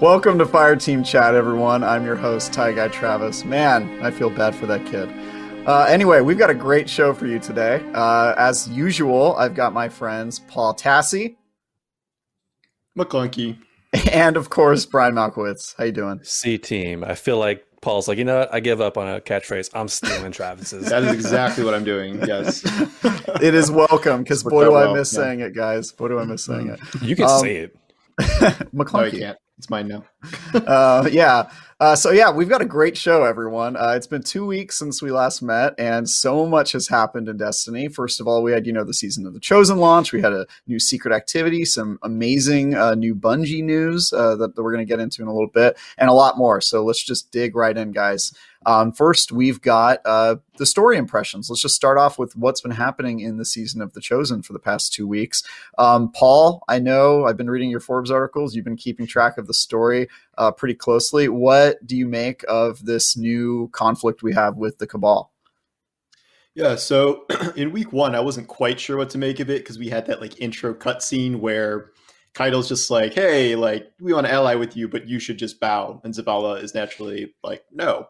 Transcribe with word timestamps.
Welcome 0.00 0.38
to 0.38 0.46
Fire 0.46 0.76
Team 0.76 1.04
Chat, 1.04 1.34
everyone. 1.34 1.84
I'm 1.84 2.06
your 2.06 2.16
host, 2.16 2.54
Ty 2.54 2.72
Guy 2.72 2.88
Travis. 2.88 3.44
Man, 3.44 4.02
I 4.02 4.10
feel 4.10 4.30
bad 4.30 4.54
for 4.54 4.64
that 4.64 4.86
kid. 4.86 5.10
Uh, 5.68 5.84
anyway, 5.86 6.22
we've 6.22 6.38
got 6.38 6.48
a 6.48 6.54
great 6.54 6.88
show 6.88 7.12
for 7.12 7.26
you 7.26 7.38
today. 7.38 7.82
Uh, 7.92 8.32
as 8.38 8.66
usual, 8.70 9.36
I've 9.36 9.54
got 9.54 9.74
my 9.74 9.90
friends 9.90 10.38
Paul 10.38 10.74
Tassi, 10.74 11.36
McClunky, 12.98 13.58
and 14.10 14.38
of 14.38 14.48
course 14.48 14.86
Brian 14.86 15.16
Malkowitz. 15.16 15.74
How 15.76 15.84
you 15.84 15.92
doing? 15.92 16.20
C 16.22 16.56
team. 16.56 17.04
I 17.04 17.14
feel 17.14 17.36
like 17.36 17.62
Paul's 17.82 18.08
like, 18.08 18.16
you 18.16 18.24
know 18.24 18.38
what? 18.38 18.54
I 18.54 18.60
give 18.60 18.80
up 18.80 18.96
on 18.96 19.06
a 19.06 19.20
catchphrase. 19.20 19.68
I'm 19.74 19.88
stealing 19.88 20.32
Travis's. 20.32 20.88
that 20.88 21.02
is 21.02 21.12
exactly 21.12 21.62
what 21.62 21.74
I'm 21.74 21.84
doing. 21.84 22.24
Yes, 22.26 22.62
it 23.42 23.54
is 23.54 23.70
welcome 23.70 24.22
because 24.22 24.44
boy 24.44 24.64
do 24.64 24.72
well. 24.72 24.94
I 24.94 24.98
miss 24.98 25.12
yeah. 25.12 25.20
saying 25.20 25.40
it, 25.40 25.54
guys. 25.54 25.92
Boy 25.92 26.08
do 26.08 26.18
I 26.18 26.24
miss 26.24 26.46
saying 26.46 26.68
it. 26.68 26.80
You 27.02 27.14
can 27.14 27.26
um, 27.26 27.40
say 27.40 27.56
it. 27.56 27.76
McClunky. 28.72 28.92
No, 28.94 29.00
I 29.00 29.10
can't. 29.10 29.38
It's 29.60 29.68
mine 29.68 29.88
now. 29.88 30.04
uh, 30.54 31.06
yeah. 31.12 31.50
Uh, 31.80 31.96
so 31.96 32.10
yeah, 32.10 32.30
we've 32.30 32.50
got 32.50 32.60
a 32.60 32.66
great 32.66 32.94
show, 32.94 33.24
everyone. 33.24 33.74
Uh, 33.74 33.94
it's 33.96 34.06
been 34.06 34.22
two 34.22 34.44
weeks 34.44 34.78
since 34.78 35.00
we 35.00 35.10
last 35.10 35.40
met, 35.40 35.72
and 35.78 36.06
so 36.06 36.46
much 36.46 36.72
has 36.72 36.86
happened 36.88 37.26
in 37.26 37.38
Destiny. 37.38 37.88
First 37.88 38.20
of 38.20 38.28
all, 38.28 38.42
we 38.42 38.52
had 38.52 38.66
you 38.66 38.72
know 38.74 38.84
the 38.84 38.92
season 38.92 39.24
of 39.24 39.32
the 39.32 39.40
Chosen 39.40 39.78
launch. 39.78 40.12
We 40.12 40.20
had 40.20 40.34
a 40.34 40.46
new 40.66 40.78
secret 40.78 41.14
activity, 41.14 41.64
some 41.64 41.98
amazing 42.02 42.74
uh, 42.74 42.96
new 42.96 43.14
Bungie 43.14 43.64
news 43.64 44.12
uh, 44.12 44.36
that, 44.36 44.56
that, 44.56 44.62
we're 44.62 44.74
going 44.74 44.86
to 44.86 44.90
get 44.90 45.00
into 45.00 45.22
in 45.22 45.28
a 45.28 45.32
little 45.32 45.48
bit, 45.48 45.78
and 45.96 46.10
a 46.10 46.12
lot 46.12 46.36
more. 46.36 46.60
So 46.60 46.84
let's 46.84 47.02
just 47.02 47.32
dig 47.32 47.56
right 47.56 47.74
in, 47.74 47.92
guys. 47.92 48.34
Um, 48.66 48.92
first, 48.92 49.32
we've 49.32 49.60
got 49.62 50.00
uh, 50.04 50.36
the 50.58 50.66
story 50.66 50.98
impressions. 50.98 51.48
Let's 51.48 51.62
just 51.62 51.74
start 51.74 51.96
off 51.96 52.18
with 52.18 52.36
what's 52.36 52.60
been 52.60 52.72
happening 52.72 53.20
in 53.20 53.38
the 53.38 53.44
season 53.44 53.80
of 53.80 53.94
The 53.94 54.02
Chosen 54.02 54.42
for 54.42 54.52
the 54.52 54.58
past 54.58 54.92
two 54.92 55.08
weeks. 55.08 55.42
Um, 55.78 56.12
Paul, 56.12 56.62
I 56.68 56.78
know 56.78 57.24
I've 57.24 57.38
been 57.38 57.48
reading 57.48 57.70
your 57.70 57.80
Forbes 57.80 58.10
articles. 58.10 58.54
You've 58.54 58.66
been 58.66 58.76
keeping 58.76 59.06
track 59.06 59.38
of 59.38 59.46
the 59.46 59.54
story 59.54 60.08
uh, 60.40 60.50
pretty 60.50 60.74
closely. 60.74 61.28
What 61.28 61.86
do 61.86 61.94
you 61.94 62.08
make 62.08 62.44
of 62.48 62.86
this 62.86 63.14
new 63.14 63.68
conflict 63.72 64.22
we 64.22 64.32
have 64.32 64.56
with 64.56 64.78
the 64.78 64.86
Cabal? 64.86 65.30
Yeah, 66.54 66.76
so 66.76 67.26
in 67.56 67.72
week 67.72 67.92
one, 67.92 68.14
I 68.14 68.20
wasn't 68.20 68.48
quite 68.48 68.80
sure 68.80 68.96
what 68.96 69.10
to 69.10 69.18
make 69.18 69.38
of 69.38 69.50
it 69.50 69.62
because 69.62 69.78
we 69.78 69.90
had 69.90 70.06
that 70.06 70.22
like 70.22 70.40
intro 70.40 70.72
cutscene 70.72 71.36
where 71.36 71.90
Caiatl's 72.32 72.68
just 72.68 72.90
like, 72.90 73.12
"Hey, 73.12 73.54
like 73.54 73.92
we 74.00 74.14
want 74.14 74.26
to 74.26 74.32
ally 74.32 74.54
with 74.54 74.76
you, 74.76 74.88
but 74.88 75.06
you 75.06 75.18
should 75.18 75.38
just 75.38 75.60
bow," 75.60 76.00
and 76.04 76.14
Zavala 76.14 76.62
is 76.62 76.74
naturally 76.74 77.34
like, 77.44 77.64
"No." 77.70 78.08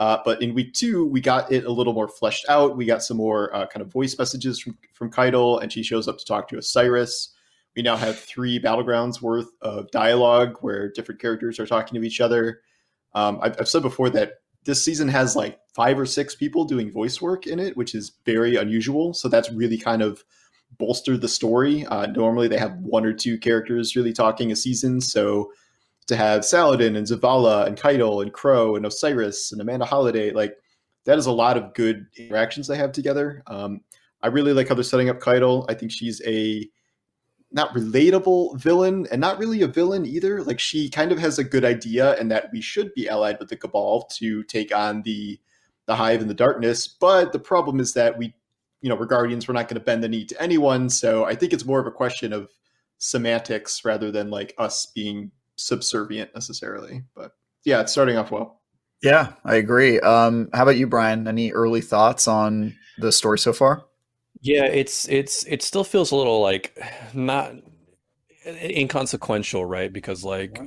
Uh, 0.00 0.18
but 0.24 0.42
in 0.42 0.54
week 0.54 0.74
two, 0.74 1.06
we 1.06 1.20
got 1.20 1.50
it 1.52 1.64
a 1.64 1.72
little 1.72 1.92
more 1.92 2.08
fleshed 2.08 2.46
out. 2.48 2.76
We 2.76 2.86
got 2.86 3.02
some 3.02 3.16
more 3.16 3.54
uh, 3.54 3.66
kind 3.66 3.82
of 3.82 3.92
voice 3.92 4.18
messages 4.18 4.58
from 4.58 4.76
from 4.94 5.10
Caiatl, 5.12 5.58
and 5.62 5.72
she 5.72 5.84
shows 5.84 6.08
up 6.08 6.18
to 6.18 6.24
talk 6.24 6.48
to 6.48 6.58
Osiris. 6.58 7.34
We 7.78 7.82
now 7.82 7.94
have 7.96 8.18
three 8.18 8.58
battlegrounds 8.58 9.22
worth 9.22 9.52
of 9.62 9.88
dialogue 9.92 10.56
where 10.62 10.90
different 10.90 11.20
characters 11.20 11.60
are 11.60 11.66
talking 11.66 11.94
to 11.94 12.04
each 12.04 12.20
other. 12.20 12.60
Um, 13.14 13.38
I've, 13.40 13.54
I've 13.60 13.68
said 13.68 13.82
before 13.82 14.10
that 14.10 14.40
this 14.64 14.84
season 14.84 15.06
has 15.06 15.36
like 15.36 15.60
five 15.76 15.96
or 15.96 16.04
six 16.04 16.34
people 16.34 16.64
doing 16.64 16.90
voice 16.90 17.22
work 17.22 17.46
in 17.46 17.60
it, 17.60 17.76
which 17.76 17.94
is 17.94 18.14
very 18.26 18.56
unusual. 18.56 19.14
So 19.14 19.28
that's 19.28 19.52
really 19.52 19.78
kind 19.78 20.02
of 20.02 20.24
bolstered 20.76 21.20
the 21.20 21.28
story. 21.28 21.86
Uh, 21.86 22.06
normally, 22.06 22.48
they 22.48 22.58
have 22.58 22.74
one 22.78 23.04
or 23.04 23.12
two 23.12 23.38
characters 23.38 23.94
really 23.94 24.12
talking 24.12 24.50
a 24.50 24.56
season, 24.56 25.00
so 25.00 25.52
to 26.08 26.16
have 26.16 26.44
Saladin 26.44 26.96
and 26.96 27.06
Zavala 27.06 27.64
and 27.64 27.76
Caiatl 27.76 28.22
and 28.22 28.32
Crow 28.32 28.74
and 28.74 28.86
Osiris 28.86 29.52
and 29.52 29.60
Amanda 29.60 29.86
Holliday, 29.86 30.32
like 30.32 30.56
that 31.04 31.16
is 31.16 31.26
a 31.26 31.32
lot 31.32 31.56
of 31.56 31.74
good 31.74 32.06
interactions 32.16 32.66
they 32.66 32.76
have 32.76 32.90
together. 32.90 33.44
Um, 33.46 33.82
I 34.20 34.26
really 34.26 34.52
like 34.52 34.66
how 34.66 34.74
they're 34.74 34.82
setting 34.82 35.10
up 35.10 35.20
Caiatl. 35.20 35.64
I 35.68 35.74
think 35.74 35.92
she's 35.92 36.20
a 36.26 36.68
not 37.50 37.74
relatable 37.74 38.58
villain 38.58 39.06
and 39.10 39.20
not 39.20 39.38
really 39.38 39.62
a 39.62 39.66
villain 39.66 40.04
either. 40.04 40.42
Like 40.42 40.60
she 40.60 40.90
kind 40.90 41.12
of 41.12 41.18
has 41.18 41.38
a 41.38 41.44
good 41.44 41.64
idea 41.64 42.18
and 42.18 42.30
that 42.30 42.50
we 42.52 42.60
should 42.60 42.92
be 42.94 43.08
allied 43.08 43.38
with 43.38 43.48
the 43.48 43.56
Cabal 43.56 44.02
to 44.18 44.42
take 44.44 44.74
on 44.74 45.02
the 45.02 45.40
the 45.86 45.96
Hive 45.96 46.20
and 46.20 46.28
the 46.28 46.34
Darkness. 46.34 46.86
But 46.86 47.32
the 47.32 47.38
problem 47.38 47.80
is 47.80 47.94
that 47.94 48.18
we, 48.18 48.34
you 48.82 48.90
know, 48.90 48.94
we're 48.94 49.06
Guardians. 49.06 49.48
We're 49.48 49.54
not 49.54 49.68
going 49.68 49.80
to 49.80 49.84
bend 49.84 50.04
the 50.04 50.08
knee 50.08 50.26
to 50.26 50.40
anyone. 50.40 50.90
So 50.90 51.24
I 51.24 51.34
think 51.34 51.54
it's 51.54 51.64
more 51.64 51.80
of 51.80 51.86
a 51.86 51.90
question 51.90 52.34
of 52.34 52.50
semantics 52.98 53.84
rather 53.84 54.10
than 54.10 54.28
like 54.28 54.54
us 54.58 54.84
being 54.86 55.30
subservient 55.56 56.34
necessarily. 56.34 57.02
But 57.14 57.32
yeah, 57.64 57.80
it's 57.80 57.92
starting 57.92 58.18
off 58.18 58.30
well. 58.30 58.60
Yeah, 59.02 59.32
I 59.44 59.54
agree. 59.56 59.98
Um, 60.00 60.50
how 60.52 60.64
about 60.64 60.76
you, 60.76 60.86
Brian? 60.86 61.26
Any 61.26 61.52
early 61.52 61.80
thoughts 61.80 62.28
on 62.28 62.76
the 62.98 63.12
story 63.12 63.38
so 63.38 63.52
far? 63.52 63.87
Yeah, 64.40 64.64
it's 64.64 65.08
it's 65.08 65.44
it 65.46 65.62
still 65.62 65.84
feels 65.84 66.12
a 66.12 66.16
little 66.16 66.40
like 66.40 66.78
not 67.12 67.54
inconsequential, 68.46 69.64
right? 69.64 69.92
Because 69.92 70.24
like 70.24 70.62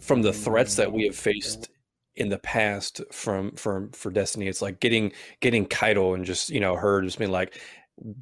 from 0.00 0.22
the 0.22 0.32
threats 0.32 0.76
that 0.76 0.92
we 0.92 1.04
have 1.04 1.16
faced 1.16 1.70
in 2.16 2.28
the 2.28 2.38
past 2.38 3.00
from 3.12 3.52
from 3.56 3.90
for 3.92 4.10
Destiny, 4.10 4.48
it's 4.48 4.62
like 4.62 4.80
getting 4.80 5.12
getting 5.40 5.66
Caiatl 5.66 6.14
and 6.14 6.24
just 6.24 6.50
you 6.50 6.60
know 6.60 6.76
her 6.76 7.02
just 7.02 7.18
being 7.18 7.30
like, 7.30 7.60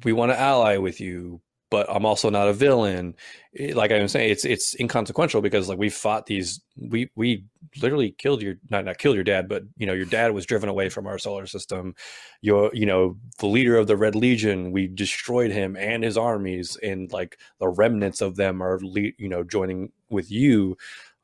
we 0.03 0.13
want 0.13 0.31
to 0.31 0.39
ally 0.39 0.77
with 0.77 1.01
you, 1.01 1.41
but 1.69 1.87
I'm 1.89 2.05
also 2.05 2.29
not 2.29 2.47
a 2.47 2.53
villain. 2.53 3.15
Like 3.73 3.91
I'm 3.91 4.07
saying, 4.07 4.31
it's 4.31 4.45
it's 4.45 4.75
inconsequential 4.79 5.41
because 5.41 5.69
like 5.69 5.77
we 5.77 5.89
fought 5.89 6.25
these, 6.25 6.61
we 6.77 7.09
we 7.15 7.45
literally 7.81 8.11
killed 8.11 8.41
your 8.41 8.55
not 8.69 8.85
not 8.85 8.97
killed 8.97 9.15
your 9.15 9.23
dad, 9.23 9.47
but 9.47 9.63
you 9.77 9.85
know 9.85 9.93
your 9.93 10.05
dad 10.05 10.33
was 10.33 10.45
driven 10.45 10.69
away 10.69 10.89
from 10.89 11.07
our 11.07 11.17
solar 11.17 11.47
system. 11.47 11.95
Your 12.41 12.69
you 12.73 12.85
know 12.85 13.17
the 13.39 13.47
leader 13.47 13.77
of 13.77 13.87
the 13.87 13.97
Red 13.97 14.15
Legion, 14.15 14.71
we 14.71 14.87
destroyed 14.87 15.51
him 15.51 15.75
and 15.75 16.03
his 16.03 16.17
armies, 16.17 16.77
and 16.83 17.11
like 17.11 17.37
the 17.59 17.67
remnants 17.67 18.21
of 18.21 18.35
them 18.35 18.61
are 18.61 18.79
you 18.83 19.29
know 19.29 19.43
joining 19.43 19.91
with 20.09 20.31
you 20.31 20.77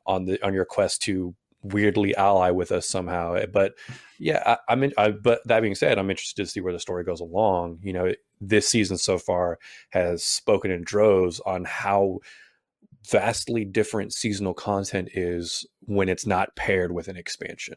on 0.06 0.24
the 0.24 0.44
on 0.44 0.54
your 0.54 0.64
quest 0.64 1.02
to 1.02 1.34
weirdly 1.62 2.14
ally 2.16 2.50
with 2.50 2.72
us 2.72 2.88
somehow. 2.88 3.34
Eh, 3.34 3.46
but 3.46 3.74
yeah, 4.18 4.56
I, 4.68 4.72
am 4.72 4.92
I, 4.96 5.10
but 5.10 5.40
that 5.46 5.60
being 5.60 5.74
said, 5.74 5.98
I'm 5.98 6.10
interested 6.10 6.44
to 6.44 6.50
see 6.50 6.60
where 6.60 6.72
the 6.72 6.78
story 6.78 7.04
goes 7.04 7.20
along. 7.20 7.78
You 7.82 7.92
know, 7.92 8.12
this 8.42 8.68
season 8.68 8.98
so 8.98 9.18
far 9.18 9.58
has 9.90 10.24
spoken 10.24 10.70
in 10.70 10.82
droves 10.82 11.40
on 11.46 11.64
how 11.64 12.18
vastly 13.08 13.64
different 13.64 14.12
seasonal 14.12 14.54
content 14.54 15.08
is 15.14 15.66
when 15.80 16.08
it's 16.08 16.26
not 16.26 16.54
paired 16.56 16.92
with 16.92 17.08
an 17.08 17.16
expansion. 17.16 17.74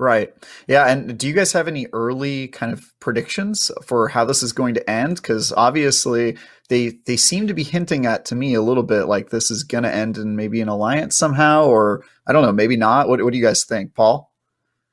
Right. 0.00 0.32
Yeah. 0.68 0.86
And 0.86 1.18
do 1.18 1.26
you 1.26 1.34
guys 1.34 1.52
have 1.52 1.66
any 1.66 1.88
early 1.92 2.46
kind 2.48 2.72
of 2.72 2.94
predictions 3.00 3.68
for 3.84 4.06
how 4.06 4.24
this 4.24 4.44
is 4.44 4.52
going 4.52 4.74
to 4.74 4.90
end? 4.90 5.16
Because 5.16 5.52
obviously 5.52 6.36
they 6.68 6.92
they 7.06 7.16
seem 7.16 7.48
to 7.48 7.54
be 7.54 7.64
hinting 7.64 8.06
at 8.06 8.24
to 8.26 8.36
me 8.36 8.54
a 8.54 8.62
little 8.62 8.84
bit 8.84 9.06
like 9.06 9.30
this 9.30 9.50
is 9.50 9.64
going 9.64 9.82
to 9.82 9.92
end 9.92 10.16
in 10.16 10.36
maybe 10.36 10.60
an 10.60 10.68
alliance 10.68 11.16
somehow, 11.16 11.66
or 11.66 12.04
I 12.28 12.32
don't 12.32 12.42
know, 12.42 12.52
maybe 12.52 12.76
not. 12.76 13.08
What 13.08 13.22
What 13.24 13.32
do 13.32 13.38
you 13.38 13.44
guys 13.44 13.64
think, 13.64 13.94
Paul? 13.94 14.32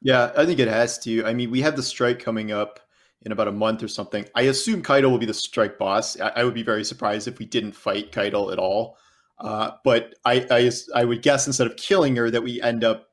Yeah, 0.01 0.31
I 0.35 0.45
think 0.45 0.59
it 0.59 0.67
has 0.67 0.97
to. 0.99 1.23
I 1.23 1.35
mean, 1.35 1.51
we 1.51 1.61
have 1.61 1.75
the 1.75 1.83
strike 1.83 2.19
coming 2.19 2.51
up 2.51 2.79
in 3.23 3.31
about 3.31 3.47
a 3.47 3.51
month 3.51 3.81
or 3.81 3.87
something. 3.87 4.25
I 4.35 4.43
assume 4.43 4.83
Caiatl 4.83 5.09
will 5.09 5.17
be 5.17 5.25
the 5.25 5.33
strike 5.33 5.77
boss. 5.77 6.19
I, 6.19 6.29
I 6.29 6.43
would 6.43 6.53
be 6.53 6.63
very 6.63 6.83
surprised 6.83 7.27
if 7.27 7.39
we 7.39 7.45
didn't 7.45 7.73
fight 7.73 8.11
Caiatl 8.11 8.51
at 8.51 8.59
all. 8.59 8.97
Uh, 9.39 9.71
but 9.83 10.15
I, 10.23 10.45
I 10.49 10.71
I 10.95 11.03
would 11.03 11.21
guess 11.21 11.45
instead 11.45 11.67
of 11.67 11.75
killing 11.75 12.15
her 12.15 12.31
that 12.31 12.41
we 12.41 12.61
end 12.61 12.85
up 12.85 13.07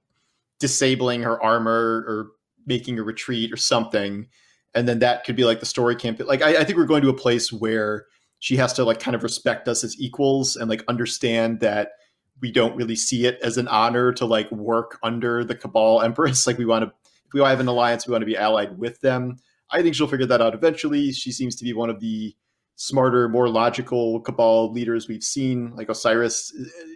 disabling 0.60 1.22
her 1.22 1.42
armor 1.42 2.04
or 2.06 2.28
making 2.66 2.98
a 2.98 3.02
retreat 3.02 3.52
or 3.52 3.56
something 3.56 4.28
and 4.74 4.88
then 4.88 5.00
that 5.00 5.24
could 5.24 5.36
be 5.36 5.44
like 5.44 5.60
the 5.60 5.66
story 5.66 5.96
campaign 5.96 6.26
like 6.26 6.42
I, 6.42 6.60
I, 6.60 6.64
think 6.64 6.78
we're 6.78 6.86
going 6.86 7.02
to 7.02 7.08
a 7.08 7.14
place 7.14 7.52
where 7.52 8.06
she 8.38 8.56
has 8.56 8.72
to 8.74 8.84
like 8.84 9.00
kind 9.00 9.14
of 9.14 9.22
respect 9.22 9.68
us 9.68 9.84
as 9.84 10.00
equals 10.00 10.56
and 10.56 10.68
like 10.68 10.84
understand 10.88 11.60
that 11.60 11.92
we 12.40 12.50
don't 12.50 12.76
really 12.76 12.96
see 12.96 13.26
it 13.26 13.38
as 13.42 13.58
an 13.58 13.68
honor 13.68 14.12
to 14.12 14.24
like 14.24 14.50
work 14.50 14.98
under 15.02 15.44
the 15.44 15.54
cabal 15.54 16.02
empress 16.02 16.46
like 16.46 16.58
we 16.58 16.64
want 16.64 16.84
to 16.84 16.92
if 17.26 17.34
we 17.34 17.40
have 17.40 17.60
an 17.60 17.68
alliance 17.68 18.06
we 18.06 18.12
want 18.12 18.22
to 18.22 18.26
be 18.26 18.36
allied 18.36 18.78
with 18.78 19.00
them 19.00 19.36
i 19.72 19.82
think 19.82 19.94
she'll 19.94 20.06
figure 20.06 20.26
that 20.26 20.40
out 20.40 20.54
eventually 20.54 21.12
she 21.12 21.32
seems 21.32 21.56
to 21.56 21.64
be 21.64 21.72
one 21.72 21.90
of 21.90 22.00
the 22.00 22.34
smarter, 22.76 23.28
more 23.28 23.48
logical 23.48 24.20
Cabal 24.20 24.72
leaders 24.72 25.08
we've 25.08 25.22
seen. 25.22 25.74
Like 25.76 25.88
Osiris, 25.88 26.52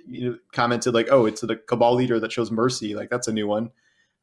you 0.07 0.31
know, 0.31 0.39
commented 0.53 0.95
like, 0.95 1.09
"Oh, 1.11 1.27
it's 1.27 1.41
the 1.41 1.57
Cabal 1.57 1.95
leader 1.95 2.19
that 2.21 2.33
shows 2.33 2.51
mercy." 2.51 2.95
Like 2.95 3.11
that's 3.11 3.29
a 3.29 3.33
new 3.33 3.47
one. 3.47 3.71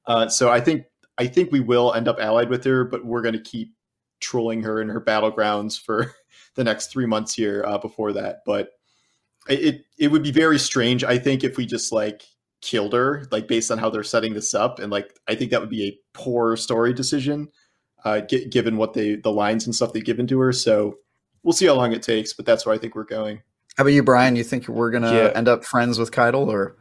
Uh, 0.05 0.27
so 0.27 0.51
I 0.51 0.59
think 0.59 0.85
I 1.17 1.27
think 1.27 1.51
we 1.51 1.59
will 1.59 1.93
end 1.93 2.07
up 2.07 2.19
allied 2.19 2.49
with 2.49 2.63
her, 2.65 2.83
but 2.83 3.05
we're 3.05 3.21
going 3.21 3.35
to 3.35 3.41
keep 3.41 3.73
trolling 4.19 4.63
her 4.63 4.81
in 4.81 4.89
her 4.89 5.01
battlegrounds 5.01 5.79
for 5.79 6.13
the 6.55 6.63
next 6.63 6.87
three 6.87 7.05
months 7.05 7.33
here 7.33 7.63
uh, 7.65 7.77
before 7.77 8.13
that. 8.13 8.39
But 8.45 8.71
it 9.47 9.85
it 9.97 10.09
would 10.09 10.23
be 10.23 10.31
very 10.31 10.59
strange, 10.59 11.03
I 11.03 11.17
think, 11.17 11.43
if 11.43 11.57
we 11.57 11.65
just 11.65 11.91
like 11.91 12.23
killed 12.61 12.93
her, 12.93 13.27
like 13.31 13.47
based 13.47 13.71
on 13.71 13.77
how 13.77 13.89
they're 13.89 14.03
setting 14.03 14.33
this 14.33 14.53
up, 14.53 14.79
and 14.79 14.91
like 14.91 15.17
I 15.27 15.35
think 15.35 15.51
that 15.51 15.61
would 15.61 15.69
be 15.69 15.87
a 15.87 15.99
poor 16.13 16.57
story 16.57 16.93
decision, 16.93 17.49
uh, 18.05 18.21
g- 18.21 18.45
given 18.45 18.77
what 18.77 18.93
they 18.93 19.15
the 19.15 19.31
lines 19.31 19.65
and 19.65 19.75
stuff 19.75 19.93
they've 19.93 20.03
given 20.03 20.27
to 20.27 20.39
her. 20.39 20.51
So 20.51 20.97
we'll 21.43 21.53
see 21.53 21.65
how 21.65 21.75
long 21.75 21.93
it 21.93 22.01
takes, 22.01 22.33
but 22.33 22.45
that's 22.45 22.65
where 22.65 22.75
I 22.75 22.77
think 22.77 22.95
we're 22.95 23.03
going. 23.03 23.41
How 23.77 23.83
about 23.83 23.93
you, 23.93 24.03
Brian? 24.03 24.35
You 24.35 24.43
think 24.43 24.67
we're 24.67 24.91
gonna 24.91 25.13
yeah. 25.13 25.31
end 25.35 25.47
up 25.47 25.65
friends 25.65 25.97
with 25.97 26.11
Caiatl, 26.11 26.49
or 26.49 26.75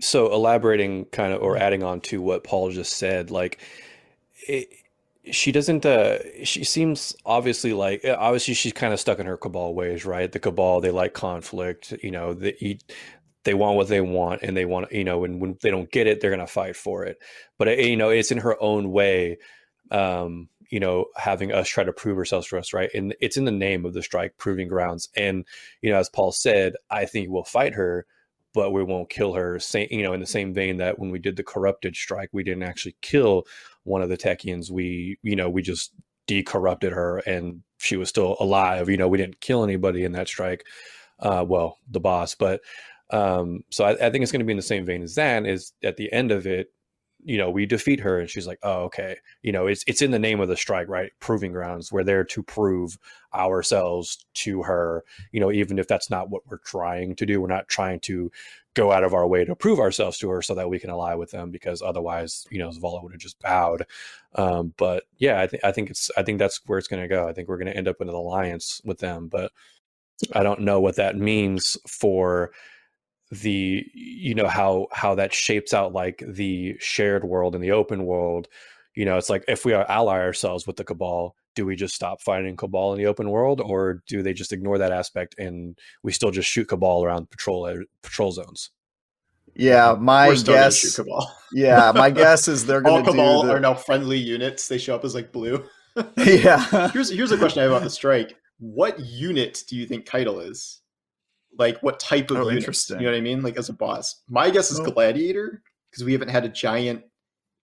so 0.00 0.32
elaborating, 0.32 1.06
kind 1.06 1.32
of, 1.32 1.42
or 1.42 1.56
adding 1.56 1.82
on 1.82 2.00
to 2.02 2.20
what 2.20 2.44
Paul 2.44 2.70
just 2.70 2.94
said, 2.94 3.30
like. 3.30 3.60
It, 4.48 4.68
she 5.30 5.52
doesn't 5.52 5.84
uh 5.84 6.18
she 6.44 6.64
seems 6.64 7.14
obviously 7.26 7.74
like 7.74 8.02
obviously 8.06 8.54
she's 8.54 8.72
kind 8.72 8.94
of 8.94 8.98
stuck 8.98 9.18
in 9.18 9.26
her 9.26 9.36
cabal 9.36 9.74
ways 9.74 10.06
right 10.06 10.32
the 10.32 10.38
cabal 10.38 10.80
they 10.80 10.90
like 10.90 11.12
conflict 11.12 11.92
you 12.02 12.10
know 12.10 12.32
the 12.32 12.80
they 13.44 13.54
want 13.54 13.76
what 13.76 13.88
they 13.88 14.00
want 14.00 14.42
and 14.42 14.56
they 14.56 14.64
want 14.64 14.90
you 14.92 15.04
know 15.04 15.24
and 15.24 15.40
when 15.40 15.58
they 15.62 15.70
don't 15.70 15.90
get 15.90 16.06
it 16.06 16.20
they're 16.20 16.30
going 16.30 16.40
to 16.40 16.46
fight 16.46 16.74
for 16.74 17.04
it 17.04 17.18
but 17.58 17.78
you 17.78 17.96
know 17.96 18.08
it's 18.08 18.30
in 18.30 18.38
her 18.38 18.60
own 18.62 18.90
way 18.90 19.38
um 19.90 20.48
you 20.70 20.80
know 20.80 21.06
having 21.16 21.52
us 21.52 21.68
try 21.68 21.84
to 21.84 21.92
prove 21.92 22.18
ourselves 22.18 22.48
to 22.48 22.58
us 22.58 22.72
right? 22.72 22.90
And 22.94 23.14
it's 23.20 23.36
in 23.36 23.44
the 23.44 23.50
name 23.50 23.84
of 23.84 23.92
the 23.92 24.02
strike 24.02 24.36
proving 24.38 24.68
grounds. 24.68 25.08
And 25.16 25.44
you 25.82 25.90
know 25.90 25.98
as 25.98 26.08
paul 26.08 26.32
said 26.32 26.74
i 26.90 27.04
think 27.04 27.28
we'll 27.28 27.44
fight 27.44 27.74
her 27.74 28.06
but 28.52 28.72
we 28.72 28.82
won't 28.82 29.10
kill 29.10 29.34
her. 29.34 29.58
Same 29.58 29.88
you 29.90 30.02
know 30.02 30.12
in 30.12 30.20
the 30.20 30.26
same 30.26 30.52
vein 30.52 30.76
that 30.78 30.98
when 30.98 31.10
we 31.10 31.18
did 31.18 31.36
the 31.36 31.42
corrupted 31.42 31.96
strike 31.96 32.30
we 32.32 32.42
didn't 32.42 32.64
actually 32.64 32.96
kill 33.00 33.44
one 33.84 34.02
of 34.02 34.08
the 34.08 34.18
Techeuns. 34.18 34.70
We 34.70 35.18
you 35.22 35.36
know 35.36 35.48
we 35.48 35.62
just 35.62 35.92
decorrupted 36.28 36.92
her 36.92 37.18
and 37.18 37.62
she 37.78 37.96
was 37.96 38.08
still 38.08 38.36
alive. 38.40 38.88
You 38.88 38.96
know 38.96 39.08
we 39.08 39.18
didn't 39.18 39.40
kill 39.40 39.64
anybody 39.64 40.04
in 40.04 40.12
that 40.12 40.28
strike 40.28 40.64
uh 41.20 41.44
well 41.46 41.78
the 41.90 42.00
boss. 42.00 42.34
But 42.34 42.60
um, 43.10 43.64
so 43.70 43.84
I, 43.84 44.06
I 44.06 44.10
think 44.10 44.22
it's 44.22 44.32
going 44.32 44.40
to 44.40 44.46
be 44.46 44.52
in 44.52 44.56
the 44.56 44.62
same 44.62 44.84
vein 44.84 45.02
as 45.02 45.14
that 45.16 45.46
is 45.46 45.72
at 45.82 45.96
the 45.96 46.12
end 46.12 46.30
of 46.30 46.46
it, 46.46 46.72
you 47.24 47.38
know, 47.38 47.50
we 47.50 47.66
defeat 47.66 48.00
her, 48.00 48.18
and 48.18 48.28
she's 48.30 48.46
like, 48.46 48.58
"Oh, 48.62 48.84
okay." 48.84 49.16
You 49.42 49.52
know, 49.52 49.66
it's 49.66 49.84
it's 49.86 50.02
in 50.02 50.10
the 50.10 50.18
name 50.18 50.40
of 50.40 50.48
the 50.48 50.56
strike, 50.56 50.88
right? 50.88 51.12
Proving 51.20 51.52
grounds. 51.52 51.92
We're 51.92 52.04
there 52.04 52.24
to 52.24 52.42
prove 52.42 52.98
ourselves 53.34 54.24
to 54.34 54.62
her. 54.62 55.04
You 55.32 55.40
know, 55.40 55.52
even 55.52 55.78
if 55.78 55.88
that's 55.88 56.10
not 56.10 56.30
what 56.30 56.42
we're 56.48 56.58
trying 56.58 57.16
to 57.16 57.26
do, 57.26 57.40
we're 57.40 57.48
not 57.48 57.68
trying 57.68 58.00
to 58.00 58.30
go 58.74 58.92
out 58.92 59.04
of 59.04 59.14
our 59.14 59.26
way 59.26 59.44
to 59.44 59.56
prove 59.56 59.80
ourselves 59.80 60.18
to 60.18 60.30
her 60.30 60.42
so 60.42 60.54
that 60.54 60.70
we 60.70 60.78
can 60.78 60.90
ally 60.90 61.14
with 61.14 61.30
them 61.30 61.50
because 61.50 61.82
otherwise 61.82 62.46
you 62.50 62.58
know 62.58 62.70
Zavala 62.70 63.02
would 63.02 63.12
have 63.12 63.20
just 63.20 63.40
bowed 63.40 63.84
um, 64.36 64.72
but 64.76 65.04
yeah 65.18 65.40
I, 65.40 65.46
think, 65.48 65.64
I 65.64 65.72
think 65.72 65.90
it's 65.90 66.10
I 66.16 66.22
think 66.22 66.38
that's 66.38 66.60
where 66.66 66.78
it's 66.78 66.86
going 66.86 67.02
to 67.02 67.08
go 67.08 67.28
I 67.28 67.32
think 67.32 67.48
we're 67.48 67.58
going 67.58 67.66
to 67.66 67.76
end 67.76 67.88
up 67.88 68.00
in 68.00 68.08
an 68.08 68.14
alliance 68.14 68.80
with 68.84 68.98
them 68.98 69.28
but 69.28 69.50
I 70.34 70.42
don't 70.42 70.60
know 70.60 70.80
what 70.80 70.96
that 70.96 71.16
means 71.16 71.76
for 71.88 72.52
the 73.30 73.84
you 73.94 74.34
know 74.34 74.48
how 74.48 74.88
how 74.92 75.14
that 75.14 75.32
shapes 75.32 75.72
out 75.72 75.92
like 75.92 76.22
the 76.26 76.76
shared 76.80 77.24
world 77.24 77.54
and 77.54 77.62
the 77.62 77.72
open 77.72 78.04
world. 78.04 78.48
You 78.96 79.04
know 79.04 79.16
it's 79.16 79.30
like 79.30 79.44
if 79.46 79.64
we 79.64 79.72
ally 79.72 80.18
ourselves 80.18 80.66
with 80.66 80.76
the 80.76 80.84
cabal 80.84 81.36
do 81.54 81.66
we 81.66 81.76
just 81.76 81.94
stop 81.94 82.22
fighting 82.22 82.56
cabal 82.56 82.92
in 82.92 82.98
the 82.98 83.06
open 83.06 83.28
world 83.30 83.60
or 83.60 84.02
do 84.06 84.22
they 84.22 84.32
just 84.32 84.52
ignore 84.52 84.78
that 84.78 84.92
aspect 84.92 85.34
and 85.38 85.76
we 86.02 86.12
still 86.12 86.30
just 86.30 86.48
shoot 86.48 86.68
cabal 86.68 87.04
around 87.04 87.28
patrol 87.30 87.64
uh, 87.64 87.76
patrol 88.02 88.32
zones? 88.32 88.70
Yeah 89.54 89.96
my 89.98 90.34
guess 90.34 91.00
yeah 91.52 91.92
my 91.94 92.10
guess 92.10 92.48
is 92.48 92.66
they're 92.66 92.80
going 92.80 93.04
to 93.04 93.10
cabal 93.10 93.44
the... 93.44 93.52
are 93.52 93.60
now 93.60 93.74
friendly 93.74 94.18
units. 94.18 94.68
They 94.68 94.78
show 94.78 94.94
up 94.94 95.04
as 95.04 95.14
like 95.14 95.32
blue. 95.32 95.64
Yeah. 96.16 96.88
Here's 96.92 97.10
here's 97.10 97.32
a 97.32 97.36
question 97.36 97.60
i 97.60 97.62
have 97.64 97.72
about 97.72 97.82
the 97.82 97.90
strike. 97.90 98.36
What 98.58 98.98
unit 99.00 99.64
do 99.68 99.76
you 99.76 99.86
think 99.86 100.06
Caiatl 100.06 100.38
is 100.38 100.80
like 101.58 101.82
what 101.82 102.00
type 102.00 102.30
of 102.30 102.38
oh, 102.38 102.50
interesting. 102.50 102.98
You 102.98 103.06
know 103.06 103.12
what 103.12 103.18
I 103.18 103.22
mean? 103.22 103.42
Like 103.42 103.56
as 103.56 103.68
a 103.68 103.72
boss. 103.72 104.22
My 104.28 104.50
guess 104.50 104.70
is 104.70 104.80
oh. 104.80 104.84
gladiator 104.84 105.62
because 105.90 106.04
we 106.04 106.12
haven't 106.12 106.28
had 106.28 106.44
a 106.44 106.48
giant 106.48 107.02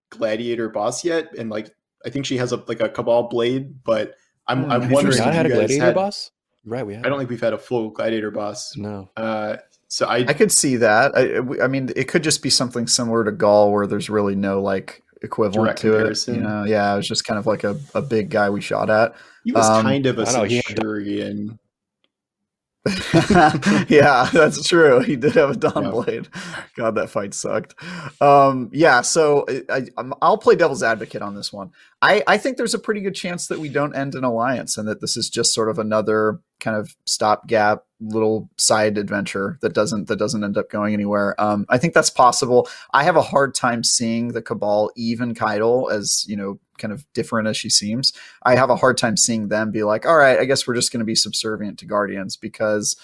gladiator 0.10 0.70
boss 0.70 1.04
yet, 1.04 1.30
and 1.38 1.50
like 1.50 1.70
I 2.06 2.10
think 2.10 2.26
she 2.26 2.38
has 2.38 2.52
a 2.52 2.64
like 2.68 2.80
a 2.80 2.90
cabal 2.90 3.24
blade, 3.30 3.84
but 3.84 4.16
I'm 4.48 4.64
hmm, 4.64 4.72
I'm 4.72 4.90
wondering. 4.90 5.18
Not 5.18 5.34
had 5.34 5.46
a 5.46 5.50
gladiator 5.50 5.86
had, 5.86 5.96
boss, 5.96 6.32
right? 6.66 6.86
We 6.86 6.96
have. 6.96 7.06
I 7.06 7.10
don't 7.10 7.18
think 7.18 7.30
we've 7.30 7.42
had 7.42 7.54
a 7.54 7.58
full 7.58 7.90
gladiator 7.90 8.32
boss. 8.32 8.76
No. 8.76 9.10
Uh, 9.18 9.58
so 9.88 10.06
I 10.06 10.18
I 10.18 10.34
could 10.34 10.52
see 10.52 10.78
that. 10.78 11.14
I 11.16 11.64
I 11.64 11.68
mean, 11.68 11.90
it 11.96 12.08
could 12.08 12.24
just 12.24 12.42
be 12.42 12.50
something 12.50 12.88
similar 12.88 13.24
to 13.24 13.32
Gaul, 13.32 13.72
where 13.72 13.88
there's 13.88 14.10
really 14.10 14.36
no 14.36 14.62
like 14.62 15.04
equivalent 15.22 15.78
to 15.78 15.92
comparison. 15.92 16.36
it. 16.36 16.38
You 16.38 16.44
know, 16.44 16.64
yeah, 16.66 16.94
it 16.94 16.98
was 16.98 17.08
just 17.08 17.26
kind 17.26 17.40
of 17.40 17.48
like 17.48 17.64
a, 17.64 17.80
a 17.96 18.02
big 18.02 18.30
guy 18.30 18.50
we 18.50 18.62
shot 18.62 18.90
at. 18.90 19.16
He 19.44 19.52
was 19.52 19.68
um, 19.68 19.84
kind 19.84 20.06
of 20.06 20.20
a 20.20 20.26
Centurion. 20.26 21.60
yeah, 23.90 24.30
that's 24.32 24.68
true. 24.68 25.00
He 25.00 25.16
did 25.16 25.34
have 25.34 25.52
a 25.52 25.56
Dawn 25.56 25.86
yeah. 25.86 25.92
Blade. 25.92 26.28
God, 26.76 26.96
that 26.96 27.10
fight 27.10 27.34
sucked. 27.34 27.76
Um, 28.22 28.70
yeah, 28.74 29.02
so 29.02 29.46
I, 29.70 29.86
will 30.22 30.38
play 30.38 30.56
devil's 30.56 30.84
advocate 30.84 31.22
on 31.22 31.36
this 31.36 31.52
one. 31.52 31.72
I, 32.02 32.24
I 32.28 32.38
think 32.38 32.58
there's 32.58 32.74
a 32.74 32.80
pretty 32.80 33.02
good 33.02 33.16
chance 33.16 33.48
that 33.48 33.60
we 33.60 33.70
don't 33.70 33.96
end 33.96 34.16
an 34.16 34.24
alliance 34.24 34.78
and 34.78 34.88
that 34.88 35.02
this 35.02 35.18
is 35.18 35.30
just 35.30 35.54
sort 35.54 35.70
of 35.70 35.80
another 35.80 36.42
kind 36.60 36.78
of 36.78 36.96
stopgap 37.06 37.84
little 38.00 38.50
side 38.58 38.98
adventure 38.98 39.58
that 39.62 39.74
doesn't 39.74 40.08
that 40.08 40.18
doesn't 40.18 40.44
end 40.44 40.58
up 40.58 40.70
going 40.70 40.94
anywhere. 40.94 41.40
Um, 41.42 41.66
I 41.70 41.78
think 41.78 41.94
that's 41.94 42.10
possible. 42.10 42.68
I 42.94 43.04
have 43.04 43.16
a 43.16 43.22
hard 43.22 43.56
time 43.56 43.84
seeing 43.84 44.30
the 44.30 44.42
Cabal, 44.42 44.92
even 44.96 45.34
Caiatl, 45.34 45.92
as 45.92 46.26
you 46.28 46.36
know, 46.36 46.60
kind 46.78 46.94
of 46.94 47.06
different 47.14 47.48
as 47.48 47.58
she 47.58 47.70
seems. 47.70 48.14
I 48.44 48.56
have 48.56 48.70
a 48.70 48.76
hard 48.76 48.98
time 48.98 49.18
seeing 49.18 49.48
them 49.48 49.72
be 49.72 49.84
like, 49.84 50.06
all 50.06 50.18
right, 50.18 50.40
I 50.40 50.46
guess 50.46 50.68
we're 50.68 50.76
just 50.76 50.92
going 50.92 51.00
to 51.00 51.06
be 51.06 51.16
subservient 51.16 51.80
to 51.80 51.86
Guardians 51.86 52.38
because 52.38 52.96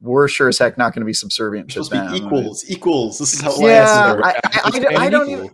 we're 0.00 0.28
sure 0.28 0.48
as 0.48 0.58
heck 0.58 0.76
not 0.76 0.92
going 0.92 1.02
to 1.02 1.06
be 1.06 1.14
subservient 1.14 1.70
to 1.70 1.82
them. 1.84 2.14
equals, 2.14 2.64
equals. 2.68 3.18
This 3.18 3.34
is 3.34 3.40
how 3.40 3.56
yeah, 3.58 4.20
I, 4.22 4.40
I, 4.44 4.60
I, 4.64 5.06
I 5.06 5.08
don't 5.08 5.30
even. 5.30 5.50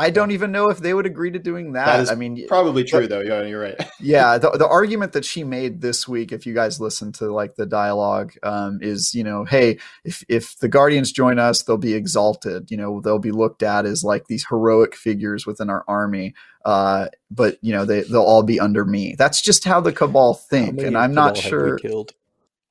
I 0.00 0.10
don't 0.10 0.30
even 0.30 0.52
know 0.52 0.68
if 0.68 0.78
they 0.78 0.94
would 0.94 1.06
agree 1.06 1.32
to 1.32 1.40
doing 1.40 1.72
that. 1.72 2.06
that 2.06 2.12
I 2.12 2.14
mean, 2.14 2.46
probably 2.46 2.84
true 2.84 3.00
but, 3.00 3.10
though. 3.10 3.20
Yeah, 3.20 3.42
you're 3.42 3.60
right. 3.60 3.74
yeah, 4.00 4.38
the, 4.38 4.50
the 4.52 4.68
argument 4.68 5.12
that 5.12 5.24
she 5.24 5.42
made 5.42 5.80
this 5.80 6.06
week, 6.06 6.30
if 6.30 6.46
you 6.46 6.54
guys 6.54 6.80
listen 6.80 7.10
to 7.14 7.32
like 7.32 7.56
the 7.56 7.66
dialogue, 7.66 8.32
um, 8.44 8.78
is 8.80 9.12
you 9.12 9.24
know, 9.24 9.44
hey, 9.44 9.78
if 10.04 10.24
if 10.28 10.56
the 10.60 10.68
Guardians 10.68 11.10
join 11.10 11.40
us, 11.40 11.62
they'll 11.62 11.76
be 11.76 11.94
exalted. 11.94 12.70
You 12.70 12.76
know, 12.76 13.00
they'll 13.00 13.18
be 13.18 13.32
looked 13.32 13.64
at 13.64 13.86
as 13.86 14.04
like 14.04 14.28
these 14.28 14.46
heroic 14.48 14.94
figures 14.94 15.46
within 15.46 15.68
our 15.68 15.84
army. 15.88 16.32
Uh, 16.64 17.08
but 17.28 17.58
you 17.60 17.72
know, 17.72 17.84
they 17.84 18.02
they'll 18.02 18.22
all 18.22 18.44
be 18.44 18.60
under 18.60 18.84
me. 18.84 19.16
That's 19.18 19.42
just 19.42 19.64
how 19.64 19.80
the 19.80 19.92
Cabal 19.92 20.34
think, 20.34 20.80
and 20.80 20.96
I'm 20.96 21.12
not 21.12 21.36
sure. 21.36 21.76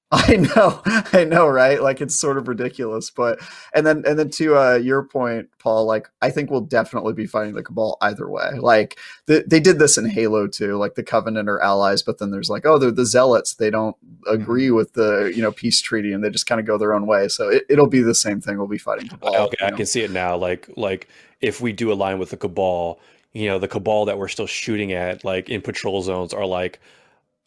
I 0.11 0.37
know, 0.37 0.81
I 1.11 1.25
know, 1.25 1.49
right? 1.49 1.81
Like 1.81 1.99
it's 1.99 2.17
sort 2.17 2.37
of 2.37 2.47
ridiculous, 2.47 3.09
but 3.09 3.39
and 3.73 3.85
then 3.85 4.03
and 4.07 4.17
then 4.17 4.29
to 4.31 4.57
uh, 4.57 4.75
your 4.75 5.03
point, 5.03 5.49
Paul, 5.59 5.85
like 5.85 6.07
I 6.21 6.29
think 6.29 6.49
we'll 6.49 6.61
definitely 6.61 7.11
be 7.11 7.25
fighting 7.25 7.55
the 7.55 7.63
Cabal 7.63 7.97
either 7.99 8.29
way. 8.29 8.51
Like 8.57 8.97
the, 9.25 9.43
they 9.45 9.59
did 9.59 9.79
this 9.79 9.97
in 9.97 10.09
Halo 10.09 10.47
too, 10.47 10.77
like 10.77 10.95
the 10.95 11.03
Covenant 11.03 11.49
are 11.49 11.61
allies, 11.61 12.03
but 12.03 12.19
then 12.19 12.31
there's 12.31 12.49
like, 12.49 12.65
oh, 12.65 12.77
they're 12.77 12.89
the 12.89 13.05
Zealots. 13.05 13.55
They 13.55 13.69
don't 13.69 13.97
agree 14.29 14.67
mm-hmm. 14.67 14.77
with 14.77 14.93
the 14.93 15.33
you 15.35 15.41
know 15.41 15.51
peace 15.51 15.81
treaty, 15.81 16.13
and 16.13 16.23
they 16.23 16.29
just 16.29 16.47
kind 16.47 16.61
of 16.61 16.65
go 16.65 16.77
their 16.77 16.93
own 16.93 17.05
way. 17.05 17.27
So 17.27 17.49
it, 17.49 17.65
will 17.77 17.87
be 17.87 18.01
the 18.01 18.15
same 18.15 18.39
thing. 18.39 18.57
We'll 18.57 18.67
be 18.67 18.77
fighting 18.77 19.09
Cabal. 19.09 19.35
Okay, 19.35 19.57
I 19.65 19.71
know? 19.71 19.77
can 19.77 19.85
see 19.85 20.03
it 20.03 20.11
now. 20.11 20.37
Like 20.37 20.69
like 20.77 21.09
if 21.41 21.59
we 21.59 21.73
do 21.73 21.91
align 21.91 22.17
with 22.17 22.29
the 22.29 22.37
Cabal, 22.37 23.01
you 23.33 23.49
know, 23.49 23.59
the 23.59 23.67
Cabal 23.67 24.05
that 24.05 24.17
we're 24.17 24.29
still 24.29 24.47
shooting 24.47 24.93
at, 24.93 25.25
like 25.25 25.49
in 25.49 25.61
patrol 25.61 26.01
zones, 26.01 26.33
are 26.33 26.45
like 26.45 26.79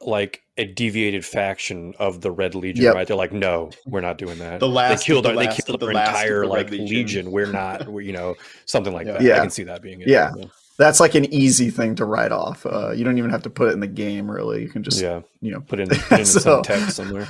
like 0.00 0.42
a 0.57 0.64
deviated 0.64 1.25
faction 1.25 1.95
of 1.99 2.21
the 2.21 2.30
Red 2.30 2.54
Legion, 2.54 2.85
yep. 2.85 2.95
right? 2.95 3.07
They're 3.07 3.16
like, 3.16 3.33
no, 3.33 3.71
we're 3.87 4.00
not 4.00 4.19
doing 4.19 4.38
that. 4.38 4.61
The 4.61 4.69
last, 4.69 5.00
they 5.00 5.04
killed 5.04 5.25
the 5.25 5.30
our, 5.30 5.37
they 5.37 5.49
killed 5.49 5.83
our 5.83 5.90
entire 5.90 6.47
like 6.47 6.71
Legion. 6.71 6.87
Legion. 6.87 7.30
We're 7.30 7.47
not, 7.47 7.88
we're, 7.92 8.02
you 8.02 8.12
know, 8.12 8.35
something 8.66 8.92
like 8.92 9.07
yeah. 9.07 9.12
that. 9.14 9.23
Yeah. 9.23 9.37
I 9.37 9.40
can 9.40 9.50
see 9.50 9.64
that 9.64 9.83
being. 9.83 10.00
It, 10.00 10.09
yeah. 10.09 10.33
yeah. 10.37 10.47
That's 10.78 11.00
like 11.00 11.14
an 11.14 11.26
easy 11.33 11.69
thing 11.69 11.95
to 11.97 12.07
write 12.07 12.33
off. 12.33 12.64
Uh, 12.64 12.92
you 12.92 13.04
don't 13.04 13.19
even 13.19 13.30
have 13.30 13.42
to 13.42 13.50
put 13.50 13.69
it 13.69 13.73
in 13.73 13.80
the 13.80 13.87
game, 13.87 14.30
really. 14.30 14.62
You 14.62 14.69
can 14.69 14.83
just, 14.83 15.00
yeah, 15.00 15.21
you 15.42 15.52
know, 15.52 15.61
put 15.61 15.78
in, 15.80 15.88
put 16.09 16.21
in 16.21 16.25
so, 16.25 16.38
some 16.40 16.62
text 16.62 16.97
somewhere. 16.97 17.28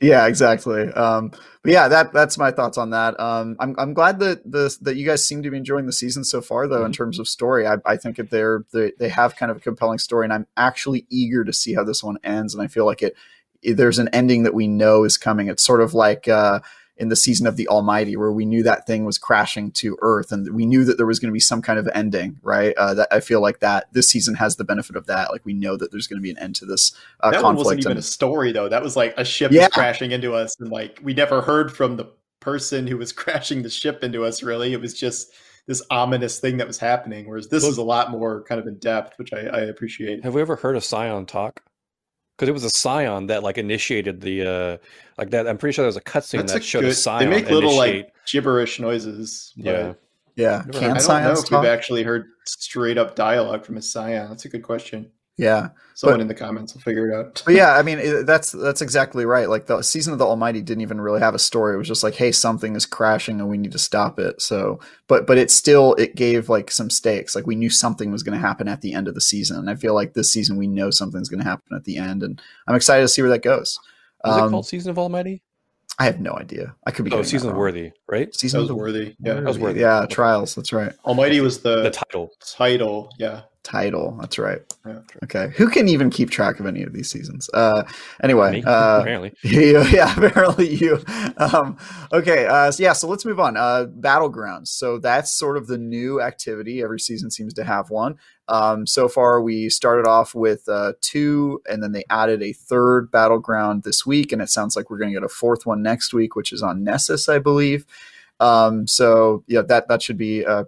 Yeah, 0.00 0.26
exactly. 0.26 0.88
Um, 0.92 1.30
but 1.62 1.72
yeah, 1.72 1.88
that 1.88 2.12
that's 2.12 2.38
my 2.38 2.50
thoughts 2.50 2.78
on 2.78 2.90
that. 2.90 3.18
Um, 3.18 3.56
I'm 3.58 3.74
I'm 3.78 3.94
glad 3.94 4.20
that 4.20 4.50
the 4.50 4.76
that 4.82 4.96
you 4.96 5.04
guys 5.04 5.26
seem 5.26 5.42
to 5.42 5.50
be 5.50 5.56
enjoying 5.56 5.86
the 5.86 5.92
season 5.92 6.24
so 6.24 6.40
far, 6.40 6.68
though. 6.68 6.76
Mm-hmm. 6.76 6.86
In 6.86 6.92
terms 6.92 7.18
of 7.18 7.26
story, 7.26 7.66
I, 7.66 7.76
I 7.84 7.96
think 7.96 8.16
that 8.16 8.30
they're 8.30 8.64
they 8.72 8.92
they 8.98 9.08
have 9.08 9.36
kind 9.36 9.50
of 9.50 9.56
a 9.56 9.60
compelling 9.60 9.98
story, 9.98 10.24
and 10.24 10.32
I'm 10.32 10.46
actually 10.56 11.06
eager 11.10 11.44
to 11.44 11.52
see 11.52 11.74
how 11.74 11.84
this 11.84 12.02
one 12.02 12.18
ends. 12.22 12.54
And 12.54 12.62
I 12.62 12.68
feel 12.68 12.86
like 12.86 13.02
it 13.02 13.16
there's 13.62 13.98
an 13.98 14.08
ending 14.12 14.44
that 14.44 14.54
we 14.54 14.68
know 14.68 15.04
is 15.04 15.16
coming. 15.16 15.48
It's 15.48 15.64
sort 15.64 15.80
of 15.80 15.94
like 15.94 16.28
uh, 16.28 16.60
in 16.98 17.08
the 17.08 17.16
season 17.16 17.46
of 17.46 17.56
the 17.56 17.68
Almighty, 17.68 18.16
where 18.16 18.32
we 18.32 18.44
knew 18.44 18.62
that 18.62 18.86
thing 18.86 19.04
was 19.04 19.18
crashing 19.18 19.70
to 19.72 19.96
Earth, 20.02 20.32
and 20.32 20.52
we 20.54 20.66
knew 20.66 20.84
that 20.84 20.96
there 20.96 21.06
was 21.06 21.18
going 21.18 21.30
to 21.30 21.32
be 21.32 21.40
some 21.40 21.62
kind 21.62 21.78
of 21.78 21.88
ending, 21.94 22.38
right? 22.42 22.74
Uh, 22.76 22.94
that 22.94 23.08
I 23.10 23.20
feel 23.20 23.40
like 23.40 23.60
that 23.60 23.92
this 23.92 24.08
season 24.08 24.34
has 24.34 24.56
the 24.56 24.64
benefit 24.64 24.96
of 24.96 25.06
that. 25.06 25.30
Like 25.30 25.44
we 25.44 25.54
know 25.54 25.76
that 25.76 25.92
there's 25.92 26.06
going 26.06 26.18
to 26.18 26.22
be 26.22 26.30
an 26.30 26.38
end 26.38 26.56
to 26.56 26.66
this 26.66 26.92
uh, 27.20 27.30
that 27.30 27.40
conflict. 27.40 27.66
wasn't 27.66 27.80
even 27.80 27.92
and, 27.92 27.98
a 28.00 28.02
story 28.02 28.52
though. 28.52 28.68
That 28.68 28.82
was 28.82 28.96
like 28.96 29.14
a 29.16 29.24
ship 29.24 29.52
yeah. 29.52 29.68
crashing 29.68 30.10
into 30.12 30.34
us, 30.34 30.58
and 30.58 30.70
like 30.70 31.00
we 31.02 31.14
never 31.14 31.40
heard 31.40 31.74
from 31.74 31.96
the 31.96 32.06
person 32.40 32.86
who 32.86 32.96
was 32.96 33.12
crashing 33.14 33.62
the 33.62 33.70
ship 33.70 34.02
into 34.02 34.24
us. 34.24 34.42
Really, 34.42 34.72
it 34.72 34.80
was 34.80 34.94
just 34.94 35.32
this 35.66 35.82
ominous 35.90 36.40
thing 36.40 36.56
that 36.56 36.66
was 36.66 36.78
happening. 36.78 37.28
Whereas 37.28 37.48
this 37.48 37.62
well, 37.62 37.72
is 37.72 37.78
a 37.78 37.82
lot 37.82 38.10
more 38.10 38.42
kind 38.44 38.60
of 38.60 38.66
in 38.66 38.78
depth, 38.78 39.18
which 39.18 39.32
I, 39.32 39.40
I 39.40 39.60
appreciate. 39.60 40.24
Have 40.24 40.34
we 40.34 40.40
ever 40.40 40.56
heard 40.56 40.76
a 40.76 40.80
Scion 40.80 41.26
talk? 41.26 41.62
Because 42.38 42.48
it 42.48 42.52
was 42.52 42.62
a 42.62 42.70
Scion 42.70 43.26
that 43.26 43.42
like 43.42 43.58
initiated 43.58 44.20
the 44.20 44.46
uh 44.46 44.76
like 45.18 45.30
that. 45.30 45.48
I'm 45.48 45.58
pretty 45.58 45.74
sure 45.74 45.82
there 45.82 45.88
was 45.88 45.96
a 45.96 46.00
cutscene 46.00 46.46
that 46.46 46.62
showed 46.62 46.82
good, 46.82 46.90
a 46.90 46.94
Scion. 46.94 47.28
They 47.28 47.36
make 47.36 47.50
little 47.50 47.82
initiate. 47.82 48.04
like 48.06 48.14
gibberish 48.26 48.78
noises. 48.78 49.52
Yeah, 49.56 49.94
yeah. 50.36 50.62
Can 50.70 50.96
I 50.96 50.98
don't 50.98 51.08
know 51.24 51.32
if 51.32 51.46
talk? 51.46 51.62
we've 51.62 51.70
actually 51.70 52.04
heard 52.04 52.26
straight 52.46 52.96
up 52.96 53.16
dialogue 53.16 53.64
from 53.64 53.76
a 53.76 53.82
Scion. 53.82 54.28
That's 54.28 54.44
a 54.44 54.48
good 54.48 54.62
question. 54.62 55.10
Yeah, 55.38 55.68
someone 55.94 56.18
but, 56.18 56.22
in 56.22 56.28
the 56.28 56.34
comments 56.34 56.74
will 56.74 56.80
figure 56.80 57.08
it 57.08 57.14
out. 57.14 57.42
but 57.44 57.54
yeah, 57.54 57.76
I 57.76 57.82
mean 57.82 58.24
that's 58.26 58.52
that's 58.52 58.82
exactly 58.82 59.24
right. 59.24 59.48
Like 59.48 59.66
the 59.66 59.82
season 59.82 60.12
of 60.12 60.18
the 60.18 60.26
Almighty 60.26 60.60
didn't 60.60 60.82
even 60.82 61.00
really 61.00 61.20
have 61.20 61.34
a 61.34 61.38
story. 61.38 61.74
It 61.74 61.78
was 61.78 61.88
just 61.88 62.02
like, 62.02 62.14
hey, 62.14 62.32
something 62.32 62.76
is 62.76 62.86
crashing 62.86 63.40
and 63.40 63.48
we 63.48 63.56
need 63.56 63.72
to 63.72 63.78
stop 63.78 64.18
it. 64.18 64.42
So, 64.42 64.80
but 65.06 65.26
but 65.26 65.38
it 65.38 65.50
still 65.50 65.94
it 65.94 66.16
gave 66.16 66.48
like 66.48 66.70
some 66.70 66.90
stakes. 66.90 67.34
Like 67.34 67.46
we 67.46 67.56
knew 67.56 67.70
something 67.70 68.12
was 68.12 68.22
going 68.22 68.38
to 68.38 68.46
happen 68.46 68.68
at 68.68 68.80
the 68.80 68.92
end 68.94 69.08
of 69.08 69.14
the 69.14 69.20
season. 69.20 69.58
And 69.58 69.70
I 69.70 69.76
feel 69.76 69.94
like 69.94 70.14
this 70.14 70.32
season 70.32 70.56
we 70.58 70.66
know 70.66 70.90
something's 70.90 71.28
going 71.28 71.42
to 71.42 71.48
happen 71.48 71.76
at 71.76 71.84
the 71.84 71.96
end, 71.96 72.22
and 72.22 72.40
I'm 72.66 72.76
excited 72.76 73.02
to 73.02 73.08
see 73.08 73.22
where 73.22 73.30
that 73.30 73.42
goes. 73.42 73.78
Is 74.26 74.32
um, 74.32 74.48
it 74.48 74.50
called 74.50 74.66
Season 74.66 74.90
of 74.90 74.98
Almighty? 74.98 75.42
I 76.00 76.04
have 76.04 76.20
no 76.20 76.32
idea. 76.32 76.76
I 76.86 76.92
could 76.92 77.04
be. 77.04 77.12
Oh, 77.12 77.22
season 77.22 77.56
worthy, 77.56 77.90
right? 78.06 78.32
Season 78.32 78.60
was 78.60 78.70
worthy. 78.70 79.16
Yeah, 79.18 79.34
that 79.34 79.44
was 79.44 79.58
worthy. 79.58 79.80
Yeah, 79.80 80.06
trials. 80.08 80.54
That's 80.54 80.72
right. 80.72 80.92
Almighty 81.04 81.40
was 81.40 81.60
the 81.60 81.82
the 81.82 81.90
title. 81.90 82.30
Title. 82.40 83.12
Yeah. 83.18 83.42
Title. 83.68 84.16
That's 84.18 84.38
right. 84.38 84.62
Yeah. 84.86 85.00
Okay. 85.24 85.52
Who 85.56 85.68
can 85.68 85.88
even 85.88 86.08
keep 86.08 86.30
track 86.30 86.58
of 86.58 86.64
any 86.64 86.82
of 86.82 86.94
these 86.94 87.10
seasons? 87.10 87.50
Uh, 87.52 87.82
anyway, 88.22 88.62
uh, 88.62 89.00
apparently, 89.00 89.34
you, 89.42 89.82
yeah, 89.88 90.14
apparently 90.16 90.74
you. 90.74 91.04
Um, 91.36 91.76
okay. 92.10 92.46
Uh, 92.46 92.70
so 92.70 92.82
yeah. 92.82 92.94
So 92.94 93.08
let's 93.08 93.26
move 93.26 93.38
on. 93.38 93.58
Uh, 93.58 93.84
battlegrounds. 94.00 94.68
So 94.68 94.98
that's 94.98 95.30
sort 95.30 95.58
of 95.58 95.66
the 95.66 95.76
new 95.76 96.18
activity. 96.18 96.82
Every 96.82 96.98
season 96.98 97.30
seems 97.30 97.52
to 97.54 97.64
have 97.64 97.90
one. 97.90 98.16
Um, 98.48 98.86
so 98.86 99.06
far, 99.06 99.42
we 99.42 99.68
started 99.68 100.08
off 100.08 100.34
with 100.34 100.66
uh, 100.66 100.94
two, 101.02 101.60
and 101.68 101.82
then 101.82 101.92
they 101.92 102.04
added 102.08 102.42
a 102.42 102.54
third 102.54 103.10
battleground 103.10 103.82
this 103.82 104.06
week, 104.06 104.32
and 104.32 104.40
it 104.40 104.48
sounds 104.48 104.76
like 104.76 104.88
we're 104.88 104.96
going 104.96 105.10
to 105.10 105.20
get 105.20 105.24
a 105.24 105.28
fourth 105.28 105.66
one 105.66 105.82
next 105.82 106.14
week, 106.14 106.34
which 106.34 106.54
is 106.54 106.62
on 106.62 106.82
Nessus, 106.82 107.28
I 107.28 107.38
believe. 107.38 107.84
Um, 108.40 108.86
so 108.86 109.44
yeah, 109.46 109.62
that 109.62 109.88
that 109.88 110.00
should 110.00 110.16
be 110.16 110.46
uh, 110.46 110.64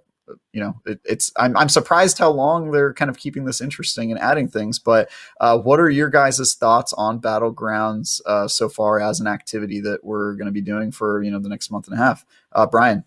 you 0.53 0.61
know 0.61 0.75
it, 0.87 1.01
it's 1.05 1.33
I'm, 1.37 1.57
I'm 1.57 1.69
surprised 1.69 2.19
how 2.19 2.31
long 2.31 2.71
they're 2.71 2.95
kind 2.95 3.11
of 3.11 3.19
keeping 3.19 3.45
this 3.45 3.61
interesting 3.61 4.11
and 4.11 4.21
adding 4.21 4.49
things 4.49 4.79
but 4.79 5.11
uh, 5.41 5.59
what 5.59 5.81
are 5.81 5.91
your 5.91 6.09
guys' 6.09 6.55
thoughts 6.55 6.93
on 6.95 7.21
battlegrounds 7.21 8.21
uh, 8.27 8.49
so 8.49 8.69
far 8.69 9.01
as 9.01 9.21
an 9.21 9.27
activity 9.27 9.81
that 9.81 10.05
we're 10.05 10.35
going 10.35 10.47
to 10.47 10.53
be 10.53 10.61
doing 10.61 10.91
for 10.93 11.23
you 11.23 11.31
know 11.31 11.39
the 11.39 11.49
next 11.49 11.71
month 11.71 11.87
and 11.89 11.95
a 11.95 12.03
half? 12.03 12.25
Uh, 12.53 12.67
brian. 12.67 13.05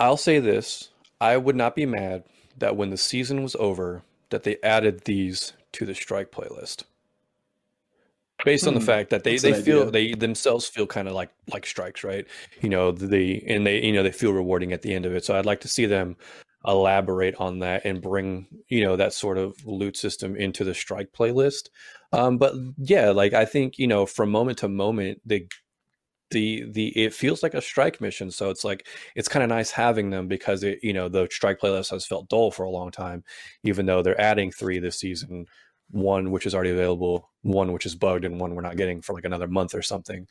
I'll 0.00 0.16
say 0.16 0.38
this. 0.38 0.90
I 1.20 1.36
would 1.36 1.56
not 1.56 1.74
be 1.74 1.86
mad 1.86 2.24
that 2.56 2.76
when 2.76 2.90
the 2.90 2.96
season 2.96 3.42
was 3.42 3.56
over, 3.56 4.02
that 4.30 4.44
they 4.44 4.58
added 4.62 5.04
these 5.04 5.52
to 5.72 5.84
the 5.84 5.94
strike 5.94 6.30
playlist. 6.30 6.84
Based 8.44 8.68
on 8.68 8.74
the 8.74 8.80
hmm. 8.80 8.86
fact 8.86 9.10
that 9.10 9.24
they, 9.24 9.36
That's 9.36 9.42
they 9.42 9.62
feel 9.62 9.90
they 9.90 10.14
themselves 10.14 10.66
feel 10.66 10.86
kind 10.86 11.08
of 11.08 11.14
like 11.14 11.30
like 11.52 11.66
strikes, 11.66 12.04
right? 12.04 12.24
You 12.60 12.68
know, 12.68 12.92
the 12.92 13.42
and 13.46 13.66
they 13.66 13.82
you 13.82 13.92
know 13.92 14.02
they 14.02 14.12
feel 14.12 14.32
rewarding 14.32 14.72
at 14.72 14.82
the 14.82 14.94
end 14.94 15.06
of 15.06 15.14
it. 15.14 15.24
So 15.24 15.36
I'd 15.36 15.46
like 15.46 15.60
to 15.62 15.68
see 15.68 15.86
them 15.86 16.16
elaborate 16.66 17.34
on 17.36 17.60
that 17.60 17.84
and 17.84 18.00
bring 18.00 18.46
you 18.68 18.84
know 18.84 18.96
that 18.96 19.12
sort 19.12 19.38
of 19.38 19.56
loot 19.66 19.96
system 19.96 20.36
into 20.36 20.62
the 20.62 20.74
strike 20.74 21.12
playlist. 21.12 21.68
Um, 22.12 22.38
but 22.38 22.54
yeah, 22.76 23.10
like 23.10 23.32
I 23.32 23.44
think 23.44 23.76
you 23.78 23.88
know 23.88 24.06
from 24.06 24.30
moment 24.30 24.58
to 24.58 24.68
moment 24.68 25.20
they 25.26 25.48
the 26.30 26.64
the 26.70 26.88
it 26.88 27.14
feels 27.14 27.42
like 27.42 27.54
a 27.54 27.62
strike 27.62 28.00
mission 28.00 28.30
so 28.30 28.50
it's 28.50 28.64
like 28.64 28.86
it's 29.14 29.28
kind 29.28 29.42
of 29.42 29.48
nice 29.48 29.70
having 29.70 30.10
them 30.10 30.28
because 30.28 30.62
it 30.62 30.78
you 30.82 30.92
know 30.92 31.08
the 31.08 31.26
strike 31.30 31.58
playlist 31.58 31.90
has 31.90 32.04
felt 32.06 32.28
dull 32.28 32.50
for 32.50 32.64
a 32.64 32.70
long 32.70 32.90
time 32.90 33.24
even 33.64 33.86
though 33.86 34.02
they're 34.02 34.20
adding 34.20 34.50
three 34.50 34.78
this 34.78 34.98
season 34.98 35.46
one 35.90 36.30
which 36.30 36.46
is 36.46 36.54
already 36.54 36.70
available 36.70 37.30
one 37.42 37.72
which 37.72 37.86
is 37.86 37.94
bugged 37.94 38.24
and 38.24 38.40
one 38.40 38.54
we're 38.54 38.62
not 38.62 38.76
getting 38.76 39.00
for 39.00 39.12
like 39.12 39.24
another 39.24 39.48
month 39.48 39.74
or 39.74 39.82
something 39.82 40.26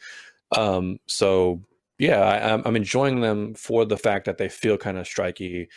um 0.55 0.97
so 1.07 1.61
yeah 1.97 2.21
I, 2.21 2.53
i'm 2.53 2.75
enjoying 2.75 3.21
them 3.21 3.53
for 3.55 3.85
the 3.85 3.97
fact 3.97 4.25
that 4.25 4.37
they 4.37 4.49
feel 4.49 4.77
kind 4.77 4.97
of 4.97 5.05
striky 5.05 5.67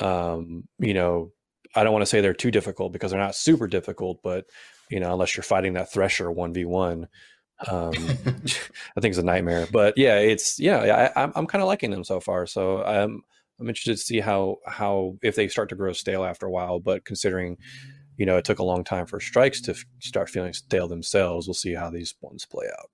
um 0.00 0.64
you 0.78 0.94
know 0.94 1.32
i 1.74 1.82
don't 1.82 1.92
want 1.92 2.02
to 2.02 2.06
say 2.06 2.20
they're 2.20 2.34
too 2.34 2.50
difficult 2.50 2.92
because 2.92 3.10
they're 3.10 3.20
not 3.20 3.34
super 3.34 3.66
difficult 3.66 4.20
but 4.22 4.46
you 4.90 5.00
know 5.00 5.12
unless 5.12 5.36
you're 5.36 5.44
fighting 5.44 5.74
that 5.74 5.92
thresher 5.92 6.26
1v1 6.26 7.06
um, 7.68 7.92
I 7.96 9.00
think 9.00 9.12
it's 9.12 9.18
a 9.18 9.22
nightmare. 9.22 9.66
But 9.70 9.94
yeah, 9.96 10.18
it's 10.18 10.58
yeah, 10.58 11.10
I, 11.14 11.22
I'm, 11.22 11.32
I'm 11.34 11.46
kind 11.46 11.62
of 11.62 11.68
liking 11.68 11.90
them 11.90 12.04
so 12.04 12.20
far. 12.20 12.46
So 12.46 12.82
I'm 12.82 13.22
I'm 13.60 13.68
interested 13.68 13.92
to 13.96 14.02
see 14.02 14.20
how 14.20 14.58
how 14.66 15.16
if 15.22 15.36
they 15.36 15.48
start 15.48 15.68
to 15.70 15.76
grow 15.76 15.92
stale 15.92 16.24
after 16.24 16.46
a 16.46 16.50
while. 16.50 16.80
But 16.80 17.04
considering 17.04 17.58
you 18.16 18.26
know 18.26 18.36
it 18.36 18.44
took 18.44 18.58
a 18.58 18.64
long 18.64 18.84
time 18.84 19.06
for 19.06 19.20
strikes 19.20 19.60
to 19.62 19.72
f- 19.72 19.84
start 20.00 20.30
feeling 20.30 20.52
stale 20.52 20.88
themselves, 20.88 21.46
we'll 21.46 21.54
see 21.54 21.74
how 21.74 21.90
these 21.90 22.14
ones 22.20 22.46
play 22.46 22.66
out. 22.66 22.90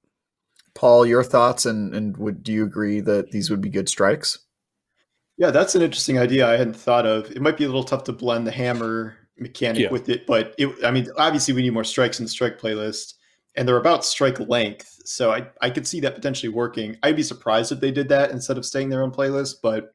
Paul, 0.75 1.05
your 1.07 1.25
thoughts 1.25 1.67
and 1.67 1.95
and 1.95 2.17
would 2.17 2.43
do 2.43 2.53
you 2.53 2.65
agree 2.65 3.01
that 3.01 3.31
these 3.31 3.51
would 3.51 3.61
be 3.61 3.69
good 3.69 3.89
strikes? 3.89 4.39
Yeah, 5.37 5.51
that's 5.51 5.75
an 5.75 5.83
interesting 5.83 6.19
idea. 6.19 6.47
I 6.47 6.59
hadn't 6.59 6.77
thought 6.77 7.07
of. 7.07 7.31
It 7.31 7.41
might 7.41 7.57
be 7.57 7.65
a 7.65 7.69
little 7.69 7.85
tough 7.85 8.05
to 8.05 8.13
blend 8.13 8.47
the 8.47 8.51
hammer 8.51 9.17
mechanic 9.39 9.85
yeah. 9.85 9.91
with 9.91 10.09
it, 10.11 10.27
but 10.27 10.55
it, 10.59 10.69
I 10.85 10.91
mean, 10.91 11.09
obviously 11.17 11.55
we 11.55 11.63
need 11.63 11.73
more 11.73 11.85
strikes 11.85 12.21
in 12.21 12.27
the 12.27 12.31
strike 12.31 12.61
playlist 12.61 13.15
and 13.57 13.67
they're 13.67 13.77
about 13.77 14.05
strike 14.05 14.39
length. 14.39 15.01
So 15.05 15.33
I, 15.33 15.49
I 15.61 15.71
could 15.71 15.87
see 15.87 16.01
that 16.01 16.15
potentially 16.15 16.53
working. 16.53 16.97
I'd 17.03 17.17
be 17.17 17.23
surprised 17.23 17.73
if 17.73 17.81
they 17.81 17.91
did 17.91 18.09
that 18.11 18.31
instead 18.31 18.59
of 18.59 18.67
staying 18.67 18.91
their 18.91 19.03
own 19.03 19.11
playlist, 19.11 19.57
but 19.63 19.95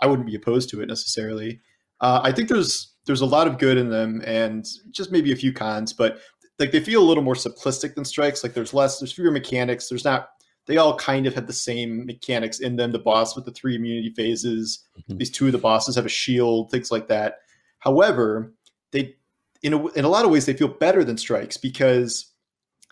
I 0.00 0.06
wouldn't 0.06 0.26
be 0.26 0.34
opposed 0.34 0.70
to 0.70 0.80
it 0.80 0.86
necessarily. 0.86 1.60
Uh, 2.00 2.20
I 2.22 2.32
think 2.32 2.48
there's 2.48 2.94
there's 3.10 3.22
a 3.22 3.26
lot 3.26 3.48
of 3.48 3.58
good 3.58 3.76
in 3.76 3.90
them 3.90 4.22
and 4.24 4.64
just 4.92 5.10
maybe 5.10 5.32
a 5.32 5.36
few 5.36 5.52
cons, 5.52 5.92
but 5.92 6.20
like 6.60 6.70
they 6.70 6.78
feel 6.78 7.02
a 7.02 7.08
little 7.08 7.24
more 7.24 7.34
simplistic 7.34 7.96
than 7.96 8.04
strikes. 8.04 8.44
Like 8.44 8.54
there's 8.54 8.72
less, 8.72 9.00
there's 9.00 9.10
fewer 9.10 9.32
mechanics. 9.32 9.88
There's 9.88 10.04
not. 10.04 10.28
They 10.66 10.76
all 10.76 10.96
kind 10.96 11.26
of 11.26 11.34
have 11.34 11.48
the 11.48 11.52
same 11.52 12.06
mechanics 12.06 12.60
in 12.60 12.76
them. 12.76 12.92
The 12.92 13.00
boss 13.00 13.34
with 13.34 13.46
the 13.46 13.50
three 13.50 13.74
immunity 13.74 14.10
phases. 14.10 14.86
Mm-hmm. 14.96 15.16
These 15.16 15.32
two 15.32 15.46
of 15.46 15.52
the 15.52 15.58
bosses 15.58 15.96
have 15.96 16.06
a 16.06 16.10
shield, 16.10 16.70
things 16.70 16.92
like 16.92 17.08
that. 17.08 17.38
However, 17.80 18.52
they 18.92 19.16
in 19.64 19.72
a, 19.72 19.86
in 19.88 20.04
a 20.04 20.08
lot 20.08 20.24
of 20.24 20.30
ways 20.30 20.46
they 20.46 20.52
feel 20.52 20.68
better 20.68 21.02
than 21.02 21.16
strikes 21.16 21.56
because 21.56 22.32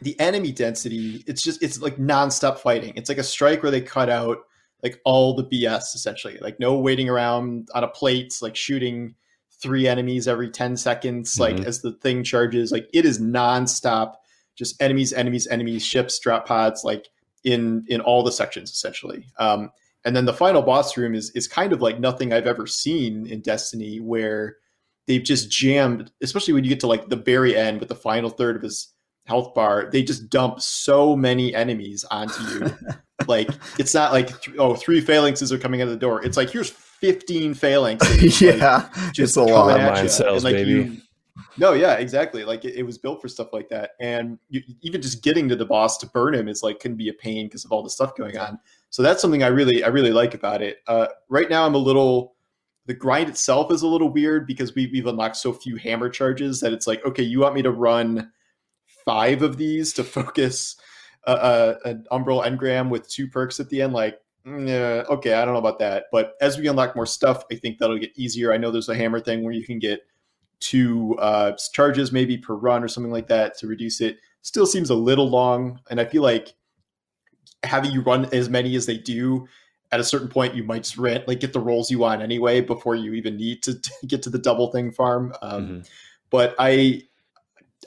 the 0.02 0.18
enemy 0.18 0.50
density, 0.50 1.22
it's 1.28 1.42
just 1.42 1.62
it's 1.62 1.80
like 1.80 1.96
nonstop 1.98 2.58
fighting. 2.58 2.92
It's 2.96 3.08
like 3.08 3.18
a 3.18 3.22
strike 3.22 3.62
where 3.62 3.70
they 3.70 3.82
cut 3.82 4.10
out 4.10 4.38
like 4.82 5.00
all 5.04 5.36
the 5.36 5.44
BS 5.44 5.94
essentially. 5.94 6.38
Like 6.40 6.58
no 6.58 6.76
waiting 6.76 7.08
around 7.08 7.68
on 7.72 7.84
a 7.84 7.88
plate, 7.88 8.34
like 8.42 8.56
shooting 8.56 9.14
three 9.60 9.88
enemies 9.88 10.28
every 10.28 10.50
10 10.50 10.76
seconds, 10.76 11.34
mm-hmm. 11.34 11.56
like 11.56 11.66
as 11.66 11.80
the 11.80 11.92
thing 11.92 12.24
charges. 12.24 12.72
Like 12.72 12.88
it 12.92 13.04
is 13.04 13.20
nonstop, 13.20 14.14
just 14.56 14.80
enemies, 14.80 15.12
enemies, 15.12 15.46
enemies, 15.46 15.84
ships, 15.84 16.18
drop 16.18 16.46
pods, 16.46 16.84
like 16.84 17.08
in 17.44 17.84
in 17.88 18.00
all 18.00 18.22
the 18.22 18.32
sections 18.32 18.70
essentially. 18.70 19.26
Um, 19.38 19.70
and 20.04 20.14
then 20.14 20.24
the 20.24 20.32
final 20.32 20.62
boss 20.62 20.96
room 20.96 21.14
is 21.14 21.30
is 21.30 21.48
kind 21.48 21.72
of 21.72 21.82
like 21.82 22.00
nothing 22.00 22.32
I've 22.32 22.46
ever 22.46 22.66
seen 22.66 23.26
in 23.26 23.40
Destiny, 23.40 23.98
where 23.98 24.56
they've 25.06 25.22
just 25.22 25.50
jammed, 25.50 26.12
especially 26.22 26.54
when 26.54 26.64
you 26.64 26.70
get 26.70 26.80
to 26.80 26.86
like 26.86 27.08
the 27.08 27.16
very 27.16 27.56
end 27.56 27.80
with 27.80 27.88
the 27.88 27.94
final 27.94 28.30
third 28.30 28.56
of 28.56 28.62
his 28.62 28.92
health 29.26 29.54
bar, 29.54 29.90
they 29.92 30.02
just 30.02 30.30
dump 30.30 30.60
so 30.60 31.14
many 31.14 31.54
enemies 31.54 32.04
onto 32.10 32.42
you. 32.44 32.70
like 33.26 33.48
it's 33.78 33.94
not 33.94 34.12
like 34.12 34.40
th- 34.40 34.56
oh 34.58 34.74
three 34.74 35.02
phalanxes 35.02 35.52
are 35.52 35.58
coming 35.58 35.82
out 35.82 35.88
of 35.88 35.92
the 35.92 35.98
door. 35.98 36.24
It's 36.24 36.36
like 36.36 36.50
here's 36.50 36.70
15 37.00 37.54
phalanxes. 37.54 38.40
yeah, 38.58 38.88
like, 38.94 39.12
just 39.12 39.36
a 39.36 39.42
lot 39.42 39.78
of 39.78 39.94
mind 39.94 40.10
cells, 40.10 40.44
like, 40.44 40.54
baby. 40.54 40.70
You, 40.70 40.96
no, 41.58 41.72
yeah, 41.72 41.94
exactly. 41.94 42.44
Like 42.44 42.64
it, 42.64 42.74
it, 42.74 42.82
was 42.84 42.98
built 42.98 43.20
for 43.20 43.28
stuff 43.28 43.52
like 43.52 43.68
that, 43.68 43.92
and 44.00 44.38
you, 44.48 44.62
even 44.82 45.02
just 45.02 45.22
getting 45.22 45.48
to 45.48 45.56
the 45.56 45.64
boss 45.64 45.98
to 45.98 46.06
burn 46.06 46.34
him 46.34 46.48
is 46.48 46.62
like 46.62 46.78
can 46.78 46.94
be 46.94 47.08
a 47.08 47.12
pain 47.12 47.46
because 47.46 47.64
of 47.64 47.72
all 47.72 47.82
the 47.82 47.90
stuff 47.90 48.14
going 48.16 48.38
on. 48.38 48.58
So 48.90 49.02
that's 49.02 49.20
something 49.20 49.42
I 49.42 49.48
really 49.48 49.82
I 49.82 49.88
really 49.88 50.12
like 50.12 50.34
about 50.34 50.62
it. 50.62 50.78
Uh, 50.86 51.08
right 51.28 51.50
now, 51.50 51.66
I'm 51.66 51.74
a 51.74 51.78
little. 51.78 52.34
The 52.86 52.94
grind 52.94 53.28
itself 53.28 53.70
is 53.70 53.82
a 53.82 53.86
little 53.86 54.08
weird 54.08 54.46
because 54.46 54.74
we, 54.74 54.86
we've 54.86 55.06
unlocked 55.06 55.36
so 55.36 55.52
few 55.52 55.76
hammer 55.76 56.08
charges 56.08 56.60
that 56.60 56.72
it's 56.72 56.86
like, 56.86 57.04
okay, 57.04 57.22
you 57.22 57.40
want 57.40 57.54
me 57.54 57.60
to 57.60 57.70
run 57.70 58.32
five 59.04 59.42
of 59.42 59.58
these 59.58 59.92
to 59.94 60.04
focus 60.04 60.76
uh, 61.26 61.30
uh, 61.30 61.74
an 61.84 62.06
Umbral 62.10 62.46
engram 62.46 62.88
with 62.88 63.06
two 63.06 63.28
perks 63.28 63.60
at 63.60 63.68
the 63.68 63.82
end. 63.82 63.92
Like, 63.92 64.18
yeah, 64.66 65.04
okay, 65.08 65.34
I 65.34 65.44
don't 65.44 65.54
know 65.54 65.60
about 65.60 65.78
that. 65.80 66.04
But 66.12 66.34
as 66.40 66.58
we 66.58 66.66
unlock 66.68 66.94
more 66.96 67.06
stuff, 67.06 67.44
I 67.50 67.56
think 67.56 67.78
that'll 67.78 67.98
get 67.98 68.16
easier. 68.16 68.52
I 68.52 68.56
know 68.58 68.70
there's 68.70 68.88
a 68.88 68.94
hammer 68.94 69.20
thing 69.20 69.44
where 69.44 69.52
you 69.52 69.64
can 69.64 69.78
get 69.78 70.00
two 70.60 71.16
uh, 71.18 71.52
charges 71.72 72.12
maybe 72.12 72.36
per 72.36 72.54
run 72.54 72.82
or 72.82 72.88
something 72.88 73.12
like 73.12 73.28
that 73.28 73.56
to 73.58 73.66
reduce 73.66 74.00
it. 74.00 74.18
Still 74.42 74.66
seems 74.66 74.90
a 74.90 74.94
little 74.94 75.28
long, 75.28 75.80
and 75.90 76.00
I 76.00 76.04
feel 76.04 76.22
like 76.22 76.54
having 77.64 77.90
you 77.90 78.02
run 78.02 78.26
as 78.32 78.48
many 78.48 78.76
as 78.76 78.86
they 78.86 78.98
do 78.98 79.46
at 79.90 79.98
a 79.98 80.04
certain 80.04 80.28
point 80.28 80.54
you 80.54 80.62
might 80.62 80.84
just 80.84 80.96
rent 80.96 81.26
like 81.26 81.40
get 81.40 81.52
the 81.52 81.58
rolls 81.58 81.90
you 81.90 81.98
want 81.98 82.22
anyway 82.22 82.60
before 82.60 82.94
you 82.94 83.14
even 83.14 83.36
need 83.36 83.62
to, 83.64 83.74
to 83.80 83.90
get 84.06 84.22
to 84.22 84.30
the 84.30 84.38
double 84.38 84.70
thing 84.70 84.92
farm 84.92 85.34
um, 85.42 85.64
mm-hmm. 85.64 85.80
but 86.30 86.54
i 86.60 87.02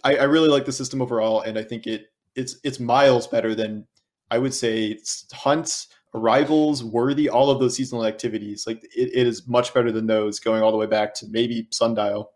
I, 0.03 0.15
I 0.17 0.23
really 0.23 0.49
like 0.49 0.65
the 0.65 0.71
system 0.71 1.01
overall, 1.01 1.41
and 1.41 1.57
I 1.57 1.63
think 1.63 1.87
it 1.87 2.07
it's 2.35 2.57
it's 2.63 2.79
miles 2.79 3.27
better 3.27 3.53
than 3.53 3.87
I 4.29 4.37
would 4.37 4.53
say 4.53 4.97
hunts, 5.33 5.87
arrivals, 6.13 6.83
worthy, 6.83 7.29
all 7.29 7.49
of 7.49 7.59
those 7.59 7.75
seasonal 7.75 8.05
activities. 8.05 8.65
Like 8.67 8.83
it, 8.95 9.11
it 9.13 9.27
is 9.27 9.47
much 9.47 9.73
better 9.73 9.91
than 9.91 10.07
those 10.07 10.39
going 10.39 10.61
all 10.61 10.71
the 10.71 10.77
way 10.77 10.87
back 10.87 11.13
to 11.15 11.27
maybe 11.29 11.67
sundial. 11.71 12.31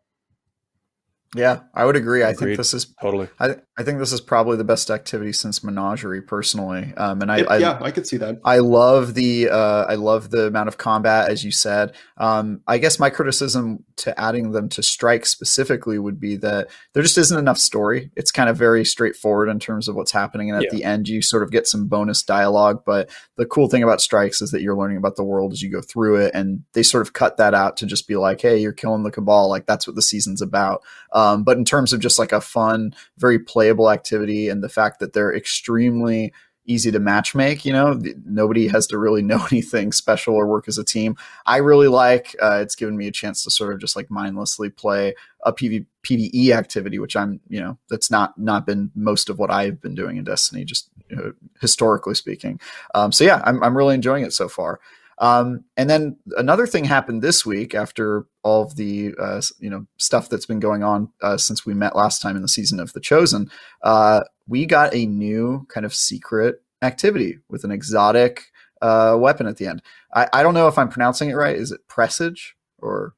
Yeah, 1.35 1.61
I 1.73 1.85
would 1.85 1.95
agree. 1.95 2.21
Agreed. 2.21 2.29
I 2.29 2.33
think 2.33 2.57
this 2.57 2.73
is 2.73 2.85
totally. 3.01 3.27
I, 3.39 3.55
I 3.77 3.83
think 3.83 3.99
this 3.99 4.13
is 4.13 4.21
probably 4.21 4.55
the 4.55 4.63
best 4.63 4.89
activity 4.89 5.33
since 5.33 5.61
Menagerie, 5.61 6.21
personally. 6.21 6.93
Um, 6.95 7.21
and 7.21 7.29
I, 7.29 7.39
it, 7.39 7.47
I, 7.49 7.57
yeah, 7.57 7.77
I 7.81 7.91
could 7.91 8.07
see 8.07 8.15
that. 8.17 8.39
I 8.45 8.59
love 8.59 9.15
the 9.15 9.49
uh, 9.49 9.83
I 9.83 9.95
love 9.95 10.29
the 10.29 10.47
amount 10.47 10.69
of 10.69 10.77
combat, 10.77 11.29
as 11.29 11.43
you 11.43 11.51
said. 11.51 11.93
Um, 12.17 12.61
I 12.67 12.77
guess 12.77 12.99
my 12.99 13.09
criticism 13.09 13.83
to 13.97 14.17
adding 14.19 14.51
them 14.51 14.69
to 14.69 14.83
Strike 14.83 15.25
specifically 15.25 15.99
would 15.99 16.21
be 16.21 16.37
that 16.37 16.69
there 16.93 17.03
just 17.03 17.17
isn't 17.17 17.37
enough 17.37 17.57
story. 17.57 18.11
It's 18.15 18.31
kind 18.31 18.49
of 18.49 18.55
very 18.55 18.85
straightforward 18.85 19.49
in 19.49 19.59
terms 19.59 19.89
of 19.89 19.95
what's 19.95 20.13
happening, 20.13 20.49
and 20.49 20.57
at 20.57 20.71
yeah. 20.71 20.77
the 20.77 20.83
end, 20.85 21.09
you 21.09 21.21
sort 21.21 21.43
of 21.43 21.51
get 21.51 21.67
some 21.67 21.87
bonus 21.87 22.23
dialogue. 22.23 22.83
But 22.85 23.09
the 23.35 23.45
cool 23.45 23.67
thing 23.67 23.83
about 23.83 23.99
Strikes 23.99 24.41
is 24.41 24.51
that 24.51 24.61
you're 24.61 24.77
learning 24.77 24.97
about 24.97 25.17
the 25.17 25.23
world 25.25 25.51
as 25.51 25.61
you 25.61 25.69
go 25.69 25.81
through 25.81 26.15
it, 26.15 26.31
and 26.33 26.63
they 26.71 26.83
sort 26.83 27.01
of 27.01 27.11
cut 27.11 27.35
that 27.37 27.53
out 27.53 27.75
to 27.77 27.85
just 27.85 28.07
be 28.07 28.15
like, 28.15 28.39
"Hey, 28.39 28.57
you're 28.57 28.71
killing 28.71 29.03
the 29.03 29.11
Cabal." 29.11 29.49
Like 29.49 29.65
that's 29.65 29.85
what 29.85 29.97
the 29.97 30.01
season's 30.01 30.41
about. 30.41 30.81
Um, 31.11 31.24
but 31.37 31.57
in 31.57 31.65
terms 31.65 31.93
of 31.93 31.99
just 31.99 32.19
like 32.19 32.31
a 32.31 32.41
fun, 32.41 32.93
very 33.17 33.39
playable 33.39 33.89
activity, 33.89 34.49
and 34.49 34.63
the 34.63 34.69
fact 34.69 34.99
that 34.99 35.13
they're 35.13 35.35
extremely 35.35 36.33
easy 36.65 36.91
to 36.91 36.99
match 36.99 37.35
make. 37.35 37.65
You 37.65 37.73
know, 37.73 38.01
nobody 38.25 38.67
has 38.67 38.87
to 38.87 38.97
really 38.97 39.21
know 39.21 39.45
anything 39.51 39.91
special 39.91 40.35
or 40.35 40.47
work 40.47 40.67
as 40.67 40.77
a 40.77 40.83
team. 40.83 41.15
I 41.45 41.57
really 41.57 41.87
like. 41.87 42.35
Uh, 42.41 42.59
it's 42.61 42.75
given 42.75 42.97
me 42.97 43.07
a 43.07 43.11
chance 43.11 43.43
to 43.43 43.51
sort 43.51 43.73
of 43.73 43.79
just 43.79 43.95
like 43.95 44.09
mindlessly 44.09 44.69
play 44.69 45.15
a 45.43 45.53
PV, 45.53 45.85
PVE 46.03 46.49
activity, 46.51 46.99
which 46.99 47.15
I'm 47.15 47.39
you 47.47 47.59
know 47.59 47.77
that's 47.89 48.11
not 48.11 48.37
not 48.37 48.65
been 48.65 48.91
most 48.95 49.29
of 49.29 49.39
what 49.39 49.51
I've 49.51 49.81
been 49.81 49.95
doing 49.95 50.17
in 50.17 50.23
Destiny, 50.23 50.65
just 50.65 50.89
you 51.09 51.15
know, 51.15 51.33
historically 51.61 52.15
speaking. 52.15 52.59
Um, 52.93 53.11
so 53.11 53.23
yeah, 53.23 53.41
I'm 53.45 53.63
I'm 53.63 53.77
really 53.77 53.95
enjoying 53.95 54.23
it 54.23 54.33
so 54.33 54.47
far. 54.47 54.79
Um, 55.17 55.63
and 55.77 55.89
then 55.89 56.17
another 56.37 56.67
thing 56.67 56.83
happened 56.83 57.21
this 57.21 57.45
week 57.45 57.73
after 57.73 58.25
all 58.43 58.63
of 58.63 58.75
the 58.75 59.13
uh, 59.17 59.41
you 59.59 59.69
know 59.69 59.85
stuff 59.97 60.29
that's 60.29 60.45
been 60.45 60.59
going 60.59 60.83
on 60.83 61.09
uh, 61.21 61.37
since 61.37 61.65
we 61.65 61.73
met 61.73 61.95
last 61.95 62.21
time 62.21 62.35
in 62.35 62.41
the 62.41 62.47
season 62.47 62.79
of 62.79 62.93
The 62.93 62.99
Chosen. 62.99 63.49
Uh, 63.81 64.21
we 64.47 64.65
got 64.65 64.93
a 64.93 65.05
new 65.05 65.65
kind 65.69 65.85
of 65.85 65.93
secret 65.93 66.61
activity 66.81 67.39
with 67.49 67.63
an 67.63 67.71
exotic 67.71 68.51
uh, 68.81 69.15
weapon 69.17 69.47
at 69.47 69.57
the 69.57 69.67
end. 69.67 69.81
I, 70.13 70.27
I, 70.33 70.43
don't 70.43 70.53
know 70.53 70.67
if 70.67 70.77
I'm 70.77 70.89
pronouncing 70.89 71.29
it 71.29 71.35
right. 71.35 71.55
Is 71.55 71.71
it 71.71 71.87
presage 71.87 72.55
or? 72.79 73.13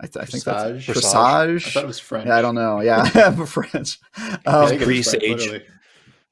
I, 0.00 0.06
th- 0.06 0.22
I 0.22 0.26
think 0.26 0.44
that's 0.44 0.84
presage. 0.84 1.66
I 1.66 1.70
thought 1.70 1.84
it 1.84 1.86
was 1.86 1.98
French. 1.98 2.26
Yeah, 2.26 2.36
I 2.36 2.42
don't 2.42 2.54
know. 2.54 2.80
Yeah, 2.80 3.08
a 3.14 3.46
French. 3.46 3.98
Um, 4.46 4.78
presage. 4.78 5.62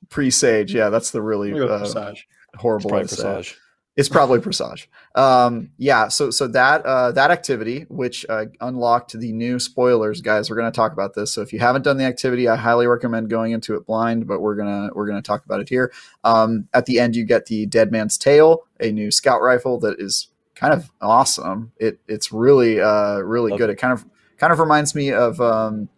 Presage. 0.08 0.74
Yeah, 0.74 0.90
that's 0.90 1.10
the 1.10 1.22
really 1.22 1.52
uh, 1.52 2.14
horrible 2.56 2.90
presage. 2.90 3.56
It's 3.96 4.10
probably 4.10 4.40
Presage. 4.40 4.90
Um, 5.14 5.70
yeah, 5.78 6.08
so 6.08 6.30
so 6.30 6.46
that 6.48 6.84
uh, 6.84 7.12
that 7.12 7.30
activity, 7.30 7.86
which 7.88 8.26
uh, 8.28 8.44
unlocked 8.60 9.18
the 9.18 9.32
new 9.32 9.58
spoilers, 9.58 10.20
guys, 10.20 10.50
we're 10.50 10.56
going 10.56 10.70
to 10.70 10.76
talk 10.76 10.92
about 10.92 11.14
this. 11.14 11.32
So 11.32 11.40
if 11.40 11.50
you 11.50 11.60
haven't 11.60 11.82
done 11.82 11.96
the 11.96 12.04
activity, 12.04 12.46
I 12.46 12.56
highly 12.56 12.86
recommend 12.86 13.30
going 13.30 13.52
into 13.52 13.74
it 13.74 13.86
blind. 13.86 14.26
But 14.26 14.40
we're 14.40 14.54
gonna 14.54 14.90
we're 14.94 15.06
gonna 15.06 15.22
talk 15.22 15.46
about 15.46 15.60
it 15.60 15.70
here. 15.70 15.92
Um, 16.24 16.68
at 16.74 16.84
the 16.84 17.00
end, 17.00 17.16
you 17.16 17.24
get 17.24 17.46
the 17.46 17.64
Dead 17.64 17.90
Man's 17.90 18.18
Tale 18.18 18.64
a 18.78 18.92
new 18.92 19.10
scout 19.10 19.40
rifle 19.40 19.80
that 19.80 19.98
is 19.98 20.28
kind 20.54 20.74
of 20.74 20.90
awesome. 21.00 21.72
It 21.78 21.98
it's 22.06 22.30
really 22.30 22.78
uh, 22.78 23.20
really 23.20 23.52
Love 23.52 23.58
good. 23.60 23.70
It. 23.70 23.74
it 23.74 23.76
kind 23.76 23.94
of 23.94 24.04
kind 24.36 24.52
of 24.52 24.58
reminds 24.58 24.94
me 24.94 25.10
of 25.10 25.40
um, 25.40 25.88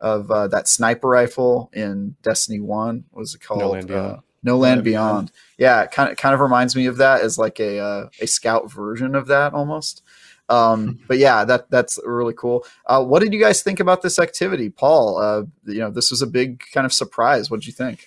of 0.00 0.30
uh, 0.30 0.48
that 0.48 0.66
sniper 0.66 1.08
rifle 1.08 1.68
in 1.74 2.16
Destiny 2.22 2.60
One. 2.60 3.04
What 3.10 3.20
was 3.20 3.34
it 3.34 3.42
called? 3.42 3.60
No 3.60 4.22
no 4.44 4.58
Land, 4.58 4.84
Beyond. 4.84 5.26
Beyond. 5.26 5.32
Yeah, 5.58 5.82
it 5.82 5.90
kind 5.90 6.10
of 6.10 6.16
kind 6.16 6.34
of 6.34 6.40
reminds 6.40 6.76
me 6.76 6.86
of 6.86 6.98
that 6.98 7.22
as 7.22 7.38
like 7.38 7.58
a 7.58 7.80
uh, 7.80 8.08
a 8.20 8.26
scout 8.26 8.70
version 8.70 9.14
of 9.14 9.26
that 9.26 9.54
almost. 9.54 10.02
Um, 10.50 10.86
hmm. 10.86 11.04
but 11.08 11.18
yeah, 11.18 11.44
that 11.44 11.70
that's 11.70 11.98
really 12.04 12.34
cool. 12.34 12.64
Uh, 12.86 13.02
what 13.02 13.22
did 13.22 13.32
you 13.32 13.40
guys 13.40 13.62
think 13.62 13.80
about 13.80 14.02
this 14.02 14.18
activity, 14.18 14.68
Paul? 14.68 15.18
Uh, 15.18 15.42
you 15.64 15.80
know, 15.80 15.90
this 15.90 16.10
was 16.10 16.22
a 16.22 16.26
big 16.26 16.62
kind 16.72 16.84
of 16.84 16.92
surprise. 16.92 17.50
What 17.50 17.60
did 17.60 17.66
you 17.66 17.72
think? 17.72 18.06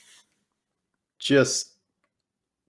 Just 1.20 1.74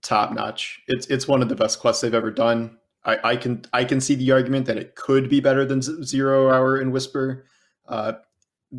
top 0.02 0.32
notch. 0.32 0.80
It's 0.88 1.06
it's 1.06 1.28
one 1.28 1.42
of 1.42 1.48
the 1.48 1.56
best 1.56 1.80
quests 1.80 2.00
they've 2.00 2.14
ever 2.14 2.30
done. 2.30 2.78
I, 3.04 3.32
I 3.32 3.36
can 3.36 3.62
I 3.72 3.84
can 3.84 4.00
see 4.00 4.14
the 4.14 4.32
argument 4.32 4.66
that 4.66 4.78
it 4.78 4.94
could 4.94 5.28
be 5.28 5.40
better 5.40 5.66
than 5.66 5.82
Zero 5.82 6.50
Hour 6.50 6.78
and 6.78 6.90
Whisper, 6.90 7.44
uh, 7.86 8.14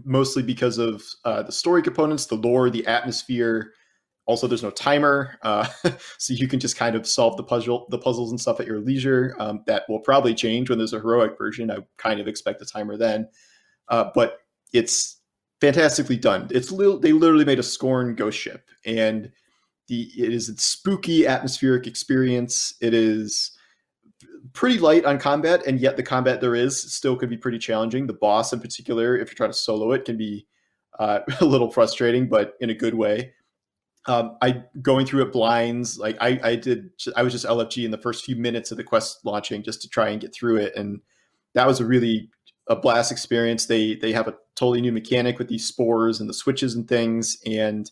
mostly 0.03 0.41
because 0.41 0.79
of 0.79 1.03
uh, 1.23 1.43
the 1.43 1.51
story 1.51 1.83
components, 1.83 2.25
the 2.25 2.35
lore, 2.35 2.71
the 2.71 2.85
atmosphere, 2.87 3.73
also, 4.29 4.45
there's 4.45 4.61
no 4.61 4.69
timer, 4.69 5.39
uh, 5.41 5.67
so 6.19 6.35
you 6.35 6.47
can 6.47 6.59
just 6.59 6.77
kind 6.77 6.95
of 6.95 7.07
solve 7.07 7.35
the 7.35 7.41
puzzle, 7.41 7.87
the 7.89 7.97
puzzles 7.97 8.29
and 8.29 8.39
stuff 8.39 8.59
at 8.59 8.67
your 8.67 8.79
leisure. 8.79 9.35
Um, 9.39 9.63
that 9.65 9.85
will 9.89 10.01
probably 10.01 10.35
change 10.35 10.69
when 10.69 10.77
there's 10.77 10.93
a 10.93 10.99
heroic 10.99 11.35
version. 11.35 11.71
I 11.71 11.77
kind 11.97 12.19
of 12.19 12.27
expect 12.27 12.61
a 12.61 12.65
timer 12.65 12.95
then, 12.95 13.27
uh, 13.87 14.11
but 14.13 14.41
it's 14.71 15.19
fantastically 15.61 16.15
done. 16.15 16.47
It's 16.51 16.71
li- 16.71 16.99
they 17.01 17.11
literally 17.11 17.43
made 17.43 17.57
a 17.57 17.63
Scorn 17.63 18.13
ghost 18.13 18.37
ship, 18.37 18.69
and 18.85 19.31
the 19.87 20.11
it 20.15 20.31
is 20.31 20.47
a 20.47 20.55
spooky 20.57 21.25
atmospheric 21.25 21.87
experience. 21.87 22.75
It 22.81 22.93
is 22.93 23.57
pretty 24.53 24.77
light 24.77 25.05
on 25.05 25.17
combat, 25.17 25.65
and 25.65 25.79
yet 25.79 25.97
the 25.97 26.03
combat 26.03 26.39
there 26.39 26.53
is 26.53 26.79
still 26.93 27.15
could 27.15 27.31
be 27.31 27.37
pretty 27.37 27.57
challenging. 27.57 28.05
The 28.05 28.13
boss, 28.13 28.53
in 28.53 28.59
particular, 28.59 29.17
if 29.17 29.29
you're 29.29 29.37
trying 29.37 29.49
to 29.49 29.57
solo 29.57 29.91
it, 29.93 30.05
can 30.05 30.17
be 30.17 30.45
uh, 30.99 31.21
a 31.41 31.45
little 31.45 31.71
frustrating, 31.71 32.29
but 32.29 32.53
in 32.59 32.69
a 32.69 32.75
good 32.75 32.93
way 32.93 33.33
um, 34.09 34.37
I 34.41 34.63
going 34.81 35.05
through 35.05 35.21
it 35.21 35.31
blinds. 35.31 35.99
Like 35.99 36.17
I, 36.19 36.39
I 36.43 36.55
did, 36.55 36.89
I 37.15 37.21
was 37.21 37.31
just 37.31 37.45
LFG 37.45 37.85
in 37.85 37.91
the 37.91 37.97
first 37.97 38.25
few 38.25 38.35
minutes 38.35 38.71
of 38.71 38.77
the 38.77 38.83
quest 38.83 39.23
launching 39.23 39.61
just 39.61 39.83
to 39.83 39.87
try 39.87 40.09
and 40.09 40.19
get 40.19 40.33
through 40.33 40.57
it, 40.57 40.75
and 40.75 40.99
that 41.53 41.67
was 41.67 41.79
a 41.79 41.85
really 41.85 42.31
a 42.67 42.75
blast 42.75 43.11
experience. 43.11 43.67
They 43.67 43.95
they 43.95 44.11
have 44.11 44.27
a 44.27 44.35
totally 44.55 44.81
new 44.81 44.91
mechanic 44.91 45.37
with 45.37 45.47
these 45.47 45.67
spores 45.67 46.19
and 46.19 46.27
the 46.27 46.33
switches 46.33 46.73
and 46.73 46.87
things, 46.87 47.37
and 47.45 47.89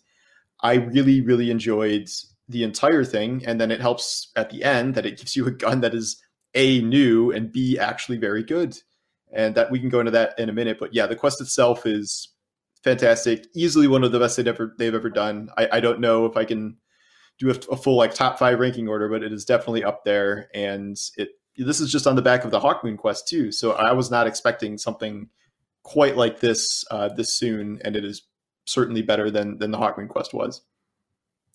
I 0.61 0.73
really 0.75 1.21
really 1.21 1.51
enjoyed 1.51 2.09
the 2.49 2.63
entire 2.63 3.03
thing. 3.03 3.43
And 3.45 3.61
then 3.61 3.69
it 3.69 3.79
helps 3.79 4.31
at 4.35 4.49
the 4.49 4.63
end 4.63 4.95
that 4.95 5.05
it 5.05 5.19
gives 5.19 5.35
you 5.35 5.45
a 5.45 5.51
gun 5.51 5.81
that 5.81 5.93
is 5.93 6.19
a 6.55 6.81
new 6.81 7.31
and 7.31 7.51
b 7.51 7.77
actually 7.77 8.17
very 8.17 8.41
good, 8.41 8.75
and 9.31 9.53
that 9.53 9.69
we 9.69 9.79
can 9.79 9.89
go 9.89 9.99
into 9.99 10.11
that 10.11 10.33
in 10.39 10.49
a 10.49 10.53
minute. 10.53 10.77
But 10.79 10.95
yeah, 10.95 11.05
the 11.05 11.15
quest 11.15 11.41
itself 11.41 11.85
is 11.85 12.29
fantastic. 12.83 13.47
Easily 13.55 13.87
one 13.87 14.03
of 14.03 14.11
the 14.11 14.19
best 14.19 14.37
they've 14.37 14.47
ever 14.47 14.73
they've 14.77 14.93
ever 14.93 15.09
done. 15.09 15.49
I, 15.57 15.69
I 15.73 15.79
don't 15.79 15.99
know 15.99 16.25
if 16.25 16.37
I 16.37 16.45
can 16.45 16.77
do 17.39 17.49
a, 17.49 17.55
a, 17.71 17.77
full 17.77 17.95
like 17.95 18.13
top 18.13 18.39
five 18.39 18.59
ranking 18.59 18.87
order, 18.87 19.09
but 19.09 19.23
it 19.23 19.31
is 19.31 19.45
definitely 19.45 19.83
up 19.83 20.03
there. 20.03 20.49
And 20.53 20.97
it 21.17 21.29
this 21.57 21.79
is 21.79 21.91
just 21.91 22.07
on 22.07 22.15
the 22.15 22.21
back 22.21 22.43
of 22.43 22.51
the 22.51 22.59
Hawkmoon 22.59 22.97
quest 22.97 23.27
too. 23.27 23.51
So 23.51 23.71
I 23.73 23.93
was 23.93 24.11
not 24.11 24.27
expecting 24.27 24.77
something 24.77 25.29
quite 25.83 26.17
like 26.17 26.39
this 26.39 26.83
uh, 26.91 27.09
this 27.09 27.33
soon, 27.33 27.79
and 27.83 27.95
it 27.95 28.05
is 28.05 28.23
certainly 28.65 29.01
better 29.01 29.31
than 29.31 29.57
than 29.57 29.71
the 29.71 29.77
Hawkmoon 29.77 30.09
quest 30.09 30.33
was. 30.33 30.61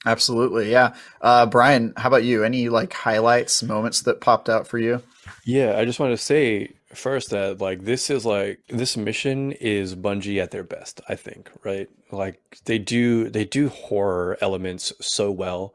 Absolutely, 0.04 0.70
yeah. 0.70 0.94
Uh, 1.20 1.46
Brian, 1.46 1.92
how 1.96 2.08
about 2.08 2.24
you? 2.24 2.42
Any 2.42 2.68
like 2.68 2.92
highlights, 2.92 3.62
moments 3.62 4.02
that 4.02 4.20
popped 4.20 4.48
out 4.48 4.66
for 4.66 4.78
you? 4.78 5.00
Yeah, 5.44 5.76
I 5.78 5.84
just 5.84 6.00
want 6.00 6.12
to 6.12 6.16
say 6.16 6.72
first 6.94 7.30
that 7.30 7.60
like 7.60 7.82
this 7.82 8.10
is 8.10 8.24
like 8.24 8.60
this 8.68 8.96
mission 8.96 9.52
is 9.52 9.94
Bungie 9.94 10.42
at 10.42 10.50
their 10.50 10.64
best, 10.64 11.00
I 11.08 11.14
think, 11.14 11.50
right? 11.64 11.88
Like 12.10 12.40
they 12.64 12.78
do 12.78 13.28
they 13.28 13.44
do 13.44 13.68
horror 13.68 14.38
elements 14.40 14.92
so 15.00 15.30
well 15.30 15.74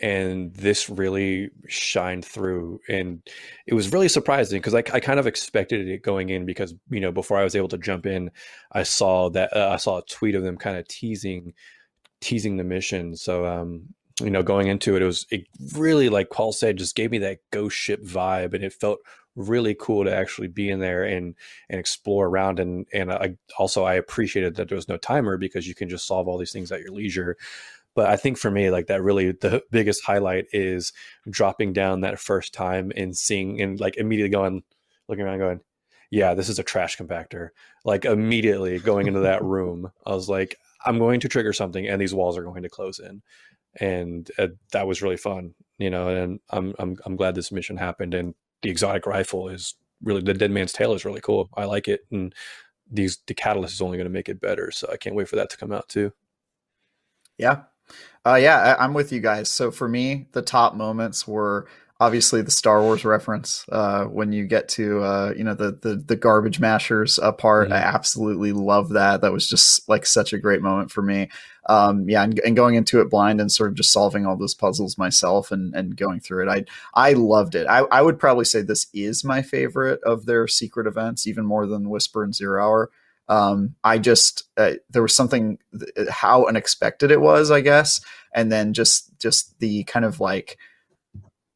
and 0.00 0.52
this 0.54 0.90
really 0.90 1.50
shined 1.68 2.24
through 2.24 2.80
and 2.88 3.22
it 3.66 3.74
was 3.74 3.92
really 3.92 4.08
surprising 4.08 4.58
because 4.58 4.74
I, 4.74 4.78
I 4.92 5.00
kind 5.00 5.20
of 5.20 5.26
expected 5.26 5.86
it 5.86 6.02
going 6.02 6.30
in 6.30 6.44
because 6.44 6.74
you 6.90 7.00
know 7.00 7.12
before 7.12 7.38
i 7.38 7.44
was 7.44 7.54
able 7.54 7.68
to 7.68 7.78
jump 7.78 8.04
in 8.04 8.30
i 8.72 8.82
saw 8.82 9.30
that 9.30 9.56
uh, 9.56 9.70
i 9.72 9.76
saw 9.76 9.98
a 9.98 10.04
tweet 10.04 10.34
of 10.34 10.42
them 10.42 10.56
kind 10.56 10.76
of 10.76 10.88
teasing 10.88 11.54
teasing 12.20 12.56
the 12.56 12.64
mission 12.64 13.14
so 13.14 13.46
um 13.46 13.84
you 14.20 14.30
know 14.30 14.42
going 14.42 14.66
into 14.66 14.96
it 14.96 15.02
it 15.02 15.06
was 15.06 15.26
it 15.30 15.46
really 15.76 16.08
like 16.08 16.28
paul 16.30 16.52
said 16.52 16.76
just 16.76 16.96
gave 16.96 17.10
me 17.12 17.18
that 17.18 17.38
ghost 17.52 17.76
ship 17.76 18.02
vibe 18.02 18.52
and 18.52 18.64
it 18.64 18.72
felt 18.72 18.98
really 19.36 19.76
cool 19.78 20.04
to 20.04 20.14
actually 20.14 20.48
be 20.48 20.70
in 20.70 20.80
there 20.80 21.04
and 21.04 21.34
and 21.68 21.80
explore 21.80 22.26
around 22.26 22.60
and 22.60 22.86
and 22.92 23.12
I 23.12 23.36
also 23.58 23.84
I 23.84 23.94
appreciated 23.94 24.56
that 24.56 24.68
there 24.68 24.76
was 24.76 24.88
no 24.88 24.96
timer 24.96 25.36
because 25.36 25.66
you 25.66 25.74
can 25.74 25.88
just 25.88 26.06
solve 26.06 26.28
all 26.28 26.38
these 26.38 26.52
things 26.52 26.70
at 26.72 26.80
your 26.80 26.92
leisure. 26.92 27.36
But 27.94 28.08
I 28.08 28.16
think 28.16 28.38
for 28.38 28.50
me, 28.50 28.70
like 28.70 28.88
that 28.88 29.02
really 29.02 29.32
the 29.32 29.62
biggest 29.70 30.04
highlight 30.04 30.46
is 30.52 30.92
dropping 31.28 31.72
down 31.72 32.00
that 32.00 32.18
first 32.18 32.52
time 32.52 32.92
and 32.96 33.16
seeing 33.16 33.60
and 33.60 33.78
like 33.78 33.96
immediately 33.96 34.30
going 34.30 34.62
looking 35.08 35.24
around 35.24 35.38
going, 35.38 35.60
yeah, 36.10 36.34
this 36.34 36.48
is 36.48 36.58
a 36.58 36.64
trash 36.64 36.96
compactor. 36.96 37.50
Like 37.84 38.04
immediately 38.04 38.78
going 38.78 39.06
into 39.06 39.20
that 39.20 39.44
room, 39.44 39.90
I 40.06 40.14
was 40.14 40.28
like, 40.28 40.56
I'm 40.84 40.98
going 40.98 41.20
to 41.20 41.28
trigger 41.28 41.52
something 41.52 41.86
and 41.86 42.00
these 42.00 42.14
walls 42.14 42.36
are 42.36 42.44
going 42.44 42.62
to 42.62 42.68
close 42.68 42.98
in. 42.98 43.22
And 43.80 44.30
uh, 44.38 44.48
that 44.72 44.86
was 44.86 45.02
really 45.02 45.16
fun, 45.16 45.54
you 45.78 45.90
know, 45.90 46.08
and 46.08 46.40
I'm, 46.50 46.74
I'm, 46.78 46.96
I'm 47.04 47.16
glad 47.16 47.34
this 47.34 47.50
mission 47.50 47.76
happened. 47.76 48.14
And 48.14 48.34
the 48.64 48.70
exotic 48.70 49.06
rifle 49.06 49.48
is 49.48 49.74
really 50.02 50.22
the 50.22 50.34
Dead 50.34 50.50
Man's 50.50 50.72
Tale 50.72 50.94
is 50.94 51.04
really 51.04 51.20
cool. 51.20 51.50
I 51.54 51.66
like 51.66 51.86
it, 51.86 52.00
and 52.10 52.34
these 52.90 53.18
the 53.26 53.34
catalyst 53.34 53.74
is 53.74 53.82
only 53.82 53.98
going 53.98 54.06
to 54.06 54.12
make 54.12 54.30
it 54.30 54.40
better. 54.40 54.70
So 54.70 54.88
I 54.90 54.96
can't 54.96 55.14
wait 55.14 55.28
for 55.28 55.36
that 55.36 55.50
to 55.50 55.56
come 55.58 55.70
out 55.70 55.88
too. 55.88 56.12
Yeah, 57.36 57.64
uh, 58.26 58.36
yeah, 58.36 58.76
I, 58.78 58.84
am 58.84 58.94
with 58.94 59.12
you 59.12 59.20
guys. 59.20 59.50
So 59.50 59.70
for 59.70 59.86
me, 59.86 60.26
the 60.32 60.42
top 60.42 60.74
moments 60.74 61.28
were 61.28 61.68
obviously 62.00 62.42
the 62.42 62.50
Star 62.50 62.82
Wars 62.82 63.04
reference 63.04 63.64
uh, 63.70 64.04
when 64.04 64.32
you 64.32 64.46
get 64.46 64.68
to 64.70 65.02
uh, 65.02 65.32
you 65.36 65.44
know 65.44 65.54
the, 65.54 65.78
the 65.82 65.96
the 65.96 66.16
garbage 66.16 66.60
mashers 66.60 67.18
part. 67.38 67.66
Mm-hmm. 67.66 67.74
I 67.74 67.78
absolutely 67.78 68.52
love 68.52 68.90
that. 68.90 69.20
That 69.20 69.32
was 69.32 69.48
just 69.48 69.88
like 69.88 70.06
such 70.06 70.32
a 70.32 70.38
great 70.38 70.62
moment 70.62 70.90
for 70.90 71.02
me 71.02 71.28
um, 71.66 72.08
yeah, 72.08 72.22
and, 72.22 72.38
and, 72.40 72.56
going 72.56 72.74
into 72.74 73.00
it 73.00 73.10
blind 73.10 73.40
and 73.40 73.50
sort 73.50 73.70
of 73.70 73.76
just 73.76 73.92
solving 73.92 74.26
all 74.26 74.36
those 74.36 74.54
puzzles 74.54 74.98
myself 74.98 75.50
and, 75.50 75.74
and 75.74 75.96
going 75.96 76.20
through 76.20 76.46
it. 76.46 76.50
I 76.50 76.64
I 77.08 77.14
loved 77.14 77.54
it. 77.54 77.66
I, 77.66 77.80
I 77.90 78.02
would 78.02 78.18
probably 78.18 78.44
say 78.44 78.60
this 78.60 78.86
is 78.92 79.24
my 79.24 79.40
favorite 79.40 80.02
of 80.02 80.26
their 80.26 80.46
secret 80.46 80.86
events, 80.86 81.26
even 81.26 81.46
more 81.46 81.66
than 81.66 81.88
Whisper 81.88 82.22
and 82.22 82.34
Zero 82.34 82.62
Hour. 82.62 82.90
Um, 83.28 83.76
I 83.82 83.98
just 83.98 84.44
uh, 84.58 84.72
there 84.90 85.02
was 85.02 85.16
something 85.16 85.58
how 86.10 86.46
unexpected 86.46 87.10
it 87.10 87.20
was, 87.20 87.50
I 87.50 87.62
guess, 87.62 88.00
and 88.34 88.52
then 88.52 88.74
just 88.74 89.18
just 89.18 89.58
the 89.58 89.84
kind 89.84 90.04
of 90.04 90.20
like 90.20 90.58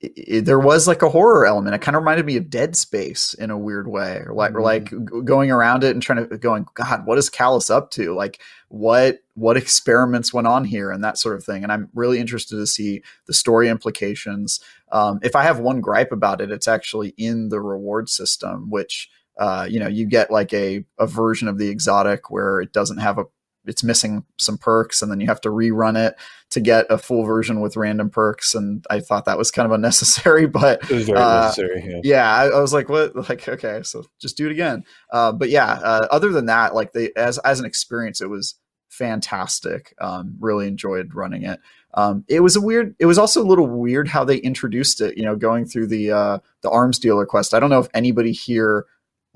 it, 0.00 0.44
there 0.44 0.58
was 0.58 0.86
like 0.86 1.02
a 1.02 1.08
horror 1.08 1.44
element. 1.44 1.74
It 1.74 1.80
kind 1.80 1.96
of 1.96 2.02
reminded 2.02 2.24
me 2.24 2.36
of 2.36 2.50
Dead 2.50 2.76
Space 2.76 3.34
in 3.34 3.50
a 3.50 3.58
weird 3.58 3.88
way, 3.88 4.22
or 4.24 4.32
like, 4.32 4.52
mm-hmm. 4.52 4.58
or 4.58 4.62
like 4.62 5.24
going 5.24 5.50
around 5.50 5.82
it 5.82 5.90
and 5.90 6.02
trying 6.02 6.28
to 6.28 6.38
going, 6.38 6.66
God, 6.74 7.04
what 7.04 7.18
is 7.18 7.28
Calus 7.28 7.70
up 7.70 7.90
to? 7.92 8.14
Like, 8.14 8.40
what 8.68 9.18
what 9.34 9.56
experiments 9.56 10.32
went 10.32 10.46
on 10.46 10.64
here 10.64 10.90
and 10.90 11.02
that 11.02 11.18
sort 11.18 11.36
of 11.36 11.44
thing. 11.44 11.62
And 11.62 11.72
I'm 11.72 11.88
really 11.94 12.18
interested 12.18 12.56
to 12.56 12.66
see 12.66 13.02
the 13.26 13.34
story 13.34 13.68
implications. 13.68 14.60
Um, 14.92 15.20
if 15.22 15.34
I 15.34 15.42
have 15.42 15.58
one 15.58 15.80
gripe 15.80 16.12
about 16.12 16.40
it, 16.40 16.50
it's 16.50 16.68
actually 16.68 17.14
in 17.16 17.48
the 17.48 17.60
reward 17.60 18.08
system, 18.08 18.70
which 18.70 19.10
uh, 19.38 19.66
you 19.68 19.80
know 19.80 19.88
you 19.88 20.06
get 20.06 20.30
like 20.30 20.52
a 20.52 20.84
a 20.98 21.06
version 21.06 21.48
of 21.48 21.58
the 21.58 21.68
exotic 21.68 22.30
where 22.30 22.60
it 22.60 22.72
doesn't 22.72 22.98
have 22.98 23.18
a 23.18 23.24
it's 23.68 23.84
missing 23.84 24.24
some 24.36 24.58
perks 24.58 25.02
and 25.02 25.10
then 25.10 25.20
you 25.20 25.26
have 25.26 25.40
to 25.40 25.48
rerun 25.48 25.96
it 25.96 26.14
to 26.50 26.60
get 26.60 26.86
a 26.90 26.98
full 26.98 27.24
version 27.24 27.60
with 27.60 27.76
random 27.76 28.10
perks 28.10 28.54
and 28.54 28.84
i 28.90 29.00
thought 29.00 29.24
that 29.24 29.38
was 29.38 29.50
kind 29.50 29.66
of 29.66 29.72
unnecessary 29.72 30.46
but 30.46 30.82
it 30.90 30.94
was 30.94 31.06
very 31.06 31.18
uh, 31.18 31.42
necessary 31.42 31.84
yeah, 31.86 32.00
yeah 32.04 32.34
I, 32.34 32.46
I, 32.46 32.60
was 32.60 32.72
like 32.72 32.88
what? 32.88 33.14
Like 33.28 33.48
okay 33.48 33.80
so 33.82 34.04
just 34.20 34.36
do 34.36 34.46
it 34.46 34.52
again. 34.52 34.84
Uh, 35.12 35.32
but 35.32 35.50
yeah 35.50 35.72
uh, 35.72 36.06
other 36.10 36.30
than 36.30 36.46
that 36.46 36.74
like 36.74 36.92
they 36.92 37.10
as 37.16 37.38
as 37.38 37.60
an 37.60 37.66
experience 37.66 38.20
it 38.20 38.30
was 38.30 38.54
fantastic. 38.88 39.94
Um, 40.00 40.36
really 40.40 40.66
enjoyed 40.66 41.14
running 41.14 41.44
it. 41.44 41.60
Um, 41.94 42.24
it 42.28 42.40
was 42.40 42.56
a 42.56 42.60
weird 42.60 42.94
it 42.98 43.06
was 43.06 43.18
also 43.18 43.42
a 43.42 43.46
little 43.46 43.66
weird 43.66 44.08
how 44.08 44.24
they 44.24 44.36
introduced 44.36 45.00
it 45.00 45.16
you 45.16 45.24
know 45.24 45.36
going 45.36 45.64
through 45.64 45.86
the 45.86 46.10
uh, 46.10 46.38
the 46.62 46.70
arms 46.70 46.98
dealer 46.98 47.26
quest. 47.26 47.54
I 47.54 47.60
don't 47.60 47.70
know 47.70 47.80
if 47.80 47.88
anybody 47.94 48.32
here 48.32 48.86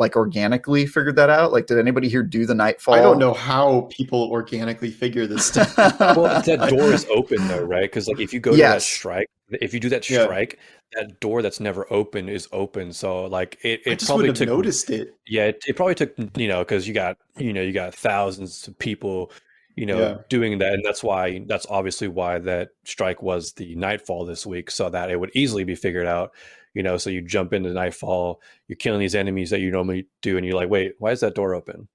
like 0.02 0.16
organically 0.16 0.84
figured 0.84 1.16
that 1.16 1.30
out? 1.30 1.52
Like, 1.52 1.66
did 1.66 1.78
anybody 1.78 2.08
here 2.08 2.22
do 2.22 2.44
the 2.44 2.54
nightfall? 2.54 2.94
I 2.94 3.00
don't 3.00 3.18
know 3.18 3.32
how 3.32 3.88
people 3.90 4.28
organically 4.30 4.90
figure 4.90 5.26
this 5.26 5.46
stuff. 5.46 5.76
well, 6.00 6.42
that 6.42 6.68
door 6.68 6.92
is 6.92 7.06
open 7.08 7.46
though, 7.48 7.62
right? 7.62 7.84
Because 7.84 8.08
like 8.08 8.20
if 8.20 8.34
you 8.34 8.40
go 8.40 8.52
yes. 8.52 8.58
to 8.58 8.74
that 8.74 8.82
strike, 8.82 9.30
if 9.60 9.72
you 9.72 9.80
do 9.80 9.88
that 9.88 10.04
strike, 10.04 10.58
yeah. 10.94 11.04
that 11.04 11.20
door 11.20 11.40
that's 11.40 11.60
never 11.60 11.90
open 11.90 12.28
is 12.28 12.48
open. 12.52 12.92
So 12.92 13.24
like 13.26 13.58
it, 13.62 13.80
it 13.86 14.02
probably 14.04 14.32
took 14.32 14.48
noticed 14.48 14.90
it. 14.90 15.14
Yeah, 15.26 15.46
it, 15.46 15.62
it 15.66 15.76
probably 15.76 15.94
took 15.94 16.12
you 16.36 16.48
know 16.48 16.58
because 16.58 16.86
you 16.86 16.92
got 16.92 17.16
you 17.38 17.52
know 17.52 17.62
you 17.62 17.72
got 17.72 17.94
thousands 17.94 18.68
of 18.68 18.78
people 18.78 19.30
you 19.76 19.86
know 19.86 19.98
yeah. 19.98 20.18
doing 20.28 20.58
that 20.58 20.74
and 20.74 20.84
that's 20.84 21.02
why 21.02 21.42
that's 21.46 21.66
obviously 21.70 22.06
why 22.06 22.38
that 22.38 22.68
strike 22.84 23.22
was 23.22 23.52
the 23.54 23.74
nightfall 23.74 24.26
this 24.26 24.44
week 24.44 24.70
so 24.70 24.90
that 24.90 25.10
it 25.10 25.18
would 25.18 25.30
easily 25.34 25.64
be 25.64 25.74
figured 25.74 26.06
out 26.06 26.32
you 26.74 26.82
know 26.82 26.96
so 26.96 27.10
you 27.10 27.20
jump 27.22 27.52
into 27.52 27.70
nightfall 27.70 28.40
you're 28.68 28.76
killing 28.76 29.00
these 29.00 29.14
enemies 29.14 29.50
that 29.50 29.60
you 29.60 29.70
normally 29.70 30.06
do 30.20 30.36
and 30.36 30.46
you're 30.46 30.56
like 30.56 30.70
wait 30.70 30.94
why 30.98 31.10
is 31.10 31.20
that 31.20 31.34
door 31.34 31.54
open? 31.54 31.88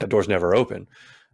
That 0.00 0.08
door's 0.08 0.28
never 0.28 0.54
open 0.54 0.88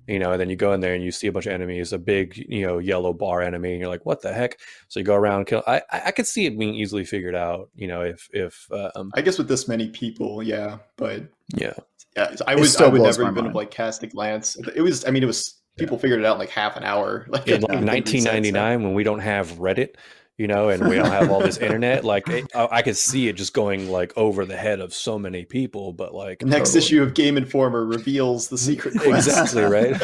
you 0.07 0.19
know 0.19 0.33
and 0.33 0.41
then 0.41 0.51
you 0.51 0.57
go 0.57 0.73
in 0.73 0.81
there 0.81 0.95
and 0.95 1.05
you 1.05 1.11
see 1.11 1.27
a 1.27 1.33
bunch 1.33 1.47
of 1.47 1.53
enemies 1.53 1.93
a 1.93 1.99
big 1.99 2.37
you 2.49 2.67
know 2.67 2.79
yellow 2.79 3.13
bar 3.13 3.43
enemy 3.43 3.73
and 3.73 3.81
you're 3.81 3.89
like 3.89 4.05
what 4.05 4.23
the 4.23 4.33
heck? 4.33 4.59
So 4.89 5.01
you 5.01 5.05
go 5.05 5.15
around 5.15 5.47
kill 5.47 5.63
i 5.67 5.83
i 5.93 6.11
could 6.11 6.27
see 6.27 6.47
it 6.47 6.59
being 6.59 6.75
easily 6.75 7.05
figured 7.05 7.35
out 7.35 7.71
you 7.75 7.87
know 7.87 8.03
if 8.03 8.29
if 8.33 8.67
um, 8.95 9.13
i 9.15 9.21
guess 9.21 9.39
with 9.39 9.49
this 9.49 9.69
many 9.69 9.89
people 9.89 10.43
yeah 10.43 10.79
but 10.97 11.23
yeah. 11.55 11.73
yeah 12.17 12.35
i 12.47 12.55
would 12.55 12.81
i 12.81 12.87
would 12.87 13.03
never 13.03 13.23
even 13.23 13.45
have 13.45 13.55
like 13.55 13.71
cast 13.71 14.03
a 14.03 14.07
glance. 14.07 14.57
It 14.75 14.83
was 14.83 15.05
i 15.07 15.11
mean 15.11 15.23
it 15.23 15.27
was 15.27 15.61
people 15.79 15.97
yeah. 15.97 16.03
figured 16.03 16.21
it 16.21 16.27
out 16.27 16.35
in 16.35 16.39
like 16.39 16.51
half 16.51 16.77
an 16.77 16.85
hour 16.85 17.27
like 17.29 17.47
in 17.47 17.61
like 17.61 17.71
1999 17.85 18.83
when 18.83 18.95
we 18.95 19.05
don't 19.05 19.21
have 19.21 19.53
reddit 19.53 19.95
you 20.41 20.47
know, 20.47 20.71
and 20.71 20.89
we 20.89 20.97
don't 20.97 21.11
have 21.11 21.31
all 21.31 21.41
this 21.41 21.57
internet. 21.59 22.03
Like 22.03 22.27
it, 22.31 22.51
I 22.55 22.81
could 22.81 22.97
see 22.97 23.29
it 23.29 23.35
just 23.35 23.53
going 23.53 23.91
like 23.91 24.15
over 24.17 24.47
the 24.47 24.57
head 24.57 24.81
of 24.81 24.95
so 24.95 25.19
many 25.19 25.45
people. 25.45 25.93
But 25.93 26.15
like 26.15 26.43
next 26.43 26.71
totally. 26.71 26.79
issue 26.79 27.03
of 27.03 27.13
Game 27.13 27.37
Informer 27.37 27.85
reveals 27.85 28.49
the 28.49 28.57
secret 28.57 28.95
quest. 28.99 29.29
exactly 29.29 29.65
right. 29.65 30.01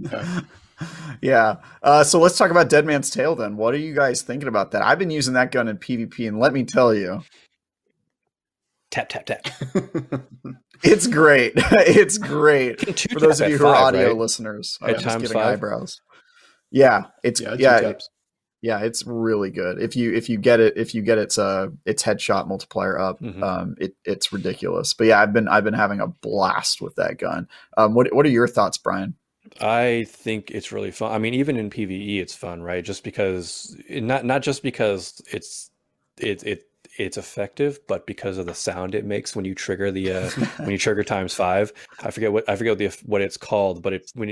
yeah. 0.00 0.40
yeah. 1.22 1.56
Uh, 1.82 2.04
so 2.04 2.20
let's 2.20 2.36
talk 2.36 2.50
about 2.50 2.68
Dead 2.68 2.84
Man's 2.84 3.08
Tale 3.08 3.34
then. 3.34 3.56
What 3.56 3.72
are 3.72 3.78
you 3.78 3.94
guys 3.94 4.20
thinking 4.20 4.48
about 4.48 4.72
that? 4.72 4.82
I've 4.82 4.98
been 4.98 5.10
using 5.10 5.32
that 5.32 5.50
gun 5.50 5.66
in 5.66 5.78
PvP, 5.78 6.28
and 6.28 6.38
let 6.38 6.52
me 6.52 6.64
tell 6.64 6.94
you, 6.94 7.22
tap 8.90 9.08
tap 9.08 9.24
tap. 9.24 9.46
it's 10.82 11.06
great. 11.06 11.54
it's 11.56 12.18
great 12.18 12.98
for 13.10 13.18
those 13.18 13.40
of 13.40 13.48
you 13.48 13.56
who 13.56 13.64
are 13.66 13.74
audio 13.74 14.08
right? 14.08 14.16
listeners. 14.16 14.76
I'm 14.82 15.00
just 15.00 15.20
giving 15.20 15.32
five? 15.32 15.54
eyebrows. 15.54 16.02
Yeah, 16.70 17.04
it's 17.24 17.40
yeah. 17.40 17.56
yeah 17.58 17.94
yeah 18.60 18.80
it's 18.80 19.06
really 19.06 19.50
good 19.50 19.80
if 19.80 19.94
you 19.94 20.12
if 20.14 20.28
you 20.28 20.38
get 20.38 20.60
it 20.60 20.76
if 20.76 20.94
you 20.94 21.02
get 21.02 21.18
its 21.18 21.38
uh 21.38 21.68
its 21.84 22.02
headshot 22.02 22.48
multiplier 22.48 22.98
up 22.98 23.20
mm-hmm. 23.20 23.42
um 23.42 23.76
it 23.78 23.94
it's 24.04 24.32
ridiculous 24.32 24.94
but 24.94 25.06
yeah 25.06 25.20
i've 25.20 25.32
been 25.32 25.48
i've 25.48 25.64
been 25.64 25.74
having 25.74 26.00
a 26.00 26.06
blast 26.06 26.80
with 26.80 26.94
that 26.96 27.18
gun 27.18 27.48
um 27.76 27.94
what 27.94 28.12
what 28.14 28.26
are 28.26 28.30
your 28.30 28.48
thoughts 28.48 28.78
brian 28.78 29.14
I 29.60 30.04
think 30.08 30.50
it's 30.50 30.72
really 30.72 30.90
fun. 30.90 31.12
I 31.12 31.18
mean, 31.18 31.34
even 31.34 31.56
in 31.56 31.70
PVE, 31.70 32.20
it's 32.20 32.34
fun, 32.34 32.62
right? 32.62 32.84
Just 32.84 33.02
because, 33.02 33.76
not 33.88 34.24
not 34.24 34.42
just 34.42 34.62
because 34.62 35.20
it's 35.32 35.70
it 36.18 36.42
it 36.44 36.64
it's 36.98 37.16
effective, 37.16 37.80
but 37.86 38.06
because 38.06 38.38
of 38.38 38.46
the 38.46 38.54
sound 38.54 38.94
it 38.94 39.04
makes 39.04 39.34
when 39.34 39.44
you 39.44 39.54
trigger 39.54 39.90
the 39.90 40.12
uh, 40.12 40.30
when 40.58 40.70
you 40.70 40.78
trigger 40.78 41.04
times 41.04 41.34
five. 41.34 41.72
I 42.00 42.10
forget 42.10 42.32
what 42.32 42.48
I 42.48 42.56
forget 42.56 42.72
what 42.72 42.78
the 42.78 43.02
what 43.06 43.22
it's 43.22 43.36
called, 43.36 43.82
but 43.82 43.92
it 43.92 44.10
when 44.14 44.28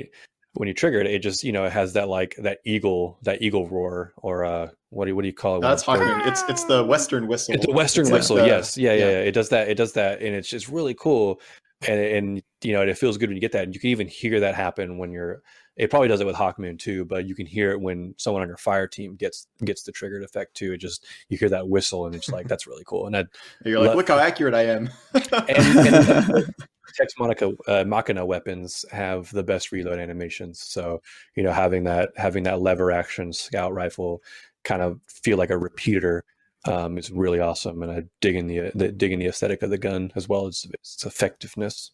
when 0.57 0.69
you 0.69 0.75
trigger 0.75 1.01
it, 1.01 1.07
it 1.07 1.19
just 1.21 1.45
you 1.45 1.53
know 1.53 1.65
it 1.65 1.73
has 1.73 1.93
that 1.93 2.09
like 2.09 2.35
that 2.39 2.59
eagle 2.65 3.19
that 3.23 3.43
eagle 3.43 3.69
roar 3.69 4.13
or 4.17 4.45
uh 4.45 4.69
what 4.91 5.05
do 5.05 5.11
you, 5.11 5.17
what 5.17 5.23
do 5.23 5.29
you 5.29 5.35
call 5.35 5.59
it? 5.59 5.61
That's 5.61 5.85
Hawkmoon. 5.85 6.27
It's 6.27 6.43
it's 6.49 6.65
the 6.65 6.85
Western 6.85 7.27
whistle. 7.27 7.55
It's 7.55 7.67
a 7.67 7.71
Western 7.71 8.03
it's 8.03 8.13
whistle. 8.13 8.37
Like 8.37 8.45
the, 8.45 8.49
yes, 8.49 8.79
yeah, 8.79 8.93
yeah, 8.93 9.11
yeah, 9.11 9.19
It 9.19 9.33
does 9.33 9.51
that. 9.51 9.69
It 9.69 9.77
does 9.77 9.93
that, 9.93 10.23
and 10.23 10.35
it's 10.35 10.49
just 10.49 10.69
really 10.69 10.95
cool. 10.95 11.41
And 11.87 12.01
and 12.01 12.43
you 12.63 12.73
know 12.73 12.83
it 12.83 12.97
feels 12.97 13.19
good 13.19 13.29
when 13.29 13.37
you 13.37 13.41
get 13.41 13.53
that. 13.53 13.65
And 13.65 13.75
you 13.75 13.81
can 13.81 13.91
even 13.91 14.09
hear 14.09 14.41
that 14.41 14.55
happen 14.55 14.99
when 14.99 15.13
you're. 15.13 15.43
It 15.77 15.91
probably 15.91 16.09
does 16.09 16.23
it 16.23 16.27
with 16.27 16.37
Hawkmoon 16.37 16.79
too, 16.79 17.05
but 17.05 17.27
you 17.27 17.35
can 17.35 17.45
hear 17.45 17.71
it 17.73 17.79
when 17.79 18.15
someone 18.17 18.41
on 18.41 18.49
your 18.49 18.57
fire 18.57 18.87
team 18.87 19.15
gets 19.15 19.47
gets 19.63 19.83
the 19.83 19.93
triggered 19.93 20.23
effect 20.23 20.55
too. 20.55 20.73
It 20.73 20.79
just 20.79 21.05
you 21.29 21.37
hear 21.37 21.51
that 21.51 21.69
whistle, 21.69 22.07
and 22.07 22.15
it's 22.15 22.31
like 22.31 22.49
that's 22.49 22.67
really 22.67 22.85
cool. 22.87 23.07
And 23.07 23.17
I, 23.17 23.25
you're 23.67 23.81
like, 23.81 23.95
look 23.95 24.09
how 24.09 24.19
accurate 24.19 24.55
I 24.55 24.63
am. 24.63 24.89
and, 25.13 25.89
and 25.89 26.55
Hex 26.99 27.15
Monica 27.19 27.53
uh, 27.69 27.85
Machina 27.85 28.25
weapons 28.25 28.85
have 28.91 29.31
the 29.33 29.43
best 29.43 29.73
reload 29.73 29.99
animations. 29.99 30.61
So 30.61 31.03
you 31.35 31.43
know, 31.43 31.53
having 31.53 31.85
that 31.85 32.11
having 32.17 32.45
that 32.45 32.61
lever 32.61 32.91
action 32.91 33.33
scout 33.33 33.73
rifle 33.73 34.23
kind 34.65 34.83
of 34.83 35.01
feel 35.07 35.39
like 35.39 35.51
a 35.51 35.59
repeater 35.59 36.25
um, 36.67 36.99
is 36.99 37.11
really 37.11 37.41
awesome, 37.41 37.83
and 37.83 37.93
I 37.93 38.03
dig 38.21 38.37
in 38.37 38.47
the, 38.47 38.71
the 38.75 38.91
dig 38.91 39.13
in 39.13 39.19
the 39.19 39.27
aesthetic 39.27 39.63
of 39.63 39.71
the 39.71 39.79
gun 39.79 40.13
as 40.17 40.29
well 40.29 40.47
as 40.47 40.67
its 40.73 41.05
effectiveness. 41.05 41.93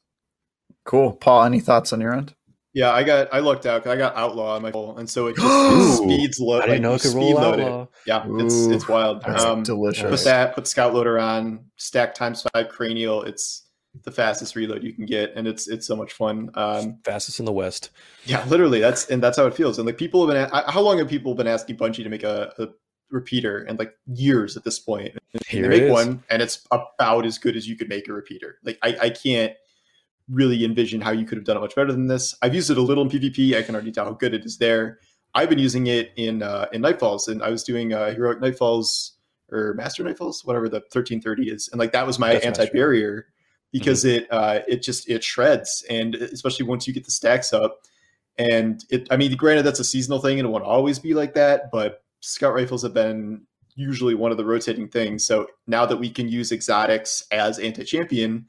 Cool, 0.85 1.12
Paul. 1.12 1.44
Any 1.44 1.61
thoughts 1.61 1.92
on 1.92 2.00
your 2.00 2.14
end? 2.14 2.35
Yeah, 2.74 2.92
I 2.92 3.02
got 3.02 3.28
I 3.33 3.40
looked 3.40 3.66
out. 3.66 3.87
I 3.87 3.96
got 3.96 4.16
outlaw 4.16 4.57
on 4.57 4.62
my 4.62 4.72
phone, 4.72 4.98
and 4.98 5.09
so 5.09 5.26
it 5.26 5.37
just 5.37 5.46
it 6.02 6.05
speeds 6.05 6.40
low. 6.40 6.61
I 6.61 6.66
didn't 6.66 6.83
know 6.83 6.94
it 6.94 7.02
could 7.02 7.14
roll 7.14 7.38
outlaw. 7.38 7.83
It. 7.83 7.88
Yeah, 8.07 8.26
Ooh, 8.26 8.44
it's 8.44 8.66
it's 8.66 8.88
wild. 8.88 9.22
Um, 9.24 9.62
delicious. 9.62 10.09
Put 10.09 10.24
that. 10.24 10.55
Put 10.55 10.66
scout 10.66 10.94
loader 10.94 11.18
on. 11.18 11.66
Stack 11.76 12.14
times 12.14 12.46
five 12.52 12.70
cranial. 12.70 13.22
It's 13.24 13.62
the 14.05 14.11
fastest 14.11 14.57
reload 14.57 14.83
you 14.83 14.92
can 14.92 15.05
get, 15.05 15.33
and 15.37 15.46
it's 15.46 15.68
it's 15.68 15.87
so 15.87 15.94
much 15.94 16.12
fun. 16.12 16.50
Um, 16.55 16.98
fastest 17.05 17.38
in 17.38 17.44
the 17.44 17.52
West. 17.52 17.90
Yeah, 18.24 18.44
literally. 18.46 18.81
That's 18.81 19.09
and 19.11 19.22
that's 19.22 19.37
how 19.37 19.46
it 19.46 19.55
feels. 19.55 19.78
And 19.78 19.87
like 19.87 19.98
people 19.98 20.26
have 20.26 20.50
been, 20.50 20.64
how 20.66 20.81
long 20.81 20.98
have 20.98 21.09
people 21.09 21.35
been 21.35 21.46
asking 21.46 21.76
Bungie 21.76 22.02
to 22.02 22.09
make 22.09 22.22
a, 22.22 22.52
a 22.59 22.68
repeater? 23.11 23.64
And 23.68 23.78
like 23.78 23.94
years 24.07 24.57
at 24.57 24.64
this 24.64 24.78
point. 24.78 25.14
And 25.35 25.42
Here 25.46 25.68
they 25.68 25.81
make 25.81 25.92
one, 25.92 26.22
and 26.31 26.40
it's 26.40 26.66
about 26.70 27.26
as 27.26 27.38
good 27.38 27.57
as 27.57 27.68
you 27.68 27.76
could 27.76 27.88
make 27.88 28.09
a 28.09 28.12
repeater. 28.12 28.59
Like 28.64 28.78
I, 28.83 28.96
I 29.02 29.11
can't 29.11 29.52
really 30.31 30.64
envision 30.64 31.00
how 31.00 31.11
you 31.11 31.26
could 31.26 31.37
have 31.37 31.44
done 31.44 31.59
it 31.59 31.61
much 31.61 31.74
better 31.74 31.92
than 31.92 32.07
this. 32.07 32.35
I've 32.40 32.55
used 32.55 32.70
it 32.70 32.78
a 32.78 32.83
little 32.83 33.05
in 33.05 33.11
PvP. 33.11 33.57
I 33.57 33.62
can 33.62 33.74
already 33.74 33.92
tell 33.92 34.07
how 34.07 34.12
good 34.12 34.33
it 34.33 34.44
is 34.44 34.57
there. 34.57 34.98
I've 35.35 35.48
been 35.48 35.59
using 35.59 35.87
it 35.87 36.12
in 36.16 36.42
uh, 36.42 36.66
in 36.72 36.81
Nightfalls, 36.81 37.28
and 37.28 37.42
I 37.42 37.50
was 37.50 37.62
doing 37.62 37.92
uh, 37.92 38.14
heroic 38.14 38.40
Nightfalls 38.40 39.11
or 39.50 39.74
Master 39.74 40.02
Nightfalls, 40.02 40.46
whatever 40.46 40.68
the 40.68 40.81
thirteen 40.92 41.20
thirty 41.20 41.50
is, 41.50 41.68
and 41.70 41.78
like 41.78 41.92
that 41.92 42.07
was 42.07 42.18
my 42.18 42.35
anti 42.35 42.66
barrier 42.70 43.26
because 43.73 44.05
mm-hmm. 44.05 44.25
it 44.25 44.33
uh, 44.33 44.61
it 44.69 44.83
just 44.83 45.09
it 45.09 45.25
shreds, 45.25 45.85
and 45.91 46.15
especially 46.15 46.67
once 46.67 46.87
you 46.87 46.95
get 46.95 47.05
the 47.05 47.11
stacks 47.11 47.53
up. 47.53 47.81
And 48.39 48.83
it, 48.91 49.09
I 49.11 49.17
mean, 49.17 49.37
granted, 49.37 49.65
that's 49.65 49.81
a 49.81 49.85
seasonal 49.85 50.21
thing, 50.21 50.39
and 50.39 50.47
it 50.47 50.51
won't 50.51 50.65
always 50.65 50.99
be 50.99 51.15
like 51.15 51.35
that. 51.35 51.71
But 51.71 52.03
scout 52.21 52.55
rifles 52.55 52.83
have 52.83 52.95
been 52.95 53.43
usually 53.75 54.15
one 54.15 54.31
of 54.31 54.37
the 54.37 54.45
rotating 54.45 54.89
things. 54.89 55.25
So 55.25 55.47
now 55.67 55.87
that 55.87 55.97
we 55.97 56.11
can 56.11 56.29
use 56.29 56.53
exotics 56.53 57.25
as 57.31 57.59
anti-champion, 57.59 58.47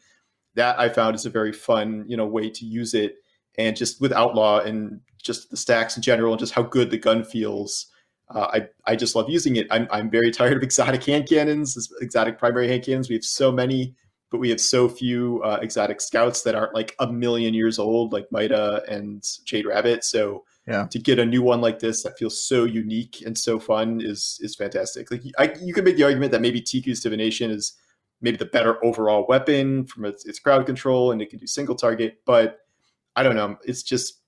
that 0.56 0.80
I 0.80 0.90
found 0.90 1.16
is 1.16 1.26
a 1.26 1.30
very 1.30 1.54
fun, 1.54 2.06
you 2.08 2.18
know, 2.18 2.26
way 2.26 2.50
to 2.50 2.66
use 2.66 2.94
it. 2.94 3.16
And 3.58 3.76
just 3.76 4.02
with 4.02 4.12
outlaw 4.12 4.60
and 4.60 5.00
just 5.22 5.50
the 5.50 5.58
stacks 5.58 5.96
in 5.96 6.04
general, 6.04 6.34
and 6.34 6.40
just 6.40 6.54
how 6.54 6.64
good 6.64 6.92
the 6.92 6.98
gun 6.98 7.24
feels. 7.24 7.88
Uh, 8.30 8.48
I 8.54 8.68
I 8.86 8.96
just 8.96 9.16
love 9.16 9.30
using 9.30 9.56
it. 9.56 9.68
I'm 9.72 9.88
I'm 9.92 10.10
very 10.10 10.32
tired 10.40 10.58
of 10.58 10.64
exotic 10.64 11.04
hand 11.04 11.28
cannons, 11.30 11.90
exotic 12.02 12.38
primary 12.38 12.68
hand 12.68 12.84
cannons. 12.84 13.10
We 13.10 13.16
have 13.16 13.24
so 13.24 13.52
many 13.52 13.96
but 14.34 14.40
we 14.40 14.50
have 14.50 14.60
so 14.60 14.90
few 14.90 15.44
uh, 15.44 15.60
exotic 15.62 16.02
scouts 16.02 16.42
that 16.42 16.56
aren't 16.56 16.74
like 16.74 16.96
a 16.98 17.06
million 17.06 17.54
years 17.54 17.78
old, 17.78 18.12
like 18.12 18.26
Mida 18.32 18.82
and 18.90 19.24
Jade 19.46 19.68
Rabbit. 19.68 20.04
So 20.04 20.44
yeah. 20.68 20.88
to 20.88 20.98
get 20.98 21.20
a 21.20 21.26
new 21.26 21.44
one 21.44 21.62
like 21.62 21.78
this 21.78 22.02
that 22.02 22.18
feels 22.18 22.44
so 22.44 22.64
unique 22.64 23.22
and 23.24 23.38
so 23.38 23.60
fun 23.60 24.02
is 24.02 24.40
is 24.42 24.56
fantastic. 24.56 25.12
Like 25.12 25.22
I, 25.38 25.54
you 25.62 25.72
could 25.72 25.86
make 25.86 25.98
the 25.98 26.04
argument 26.04 26.32
that 26.32 26.42
maybe 26.42 26.62
Ticuu's 26.62 27.02
divination 27.02 27.52
is 27.52 27.74
maybe 28.22 28.38
the 28.38 28.46
better 28.46 28.84
overall 28.84 29.28
weapon 29.30 29.86
from 29.86 30.04
its, 30.04 30.26
its 30.26 30.40
crowd 30.40 30.66
control 30.66 31.12
and 31.12 31.22
it 31.22 31.30
can 31.30 31.38
do 31.38 31.46
single 31.46 31.76
target, 31.76 32.18
but 32.26 32.58
I 33.16 33.22
don't 33.22 33.36
know. 33.36 33.56
It's 33.64 33.84
just 33.84 34.22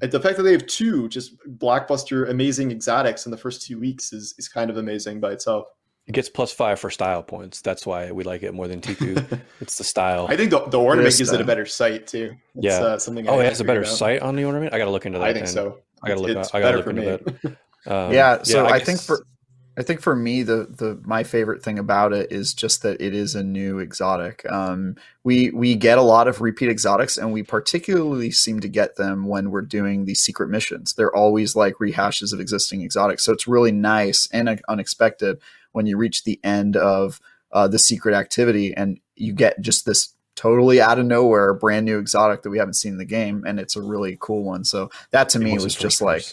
the 0.00 0.18
fact 0.18 0.36
that 0.36 0.42
they 0.42 0.50
have 0.50 0.66
two 0.66 1.08
just 1.10 1.36
blockbuster 1.58 2.28
amazing 2.28 2.72
exotics 2.72 3.24
in 3.24 3.30
the 3.30 3.38
first 3.38 3.62
two 3.62 3.78
weeks 3.78 4.12
is 4.12 4.34
is 4.36 4.48
kind 4.48 4.68
of 4.68 4.78
amazing 4.78 5.20
by 5.20 5.30
itself. 5.30 5.66
It 6.06 6.12
gets 6.12 6.28
plus 6.28 6.52
five 6.52 6.78
for 6.78 6.90
style 6.90 7.22
points. 7.22 7.62
That's 7.62 7.86
why 7.86 8.12
we 8.12 8.24
like 8.24 8.42
it 8.42 8.52
more 8.52 8.68
than 8.68 8.82
Ticuu. 8.82 9.40
it's 9.60 9.78
the 9.78 9.84
style. 9.84 10.26
I 10.28 10.36
think 10.36 10.50
the, 10.50 10.60
the 10.66 10.78
ornament 10.78 11.16
gives 11.16 11.32
it 11.32 11.40
a 11.40 11.44
better 11.44 11.64
sight 11.64 12.06
too. 12.06 12.36
It's, 12.56 12.64
yeah. 12.64 12.78
Uh, 12.78 12.98
something. 12.98 13.26
Oh, 13.26 13.40
it 13.40 13.44
has 13.44 13.60
a 13.60 13.64
better 13.64 13.84
sight 13.84 14.20
on 14.20 14.36
the 14.36 14.44
ornament. 14.44 14.74
I 14.74 14.78
got 14.78 14.84
to 14.84 14.90
look 14.90 15.06
into 15.06 15.18
that. 15.18 15.28
I 15.28 15.32
think 15.32 15.46
then. 15.46 15.54
so. 15.54 15.78
I 16.02 16.08
got 16.08 16.16
to 16.16 16.20
look. 16.20 16.54
I 16.54 16.60
got 16.60 16.72
to 16.72 16.76
look 16.78 16.86
into 16.88 17.02
that. 17.02 17.56
Um, 17.86 18.12
yeah. 18.12 18.42
So 18.42 18.62
yeah, 18.62 18.70
I, 18.70 18.76
I 18.76 18.78
think 18.80 19.00
for 19.00 19.26
I 19.76 19.82
think 19.82 20.00
for 20.00 20.14
me, 20.14 20.42
the 20.42 20.68
the 20.70 21.00
my 21.04 21.24
favorite 21.24 21.62
thing 21.62 21.78
about 21.78 22.12
it 22.12 22.30
is 22.30 22.54
just 22.54 22.82
that 22.82 23.00
it 23.00 23.14
is 23.14 23.34
a 23.34 23.42
new 23.42 23.80
exotic. 23.80 24.48
Um, 24.50 24.96
we 25.24 25.50
we 25.50 25.74
get 25.74 25.98
a 25.98 26.02
lot 26.02 26.28
of 26.28 26.40
repeat 26.40 26.68
exotics, 26.68 27.16
and 27.16 27.32
we 27.32 27.42
particularly 27.42 28.30
seem 28.30 28.60
to 28.60 28.68
get 28.68 28.96
them 28.96 29.26
when 29.26 29.50
we're 29.50 29.62
doing 29.62 30.04
these 30.04 30.22
secret 30.22 30.48
missions. 30.48 30.94
They're 30.94 31.14
always 31.14 31.56
like 31.56 31.74
rehashes 31.74 32.32
of 32.32 32.38
existing 32.38 32.82
exotics, 32.82 33.24
so 33.24 33.32
it's 33.32 33.48
really 33.48 33.72
nice 33.72 34.28
and 34.32 34.60
unexpected 34.68 35.40
when 35.74 35.86
you 35.86 35.96
reach 35.96 36.24
the 36.24 36.40
end 36.42 36.76
of 36.76 37.20
uh, 37.52 37.68
the 37.68 37.78
secret 37.78 38.14
activity 38.14 38.74
and 38.74 38.98
you 39.16 39.32
get 39.32 39.60
just 39.60 39.84
this 39.86 40.14
totally 40.36 40.80
out 40.80 40.98
of 40.98 41.06
nowhere 41.06 41.54
brand 41.54 41.86
new 41.86 41.98
exotic 41.98 42.42
that 42.42 42.50
we 42.50 42.58
haven't 42.58 42.74
seen 42.74 42.92
in 42.92 42.98
the 42.98 43.04
game, 43.04 43.44
and 43.46 43.60
it's 43.60 43.76
a 43.76 43.82
really 43.82 44.16
cool 44.20 44.42
one. 44.42 44.64
So 44.64 44.90
that 45.10 45.28
to 45.30 45.40
it 45.40 45.44
me 45.44 45.54
was 45.58 45.74
just 45.74 46.00
like 46.00 46.24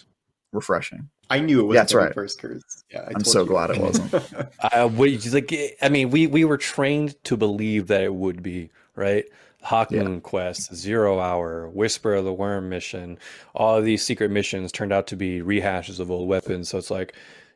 refreshing. 0.51 1.09
I 1.29 1.39
knew 1.39 1.61
it 1.61 1.63
was 1.63 1.75
that's 1.75 1.93
right. 1.93 2.13
first 2.13 2.41
curse. 2.41 2.83
Yeah, 2.91 3.07
I 3.07 3.11
am 3.15 3.23
so 3.23 3.41
you. 3.41 3.47
glad 3.47 3.69
it 3.69 3.77
wasn't. 3.77 4.13
uh, 4.59 4.89
we, 4.93 5.17
like, 5.17 5.77
I 5.81 5.89
mean, 5.89 6.09
we 6.09 6.27
we 6.27 6.43
were 6.43 6.57
trained 6.57 7.21
to 7.25 7.37
believe 7.37 7.87
that 7.87 8.01
it 8.01 8.13
would 8.13 8.43
be 8.43 8.69
right. 8.95 9.25
Hawkmoon 9.63 10.15
yeah. 10.15 10.19
Quest, 10.21 10.73
Zero 10.73 11.19
Hour, 11.19 11.69
Whisper 11.69 12.15
of 12.15 12.25
the 12.25 12.33
Worm 12.33 12.67
mission, 12.67 13.19
all 13.53 13.77
of 13.77 13.85
these 13.85 14.03
secret 14.03 14.31
missions 14.31 14.71
turned 14.71 14.91
out 14.91 15.05
to 15.07 15.15
be 15.15 15.41
rehashes 15.41 15.99
of 15.99 16.09
old 16.09 16.27
weapons. 16.27 16.69
So 16.69 16.79
it's 16.79 16.89
like, 16.89 17.13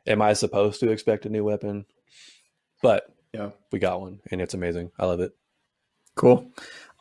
am 0.07 0.21
I 0.21 0.33
supposed 0.33 0.79
to 0.81 0.91
expect 0.91 1.25
a 1.25 1.29
new 1.29 1.43
weapon? 1.43 1.85
But 2.81 3.05
yeah, 3.33 3.51
we 3.71 3.79
got 3.79 4.01
one, 4.01 4.19
and 4.31 4.41
it's 4.41 4.53
amazing. 4.53 4.91
I 4.99 5.05
love 5.05 5.19
it. 5.19 5.33
Cool. 6.15 6.49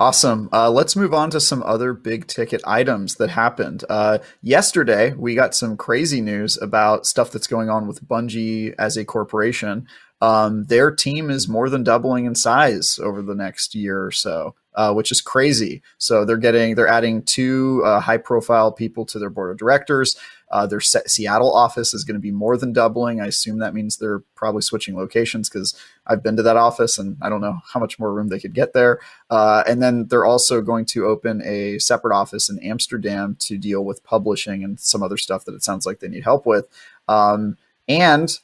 Awesome. 0.00 0.48
Uh, 0.52 0.70
let's 0.70 0.96
move 0.96 1.14
on 1.14 1.30
to 1.30 1.40
some 1.40 1.62
other 1.62 1.92
big 1.92 2.26
ticket 2.26 2.60
items 2.66 3.14
that 3.16 3.30
happened. 3.30 3.84
Uh, 3.88 4.18
yesterday, 4.42 5.12
we 5.12 5.36
got 5.36 5.54
some 5.54 5.76
crazy 5.76 6.20
news 6.20 6.60
about 6.60 7.06
stuff 7.06 7.30
that's 7.30 7.46
going 7.46 7.70
on 7.70 7.86
with 7.86 8.06
Bungie 8.06 8.74
as 8.76 8.96
a 8.96 9.04
corporation. 9.04 9.86
Um, 10.20 10.64
their 10.64 10.90
team 10.90 11.30
is 11.30 11.48
more 11.48 11.68
than 11.68 11.84
doubling 11.84 12.24
in 12.24 12.34
size 12.34 12.98
over 12.98 13.22
the 13.22 13.36
next 13.36 13.76
year 13.76 14.04
or 14.04 14.10
so, 14.10 14.56
uh, 14.74 14.92
which 14.92 15.12
is 15.12 15.20
crazy. 15.20 15.82
So 15.98 16.24
they're 16.24 16.38
getting, 16.38 16.74
they're 16.74 16.88
adding 16.88 17.22
two 17.22 17.82
uh, 17.84 18.00
high 18.00 18.16
profile 18.16 18.72
people 18.72 19.06
to 19.06 19.20
their 19.20 19.30
board 19.30 19.52
of 19.52 19.58
directors. 19.58 20.16
Uh, 20.54 20.68
their 20.68 20.80
Seattle 20.80 21.52
office 21.52 21.92
is 21.92 22.04
going 22.04 22.14
to 22.14 22.20
be 22.20 22.30
more 22.30 22.56
than 22.56 22.72
doubling. 22.72 23.20
I 23.20 23.26
assume 23.26 23.58
that 23.58 23.74
means 23.74 23.96
they're 23.96 24.20
probably 24.36 24.62
switching 24.62 24.96
locations 24.96 25.48
because 25.48 25.74
I've 26.06 26.22
been 26.22 26.36
to 26.36 26.44
that 26.44 26.56
office 26.56 26.96
and 26.96 27.16
I 27.20 27.28
don't 27.28 27.40
know 27.40 27.58
how 27.72 27.80
much 27.80 27.98
more 27.98 28.14
room 28.14 28.28
they 28.28 28.38
could 28.38 28.54
get 28.54 28.72
there. 28.72 29.00
Uh, 29.28 29.64
and 29.66 29.82
then 29.82 30.06
they're 30.06 30.24
also 30.24 30.62
going 30.62 30.84
to 30.86 31.06
open 31.06 31.42
a 31.44 31.80
separate 31.80 32.14
office 32.14 32.48
in 32.48 32.60
Amsterdam 32.60 33.36
to 33.40 33.58
deal 33.58 33.84
with 33.84 34.04
publishing 34.04 34.62
and 34.62 34.78
some 34.78 35.02
other 35.02 35.16
stuff 35.16 35.44
that 35.46 35.56
it 35.56 35.64
sounds 35.64 35.86
like 35.86 35.98
they 35.98 36.06
need 36.06 36.22
help 36.22 36.46
with. 36.46 36.68
Um, 37.08 37.56
and 37.88 38.38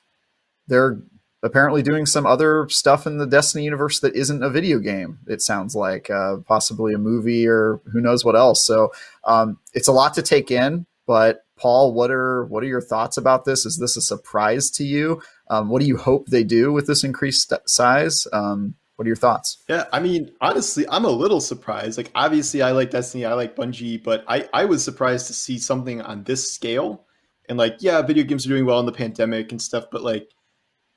they're 0.66 0.98
apparently 1.44 1.80
doing 1.80 2.06
some 2.06 2.26
other 2.26 2.68
stuff 2.70 3.06
in 3.06 3.18
the 3.18 3.26
Destiny 3.26 3.62
universe 3.62 4.00
that 4.00 4.16
isn't 4.16 4.42
a 4.42 4.50
video 4.50 4.80
game. 4.80 5.20
It 5.28 5.42
sounds 5.42 5.76
like 5.76 6.10
uh, 6.10 6.38
possibly 6.38 6.92
a 6.92 6.98
movie 6.98 7.46
or 7.46 7.80
who 7.92 8.00
knows 8.00 8.24
what 8.24 8.34
else. 8.34 8.64
So 8.66 8.92
um, 9.22 9.58
it's 9.74 9.88
a 9.88 9.92
lot 9.92 10.14
to 10.14 10.22
take 10.22 10.50
in, 10.50 10.86
but 11.06 11.44
Paul, 11.60 11.92
what 11.92 12.10
are 12.10 12.46
what 12.46 12.62
are 12.64 12.68
your 12.68 12.80
thoughts 12.80 13.16
about 13.16 13.44
this? 13.44 13.66
Is 13.66 13.78
this 13.78 13.96
a 13.96 14.00
surprise 14.00 14.70
to 14.72 14.84
you? 14.84 15.22
Um, 15.50 15.68
what 15.68 15.80
do 15.80 15.86
you 15.86 15.96
hope 15.96 16.26
they 16.26 16.44
do 16.44 16.72
with 16.72 16.86
this 16.86 17.04
increased 17.04 17.52
size? 17.66 18.26
Um, 18.32 18.74
what 18.96 19.06
are 19.06 19.08
your 19.08 19.16
thoughts? 19.16 19.62
Yeah, 19.68 19.84
I 19.92 20.00
mean, 20.00 20.30
honestly, 20.40 20.86
I'm 20.88 21.04
a 21.04 21.10
little 21.10 21.40
surprised. 21.40 21.96
Like, 21.96 22.10
obviously, 22.14 22.60
I 22.62 22.72
like 22.72 22.90
Destiny, 22.90 23.24
I 23.24 23.34
like 23.34 23.56
Bungie, 23.56 24.02
but 24.02 24.24
I 24.28 24.48
I 24.52 24.64
was 24.64 24.84
surprised 24.84 25.26
to 25.28 25.32
see 25.32 25.58
something 25.58 26.00
on 26.02 26.24
this 26.24 26.52
scale. 26.52 27.06
And 27.48 27.58
like, 27.58 27.76
yeah, 27.80 28.00
video 28.02 28.24
games 28.24 28.46
are 28.46 28.50
doing 28.50 28.64
well 28.64 28.78
in 28.78 28.86
the 28.86 28.92
pandemic 28.92 29.50
and 29.50 29.60
stuff, 29.60 29.86
but 29.90 30.02
like, 30.02 30.30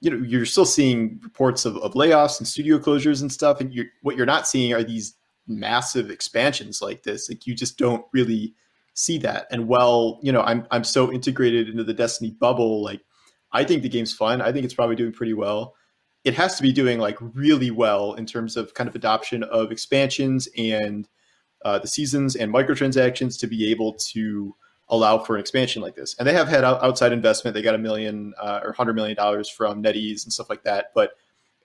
you 0.01 0.11
know, 0.11 0.23
you're 0.23 0.45
still 0.45 0.65
seeing 0.65 1.19
reports 1.23 1.65
of, 1.65 1.77
of 1.77 1.93
layoffs 1.93 2.39
and 2.39 2.47
studio 2.47 2.77
closures 2.77 3.21
and 3.21 3.31
stuff. 3.31 3.59
And 3.59 3.73
you're, 3.73 3.87
what 4.01 4.15
you're 4.17 4.25
not 4.25 4.47
seeing 4.47 4.71
are 4.71 4.83
these 4.83 5.15
massive 5.47 6.11
expansions 6.11 6.81
like 6.81 7.03
this. 7.03 7.27
Like, 7.27 7.47
you 7.47 7.55
just 7.55 7.77
don't 7.77 8.05
really 8.13 8.53
see 8.93 9.17
that. 9.19 9.47
And 9.51 9.67
while 9.67 10.19
you 10.21 10.31
know 10.31 10.41
I'm 10.41 10.67
I'm 10.71 10.83
so 10.83 11.11
integrated 11.11 11.69
into 11.69 11.83
the 11.83 11.93
Destiny 11.93 12.31
bubble, 12.31 12.83
like 12.83 13.01
I 13.51 13.63
think 13.63 13.83
the 13.83 13.89
game's 13.89 14.13
fun. 14.13 14.41
I 14.41 14.51
think 14.51 14.65
it's 14.65 14.73
probably 14.73 14.95
doing 14.95 15.13
pretty 15.13 15.33
well. 15.33 15.75
It 16.23 16.33
has 16.35 16.55
to 16.57 16.63
be 16.63 16.71
doing 16.71 16.99
like 16.99 17.17
really 17.19 17.71
well 17.71 18.13
in 18.13 18.25
terms 18.25 18.55
of 18.55 18.73
kind 18.73 18.87
of 18.87 18.95
adoption 18.95 19.43
of 19.43 19.71
expansions 19.71 20.47
and 20.57 21.07
uh, 21.65 21.79
the 21.79 21.87
seasons 21.87 22.35
and 22.35 22.53
microtransactions 22.53 23.39
to 23.39 23.47
be 23.47 23.69
able 23.71 23.93
to 23.93 24.55
allow 24.89 25.17
for 25.17 25.35
an 25.35 25.41
expansion 25.41 25.81
like 25.81 25.95
this. 25.95 26.15
And 26.17 26.27
they 26.27 26.33
have 26.33 26.47
had 26.47 26.63
outside 26.63 27.11
investment. 27.11 27.55
They 27.55 27.61
got 27.61 27.75
a 27.75 27.79
million 27.79 28.33
uh, 28.39 28.61
or 28.63 28.73
hundred 28.73 28.93
million 28.93 29.15
dollars 29.15 29.49
from 29.49 29.83
NetEase 29.83 30.23
and 30.23 30.33
stuff 30.33 30.49
like 30.49 30.63
that. 30.63 30.91
But 30.95 31.11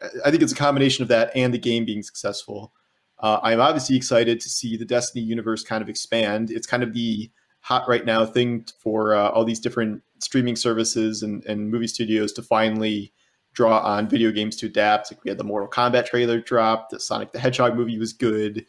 uh, 0.01 0.09
I 0.25 0.31
think 0.31 0.43
it's 0.43 0.53
a 0.53 0.57
combination 0.57 1.03
of 1.03 1.09
that 1.09 1.31
and 1.35 1.53
the 1.53 1.59
game 1.59 1.85
being 1.85 2.03
successful. 2.03 2.73
Uh, 3.21 3.41
I'm 3.43 3.61
obviously 3.61 3.97
excited 3.97 4.41
to 4.41 4.49
see 4.49 4.77
the 4.77 4.85
Destiny 4.85 5.25
universe 5.25 5.65
kind 5.65 5.83
of 5.83 5.89
expand. 5.89 6.51
It's 6.51 6.67
kind 6.67 6.83
of 6.83 6.93
the 6.93 7.31
hot 7.61 7.89
right 7.89 8.05
now 8.05 8.25
thing 8.25 8.65
for 8.79 9.15
uh, 9.15 9.29
all 9.31 9.45
these 9.45 9.61
different 9.61 10.03
streaming 10.21 10.57
services 10.57 11.23
and, 11.23 11.45
and 11.47 11.71
movie 11.71 11.89
studios 11.89 12.33
to 12.33 12.43
finally 12.43 13.13
draw 13.53 13.81
on 13.81 14.09
video 14.09 14.31
games 14.31 14.57
to 14.57 14.67
adapt. 14.67 15.11
Like 15.11 15.25
we 15.25 15.31
had 15.31 15.39
the 15.39 15.45
Mortal 15.45 15.69
Kombat 15.69 16.07
trailer 16.07 16.41
drop. 16.41 16.91
The 16.91 17.01
Sonic 17.01 17.33
the 17.33 17.39
Hedgehog 17.39 17.77
movie 17.77 17.99
was 17.99 18.13
good. 18.13 18.65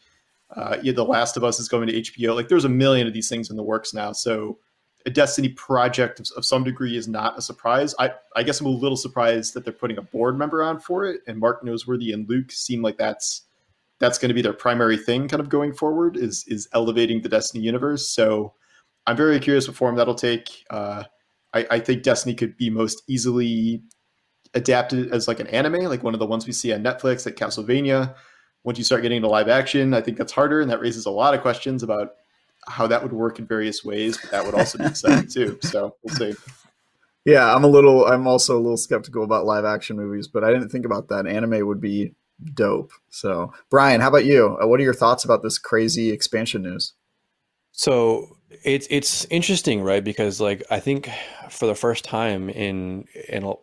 Uh, 0.55 0.77
yeah, 0.81 0.93
the 0.93 1.05
Last 1.05 1.37
of 1.37 1.43
Us 1.43 1.59
is 1.59 1.69
going 1.69 1.87
to 1.87 1.93
HBO. 1.93 2.35
Like 2.35 2.47
there's 2.47 2.65
a 2.65 2.69
million 2.69 3.05
of 3.05 3.13
these 3.13 3.29
things 3.29 3.51
in 3.51 3.55
the 3.55 3.63
works 3.63 3.93
now. 3.93 4.11
So 4.13 4.57
a 5.05 5.11
Destiny 5.11 5.49
project 5.49 6.19
of, 6.19 6.27
of, 6.35 6.43
some 6.43 6.63
degree 6.63 6.97
is 6.97 7.07
not 7.07 7.37
a 7.37 7.41
surprise. 7.41 7.95
I, 7.99 8.11
I 8.35 8.43
guess 8.43 8.59
I'm 8.59 8.65
a 8.65 8.69
little 8.69 8.97
surprised 8.97 9.53
that 9.53 9.63
they're 9.63 9.71
putting 9.71 9.97
a 9.97 10.01
board 10.01 10.37
member 10.37 10.63
on 10.63 10.79
for 10.79 11.05
it. 11.05 11.21
And 11.27 11.37
Mark 11.39 11.63
Noseworthy 11.63 12.13
and 12.13 12.27
Luke 12.27 12.51
seem 12.51 12.81
like 12.81 12.97
that's 12.97 13.43
that's 13.99 14.17
going 14.17 14.29
to 14.29 14.33
be 14.33 14.41
their 14.41 14.53
primary 14.53 14.97
thing 14.97 15.27
kind 15.27 15.41
of 15.41 15.49
going 15.49 15.73
forward 15.73 16.17
is 16.17 16.45
is 16.47 16.67
elevating 16.73 17.21
the 17.21 17.29
Destiny 17.29 17.63
universe. 17.63 18.09
So 18.09 18.53
I'm 19.05 19.17
very 19.17 19.39
curious 19.39 19.67
what 19.67 19.77
form 19.77 19.95
that'll 19.95 20.15
take. 20.15 20.63
Uh, 20.69 21.03
I, 21.53 21.67
I, 21.71 21.79
think 21.79 22.03
Destiny 22.03 22.35
could 22.35 22.55
be 22.57 22.69
most 22.69 23.01
easily 23.07 23.81
adapted 24.53 25.11
as 25.11 25.27
like 25.27 25.39
an 25.39 25.47
anime, 25.47 25.85
like 25.85 26.03
one 26.03 26.13
of 26.13 26.19
the 26.19 26.25
ones 26.25 26.45
we 26.45 26.53
see 26.53 26.71
on 26.73 26.83
Netflix, 26.83 27.25
like 27.25 27.35
Castlevania. 27.35 28.15
Once 28.63 28.77
you 28.77 28.83
start 28.83 29.01
getting 29.01 29.17
into 29.17 29.29
live 29.29 29.47
action, 29.47 29.93
I 29.93 30.01
think 30.01 30.17
that's 30.17 30.33
harder, 30.33 30.61
and 30.61 30.69
that 30.69 30.81
raises 30.81 31.05
a 31.05 31.11
lot 31.11 31.33
of 31.33 31.41
questions 31.41 31.81
about 31.81 32.09
how 32.67 32.85
that 32.87 33.01
would 33.01 33.13
work 33.13 33.39
in 33.39 33.47
various 33.47 33.83
ways. 33.83 34.17
But 34.21 34.31
that 34.31 34.45
would 34.45 34.53
also 34.53 34.77
be 34.77 34.85
exciting 34.85 35.27
too. 35.33 35.57
So 35.61 35.95
we'll 36.03 36.15
see. 36.15 36.33
Yeah, 37.25 37.53
I'm 37.53 37.63
a 37.63 37.67
little. 37.67 38.05
I'm 38.05 38.27
also 38.27 38.57
a 38.57 38.61
little 38.61 38.77
skeptical 38.77 39.23
about 39.23 39.45
live 39.45 39.65
action 39.65 39.97
movies, 39.97 40.27
but 40.27 40.43
I 40.43 40.51
didn't 40.51 40.69
think 40.69 40.85
about 40.85 41.07
that. 41.09 41.25
Anime 41.25 41.65
would 41.65 41.81
be 41.81 42.13
dope. 42.53 42.91
So, 43.09 43.53
Brian, 43.69 44.01
how 44.01 44.07
about 44.07 44.25
you? 44.25 44.57
Uh, 44.61 44.67
what 44.67 44.79
are 44.79 44.83
your 44.83 44.93
thoughts 44.93 45.25
about 45.25 45.43
this 45.43 45.57
crazy 45.57 46.11
expansion 46.11 46.63
news? 46.63 46.93
So 47.71 48.37
it's 48.63 48.87
it's 48.89 49.25
interesting, 49.25 49.81
right? 49.81 50.03
Because 50.03 50.41
like 50.41 50.63
I 50.69 50.79
think 50.79 51.09
for 51.49 51.65
the 51.65 51.75
first 51.75 52.03
time 52.03 52.49
in 52.49 53.05
in 53.29 53.53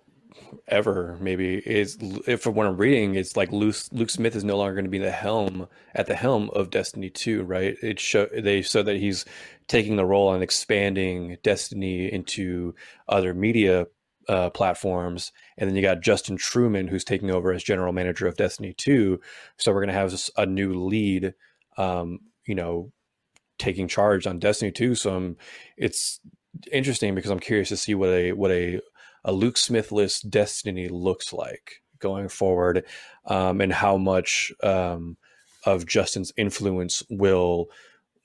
ever 0.69 1.17
maybe 1.21 1.57
is 1.59 1.97
if 2.27 2.41
from 2.41 2.55
what 2.55 2.67
I'm 2.67 2.77
reading, 2.77 3.15
it's 3.15 3.37
like 3.37 3.53
Luke, 3.53 3.77
Luke 3.93 4.11
Smith 4.11 4.35
is 4.35 4.45
no 4.45 4.57
longer 4.57 4.75
going 4.75 4.85
to 4.85 4.91
be 4.91 4.99
the 4.99 5.11
helm 5.11 5.69
at 5.95 6.07
the 6.07 6.15
helm 6.15 6.51
of 6.55 6.71
Destiny 6.71 7.11
Two, 7.11 7.43
right? 7.43 7.77
It 7.83 8.01
show 8.01 8.27
they 8.27 8.63
so 8.63 8.83
that 8.83 8.97
he's 8.97 9.25
taking 9.69 9.97
the 9.97 10.07
role 10.07 10.33
and 10.33 10.43
expanding 10.43 11.37
Destiny 11.43 12.13
into 12.13 12.75
other 13.09 13.35
media 13.35 13.87
uh, 14.29 14.51
platforms, 14.51 15.33
and 15.57 15.69
then 15.69 15.77
you 15.77 15.83
got 15.83 16.01
Justin 16.01 16.37
Truman 16.37 16.89
who's 16.89 17.05
taking 17.05 17.31
over 17.31 17.53
as 17.53 17.63
general 17.63 17.93
manager 17.93 18.27
of 18.27 18.37
Destiny 18.37 18.73
Two. 18.73 19.21
So 19.57 19.73
we're 19.73 19.81
going 19.81 19.89
to 19.89 19.95
have 19.95 20.15
a 20.37 20.47
new 20.47 20.85
lead, 20.85 21.35
um, 21.77 22.21
you 22.47 22.55
know, 22.55 22.93
taking 23.59 23.89
charge 23.89 24.27
on 24.27 24.39
Destiny 24.39 24.73
Two. 24.73 24.95
So 24.95 25.15
I'm, 25.15 25.37
it's 25.77 26.21
interesting 26.73 27.15
because 27.15 27.31
I'm 27.31 27.41
curious 27.41 27.69
to 27.71 27.77
see 27.77 27.95
what 27.95 28.11
a 28.11 28.33
what 28.33 28.51
a 28.51 28.81
a 29.25 29.33
Luke 29.33 29.57
Smithless 29.57 30.29
Destiny 30.29 30.89
looks 30.89 31.33
like 31.33 31.83
going 31.99 32.29
forward, 32.29 32.85
um, 33.27 33.61
and 33.61 33.73
how 33.73 33.97
much 33.97 34.53
um, 34.63 35.17
of 35.65 35.87
Justin's 35.87 36.33
influence 36.37 37.03
will 37.09 37.67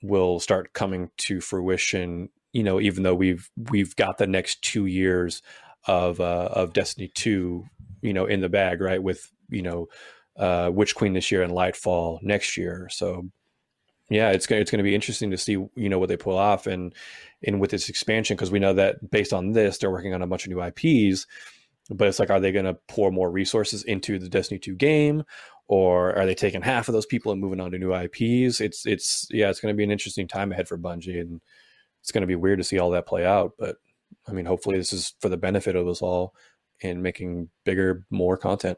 will 0.04 0.40
start 0.40 0.74
coming 0.74 1.12
to 1.16 1.40
fruition 1.40 2.30
you 2.54 2.64
know 2.64 2.80
even 2.82 3.04
though 3.04 3.16
we've 3.16 3.50
we've 3.70 3.96
got 3.96 4.18
the 4.18 4.28
next 4.28 4.62
two 4.62 4.86
years 4.86 5.42
of 5.88 6.20
uh, 6.20 6.50
of 6.54 6.74
Destiny 6.74 7.10
two, 7.13 7.65
you 8.02 8.13
know, 8.13 8.26
in 8.26 8.41
the 8.41 8.50
bag, 8.50 8.82
right? 8.82 9.02
With 9.02 9.32
you 9.50 9.62
know, 9.62 9.88
uh, 10.38 10.72
Witch 10.74 10.96
Queen 10.96 11.13
this 11.13 11.32
year 11.32 11.44
and 11.44 11.54
Lightfall 11.54 12.20
next 12.22 12.58
year. 12.58 12.88
So 12.91 13.30
yeah, 14.10 14.32
it's 14.32 14.48
gonna 14.48 14.62
it's 14.62 14.72
gonna 14.72 14.84
be 14.84 14.96
interesting 14.96 15.32
to 15.32 15.38
see 15.38 15.54
you 15.54 15.89
know 15.89 16.00
what 16.00 16.10
they 16.10 16.17
pull 16.17 16.38
off 16.38 16.67
and 16.67 16.94
and 17.44 17.60
with 17.60 17.72
this 17.72 17.89
expansion 17.89 18.36
because 18.36 18.52
we 18.52 18.60
know 18.60 18.74
that 18.74 19.10
based 19.10 19.34
on 19.34 19.54
this 19.54 19.78
they're 19.78 19.91
working 19.91 20.13
on 20.13 20.22
a 20.22 20.28
bunch 20.28 20.46
of 20.46 20.52
new 20.52 20.62
IPs. 20.62 21.26
but 21.89 22.08
it's 22.08 22.20
like, 22.20 22.30
are 22.30 22.39
they 22.39 22.52
going 22.52 22.65
to 22.65 22.78
pour 22.88 23.12
more 23.12 23.32
resources 23.32 23.84
into 23.84 24.20
the 24.20 24.30
Destiny 24.30 24.60
2 24.60 24.76
game? 24.76 25.24
Or 25.67 26.15
are 26.17 26.26
they 26.26 26.36
taking 26.36 26.62
half 26.62 26.89
of 26.89 26.94
those 26.94 27.06
people 27.06 27.32
and 27.32 27.39
moving 27.41 27.60
on 27.62 27.72
to 27.72 27.80
new 27.80 27.96
IPs? 27.96 28.60
It's 28.60 28.86
it's 28.86 29.28
yeah, 29.32 29.50
it's 29.50 29.62
going 29.62 29.74
to 29.74 29.78
be 29.78 29.86
an 29.86 29.91
interesting 29.91 30.28
time 30.28 30.52
ahead 30.52 30.67
for 30.67 30.78
Bungie, 30.78 31.22
and 31.22 31.41
it's 32.02 32.12
going 32.12 32.22
to 32.22 32.28
be 32.28 32.36
weird 32.36 32.60
to 32.60 32.63
see 32.65 32.78
all 32.78 32.91
that 32.91 33.08
play 33.08 33.26
out. 33.26 33.54
But 33.58 33.78
I 34.28 34.32
mean, 34.32 34.45
hopefully, 34.45 34.78
this 34.78 34.93
is 34.93 35.13
for 35.19 35.30
the 35.30 35.38
benefit 35.38 35.76
of 35.76 35.88
us 35.88 36.02
all 36.02 36.34
in 36.82 37.02
making 37.02 37.50
bigger, 37.63 38.06
more 38.10 38.38
content. 38.38 38.78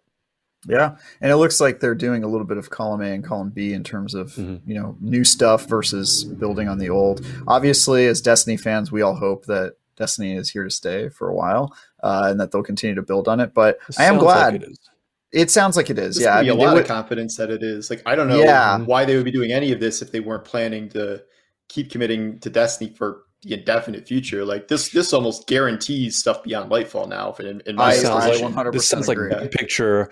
Yeah, 0.68 0.96
and 1.20 1.32
it 1.32 1.36
looks 1.36 1.60
like 1.60 1.80
they're 1.80 1.96
doing 1.96 2.24
a 2.24 2.28
little 2.28 2.48
bit 2.48 2.58
of 2.58 2.70
column 2.70 3.02
A 3.02 3.12
and 3.12 3.24
column 3.24 3.50
B 3.50 3.74
in 3.74 3.84
terms 3.84 4.14
of 4.14 4.32
mm-hmm. 4.34 4.70
you 4.70 4.80
know 4.80 4.96
new 5.02 5.24
stuff 5.24 5.68
versus 5.68 6.24
building 6.24 6.70
on 6.70 6.78
the 6.78 6.90
old. 6.90 7.26
Obviously, 7.48 8.08
as 8.08 8.22
Destiny 8.22 8.58
fans, 8.58 8.92
we 8.92 9.02
all 9.02 9.16
hope 9.16 9.46
that 9.46 9.76
Destiny 9.98 10.36
is 10.36 10.50
here 10.50 10.64
to 10.64 10.70
stay 10.70 11.10
for 11.10 11.30
a 11.30 11.36
while 11.36 11.76
uh, 12.02 12.28
and 12.30 12.40
that 12.40 12.52
they'll 12.52 12.64
continue 12.64 12.96
to 12.96 13.02
build 13.02 13.28
on 13.28 13.40
it. 13.40 13.54
But 13.54 13.80
it 13.90 14.00
I 14.00 14.06
am 14.06 14.18
glad. 14.18 14.54
Like 14.54 14.64
it, 14.64 14.80
it, 15.34 15.52
sounds 15.52 15.76
like 15.76 15.90
it 15.90 16.00
is. 16.00 16.16
There's 16.16 16.26
yeah, 16.26 16.38
I 16.38 16.42
mean, 16.42 16.52
a 16.52 16.56
lot 16.56 16.76
would, 16.76 16.84
of 16.84 16.88
confidence 16.88 17.38
that 17.38 17.50
it 17.50 17.62
is. 17.62 17.90
Like 17.90 18.02
I 18.06 18.16
don't 18.16 18.30
know 18.30 18.40
yeah. 18.40 18.78
why 18.80 19.06
they 19.06 19.16
would 19.16 19.26
be 19.26 19.32
doing 19.32 19.52
any 19.52 19.72
of 19.72 19.80
this 19.80 20.02
if 20.02 20.12
they 20.12 20.22
weren't 20.22 20.46
planning 20.46 20.90
to 20.90 21.24
keep 21.68 21.92
committing 21.92 22.40
to 22.40 22.50
Destiny 22.50 22.94
for 22.94 23.24
the 23.44 23.54
indefinite 23.54 24.08
future. 24.08 24.46
Like 24.46 24.68
this, 24.68 24.90
this 24.90 25.14
almost 25.14 25.48
guarantees 25.48 26.18
stuff 26.18 26.44
beyond 26.44 26.72
Lightfall 26.72 27.08
now. 27.08 27.34
In, 27.40 27.62
in 27.66 27.76
my 27.76 27.94
I, 27.94 28.66
I 28.66 28.70
This 28.72 28.88
sounds 28.88 29.10
agree. 29.10 29.34
like 29.34 29.52
picture 29.52 30.10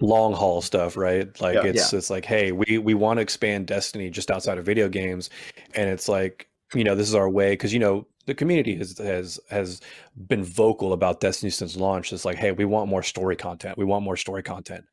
long 0.00 0.34
haul 0.34 0.60
stuff, 0.60 0.96
right? 0.96 1.40
Like 1.40 1.54
yeah, 1.54 1.66
it's 1.66 1.92
yeah. 1.92 1.98
it's 1.98 2.10
like, 2.10 2.24
hey, 2.24 2.52
we 2.52 2.78
we 2.78 2.94
want 2.94 3.18
to 3.18 3.22
expand 3.22 3.66
Destiny 3.66 4.10
just 4.10 4.30
outside 4.30 4.58
of 4.58 4.66
video 4.66 4.88
games, 4.88 5.30
and 5.74 5.88
it's 5.88 6.08
like 6.08 6.48
you 6.74 6.84
know 6.84 6.94
this 6.94 7.08
is 7.08 7.14
our 7.14 7.28
way 7.28 7.52
because 7.52 7.72
you 7.72 7.78
know 7.78 8.06
the 8.26 8.34
community 8.34 8.76
has 8.76 8.98
has 8.98 9.40
has 9.50 9.80
been 10.28 10.44
vocal 10.44 10.92
about 10.92 11.20
Destiny 11.20 11.50
since 11.50 11.76
launch. 11.76 12.12
It's 12.12 12.24
like, 12.24 12.36
hey, 12.36 12.52
we 12.52 12.64
want 12.64 12.90
more 12.90 13.02
story 13.02 13.36
content. 13.36 13.78
We 13.78 13.84
want 13.84 14.04
more 14.04 14.16
story 14.16 14.42
content, 14.42 14.84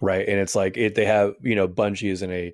right? 0.00 0.26
And 0.28 0.38
it's 0.38 0.54
like 0.54 0.76
it, 0.76 0.94
they 0.94 1.06
have 1.06 1.34
you 1.40 1.54
know 1.54 1.66
Bungie 1.66 2.10
is 2.10 2.22
in 2.22 2.30
a 2.30 2.52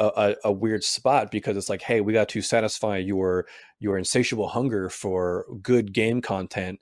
a, 0.00 0.36
a, 0.44 0.52
weird 0.52 0.82
spot 0.82 1.30
because 1.30 1.56
it's 1.56 1.68
like, 1.68 1.82
hey, 1.82 2.00
we 2.00 2.12
got 2.12 2.28
to 2.30 2.40
satisfy 2.42 2.96
your 2.96 3.46
your 3.78 3.98
insatiable 3.98 4.48
hunger 4.48 4.88
for 4.88 5.46
good 5.62 5.92
game 5.92 6.20
content 6.20 6.80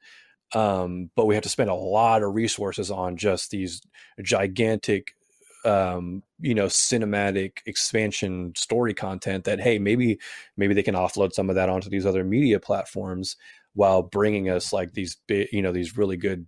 um, 0.52 1.10
but 1.14 1.26
we 1.26 1.34
have 1.34 1.44
to 1.44 1.48
spend 1.48 1.70
a 1.70 1.74
lot 1.74 2.22
of 2.22 2.34
resources 2.34 2.90
on 2.90 3.16
just 3.16 3.50
these 3.50 3.82
gigantic 4.22 5.14
um, 5.64 6.22
you 6.40 6.54
know 6.54 6.66
cinematic 6.66 7.58
expansion 7.66 8.52
story 8.56 8.94
content 8.94 9.44
that 9.44 9.60
hey 9.60 9.78
maybe 9.78 10.18
maybe 10.56 10.74
they 10.74 10.82
can 10.82 10.94
offload 10.94 11.32
some 11.32 11.50
of 11.50 11.56
that 11.56 11.68
onto 11.68 11.90
these 11.90 12.06
other 12.06 12.24
media 12.24 12.58
platforms 12.58 13.36
while 13.74 14.02
bringing 14.02 14.48
us 14.48 14.72
like 14.72 14.92
these 14.92 15.18
big 15.28 15.48
you 15.52 15.60
know 15.60 15.70
these 15.70 15.98
really 15.98 16.16
good 16.16 16.46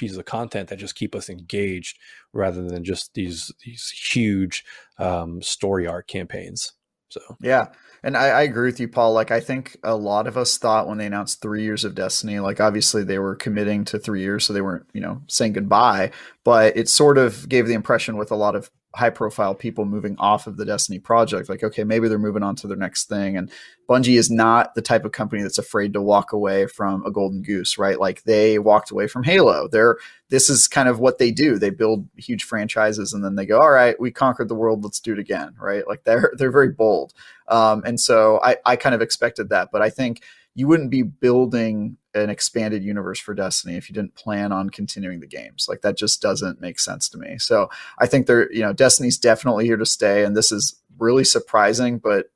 pieces 0.00 0.16
of 0.16 0.24
content 0.24 0.68
that 0.68 0.78
just 0.78 0.94
keep 0.94 1.14
us 1.14 1.28
engaged 1.28 1.98
rather 2.32 2.62
than 2.62 2.82
just 2.82 3.14
these 3.14 3.52
these 3.64 3.90
huge 3.90 4.64
um, 4.98 5.40
story 5.42 5.86
arc 5.86 6.08
campaigns 6.08 6.72
so 7.08 7.20
yeah 7.40 7.66
and 8.02 8.16
I, 8.16 8.28
I, 8.28 8.42
agree 8.42 8.66
with 8.66 8.80
you, 8.80 8.88
Paul. 8.88 9.12
Like, 9.12 9.30
I 9.30 9.40
think 9.40 9.76
a 9.82 9.94
lot 9.94 10.26
of 10.26 10.38
us 10.38 10.56
thought 10.56 10.88
when 10.88 10.98
they 10.98 11.06
announced 11.06 11.42
three 11.42 11.62
years 11.62 11.84
of 11.84 11.94
Destiny, 11.94 12.38
like, 12.40 12.60
obviously 12.60 13.04
they 13.04 13.18
were 13.18 13.36
committing 13.36 13.84
to 13.86 13.98
three 13.98 14.22
years, 14.22 14.44
so 14.44 14.52
they 14.52 14.62
weren't, 14.62 14.86
you 14.94 15.02
know, 15.02 15.20
saying 15.28 15.52
goodbye. 15.52 16.10
But 16.42 16.76
it 16.76 16.88
sort 16.88 17.18
of 17.18 17.48
gave 17.48 17.66
the 17.66 17.74
impression 17.74 18.16
with 18.16 18.30
a 18.30 18.36
lot 18.36 18.54
of 18.56 18.70
high 18.94 19.10
profile 19.10 19.54
people 19.54 19.84
moving 19.84 20.16
off 20.18 20.46
of 20.46 20.56
the 20.56 20.64
Destiny 20.64 20.98
project. 20.98 21.48
Like, 21.48 21.62
okay, 21.62 21.84
maybe 21.84 22.08
they're 22.08 22.18
moving 22.18 22.42
on 22.42 22.56
to 22.56 22.66
their 22.66 22.76
next 22.76 23.08
thing. 23.08 23.36
And 23.36 23.50
Bungie 23.88 24.18
is 24.18 24.30
not 24.30 24.74
the 24.74 24.82
type 24.82 25.04
of 25.04 25.12
company 25.12 25.42
that's 25.42 25.58
afraid 25.58 25.92
to 25.92 26.02
walk 26.02 26.32
away 26.32 26.66
from 26.66 27.04
a 27.06 27.10
golden 27.10 27.42
goose, 27.42 27.78
right? 27.78 28.00
Like 28.00 28.24
they 28.24 28.58
walked 28.58 28.90
away 28.90 29.06
from 29.06 29.22
Halo. 29.22 29.68
They're 29.68 29.96
this 30.28 30.48
is 30.48 30.68
kind 30.68 30.88
of 30.88 31.00
what 31.00 31.18
they 31.18 31.30
do. 31.30 31.58
They 31.58 31.70
build 31.70 32.08
huge 32.16 32.44
franchises 32.44 33.12
and 33.12 33.24
then 33.24 33.34
they 33.34 33.46
go, 33.46 33.58
all 33.58 33.70
right, 33.70 33.98
we 34.00 34.12
conquered 34.12 34.48
the 34.48 34.54
world, 34.54 34.84
let's 34.84 35.00
do 35.00 35.12
it 35.12 35.18
again, 35.18 35.54
right? 35.60 35.86
Like 35.86 36.04
they're 36.04 36.32
they're 36.36 36.52
very 36.52 36.70
bold. 36.70 37.12
Um, 37.48 37.82
and 37.84 37.98
so 37.98 38.40
I, 38.42 38.56
I 38.64 38.76
kind 38.76 38.94
of 38.94 39.02
expected 39.02 39.48
that, 39.48 39.70
but 39.72 39.82
I 39.82 39.90
think 39.90 40.22
you 40.54 40.66
wouldn't 40.66 40.90
be 40.90 41.02
building 41.02 41.96
an 42.14 42.28
expanded 42.28 42.82
universe 42.82 43.20
for 43.20 43.34
Destiny 43.34 43.76
if 43.76 43.88
you 43.88 43.94
didn't 43.94 44.16
plan 44.16 44.50
on 44.52 44.68
continuing 44.68 45.20
the 45.20 45.26
games. 45.26 45.66
Like 45.68 45.82
that 45.82 45.96
just 45.96 46.20
doesn't 46.20 46.60
make 46.60 46.80
sense 46.80 47.08
to 47.10 47.18
me. 47.18 47.38
So 47.38 47.70
I 47.98 48.06
think 48.06 48.26
they're, 48.26 48.52
you 48.52 48.62
know, 48.62 48.72
Destiny's 48.72 49.18
definitely 49.18 49.64
here 49.64 49.76
to 49.76 49.86
stay, 49.86 50.24
and 50.24 50.36
this 50.36 50.50
is 50.50 50.80
really 50.98 51.24
surprising, 51.24 51.98
but 51.98 52.30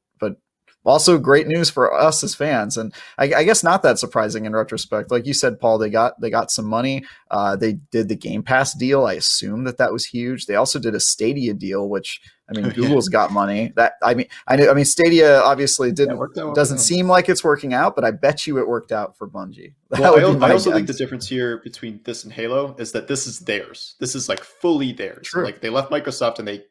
also 0.84 1.18
great 1.18 1.46
news 1.46 1.70
for 1.70 1.92
us 1.92 2.22
as 2.22 2.34
fans 2.34 2.76
and 2.76 2.92
I, 3.18 3.32
I, 3.34 3.44
guess 3.44 3.64
not 3.64 3.82
that 3.82 3.98
surprising 3.98 4.44
in 4.44 4.54
retrospect. 4.54 5.10
Like 5.10 5.26
you 5.26 5.34
said 5.34 5.58
paul 5.58 5.78
they 5.78 5.90
got 5.90 6.20
they 6.20 6.30
got 6.30 6.50
some 6.50 6.66
money. 6.66 7.04
Uh, 7.30 7.56
they 7.56 7.74
did 7.90 8.08
the 8.08 8.16
game 8.16 8.42
pass 8.42 8.74
deal. 8.74 9.06
I 9.06 9.14
assume 9.14 9.64
that 9.64 9.78
that 9.78 9.92
was 9.92 10.06
huge. 10.06 10.46
They 10.46 10.56
also 10.56 10.78
did 10.78 10.94
a 10.94 11.00
stadia 11.00 11.54
deal 11.54 11.88
which 11.88 12.20
i 12.48 12.52
mean 12.52 12.66
oh, 12.66 12.70
google's 12.70 13.08
yeah. 13.10 13.18
got 13.18 13.32
money. 13.32 13.72
That 13.76 13.94
i 14.02 14.14
mean 14.14 14.26
i 14.46 14.56
know 14.56 14.70
i 14.70 14.74
mean 14.74 14.84
stadia 14.84 15.40
obviously 15.40 15.92
didn't 15.92 16.20
yeah, 16.36 16.52
doesn't 16.54 16.78
seem 16.78 17.08
like 17.08 17.28
it's 17.28 17.42
working 17.42 17.72
out 17.72 17.94
but 17.94 18.04
i 18.04 18.10
bet 18.10 18.46
you 18.46 18.58
it 18.58 18.68
worked 18.68 18.92
out 18.92 19.16
for 19.16 19.28
bungie. 19.28 19.74
Well, 19.98 20.42
I, 20.42 20.48
I, 20.48 20.52
also 20.52 20.70
guess. 20.70 20.76
think 20.76 20.86
the 20.88 20.94
difference 20.94 21.28
here 21.28 21.58
between 21.58 22.00
this 22.04 22.24
and 22.24 22.32
halo 22.32 22.74
is 22.78 22.90
that 22.92 23.06
this 23.06 23.28
is 23.28 23.38
theirs. 23.40 23.94
This 24.00 24.16
is 24.16 24.28
like 24.28 24.42
fully 24.42 24.92
theirs. 24.92 25.28
True. 25.28 25.44
like 25.44 25.60
they 25.60 25.70
left 25.70 25.92
microsoft 25.92 26.40
and 26.40 26.48
they 26.48 26.64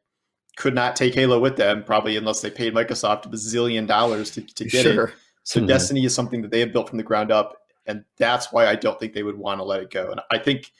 could 0.55 0.75
not 0.75 0.95
take 0.95 1.15
Halo 1.15 1.39
with 1.39 1.55
them, 1.55 1.83
probably 1.83 2.17
unless 2.17 2.41
they 2.41 2.49
paid 2.49 2.73
Microsoft 2.73 3.25
a 3.25 3.29
bazillion 3.29 3.87
dollars 3.87 4.31
to, 4.31 4.41
to 4.41 4.65
get 4.65 4.83
sure. 4.83 5.05
it. 5.05 5.13
So 5.43 5.59
mm-hmm. 5.59 5.67
Destiny 5.67 6.05
is 6.05 6.15
something 6.15 6.41
that 6.41 6.51
they 6.51 6.59
have 6.59 6.71
built 6.71 6.89
from 6.89 6.97
the 6.97 7.03
ground 7.03 7.31
up, 7.31 7.57
and 7.85 8.03
that's 8.17 8.51
why 8.51 8.67
I 8.67 8.75
don't 8.75 8.99
think 8.99 9.13
they 9.13 9.23
would 9.23 9.37
want 9.37 9.59
to 9.59 9.63
let 9.63 9.81
it 9.81 9.91
go. 9.91 10.11
And 10.11 10.21
I 10.31 10.37
think 10.37 10.71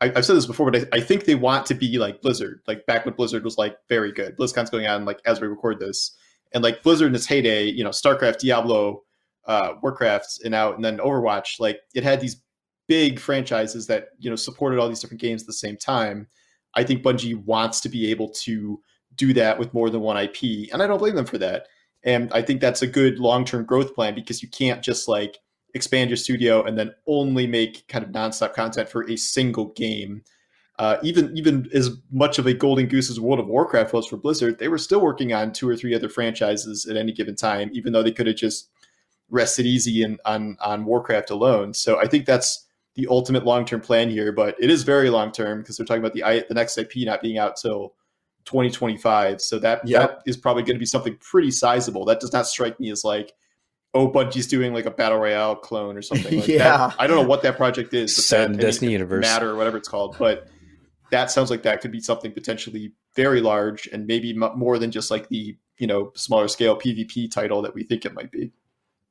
I, 0.00 0.08
have 0.08 0.24
said 0.24 0.36
this 0.36 0.46
before, 0.46 0.70
but 0.70 0.88
I, 0.92 0.98
I, 0.98 1.00
think 1.00 1.24
they 1.24 1.34
want 1.34 1.66
to 1.66 1.74
be 1.74 1.98
like 1.98 2.20
Blizzard, 2.20 2.60
like 2.66 2.84
back 2.86 3.04
when 3.04 3.14
Blizzard 3.14 3.44
was 3.44 3.56
like 3.56 3.78
very 3.88 4.12
good. 4.12 4.36
BlizzCon's 4.36 4.70
going 4.70 4.86
on 4.86 5.04
like 5.04 5.20
as 5.24 5.40
we 5.40 5.48
record 5.48 5.80
this, 5.80 6.16
and 6.52 6.62
like 6.62 6.82
Blizzard 6.82 7.08
in 7.08 7.14
its 7.14 7.26
heyday, 7.26 7.64
you 7.64 7.82
know, 7.82 7.90
StarCraft, 7.90 8.38
Diablo, 8.38 9.02
uh, 9.46 9.74
Warcraft, 9.82 10.42
and 10.44 10.54
out, 10.54 10.76
and 10.76 10.84
then 10.84 10.98
Overwatch. 10.98 11.58
Like 11.58 11.80
it 11.94 12.04
had 12.04 12.20
these 12.20 12.42
big 12.86 13.18
franchises 13.18 13.86
that 13.86 14.10
you 14.18 14.30
know 14.30 14.36
supported 14.36 14.78
all 14.78 14.88
these 14.88 15.00
different 15.00 15.20
games 15.20 15.42
at 15.42 15.46
the 15.46 15.52
same 15.52 15.76
time. 15.76 16.28
I 16.74 16.84
think 16.84 17.02
Bungie 17.02 17.42
wants 17.44 17.80
to 17.80 17.88
be 17.88 18.10
able 18.10 18.28
to 18.30 18.80
do 19.16 19.32
that 19.34 19.58
with 19.58 19.74
more 19.74 19.90
than 19.90 20.00
one 20.00 20.16
IP. 20.16 20.72
And 20.72 20.82
I 20.82 20.86
don't 20.86 20.98
blame 20.98 21.16
them 21.16 21.26
for 21.26 21.38
that. 21.38 21.66
And 22.04 22.32
I 22.32 22.42
think 22.42 22.60
that's 22.60 22.82
a 22.82 22.86
good 22.86 23.18
long 23.18 23.44
term 23.44 23.64
growth 23.64 23.94
plan 23.94 24.14
because 24.14 24.42
you 24.42 24.48
can't 24.48 24.82
just 24.82 25.08
like 25.08 25.38
expand 25.74 26.10
your 26.10 26.16
studio 26.16 26.62
and 26.64 26.78
then 26.78 26.92
only 27.06 27.46
make 27.46 27.86
kind 27.88 28.04
of 28.04 28.10
nonstop 28.10 28.54
content 28.54 28.88
for 28.88 29.08
a 29.08 29.16
single 29.16 29.66
game. 29.66 30.22
Uh, 30.78 30.98
even 31.02 31.36
even 31.36 31.68
as 31.72 31.90
much 32.10 32.38
of 32.38 32.46
a 32.46 32.52
golden 32.52 32.86
goose 32.86 33.10
as 33.10 33.18
World 33.18 33.40
of 33.40 33.46
Warcraft 33.46 33.92
was 33.92 34.06
for 34.06 34.18
Blizzard, 34.18 34.58
they 34.58 34.68
were 34.68 34.78
still 34.78 35.00
working 35.00 35.32
on 35.32 35.52
two 35.52 35.68
or 35.68 35.74
three 35.74 35.94
other 35.94 36.08
franchises 36.08 36.86
at 36.86 36.96
any 36.96 37.12
given 37.12 37.34
time, 37.34 37.70
even 37.72 37.92
though 37.92 38.02
they 38.02 38.12
could 38.12 38.26
have 38.26 38.36
just 38.36 38.68
rested 39.30 39.64
easy 39.66 40.02
in, 40.02 40.18
on 40.26 40.56
on 40.60 40.84
Warcraft 40.84 41.30
alone. 41.30 41.72
So 41.72 41.98
I 41.98 42.06
think 42.06 42.26
that's 42.26 42.66
the 42.94 43.06
ultimate 43.08 43.44
long 43.44 43.64
term 43.64 43.80
plan 43.80 44.10
here, 44.10 44.32
but 44.32 44.54
it 44.60 44.70
is 44.70 44.82
very 44.82 45.08
long 45.08 45.32
term 45.32 45.60
because 45.60 45.76
they're 45.76 45.86
talking 45.86 46.04
about 46.04 46.14
the 46.14 46.44
the 46.46 46.54
next 46.54 46.76
IP 46.76 46.92
not 46.98 47.22
being 47.22 47.38
out 47.38 47.56
till 47.56 47.94
2025. 48.46 49.40
So 49.40 49.58
that 49.58 49.86
yep. 49.86 50.00
that 50.00 50.22
is 50.26 50.36
probably 50.36 50.62
going 50.62 50.76
to 50.76 50.80
be 50.80 50.86
something 50.86 51.16
pretty 51.20 51.50
sizable. 51.50 52.04
That 52.04 52.20
does 52.20 52.32
not 52.32 52.46
strike 52.46 52.80
me 52.80 52.90
as 52.90 53.04
like, 53.04 53.32
oh, 53.92 54.10
Bungie's 54.10 54.46
doing 54.46 54.72
like 54.72 54.86
a 54.86 54.90
battle 54.90 55.18
royale 55.18 55.56
clone 55.56 55.96
or 55.96 56.02
something. 56.02 56.38
Like 56.40 56.48
yeah, 56.48 56.88
that. 56.88 56.96
I 56.98 57.06
don't 57.06 57.16
know 57.16 57.28
what 57.28 57.42
that 57.42 57.56
project 57.56 57.92
is. 57.92 58.26
Set 58.26 58.50
in 58.50 58.56
Destiny 58.56 58.92
Universe, 58.92 59.22
Matter 59.22 59.50
or 59.50 59.56
whatever 59.56 59.76
it's 59.76 59.88
called, 59.88 60.16
but 60.18 60.48
that 61.10 61.30
sounds 61.30 61.50
like 61.50 61.62
that 61.64 61.80
could 61.80 61.92
be 61.92 62.00
something 62.00 62.32
potentially 62.32 62.92
very 63.14 63.40
large 63.40 63.86
and 63.92 64.06
maybe 64.06 64.32
more 64.34 64.78
than 64.78 64.90
just 64.90 65.10
like 65.10 65.28
the 65.28 65.56
you 65.78 65.86
know 65.86 66.12
smaller 66.14 66.48
scale 66.48 66.78
PvP 66.78 67.30
title 67.30 67.62
that 67.62 67.74
we 67.74 67.82
think 67.82 68.04
it 68.04 68.14
might 68.14 68.30
be. 68.30 68.52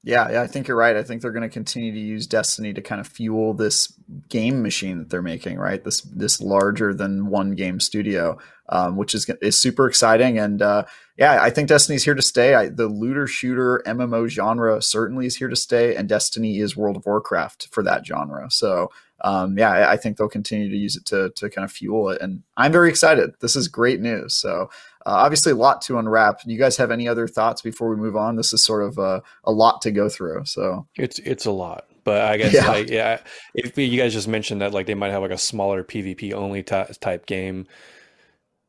Yeah, 0.05 0.31
yeah, 0.33 0.41
I 0.43 0.47
think 0.47 0.67
you're 0.67 0.77
right. 0.77 0.95
I 0.95 1.01
think 1.01 1.23
they're 1.23 1.31
going 1.31 1.41
to 1.41 1.49
continue 1.49 1.91
to 1.91 1.99
use 1.99 2.27
Destiny 2.27 2.73
to 2.75 2.81
kind 2.81 3.01
of 3.01 3.07
fuel 3.07 3.55
this 3.55 3.91
game 4.29 4.61
machine 4.61 4.99
that 4.99 5.09
they're 5.09 5.23
making, 5.23 5.57
right? 5.57 5.83
This 5.83 6.01
this 6.01 6.39
larger 6.39 6.93
than 6.93 7.25
one 7.25 7.51
game 7.51 7.79
studio, 7.79 8.37
um, 8.69 8.97
which 8.97 9.15
is 9.15 9.29
is 9.41 9.59
super 9.59 9.87
exciting. 9.87 10.37
And 10.37 10.61
uh, 10.61 10.83
yeah, 11.17 11.41
I 11.41 11.49
think 11.49 11.69
Destiny's 11.69 12.03
here 12.03 12.15
to 12.15 12.21
stay. 12.21 12.55
I, 12.55 12.69
the 12.69 12.87
looter 12.87 13.27
shooter 13.27 13.81
MMO 13.85 14.27
genre 14.27 14.81
certainly 14.81 15.25
is 15.25 15.37
here 15.37 15.49
to 15.49 15.55
stay, 15.55 15.95
and 15.95 16.09
Destiny 16.09 16.59
is 16.59 16.75
World 16.75 16.97
of 16.97 17.05
Warcraft 17.05 17.69
for 17.71 17.83
that 17.83 18.05
genre. 18.05 18.49
So 18.49 18.89
um, 19.21 19.57
yeah, 19.57 19.71
I, 19.71 19.93
I, 19.93 19.97
think 19.97 20.17
they'll 20.17 20.27
continue 20.27 20.69
to 20.69 20.75
use 20.75 20.97
it 20.97 21.05
to 21.05 21.29
to 21.37 21.49
kind 21.49 21.63
of 21.63 21.71
fuel 21.71 22.09
it. 22.09 22.21
And 22.21 22.43
I'm 22.57 22.71
very 22.71 22.89
excited. 22.89 23.31
This 23.39 23.55
is 23.55 23.67
great 23.67 24.01
news. 24.01 24.35
So 24.35 24.69
uh, 25.05 25.11
obviously, 25.11 25.53
a 25.53 25.55
lot 25.55 25.81
to 25.83 25.97
unwrap. 25.97 26.41
You 26.45 26.57
guys 26.57 26.77
have 26.77 26.91
any 26.91 27.07
other 27.07 27.27
thoughts 27.27 27.61
before 27.61 27.89
we 27.89 27.95
move 27.95 28.15
on? 28.15 28.35
This 28.35 28.51
is 28.51 28.65
sort 28.65 28.83
of 28.83 28.97
a, 28.97 29.23
a 29.43 29.51
lot 29.51 29.81
to 29.83 29.91
go 29.91 30.09
through. 30.09 30.45
So 30.45 30.87
it's 30.95 31.19
it's 31.19 31.45
a 31.45 31.51
lot, 31.51 31.85
but 32.03 32.21
I 32.23 32.37
guess 32.37 32.53
yeah. 32.53 32.67
Like, 32.67 32.89
yeah, 32.89 33.21
if 33.53 33.77
you 33.77 33.99
guys 33.99 34.13
just 34.13 34.27
mentioned 34.27 34.61
that 34.61 34.73
like 34.73 34.85
they 34.85 34.95
might 34.95 35.11
have 35.11 35.21
like 35.21 35.31
a 35.31 35.37
smaller 35.37 35.83
PvP 35.83 36.33
only 36.33 36.63
t- 36.63 36.83
type 36.99 37.25
game, 37.25 37.67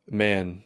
man, 0.09 0.63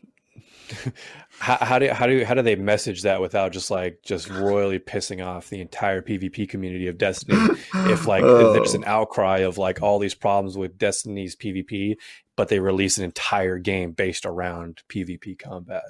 how, 1.39 1.57
how 1.57 1.79
do 1.79 1.89
how 1.89 2.07
do 2.07 2.25
how 2.25 2.35
do 2.35 2.43
they 2.43 2.57
message 2.57 3.03
that 3.03 3.21
without 3.21 3.53
just 3.53 3.71
like 3.71 4.03
just 4.03 4.29
royally 4.29 4.79
pissing 4.79 5.25
off 5.25 5.49
the 5.49 5.61
entire 5.61 6.03
PvP 6.03 6.49
community 6.49 6.87
of 6.87 6.99
Destiny? 6.99 7.39
if 7.75 8.07
like 8.07 8.23
oh. 8.23 8.53
there's 8.53 8.75
an 8.75 8.85
outcry 8.85 9.39
of 9.39 9.59
like 9.59 9.83
all 9.83 9.99
these 9.99 10.15
problems 10.15 10.57
with 10.57 10.79
Destiny's 10.79 11.37
PvP, 11.37 11.97
but 12.37 12.49
they 12.49 12.61
release 12.61 12.99
an 12.99 13.05
entire 13.05 13.59
game 13.59 13.93
based 13.93 14.25
around 14.25 14.83
PvP 14.89 15.39
combat, 15.39 15.85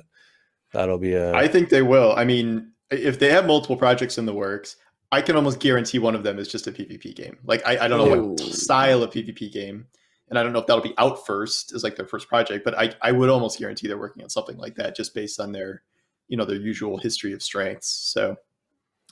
that'll 0.72 0.98
be 0.98 1.14
a. 1.14 1.32
I 1.34 1.48
think 1.48 1.68
they 1.68 1.82
will. 1.82 2.12
I 2.16 2.24
mean, 2.24 2.72
if 2.90 3.18
they 3.18 3.30
have 3.30 3.46
multiple 3.46 3.76
projects 3.76 4.18
in 4.18 4.26
the 4.26 4.34
works, 4.34 4.76
I 5.12 5.22
can 5.22 5.36
almost 5.36 5.60
guarantee 5.60 5.98
one 5.98 6.14
of 6.14 6.22
them 6.22 6.38
is 6.38 6.48
just 6.48 6.66
a 6.66 6.72
PvP 6.72 7.14
game. 7.14 7.38
Like 7.44 7.66
I, 7.66 7.84
I 7.84 7.88
don't 7.88 8.08
know 8.08 8.26
what 8.28 8.40
style 8.40 9.02
of 9.02 9.10
PvP 9.10 9.52
game 9.52 9.86
and 10.30 10.38
I 10.38 10.42
don't 10.42 10.52
know 10.52 10.60
if 10.60 10.66
that'll 10.66 10.82
be 10.82 10.94
out 10.96 11.26
first 11.26 11.72
as 11.74 11.82
like 11.82 11.96
their 11.96 12.06
first 12.06 12.28
project, 12.28 12.64
but 12.64 12.78
I, 12.78 12.94
I 13.02 13.12
would 13.12 13.28
almost 13.28 13.58
guarantee 13.58 13.88
they're 13.88 13.98
working 13.98 14.22
on 14.22 14.30
something 14.30 14.56
like 14.56 14.76
that 14.76 14.96
just 14.96 15.12
based 15.12 15.40
on 15.40 15.50
their, 15.52 15.82
you 16.28 16.36
know, 16.36 16.44
their 16.44 16.56
usual 16.56 16.96
history 16.96 17.32
of 17.32 17.42
strengths. 17.42 17.88
So 17.88 18.36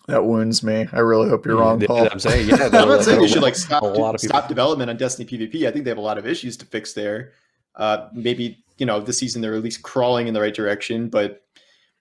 that 0.07 0.25
wounds 0.25 0.63
me. 0.63 0.87
I 0.93 1.01
really 1.01 1.29
hope 1.29 1.45
you're 1.45 1.59
wrong, 1.59 1.81
Paul. 1.81 2.09
I'm 2.11 2.21
saying, 2.21 2.49
yeah, 2.49 2.67
I'm 2.73 2.89
not 2.89 3.03
saying 3.03 3.21
they 3.21 3.27
should 3.27 3.43
like 3.43 3.57
stop, 3.57 4.21
stop 4.21 4.49
development 4.49 4.91
on 4.91 4.97
Destiny 4.97 5.29
PvP. 5.29 5.67
I 5.67 5.73
think 5.73 5.85
they 5.85 5.91
have 5.91 5.99
a 5.99 6.03
lot 6.03 6.19
of 6.19 6.27
issues 6.27 6.57
to 6.59 6.67
fix 6.67 6.93
there. 6.93 7.33
Uh, 7.75 8.09
maybe 8.13 8.65
you 8.79 8.87
know 8.87 9.01
this 9.01 9.19
season 9.19 9.43
they're 9.43 9.55
at 9.55 9.63
least 9.63 9.83
crawling 9.83 10.29
in 10.29 10.35
the 10.35 10.41
right 10.41 10.55
direction, 10.55 11.09
but 11.09 11.43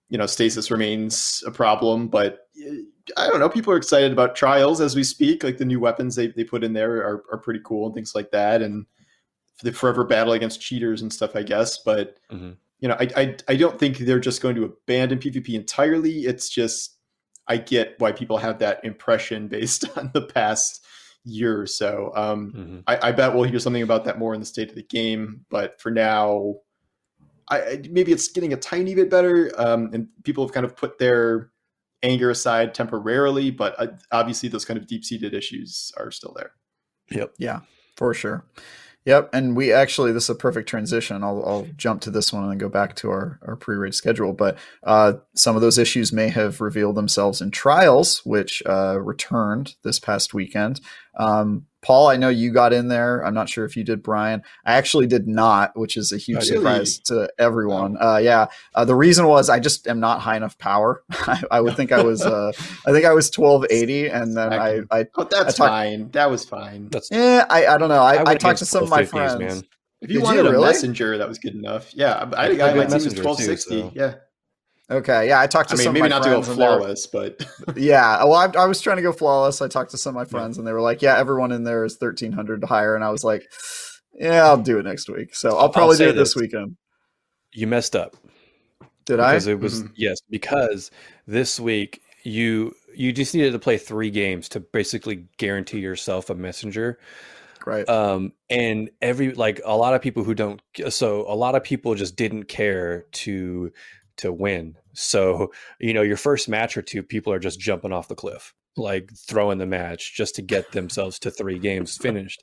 you 0.10 0.18
know 0.18 0.28
stasis 0.28 0.70
remains 0.70 1.44
a 1.46 1.52
problem. 1.52 2.08
But 2.08 2.48
I 3.18 3.28
don't 3.28 3.40
know. 3.40 3.50
People 3.50 3.74
are 3.74 3.78
excited 3.78 4.12
about 4.12 4.36
trials 4.36 4.80
as 4.80 4.96
we 4.96 5.04
speak. 5.04 5.44
Like 5.44 5.58
the 5.58 5.66
new 5.66 5.80
weapons 5.80 6.16
they, 6.16 6.28
they 6.28 6.44
put 6.44 6.64
in 6.64 6.74
there 6.74 6.98
are, 6.98 7.24
are 7.32 7.38
pretty 7.38 7.62
cool 7.64 7.88
and 7.88 7.96
things 7.96 8.14
like 8.14 8.32
that. 8.32 8.62
And 8.62 8.86
the 9.64 9.72
forever 9.72 10.04
battle 10.04 10.34
against 10.34 10.62
cheaters 10.62 11.02
and 11.02 11.12
stuff, 11.12 11.36
I 11.36 11.44
guess. 11.44 11.78
But 11.78 12.18
mm-hmm. 12.32 12.52
you 12.80 12.88
know, 12.88 12.96
I, 13.00 13.08
I 13.16 13.36
I 13.48 13.56
don't 13.56 13.80
think 13.80 13.98
they're 14.00 14.20
just 14.20 14.42
going 14.42 14.56
to 14.56 14.66
abandon 14.66 15.20
PvP 15.20 15.54
entirely. 15.54 16.26
It's 16.26 16.50
just 16.50 16.98
I 17.48 17.58
get 17.58 17.96
why 18.00 18.12
people 18.12 18.38
have 18.38 18.60
that 18.60 18.84
impression 18.84 19.48
based 19.50 19.86
on 19.98 20.12
the 20.14 20.22
past 20.22 20.86
year 21.24 21.60
or 21.60 21.68
so. 21.68 22.12
Um, 22.16 22.54
mm-hmm. 22.56 22.80
I, 22.88 23.10
I, 23.10 23.12
bet 23.12 23.34
we'll 23.34 23.44
hear 23.44 23.60
something 23.60 23.82
about 23.82 24.06
that 24.06 24.18
more 24.18 24.34
in 24.34 24.40
the 24.40 24.46
state 24.46 24.70
of 24.70 24.76
the 24.76 24.84
game. 24.84 25.46
But 25.50 25.80
for 25.82 25.92
now, 25.92 26.56
I, 27.50 27.82
maybe 27.90 28.12
it's 28.12 28.30
getting 28.30 28.54
a 28.54 28.58
tiny 28.58 28.96
bit 28.96 29.10
better, 29.10 29.52
um, 29.58 29.90
and 29.94 30.08
people 30.24 30.46
have 30.46 30.54
kind 30.54 30.66
of 30.66 30.76
put 30.76 31.00
their 31.00 31.52
anger 32.04 32.30
aside 32.30 32.74
temporarily. 32.74 33.52
But 33.52 33.76
uh, 33.78 33.88
obviously, 34.12 34.50
those 34.50 34.66
kind 34.66 34.78
of 34.78 34.88
deep 34.88 35.04
seated 35.04 35.34
issues 35.34 35.92
are 35.98 36.12
still 36.12 36.34
there. 36.36 36.52
Yep. 37.12 37.34
Yeah, 37.38 37.62
for 37.96 38.14
sure. 38.14 38.46
Yep, 39.08 39.30
and 39.32 39.56
we 39.56 39.72
actually 39.72 40.12
this 40.12 40.26
is 40.26 40.32
a 40.32 40.36
perfect 40.36 40.68
transition. 40.68 41.24
I'll, 41.24 41.42
I'll 41.46 41.68
jump 41.78 42.02
to 42.02 42.12
this 42.12 42.34
one 42.34 42.44
and 42.44 42.52
then 42.52 42.58
go 42.58 42.68
back 42.68 42.94
to 42.98 43.10
our, 43.10 43.40
our 43.48 43.56
pre-raid 43.56 43.96
schedule. 43.96 44.34
But 44.34 44.58
uh, 44.84 45.14
some 45.34 45.56
of 45.56 45.62
those 45.62 45.78
issues 45.78 46.12
may 46.12 46.28
have 46.28 46.60
revealed 46.60 46.96
themselves 46.96 47.40
in 47.40 47.52
trials, 47.52 48.22
which 48.26 48.62
uh, 48.66 49.00
returned 49.00 49.76
this 49.82 49.98
past 49.98 50.34
weekend. 50.34 50.82
Um, 51.18 51.68
Paul, 51.88 52.10
I 52.10 52.18
know 52.18 52.28
you 52.28 52.52
got 52.52 52.74
in 52.74 52.90
there. 52.90 53.26
I'm 53.26 53.34
not 53.34 53.48
sure 53.48 53.64
if 53.64 53.78
you 53.78 53.86
did, 53.86 54.04
Brian. 54.04 54.42
I 54.66 54.74
actually 54.74 55.08
did 55.08 55.26
not, 55.26 55.72
which 55.80 55.96
is 55.96 56.12
a 56.12 56.18
huge 56.18 56.40
really? 56.40 56.58
surprise 56.58 57.00
to 57.06 57.32
everyone. 57.40 57.96
Uh, 57.98 58.18
yeah, 58.18 58.48
uh, 58.76 58.84
the 58.84 58.94
reason 58.94 59.26
was 59.26 59.50
I 59.50 59.62
just 59.62 59.88
am 59.88 60.02
not 60.02 60.20
high 60.20 60.36
enough 60.36 60.58
power. 60.58 61.02
I, 61.12 61.42
I 61.50 61.62
would 61.62 61.78
think 61.78 61.94
I 61.94 62.04
was. 62.04 62.26
Uh, 62.26 62.52
I 62.86 62.92
think 62.92 63.06
I 63.06 63.14
was 63.14 63.32
1280, 63.34 64.10
and 64.10 64.36
then 64.36 64.52
I. 64.52 64.82
I 64.92 65.06
oh, 65.16 65.24
that's 65.24 65.58
I 65.62 65.66
fine. 65.66 66.12
That 66.12 66.30
was 66.30 66.44
fine. 66.44 66.90
That's. 66.90 67.08
Yeah, 67.10 67.46
I, 67.50 67.68
I 67.68 67.78
don't 67.78 67.88
know. 67.88 68.04
I, 68.04 68.16
I, 68.16 68.32
I 68.32 68.36
talked 68.36 68.60
to 68.60 68.66
some 68.66 68.84
of 68.84 68.90
my 68.90 69.06
friends. 69.06 69.40
Man. 69.40 69.62
If 70.02 70.12
you 70.12 70.18
Did 70.20 70.24
wanted 70.26 70.44
you 70.44 70.52
really? 70.52 70.64
a 70.66 70.68
messenger, 70.68 71.18
that 71.18 71.30
was 71.30 71.40
good 71.40 71.56
enough. 71.56 71.96
Yeah, 71.96 72.30
I, 72.36 72.48
I, 72.48 72.48
I, 72.48 72.72
I 72.72 72.74
my 72.74 72.84
team 72.84 72.96
was 72.96 73.06
1260. 73.06 73.70
Too, 73.70 73.80
so. 73.80 73.92
Yeah. 73.96 74.16
Okay, 74.90 75.28
yeah, 75.28 75.42
I 75.42 75.48
talked 75.48 75.70
to 75.70 75.76
I 75.76 75.78
mean, 75.78 75.84
some 75.84 75.94
maybe 75.94 76.08
not 76.08 76.24
to 76.24 76.30
go 76.30 76.42
flawless, 76.42 77.08
but 77.08 77.46
yeah. 77.76 78.24
Well, 78.24 78.36
I, 78.36 78.64
I, 78.64 78.66
was 78.68 78.80
trying 78.80 78.96
to 78.96 79.02
go 79.02 79.12
flawless. 79.12 79.62
I 79.62 79.68
talked 79.68 79.92
to 79.92 79.98
some 79.98 80.16
of 80.16 80.16
my 80.16 80.24
friends, 80.24 80.56
yeah. 80.56 80.62
and 80.62 80.68
they 80.68 80.72
were 80.72 80.82
like, 80.82 81.02
"Yeah, 81.02 81.18
everyone 81.18 81.52
in 81.52 81.66
there 81.66 81.84
is 81.84 81.98
thirteen 81.98 82.32
hundred 82.32 82.64
higher," 82.64 82.96
and 82.96 83.04
I 83.04 83.10
was 83.10 83.22
like, 83.22 83.44
"Yeah, 84.14 84.46
I'll 84.46 84.56
do 84.56 84.80
it 84.80 84.84
next 84.84 85.10
week." 85.10 85.36
So 85.36 85.58
I'll 85.58 85.70
probably 85.70 85.96
I'll 85.96 85.98
do 85.98 86.10
it 86.10 86.14
this, 86.14 86.34
this 86.34 86.42
weekend. 86.42 86.78
You 87.54 87.68
messed 87.68 87.98
up. 87.98 88.16
Did 89.06 89.18
because 89.18 89.20
I? 89.20 89.34
Because 89.34 89.48
it 89.48 89.60
was 89.60 89.84
mm-hmm. 89.84 89.94
yes, 89.98 90.20
because 90.30 90.92
this 91.26 91.60
week 91.60 92.02
you 92.24 92.74
you 92.96 93.12
just 93.12 93.34
needed 93.34 93.52
to 93.52 93.60
play 93.60 93.78
three 93.78 94.10
games 94.10 94.48
to 94.50 94.62
basically 94.62 95.28
guarantee 95.38 95.80
yourself 95.80 96.30
a 96.30 96.36
messenger. 96.36 96.98
Right. 97.66 97.88
Um, 97.90 98.32
and 98.50 98.90
every 99.02 99.34
like 99.34 99.60
a 99.66 99.76
lot 99.76 99.94
of 99.94 100.02
people 100.02 100.24
who 100.24 100.34
don't 100.34 100.62
so 100.90 101.26
a 101.28 101.36
lot 101.36 101.56
of 101.56 101.64
people 101.64 101.96
just 101.96 102.16
didn't 102.16 102.46
care 102.46 103.06
to 103.12 103.74
to 104.18 104.34
win. 104.34 104.76
So, 104.94 105.52
you 105.80 105.94
know, 105.94 106.02
your 106.02 106.18
first 106.18 106.50
match 106.50 106.76
or 106.78 106.82
two, 106.82 107.04
people 107.04 107.32
are 107.32 107.40
just 107.40 107.60
jumping 107.60 107.92
off 107.92 108.08
the 108.08 108.16
cliff, 108.16 108.54
like 108.76 109.12
throwing 109.16 109.58
the 109.58 109.66
match 109.66 110.16
just 110.16 110.36
to 110.36 110.42
get 110.42 110.72
themselves 110.72 111.20
to 111.20 111.32
three 111.32 111.60
games 111.60 111.98
finished. 111.98 112.42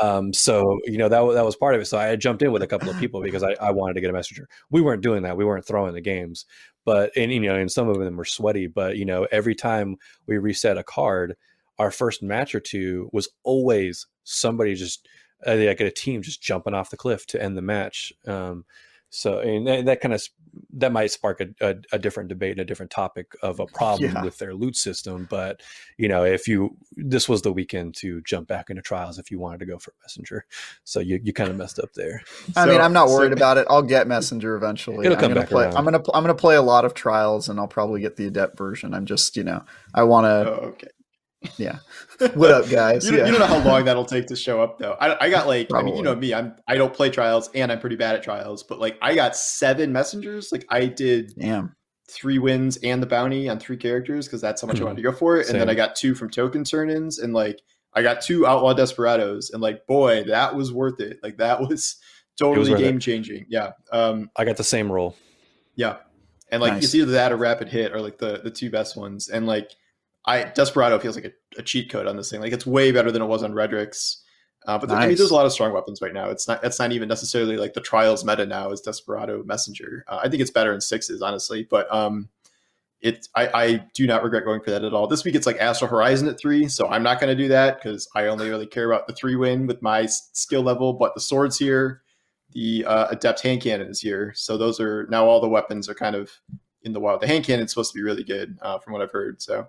Um, 0.00 0.32
so, 0.32 0.78
you 0.84 0.98
know, 0.98 1.08
that, 1.08 1.34
that 1.34 1.44
was 1.44 1.56
part 1.56 1.74
of 1.74 1.80
it. 1.80 1.86
So 1.86 1.98
I 1.98 2.14
jumped 2.16 2.42
in 2.42 2.52
with 2.52 2.62
a 2.62 2.68
couple 2.68 2.88
of 2.88 2.98
people 2.98 3.20
because 3.20 3.42
I, 3.42 3.54
I 3.60 3.72
wanted 3.72 3.94
to 3.94 4.00
get 4.00 4.10
a 4.10 4.12
messenger. 4.12 4.48
We 4.70 4.80
weren't 4.80 5.02
doing 5.02 5.22
that. 5.24 5.36
We 5.36 5.44
weren't 5.44 5.66
throwing 5.66 5.94
the 5.94 6.00
games, 6.00 6.46
but, 6.84 7.10
and, 7.16 7.32
you 7.32 7.40
know, 7.40 7.56
and 7.56 7.70
some 7.70 7.88
of 7.88 7.98
them 7.98 8.16
were 8.16 8.24
sweaty, 8.24 8.66
but, 8.66 8.96
you 8.96 9.04
know, 9.04 9.26
every 9.30 9.54
time 9.54 9.96
we 10.26 10.38
reset 10.38 10.78
a 10.78 10.84
card, 10.84 11.36
our 11.78 11.90
first 11.90 12.22
match 12.22 12.54
or 12.54 12.60
two 12.60 13.08
was 13.12 13.28
always 13.44 14.06
somebody 14.24 14.74
just, 14.74 15.08
uh, 15.46 15.54
like 15.54 15.80
a 15.80 15.90
team 15.90 16.22
just 16.22 16.42
jumping 16.42 16.74
off 16.74 16.90
the 16.90 16.96
cliff 16.96 17.26
to 17.26 17.42
end 17.42 17.56
the 17.56 17.62
match. 17.62 18.12
Um, 18.26 18.64
so 19.10 19.40
and 19.40 19.66
that, 19.66 19.86
that 19.86 20.00
kind 20.00 20.12
of 20.12 20.22
that 20.74 20.92
might 20.92 21.10
spark 21.10 21.40
a, 21.40 21.48
a, 21.60 21.76
a, 21.92 21.98
different 21.98 22.28
debate 22.28 22.52
and 22.52 22.60
a 22.60 22.64
different 22.64 22.90
topic 22.90 23.32
of 23.42 23.60
a 23.60 23.66
problem 23.74 24.12
yeah. 24.12 24.22
with 24.22 24.38
their 24.38 24.54
loot 24.54 24.76
system. 24.76 25.26
But 25.30 25.62
you 25.96 26.08
know, 26.08 26.24
if 26.24 26.46
you 26.48 26.76
this 26.96 27.28
was 27.28 27.42
the 27.42 27.52
weekend 27.52 27.94
to 27.96 28.20
jump 28.22 28.48
back 28.48 28.70
into 28.70 28.82
trials 28.82 29.18
if 29.18 29.30
you 29.30 29.38
wanted 29.38 29.60
to 29.60 29.66
go 29.66 29.78
for 29.78 29.94
messenger, 30.02 30.44
so 30.84 31.00
you, 31.00 31.20
you 31.22 31.32
kind 31.32 31.50
of 31.50 31.56
messed 31.56 31.78
up 31.78 31.92
there. 31.94 32.22
I 32.56 32.64
so, 32.64 32.72
mean, 32.72 32.80
I'm 32.80 32.92
not 32.92 33.08
worried 33.08 33.30
so, 33.30 33.36
about 33.36 33.56
it. 33.56 33.66
I'll 33.70 33.82
get 33.82 34.06
messenger 34.06 34.56
eventually. 34.56 35.06
It'll 35.06 35.16
come 35.16 35.26
I'm 35.26 35.30
gonna 35.30 35.40
back 35.40 35.50
play. 35.50 35.64
Around. 35.64 35.76
I'm 35.76 35.84
gonna 35.84 36.02
I'm 36.14 36.22
gonna 36.22 36.34
play 36.34 36.56
a 36.56 36.62
lot 36.62 36.84
of 36.84 36.94
trials, 36.94 37.48
and 37.48 37.58
I'll 37.58 37.68
probably 37.68 38.00
get 38.00 38.16
the 38.16 38.26
adept 38.26 38.58
version. 38.58 38.94
I'm 38.94 39.06
just 39.06 39.36
you 39.36 39.44
know 39.44 39.64
I 39.94 40.02
want 40.04 40.24
to. 40.24 40.50
Oh, 40.50 40.66
okay. 40.68 40.88
Yeah. 41.56 41.78
What 42.34 42.50
up, 42.50 42.68
guys? 42.68 43.08
you, 43.08 43.16
yeah. 43.16 43.26
you, 43.26 43.30
don't 43.30 43.40
know 43.40 43.46
how 43.46 43.64
long 43.64 43.84
that'll 43.84 44.04
take 44.04 44.26
to 44.26 44.34
show 44.34 44.60
up, 44.60 44.80
though. 44.80 44.96
I, 45.00 45.26
I 45.26 45.30
got 45.30 45.46
like, 45.46 45.68
Probably. 45.68 45.92
I 45.92 45.94
mean, 45.94 45.98
you 45.98 46.02
know 46.02 46.16
me, 46.16 46.34
I'm 46.34 46.56
I 46.66 46.74
don't 46.74 46.92
play 46.92 47.10
trials, 47.10 47.48
and 47.54 47.70
I'm 47.70 47.78
pretty 47.78 47.94
bad 47.94 48.16
at 48.16 48.24
trials. 48.24 48.64
But 48.64 48.80
like, 48.80 48.98
I 49.00 49.14
got 49.14 49.36
seven 49.36 49.92
messengers. 49.92 50.50
Like, 50.50 50.66
I 50.68 50.86
did 50.86 51.32
Damn. 51.38 51.76
three 52.10 52.40
wins 52.40 52.76
and 52.78 53.00
the 53.00 53.06
bounty 53.06 53.48
on 53.48 53.60
three 53.60 53.76
characters 53.76 54.26
because 54.26 54.40
that's 54.40 54.60
how 54.62 54.66
much 54.66 54.80
I 54.80 54.84
wanted 54.84 54.96
to 54.96 55.02
go 55.02 55.12
for 55.12 55.36
it. 55.36 55.46
Same. 55.46 55.54
And 55.54 55.60
then 55.60 55.70
I 55.70 55.74
got 55.74 55.94
two 55.94 56.16
from 56.16 56.28
token 56.28 56.64
turn-ins, 56.64 57.20
and 57.20 57.32
like, 57.32 57.60
I 57.94 58.02
got 58.02 58.20
two 58.20 58.44
outlaw 58.44 58.72
desperados, 58.72 59.50
and 59.50 59.62
like, 59.62 59.86
boy, 59.86 60.24
that 60.24 60.56
was 60.56 60.72
worth 60.72 60.98
it. 60.98 61.20
Like, 61.22 61.36
that 61.38 61.60
was 61.60 61.98
totally 62.36 62.74
game 62.76 62.98
changing. 62.98 63.46
Yeah. 63.48 63.72
Um, 63.92 64.28
I 64.34 64.44
got 64.44 64.56
the 64.56 64.64
same 64.64 64.90
role. 64.90 65.14
Yeah, 65.76 65.98
and 66.50 66.60
like, 66.60 66.72
nice. 66.72 66.84
it's 66.84 66.94
either 66.96 67.12
that 67.12 67.30
or 67.30 67.36
rapid 67.36 67.68
hit 67.68 67.92
or 67.92 68.00
like 68.00 68.18
the 68.18 68.40
the 68.42 68.50
two 68.50 68.70
best 68.70 68.96
ones, 68.96 69.28
and 69.28 69.46
like 69.46 69.70
I 70.28 70.44
Desperado 70.44 70.98
feels 70.98 71.16
like 71.16 71.24
a, 71.24 71.60
a, 71.60 71.62
cheat 71.62 71.90
code 71.90 72.06
on 72.06 72.16
this 72.16 72.30
thing. 72.30 72.42
Like 72.42 72.52
it's 72.52 72.66
way 72.66 72.92
better 72.92 73.10
than 73.10 73.22
it 73.22 73.26
was 73.26 73.42
on 73.42 73.52
Redrix. 73.52 74.18
Uh, 74.66 74.76
but 74.76 74.88
nice. 74.88 74.94
there, 74.94 74.98
I 74.98 75.06
mean, 75.08 75.16
there's 75.16 75.30
a 75.30 75.34
lot 75.34 75.46
of 75.46 75.52
strong 75.52 75.72
weapons 75.72 76.02
right 76.02 76.12
now. 76.12 76.28
It's 76.28 76.46
not. 76.46 76.62
It's 76.62 76.78
not 76.78 76.92
even 76.92 77.08
necessarily 77.08 77.56
like 77.56 77.72
the 77.72 77.80
trials 77.80 78.24
meta 78.24 78.44
now 78.44 78.70
is 78.70 78.82
Desperado 78.82 79.42
Messenger. 79.44 80.04
Uh, 80.06 80.20
I 80.22 80.28
think 80.28 80.42
it's 80.42 80.50
better 80.50 80.74
in 80.74 80.82
sixes, 80.82 81.22
honestly. 81.22 81.66
But 81.68 81.92
um, 81.92 82.28
it 83.00 83.26
I, 83.34 83.48
I 83.54 83.84
do 83.94 84.06
not 84.06 84.22
regret 84.22 84.44
going 84.44 84.60
for 84.60 84.70
that 84.70 84.84
at 84.84 84.92
all. 84.92 85.06
This 85.06 85.24
week 85.24 85.34
it's 85.34 85.46
like 85.46 85.56
Astral 85.56 85.90
Horizon 85.90 86.28
at 86.28 86.38
three, 86.38 86.68
so 86.68 86.86
I'm 86.88 87.02
not 87.02 87.20
going 87.20 87.34
to 87.34 87.42
do 87.42 87.48
that 87.48 87.80
because 87.80 88.06
I 88.14 88.26
only 88.26 88.50
really 88.50 88.66
care 88.66 88.90
about 88.90 89.06
the 89.06 89.14
three 89.14 89.36
win 89.36 89.66
with 89.66 89.80
my 89.80 90.04
skill 90.04 90.62
level. 90.62 90.92
But 90.92 91.14
the 91.14 91.20
swords 91.22 91.58
here, 91.58 92.02
the 92.52 92.84
uh, 92.84 93.08
adept 93.08 93.40
hand 93.40 93.62
cannon 93.62 93.88
is 93.88 94.00
here, 94.00 94.34
so 94.36 94.58
those 94.58 94.78
are 94.78 95.06
now 95.08 95.24
all 95.24 95.40
the 95.40 95.48
weapons 95.48 95.88
are 95.88 95.94
kind 95.94 96.14
of 96.14 96.30
in 96.82 96.92
the 96.92 97.00
wild. 97.00 97.22
The 97.22 97.26
hand 97.26 97.44
cannon 97.44 97.64
is 97.64 97.70
supposed 97.70 97.92
to 97.92 97.98
be 97.98 98.02
really 98.02 98.24
good 98.24 98.58
uh, 98.60 98.78
from 98.78 98.92
what 98.92 99.00
I've 99.00 99.12
heard. 99.12 99.40
So 99.40 99.68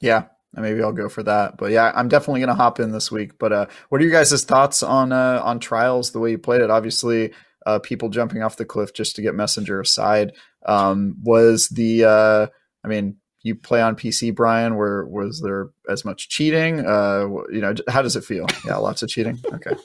yeah, 0.00 0.24
maybe 0.54 0.82
I'll 0.82 0.92
go 0.92 1.08
for 1.08 1.22
that. 1.22 1.56
But 1.56 1.70
yeah, 1.72 1.92
I'm 1.94 2.08
definitely 2.08 2.40
gonna 2.40 2.54
hop 2.54 2.80
in 2.80 2.92
this 2.92 3.10
week. 3.10 3.38
But 3.38 3.52
uh, 3.52 3.66
what 3.88 4.00
are 4.00 4.04
you 4.04 4.10
guys' 4.10 4.44
thoughts 4.44 4.82
on 4.82 5.12
uh, 5.12 5.40
on 5.44 5.58
trials? 5.58 6.12
The 6.12 6.20
way 6.20 6.30
you 6.30 6.38
played 6.38 6.60
it, 6.60 6.70
obviously, 6.70 7.32
uh, 7.64 7.78
people 7.78 8.08
jumping 8.08 8.42
off 8.42 8.56
the 8.56 8.64
cliff 8.64 8.92
just 8.92 9.16
to 9.16 9.22
get 9.22 9.34
messenger 9.34 9.80
aside. 9.80 10.32
Um, 10.64 11.16
was 11.22 11.68
the 11.68 12.04
uh, 12.04 12.46
I 12.84 12.88
mean, 12.88 13.16
you 13.42 13.54
play 13.54 13.80
on 13.80 13.96
PC, 13.96 14.34
Brian? 14.34 14.76
Where 14.76 15.06
was 15.06 15.40
there 15.40 15.68
as 15.88 16.04
much 16.04 16.28
cheating? 16.28 16.84
Uh, 16.84 17.28
you 17.50 17.60
know, 17.60 17.74
how 17.88 18.02
does 18.02 18.16
it 18.16 18.24
feel? 18.24 18.46
Yeah, 18.64 18.76
lots 18.76 19.02
of 19.02 19.08
cheating. 19.08 19.38
Okay, 19.52 19.76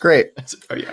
great. 0.00 0.32
oh 0.70 0.76
yeah. 0.76 0.92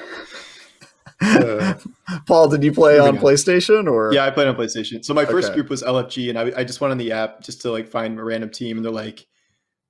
Uh, 1.22 1.76
Paul, 2.26 2.50
did 2.50 2.64
you 2.64 2.72
play 2.72 3.00
on 3.00 3.18
PlayStation 3.18 3.90
or? 3.90 4.14
Yeah, 4.14 4.26
I 4.26 4.32
played 4.32 4.48
on 4.48 4.56
PlayStation. 4.56 5.06
So 5.06 5.14
my 5.14 5.26
first 5.26 5.50
okay. 5.50 5.56
group 5.56 5.70
was 5.70 5.84
LFG, 5.84 6.30
and 6.30 6.40
I, 6.40 6.60
I 6.60 6.64
just 6.64 6.82
went 6.82 6.92
on 6.92 6.98
the 6.98 7.12
app 7.12 7.42
just 7.42 7.62
to 7.62 7.72
like 7.72 7.88
find 7.88 8.20
a 8.20 8.24
random 8.24 8.50
team, 8.50 8.78
and 8.78 8.86
they're 8.86 8.92
like, 8.92 9.28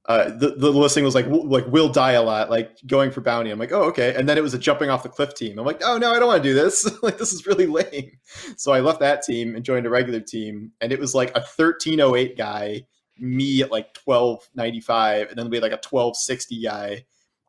uh, 0.06 0.30
the 0.30 0.56
the 0.58 0.70
listing 0.72 1.04
was 1.04 1.14
like 1.14 1.28
like 1.28 1.66
will 1.68 1.88
die 1.88 2.14
a 2.14 2.22
lot, 2.22 2.50
like 2.50 2.76
going 2.88 3.12
for 3.12 3.22
bounty. 3.22 3.52
I'm 3.52 3.60
like, 3.60 3.72
oh 3.72 3.84
okay, 3.84 4.16
and 4.16 4.28
then 4.28 4.38
it 4.38 4.42
was 4.42 4.54
a 4.54 4.60
jumping 4.60 4.90
off 4.90 5.04
the 5.04 5.10
cliff 5.10 5.36
team. 5.36 5.60
I'm 5.60 5.66
like, 5.66 5.82
oh 5.86 5.98
no, 5.98 6.12
I 6.12 6.20
don't 6.20 6.28
want 6.28 6.42
to 6.42 6.50
do 6.50 6.56
this. 6.56 6.90
like 7.04 7.18
this 7.18 7.32
is 7.32 7.46
really 7.46 7.68
lame. 7.68 8.12
So 8.58 8.72
I 8.72 8.80
left 8.80 9.00
that 9.02 9.22
team 9.22 9.56
and 9.56 9.64
joined 9.64 9.86
a 9.86 9.90
regular 9.90 10.20
team, 10.20 10.72
and 10.82 10.92
it 10.92 11.00
was 11.00 11.14
like 11.14 11.30
a 11.32 11.42
1308 11.42 12.36
guy, 12.36 12.86
me 13.20 13.62
at 13.62 13.72
like 13.72 13.96
1295, 14.04 15.30
and 15.30 15.38
then 15.38 15.50
we 15.50 15.58
had 15.58 15.64
like 15.64 15.72
a 15.72 15.76
1260 15.76 16.64
guy, 16.64 17.06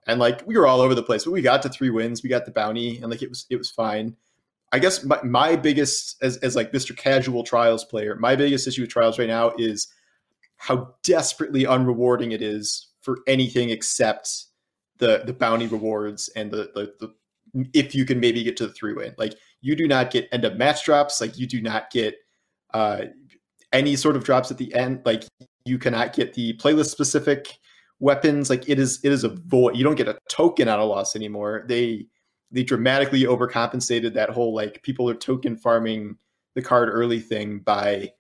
and 0.07 0.19
like 0.19 0.47
we 0.47 0.57
were 0.57 0.67
all 0.67 0.81
over 0.81 0.95
the 0.95 1.03
place, 1.03 1.25
but 1.25 1.31
we 1.31 1.43
got 1.43 1.63
to 1.63 1.69
three 1.69 1.91
wins. 1.91 2.23
We 2.23 2.29
got 2.29 2.45
the 2.45 2.51
bounty, 2.51 2.99
and 2.99 3.11
like 3.11 3.23
it 3.23 3.29
was 3.29 3.47
it 3.51 3.57
was 3.57 3.71
fine. 3.71 4.17
I 4.73 4.79
guess 4.79 5.05
my, 5.05 5.23
my 5.23 5.57
biggest 5.57 6.17
as 6.23 6.39
as 6.39 6.57
like 6.57 6.73
Mr. 6.73 6.97
Casual 6.97 7.45
Trials 7.45 7.85
player, 7.85 8.17
my 8.17 8.35
biggest 8.37 8.67
issue 8.67 8.83
with 8.83 8.91
Trials 8.91 9.19
right 9.19 9.29
now 9.29 9.53
is 9.59 9.89
how 10.57 10.95
desperately 11.03 11.65
unrewarding 11.65 12.33
it 12.33 12.43
is 12.43 12.89
for 13.01 13.19
anything 13.27 13.71
except 13.71 14.47
the 14.99 15.23
the 15.25 15.33
bounty 15.33 15.67
rewards 15.67 16.29
and 16.35 16.51
the 16.51 16.71
the, 16.75 16.95
the 17.01 17.15
if 17.75 17.95
you 17.95 18.05
can 18.05 18.19
maybe 18.19 18.43
get 18.43 18.57
to 18.57 18.67
the 18.67 18.73
three 18.73 18.95
win. 18.95 19.15
Like 19.19 19.35
you 19.61 19.77
do 19.77 19.87
not 19.87 20.11
get 20.11 20.29
end 20.33 20.45
up 20.45 20.57
match 20.57 20.85
drops. 20.85 21.21
Like 21.21 21.39
you 21.39 21.47
do 21.47 21.61
not 21.61 21.91
get 21.91 22.17
uh, 22.73 23.03
any 23.73 23.95
sort 23.95 24.17
of 24.17 24.25
drops 24.25 24.51
at 24.51 24.59
the 24.59 24.75
end. 24.75 25.03
Like 25.05 25.25
you 25.65 25.79
cannot 25.79 26.13
get 26.13 26.35
the 26.35 26.55
playlist 26.55 26.87
specific 26.87 27.59
weapons. 28.03 28.51
Like 28.51 28.69
it 28.69 28.79
is 28.79 29.01
it 29.03 29.13
is 29.13 29.25
a 29.25 29.31
void. 29.31 29.77
You 29.77 29.85
don't 29.85 29.95
get 29.95 30.09
a 30.09 30.19
token 30.29 30.69
out 30.69 30.81
of 30.81 30.89
loss 30.89 31.17
anymore. 31.17 31.65
They 31.67 32.07
they 32.51 32.65
dramatically 32.65 33.23
overcompensated 33.23 34.13
that 34.13 34.29
whole 34.29 34.55
like 34.55 34.83
people 34.83 35.09
are 35.09 35.15
token 35.15 35.57
farming 35.57 36.17
the 36.55 36.61
card 36.61 36.91
early 36.91 37.21
thing 37.21 37.61
by 37.61 38.11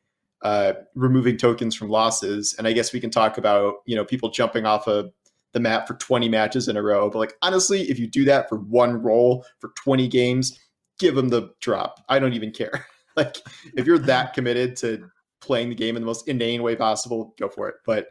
uh, 0.40 0.72
removing 0.94 1.36
tokens 1.36 1.74
from 1.74 1.90
losses. 1.90 2.54
And 2.56 2.66
I 2.66 2.72
guess 2.72 2.92
we 2.92 3.00
can 3.00 3.10
talk 3.10 3.36
about 3.36 3.74
you 3.84 3.96
know 3.96 4.04
people 4.04 4.30
jumping 4.30 4.64
off 4.64 4.86
of 4.86 5.12
the 5.52 5.60
map 5.60 5.86
for 5.86 5.94
20 5.94 6.30
matches 6.30 6.68
in 6.68 6.78
a 6.78 6.82
row. 6.82 7.10
But 7.10 7.18
like 7.18 7.34
honestly, 7.42 7.82
if 7.90 7.98
you 7.98 8.06
do 8.06 8.24
that 8.24 8.48
for 8.48 8.56
one 8.56 9.02
roll 9.02 9.44
for 9.58 9.72
20 9.76 10.08
games, 10.08 10.58
give 10.98 11.14
them 11.14 11.28
the 11.28 11.50
drop. 11.60 12.02
I 12.08 12.18
don't 12.20 12.32
even 12.32 12.52
care. 12.52 12.86
like 13.16 13.36
if 13.76 13.86
you're 13.86 13.98
that 13.98 14.32
committed 14.32 14.76
to 14.76 15.10
playing 15.40 15.68
the 15.70 15.74
game 15.74 15.96
in 15.96 16.02
the 16.02 16.06
most 16.06 16.28
inane 16.28 16.62
way 16.62 16.76
possible, 16.76 17.34
go 17.36 17.48
for 17.48 17.68
it. 17.68 17.74
But 17.84 18.06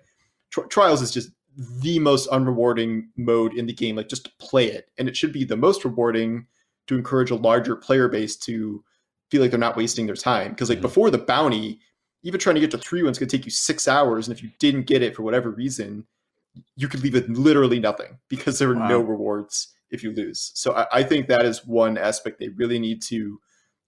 tri- 0.52 0.66
trials 0.66 1.02
is 1.02 1.12
just 1.12 1.32
the 1.58 2.00
most 2.00 2.30
unrewarding 2.30 3.08
mode 3.18 3.54
in 3.54 3.66
the 3.66 3.74
game. 3.74 3.96
Like 3.96 4.10
just 4.10 4.38
play 4.40 4.68
it, 4.72 4.90
and 4.98 5.08
it 5.08 5.18
should 5.18 5.34
be 5.34 5.44
the 5.44 5.58
most 5.58 5.84
rewarding 5.84 6.48
to 6.88 6.96
encourage 6.96 7.32
a 7.32 7.36
larger 7.36 7.76
player 7.76 8.08
base 8.08 8.36
to 8.36 8.84
feel 9.30 9.42
like 9.42 9.52
they're 9.52 9.60
not 9.60 9.78
wasting 9.78 10.06
their 10.06 10.16
time. 10.16 10.52
Because 10.52 10.70
like 10.70 10.78
mm-hmm. 10.78 10.84
before 10.84 11.10
the 11.10 11.18
bounty, 11.18 11.80
even 12.24 12.40
trying 12.40 12.56
to 12.56 12.62
get 12.62 12.72
to 12.72 12.78
three 12.78 13.04
one's 13.04 13.18
to 13.18 13.26
take 13.26 13.46
you 13.46 13.52
six 13.52 13.88
hours, 13.88 14.28
and 14.28 14.36
if 14.36 14.44
you 14.44 14.50
didn't 14.60 14.88
get 14.88 15.02
it 15.02 15.16
for 15.16 15.24
whatever 15.24 15.50
reason, 15.50 16.06
you 16.76 16.88
could 16.88 17.04
leave 17.04 17.14
with 17.14 17.30
literally 17.30 17.80
nothing 17.80 18.20
because 18.30 18.60
there 18.60 18.70
are 18.70 18.76
wow. 18.76 18.88
no 18.88 19.00
rewards 19.00 19.74
if 19.90 20.04
you 20.04 20.12
lose. 20.12 20.52
So 20.56 20.74
I, 20.74 20.88
I, 20.92 21.04
think 21.04 21.28
that 21.28 21.46
is 21.46 21.66
one 21.66 21.98
aspect 21.98 22.40
they 22.40 22.50
really 22.50 22.80
need 22.80 23.02
to 23.04 23.40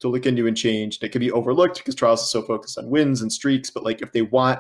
to 0.02 0.08
look 0.10 0.26
into 0.26 0.48
and 0.48 0.58
change. 0.58 1.00
It 1.02 1.12
can 1.14 1.22
be 1.22 1.32
overlooked 1.32 1.78
because 1.78 1.96
Trials 1.96 2.22
is 2.22 2.30
so 2.30 2.42
focused 2.42 2.78
on 2.78 2.90
wins 2.90 3.22
and 3.22 3.32
streaks, 3.32 3.70
but 3.70 3.84
like 3.84 4.02
if 4.02 4.12
they 4.12 4.22
want 4.22 4.60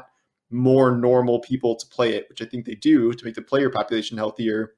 more 0.49 0.95
normal 0.95 1.39
people 1.39 1.75
to 1.75 1.87
play 1.87 2.15
it, 2.15 2.27
which 2.29 2.41
I 2.41 2.45
think 2.45 2.65
they 2.65 2.75
do 2.75 3.13
to 3.13 3.25
make 3.25 3.35
the 3.35 3.41
player 3.41 3.69
population 3.69 4.17
healthier, 4.17 4.73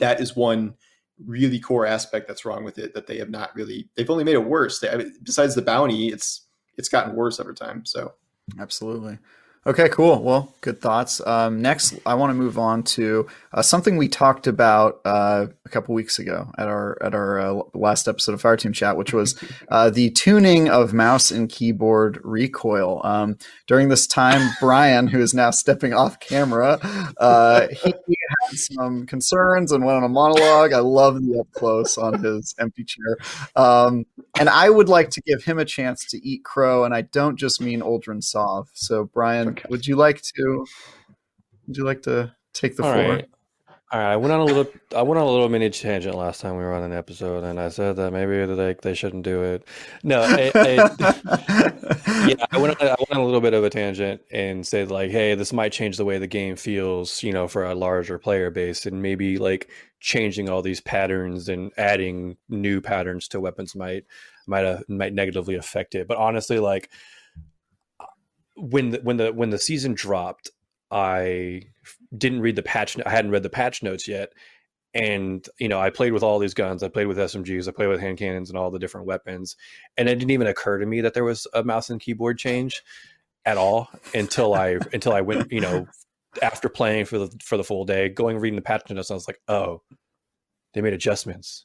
that 0.00 0.20
is 0.20 0.36
one 0.36 0.74
really 1.24 1.60
core 1.60 1.86
aspect 1.86 2.26
that's 2.26 2.44
wrong 2.44 2.64
with 2.64 2.78
it 2.78 2.94
that 2.94 3.06
they 3.06 3.18
have 3.18 3.30
not 3.30 3.54
really 3.54 3.88
they've 3.94 4.10
only 4.10 4.24
made 4.24 4.34
it 4.34 4.44
worse. 4.44 4.80
They, 4.80 4.90
I 4.90 4.96
mean, 4.96 5.14
besides 5.22 5.54
the 5.54 5.62
bounty, 5.62 6.08
it's 6.08 6.46
it's 6.76 6.88
gotten 6.88 7.14
worse 7.14 7.38
over 7.38 7.52
time. 7.52 7.84
So 7.84 8.14
Absolutely. 8.58 9.18
Okay, 9.64 9.88
cool. 9.90 10.20
Well, 10.20 10.52
good 10.60 10.80
thoughts. 10.80 11.24
Um, 11.24 11.62
next, 11.62 11.94
I 12.04 12.14
want 12.14 12.30
to 12.30 12.34
move 12.34 12.58
on 12.58 12.82
to 12.82 13.28
uh, 13.52 13.62
something 13.62 13.96
we 13.96 14.08
talked 14.08 14.48
about 14.48 15.00
uh, 15.04 15.46
a 15.64 15.68
couple 15.68 15.94
weeks 15.94 16.18
ago 16.18 16.50
at 16.58 16.66
our 16.66 17.00
at 17.00 17.14
our 17.14 17.38
uh, 17.38 17.62
last 17.72 18.08
episode 18.08 18.32
of 18.32 18.42
Fireteam 18.42 18.74
Chat, 18.74 18.96
which 18.96 19.12
was 19.12 19.40
uh, 19.68 19.88
the 19.88 20.10
tuning 20.10 20.68
of 20.68 20.92
mouse 20.92 21.30
and 21.30 21.48
keyboard 21.48 22.18
recoil. 22.24 23.02
Um, 23.04 23.38
during 23.68 23.88
this 23.88 24.08
time, 24.08 24.50
Brian, 24.58 25.06
who 25.06 25.20
is 25.20 25.32
now 25.32 25.52
stepping 25.52 25.94
off 25.94 26.18
camera, 26.18 26.80
uh, 27.18 27.68
he 27.68 27.94
some 28.56 29.06
concerns 29.06 29.72
and 29.72 29.84
went 29.84 29.96
on 29.96 30.04
a 30.04 30.08
monologue. 30.08 30.72
I 30.72 30.78
love 30.78 31.20
the 31.20 31.40
up 31.40 31.50
close 31.52 31.98
on 31.98 32.22
his 32.22 32.54
empty 32.60 32.84
chair, 32.84 33.16
um, 33.56 34.04
and 34.38 34.48
I 34.48 34.70
would 34.70 34.88
like 34.88 35.10
to 35.10 35.22
give 35.22 35.44
him 35.44 35.58
a 35.58 35.64
chance 35.64 36.04
to 36.06 36.26
eat 36.26 36.44
crow, 36.44 36.84
and 36.84 36.94
I 36.94 37.02
don't 37.02 37.36
just 37.36 37.60
mean 37.60 37.80
Uldren 37.80 38.22
Sov. 38.22 38.70
So, 38.74 39.04
Brian 39.04 39.48
okay. 39.50 39.66
would 39.68 39.86
you 39.86 39.96
like 39.96 40.22
to? 40.36 40.66
Would 41.66 41.76
you 41.76 41.84
like 41.84 42.02
to 42.02 42.34
take 42.52 42.76
the 42.76 42.84
All 42.84 42.92
floor? 42.92 43.08
Right. 43.08 43.28
All 43.92 44.00
right, 44.00 44.12
I 44.12 44.16
went 44.16 44.32
on 44.32 44.40
a 44.40 44.44
little. 44.46 44.66
I 44.96 45.02
went 45.02 45.18
on 45.18 45.26
a 45.26 45.30
little 45.30 45.50
mini 45.50 45.68
tangent 45.68 46.14
last 46.14 46.40
time 46.40 46.56
we 46.56 46.62
were 46.62 46.72
on 46.72 46.82
an 46.82 46.94
episode, 46.94 47.44
and 47.44 47.60
I 47.60 47.68
said 47.68 47.96
that 47.96 48.10
maybe 48.10 48.46
like 48.46 48.80
they 48.80 48.94
shouldn't 48.94 49.22
do 49.22 49.42
it. 49.42 49.68
No, 50.02 50.24
it, 50.26 50.54
yeah, 52.26 52.46
I 52.50 52.56
went. 52.56 52.80
On, 52.80 52.88
I 52.88 52.96
went 52.98 53.10
on 53.10 53.18
a 53.18 53.24
little 53.26 53.42
bit 53.42 53.52
of 53.52 53.64
a 53.64 53.68
tangent 53.68 54.22
and 54.30 54.66
said 54.66 54.90
like, 54.90 55.10
hey, 55.10 55.34
this 55.34 55.52
might 55.52 55.72
change 55.72 55.98
the 55.98 56.06
way 56.06 56.16
the 56.16 56.26
game 56.26 56.56
feels, 56.56 57.22
you 57.22 57.34
know, 57.34 57.46
for 57.48 57.66
a 57.66 57.74
larger 57.74 58.18
player 58.18 58.50
base, 58.50 58.86
and 58.86 59.02
maybe 59.02 59.36
like 59.36 59.68
changing 60.00 60.48
all 60.48 60.62
these 60.62 60.80
patterns 60.80 61.50
and 61.50 61.70
adding 61.76 62.38
new 62.48 62.80
patterns 62.80 63.28
to 63.28 63.40
weapons 63.40 63.76
might 63.76 64.06
might 64.46 64.64
uh, 64.64 64.80
might 64.88 65.12
negatively 65.12 65.54
affect 65.54 65.94
it. 65.94 66.08
But 66.08 66.16
honestly, 66.16 66.58
like 66.58 66.88
when 68.56 68.92
the, 68.92 69.00
when 69.02 69.18
the 69.18 69.34
when 69.34 69.50
the 69.50 69.58
season 69.58 69.92
dropped, 69.92 70.50
I 70.92 71.62
didn't 72.16 72.42
read 72.42 72.56
the 72.56 72.62
patch. 72.62 72.96
I 73.04 73.10
hadn't 73.10 73.30
read 73.30 73.42
the 73.42 73.50
patch 73.50 73.82
notes 73.82 74.06
yet, 74.06 74.32
and 74.94 75.46
you 75.58 75.68
know 75.68 75.80
I 75.80 75.90
played 75.90 76.12
with 76.12 76.22
all 76.22 76.38
these 76.38 76.54
guns. 76.54 76.82
I 76.82 76.88
played 76.88 77.06
with 77.06 77.16
SMGs. 77.16 77.66
I 77.66 77.72
played 77.72 77.88
with 77.88 78.00
hand 78.00 78.18
cannons 78.18 78.50
and 78.50 78.58
all 78.58 78.70
the 78.70 78.78
different 78.78 79.06
weapons, 79.06 79.56
and 79.96 80.08
it 80.08 80.16
didn't 80.16 80.30
even 80.30 80.46
occur 80.46 80.78
to 80.78 80.86
me 80.86 81.00
that 81.00 81.14
there 81.14 81.24
was 81.24 81.46
a 81.54 81.64
mouse 81.64 81.88
and 81.88 82.00
keyboard 82.00 82.38
change 82.38 82.82
at 83.46 83.56
all 83.56 83.88
until 84.14 84.54
I 84.54 84.78
until 84.92 85.12
I 85.12 85.22
went. 85.22 85.50
You 85.50 85.62
know, 85.62 85.86
after 86.42 86.68
playing 86.68 87.06
for 87.06 87.18
the 87.18 87.38
for 87.42 87.56
the 87.56 87.64
full 87.64 87.86
day, 87.86 88.10
going 88.10 88.38
reading 88.38 88.56
the 88.56 88.62
patch 88.62 88.88
notes, 88.90 89.10
I 89.10 89.14
was 89.14 89.26
like, 89.26 89.40
oh, 89.48 89.82
they 90.74 90.82
made 90.82 90.92
adjustments. 90.92 91.64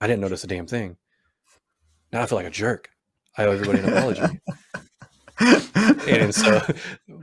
I 0.00 0.06
didn't 0.06 0.20
notice 0.20 0.44
a 0.44 0.48
damn 0.48 0.66
thing. 0.66 0.96
Now 2.12 2.22
I 2.22 2.26
feel 2.26 2.38
like 2.38 2.46
a 2.46 2.50
jerk. 2.50 2.90
I 3.36 3.44
owe 3.44 3.52
everybody 3.52 3.80
an 3.80 3.92
apology. 3.92 4.40
and 6.08 6.34
so 6.34 6.60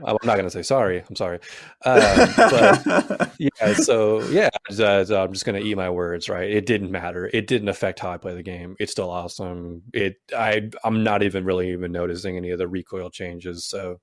I'm 0.06 0.18
not 0.24 0.36
going 0.36 0.44
to 0.46 0.50
say 0.50 0.62
sorry. 0.62 1.04
I'm 1.08 1.16
sorry. 1.16 1.40
Um, 1.84 2.30
but 2.38 3.32
yeah, 3.40 3.74
so 3.74 4.22
yeah, 4.30 4.50
I'm 4.70 5.34
just 5.34 5.46
going 5.46 5.62
to 5.62 5.68
eat 5.68 5.76
my 5.76 5.90
words, 5.90 6.30
right? 6.30 6.50
It 6.50 6.66
didn't 6.66 6.92
matter. 6.92 7.30
It 7.34 7.48
didn't 7.48 7.70
affect 7.70 8.00
how 8.00 8.12
I 8.12 8.18
play 8.18 8.36
the 8.36 8.44
game. 8.44 8.76
It's 8.80 8.92
still 8.92 9.10
awesome. 9.10 9.84
It, 9.94 10.18
I, 10.36 10.70
I'm 10.84 11.04
not 11.04 11.24
even 11.24 11.44
really 11.46 11.72
even 11.72 11.92
noticing 11.92 12.38
any 12.38 12.52
of 12.52 12.60
the 12.60 12.68
recoil 12.68 13.10
changes. 13.10 13.66
So 13.66 14.00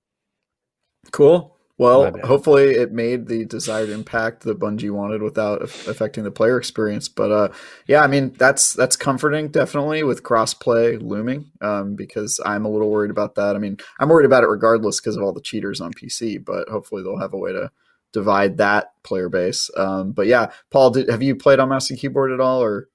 cool. 1.10 1.56
Well, 1.78 2.12
hopefully 2.22 2.72
it 2.72 2.92
made 2.92 3.26
the 3.26 3.44
desired 3.44 3.88
impact 3.88 4.42
that 4.42 4.60
Bungie 4.60 4.90
wanted 4.90 5.22
without 5.22 5.62
affecting 5.62 6.22
the 6.22 6.30
player 6.30 6.58
experience. 6.58 7.08
But 7.08 7.32
uh, 7.32 7.48
yeah, 7.86 8.02
I 8.02 8.06
mean 8.06 8.34
that's 8.38 8.74
that's 8.74 8.94
comforting 8.94 9.48
definitely 9.48 10.02
with 10.02 10.22
crossplay 10.22 11.00
looming 11.02 11.50
um, 11.60 11.96
because 11.96 12.38
I'm 12.44 12.66
a 12.66 12.68
little 12.68 12.90
worried 12.90 13.10
about 13.10 13.34
that. 13.36 13.56
I 13.56 13.58
mean, 13.58 13.78
I'm 13.98 14.10
worried 14.10 14.26
about 14.26 14.44
it 14.44 14.48
regardless 14.48 15.00
because 15.00 15.16
of 15.16 15.22
all 15.22 15.32
the 15.32 15.40
cheaters 15.40 15.80
on 15.80 15.92
PC. 15.92 16.44
But 16.44 16.68
hopefully 16.68 17.02
they'll 17.02 17.18
have 17.18 17.32
a 17.32 17.38
way 17.38 17.52
to 17.52 17.70
divide 18.12 18.58
that 18.58 18.92
player 19.02 19.28
base. 19.28 19.70
Um, 19.76 20.12
but 20.12 20.26
yeah, 20.26 20.50
Paul, 20.70 20.90
did, 20.90 21.08
have 21.08 21.22
you 21.22 21.34
played 21.34 21.58
on 21.58 21.70
mouse 21.70 21.90
and 21.90 21.98
keyboard 21.98 22.32
at 22.32 22.40
all, 22.40 22.62
or? 22.62 22.88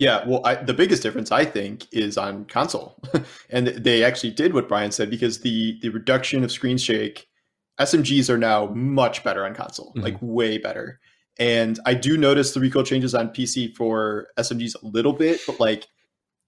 Yeah, 0.00 0.26
well, 0.26 0.42
I, 0.44 0.56
the 0.56 0.74
biggest 0.74 1.04
difference 1.04 1.30
I 1.30 1.44
think 1.44 1.86
is 1.92 2.18
on 2.18 2.46
console, 2.46 3.00
and 3.50 3.68
they 3.68 4.02
actually 4.02 4.32
did 4.32 4.52
what 4.52 4.68
Brian 4.68 4.90
said 4.90 5.08
because 5.08 5.40
the 5.40 5.78
the 5.82 5.90
reduction 5.90 6.42
of 6.42 6.50
screen 6.50 6.78
shake 6.78 7.28
SMGs 7.80 8.30
are 8.30 8.38
now 8.38 8.66
much 8.66 9.24
better 9.24 9.44
on 9.44 9.54
console, 9.54 9.90
mm-hmm. 9.90 10.00
like 10.00 10.16
way 10.20 10.58
better. 10.58 11.00
And 11.38 11.80
I 11.84 11.94
do 11.94 12.16
notice 12.16 12.52
the 12.52 12.60
recoil 12.60 12.84
changes 12.84 13.14
on 13.14 13.30
PC 13.30 13.74
for 13.74 14.28
SMGs 14.38 14.82
a 14.82 14.86
little 14.86 15.12
bit, 15.12 15.40
but 15.46 15.58
like 15.58 15.88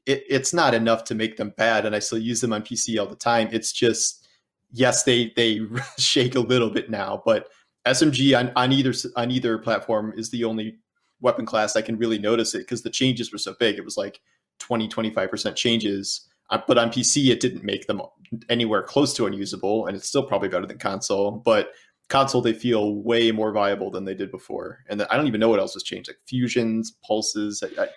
it, 0.07 0.23
it's 0.29 0.55
not 0.55 0.75
enough 0.75 1.05
to 1.05 1.15
make 1.15 1.37
them 1.37 1.53
bad. 1.57 1.85
And 1.85 1.95
I 1.95 1.99
still 1.99 2.19
use 2.19 2.41
them 2.41 2.53
on 2.53 2.63
PC 2.63 2.99
all 3.01 3.07
the 3.07 3.17
time. 3.17 3.49
It's 3.51 3.73
just 3.73 4.27
yes, 4.71 5.03
they 5.03 5.33
they 5.37 5.61
shake 5.99 6.35
a 6.35 6.41
little 6.41 6.71
bit 6.71 6.91
now, 6.91 7.23
but 7.25 7.49
SMG 7.87 8.39
on, 8.39 8.53
on 8.57 8.73
either 8.73 8.93
on 9.17 9.31
either 9.31 9.59
platform 9.59 10.13
is 10.17 10.31
the 10.31 10.45
only 10.45 10.77
weapon 11.21 11.47
class 11.47 11.77
I 11.77 11.83
can 11.83 11.97
really 11.97 12.19
notice 12.19 12.55
it 12.55 12.59
because 12.59 12.83
the 12.83 12.91
changes 12.91 13.33
were 13.33 13.39
so 13.39 13.55
big. 13.59 13.77
It 13.77 13.85
was 13.85 13.97
like 13.97 14.21
20, 14.59 14.89
25% 14.89 15.55
changes 15.57 16.29
but 16.67 16.79
on 16.79 16.91
PC, 16.91 17.29
it 17.31 17.41
didn't 17.41 17.65
make 17.65 17.87
them 17.87 18.01
anywhere 18.49 18.83
close 18.83 19.15
to 19.15 19.27
unusable, 19.27 19.87
and 19.87 19.97
it's 19.97 20.09
still 20.09 20.23
probably 20.23 20.49
better 20.49 20.67
than 20.67 20.79
console. 20.79 21.31
But 21.33 21.71
console, 22.09 22.41
they 22.41 22.53
feel 22.53 22.95
way 23.03 23.33
more 23.33 23.53
viable 23.53 23.91
than 23.91 24.05
they 24.05 24.15
did 24.15 24.31
before. 24.31 24.79
And 24.89 25.03
I 25.11 25.17
don't 25.17 25.27
even 25.27 25.41
know 25.41 25.49
what 25.49 25.61
else 25.61 25.75
has 25.75 25.83
changed, 25.83 26.09
like 26.09 26.19
fusions, 26.27 26.97
pulses. 27.07 27.63
I, 27.63 27.83
I, 27.83 27.89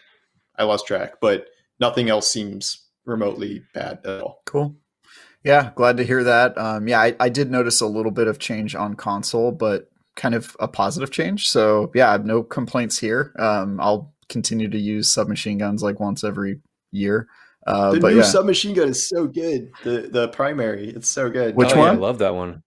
I 0.58 0.64
lost 0.64 0.88
track, 0.88 1.16
but 1.22 1.48
nothing 1.80 2.10
else 2.10 2.30
seems 2.32 2.88
remotely 3.06 3.64
bad 3.74 4.00
at 4.06 4.22
all. 4.22 4.42
Cool. 4.46 4.76
Yeah, 5.44 5.72
glad 5.76 5.98
to 5.98 6.04
hear 6.04 6.24
that. 6.24 6.58
Um, 6.58 6.88
yeah, 6.88 7.00
I, 7.00 7.16
I 7.20 7.30
did 7.30 7.50
notice 7.50 7.80
a 7.82 7.88
little 7.88 8.12
bit 8.12 8.28
of 8.28 8.40
change 8.40 8.76
on 8.76 8.96
console, 8.96 9.52
but 9.52 9.90
kind 10.16 10.36
of 10.36 10.56
a 10.60 10.68
positive 10.68 11.12
change. 11.12 11.48
So 11.48 11.92
yeah, 11.96 12.10
I 12.10 12.12
have 12.12 12.26
no 12.26 12.44
complaints 12.44 13.00
here. 13.00 13.34
Um, 13.40 13.80
I'll 13.80 14.14
continue 14.28 14.70
to 14.70 14.78
use 14.78 15.12
submachine 15.12 15.58
guns 15.58 15.82
like 15.82 16.00
once 16.00 16.24
every 16.24 16.60
year. 16.92 17.28
Uh, 17.70 17.92
the 17.94 18.00
but 18.00 18.12
new 18.12 18.18
yeah, 18.18 18.24
submachine 18.24 18.74
gun 18.76 18.90
is 18.90 19.08
so 19.08 19.28
good. 19.28 19.70
The 19.84 20.10
the 20.12 20.28
primary, 20.30 20.90
it's 20.90 21.10
so 21.10 21.30
good. 21.30 21.56
Which 21.56 21.70
Oh, 21.72 21.76
yeah, 21.76 21.80
one? 21.80 21.90
I 21.90 21.94
love 22.00 22.18
that 22.20 22.36
one. 22.36 22.64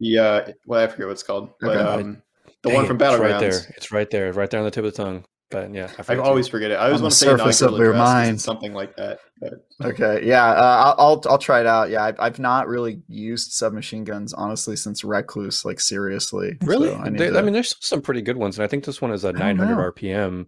The 0.00 0.18
uh, 0.18 0.52
well, 0.66 0.82
I 0.82 0.86
forget 0.88 1.06
what 1.06 1.12
it's 1.12 1.22
called, 1.22 1.50
but 1.60 1.76
Okay. 1.76 2.02
um, 2.02 2.22
the 2.62 2.68
Dang 2.70 2.74
one 2.74 2.84
it, 2.84 2.88
from 2.88 2.96
it's 2.96 3.04
Battlegrounds. 3.04 3.20
right 3.20 3.40
there. 3.40 3.74
It's 3.76 3.92
right 3.92 4.10
there, 4.10 4.32
right 4.32 4.50
there 4.50 4.60
on 4.60 4.64
the 4.64 4.70
tip 4.70 4.84
of 4.84 4.92
the 4.94 5.02
tongue. 5.02 5.24
But 5.50 5.74
yeah, 5.74 5.90
I, 6.08 6.14
I 6.14 6.16
always 6.16 6.48
forget 6.48 6.70
it. 6.70 6.76
I 6.76 6.86
always 6.86 7.00
On 7.00 7.02
want 7.02 7.12
to 7.12 7.18
say 7.18 7.26
surface 7.26 7.60
of 7.60 7.76
your 7.76 7.92
mind. 7.92 8.40
something 8.40 8.72
like 8.72 8.96
that. 8.96 9.18
But 9.38 9.52
Okay, 9.84 10.24
yeah, 10.26 10.46
uh, 10.46 10.94
I'll 10.96 11.06
I'll 11.06 11.22
I'll 11.32 11.38
try 11.38 11.60
it 11.60 11.66
out. 11.66 11.90
Yeah, 11.90 12.04
I've, 12.04 12.16
I've 12.18 12.38
not 12.38 12.68
really 12.68 13.02
used 13.06 13.52
submachine 13.52 14.04
guns 14.04 14.32
honestly 14.32 14.76
since 14.76 15.04
Recluse. 15.04 15.64
Like 15.66 15.78
seriously, 15.78 16.56
really. 16.62 16.88
So 16.88 16.96
I, 16.96 17.10
They- 17.10 17.28
to- 17.28 17.38
I 17.38 17.42
mean, 17.42 17.52
there's 17.52 17.76
some 17.80 18.00
pretty 18.00 18.22
good 18.22 18.38
ones, 18.38 18.56
and 18.58 18.64
I 18.64 18.66
think 18.66 18.84
this 18.84 19.02
one 19.02 19.12
is 19.12 19.24
a 19.24 19.32
900 19.32 19.76
know. 19.76 19.90
RPM. 19.92 20.46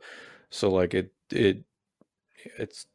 So 0.50 0.70
like 0.70 0.94
it 0.94 1.12
it 1.30 1.64
it's 2.58 2.86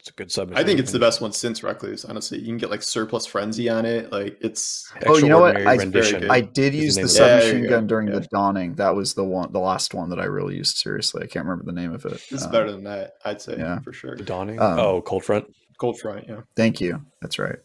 it's 0.00 0.08
a 0.10 0.12
good 0.14 0.32
submachine. 0.32 0.60
I 0.62 0.66
think 0.66 0.80
it's 0.80 0.92
the 0.92 0.98
best 0.98 1.20
one 1.20 1.30
since 1.32 1.62
Recluse. 1.62 2.04
Honestly, 2.04 2.38
you 2.40 2.46
can 2.46 2.56
get 2.56 2.70
like 2.70 2.82
surplus 2.82 3.26
frenzy 3.26 3.68
on 3.68 3.84
it. 3.84 4.10
Like 4.10 4.36
it's 4.40 4.90
Oh, 5.06 5.16
you 5.18 5.28
know 5.28 5.40
what? 5.40 5.56
I- 5.56 5.72
I 5.74 6.40
did 6.40 6.74
use 6.74 6.96
the 6.96 7.02
the 7.02 7.06
name. 7.06 7.16
Yeah, 7.16 7.40
submachine 7.40 7.68
gun 7.68 7.86
during 7.86 8.10
the 8.10 8.20
dawning. 8.32 8.74
That 8.74 8.94
was 8.96 9.14
the 9.14 9.24
one, 9.24 9.52
the 9.52 9.60
last 9.60 9.94
one 9.94 10.10
that 10.10 10.18
I 10.18 10.24
really 10.24 10.56
used 10.56 10.78
seriously. 10.78 11.22
I 11.22 11.26
can't 11.26 11.44
remember 11.46 11.64
the 11.64 11.78
name 11.78 11.92
of 11.94 12.04
it. 12.06 12.20
it's 12.30 12.44
Um, 12.44 12.50
better 12.50 12.72
than 12.72 12.84
that. 12.84 13.12
I'd 13.24 13.40
say 13.40 13.56
yeah. 13.58 13.78
for 13.80 13.92
sure. 13.92 14.16
The 14.16 14.24
dawning. 14.24 14.58
Um, 14.58 14.78
oh, 14.78 15.02
cold 15.02 15.24
front. 15.24 15.46
Cold 15.78 15.98
front, 16.00 16.26
yeah. 16.28 16.40
Thank 16.56 16.80
you. 16.80 17.02
That's 17.22 17.38
right. 17.38 17.56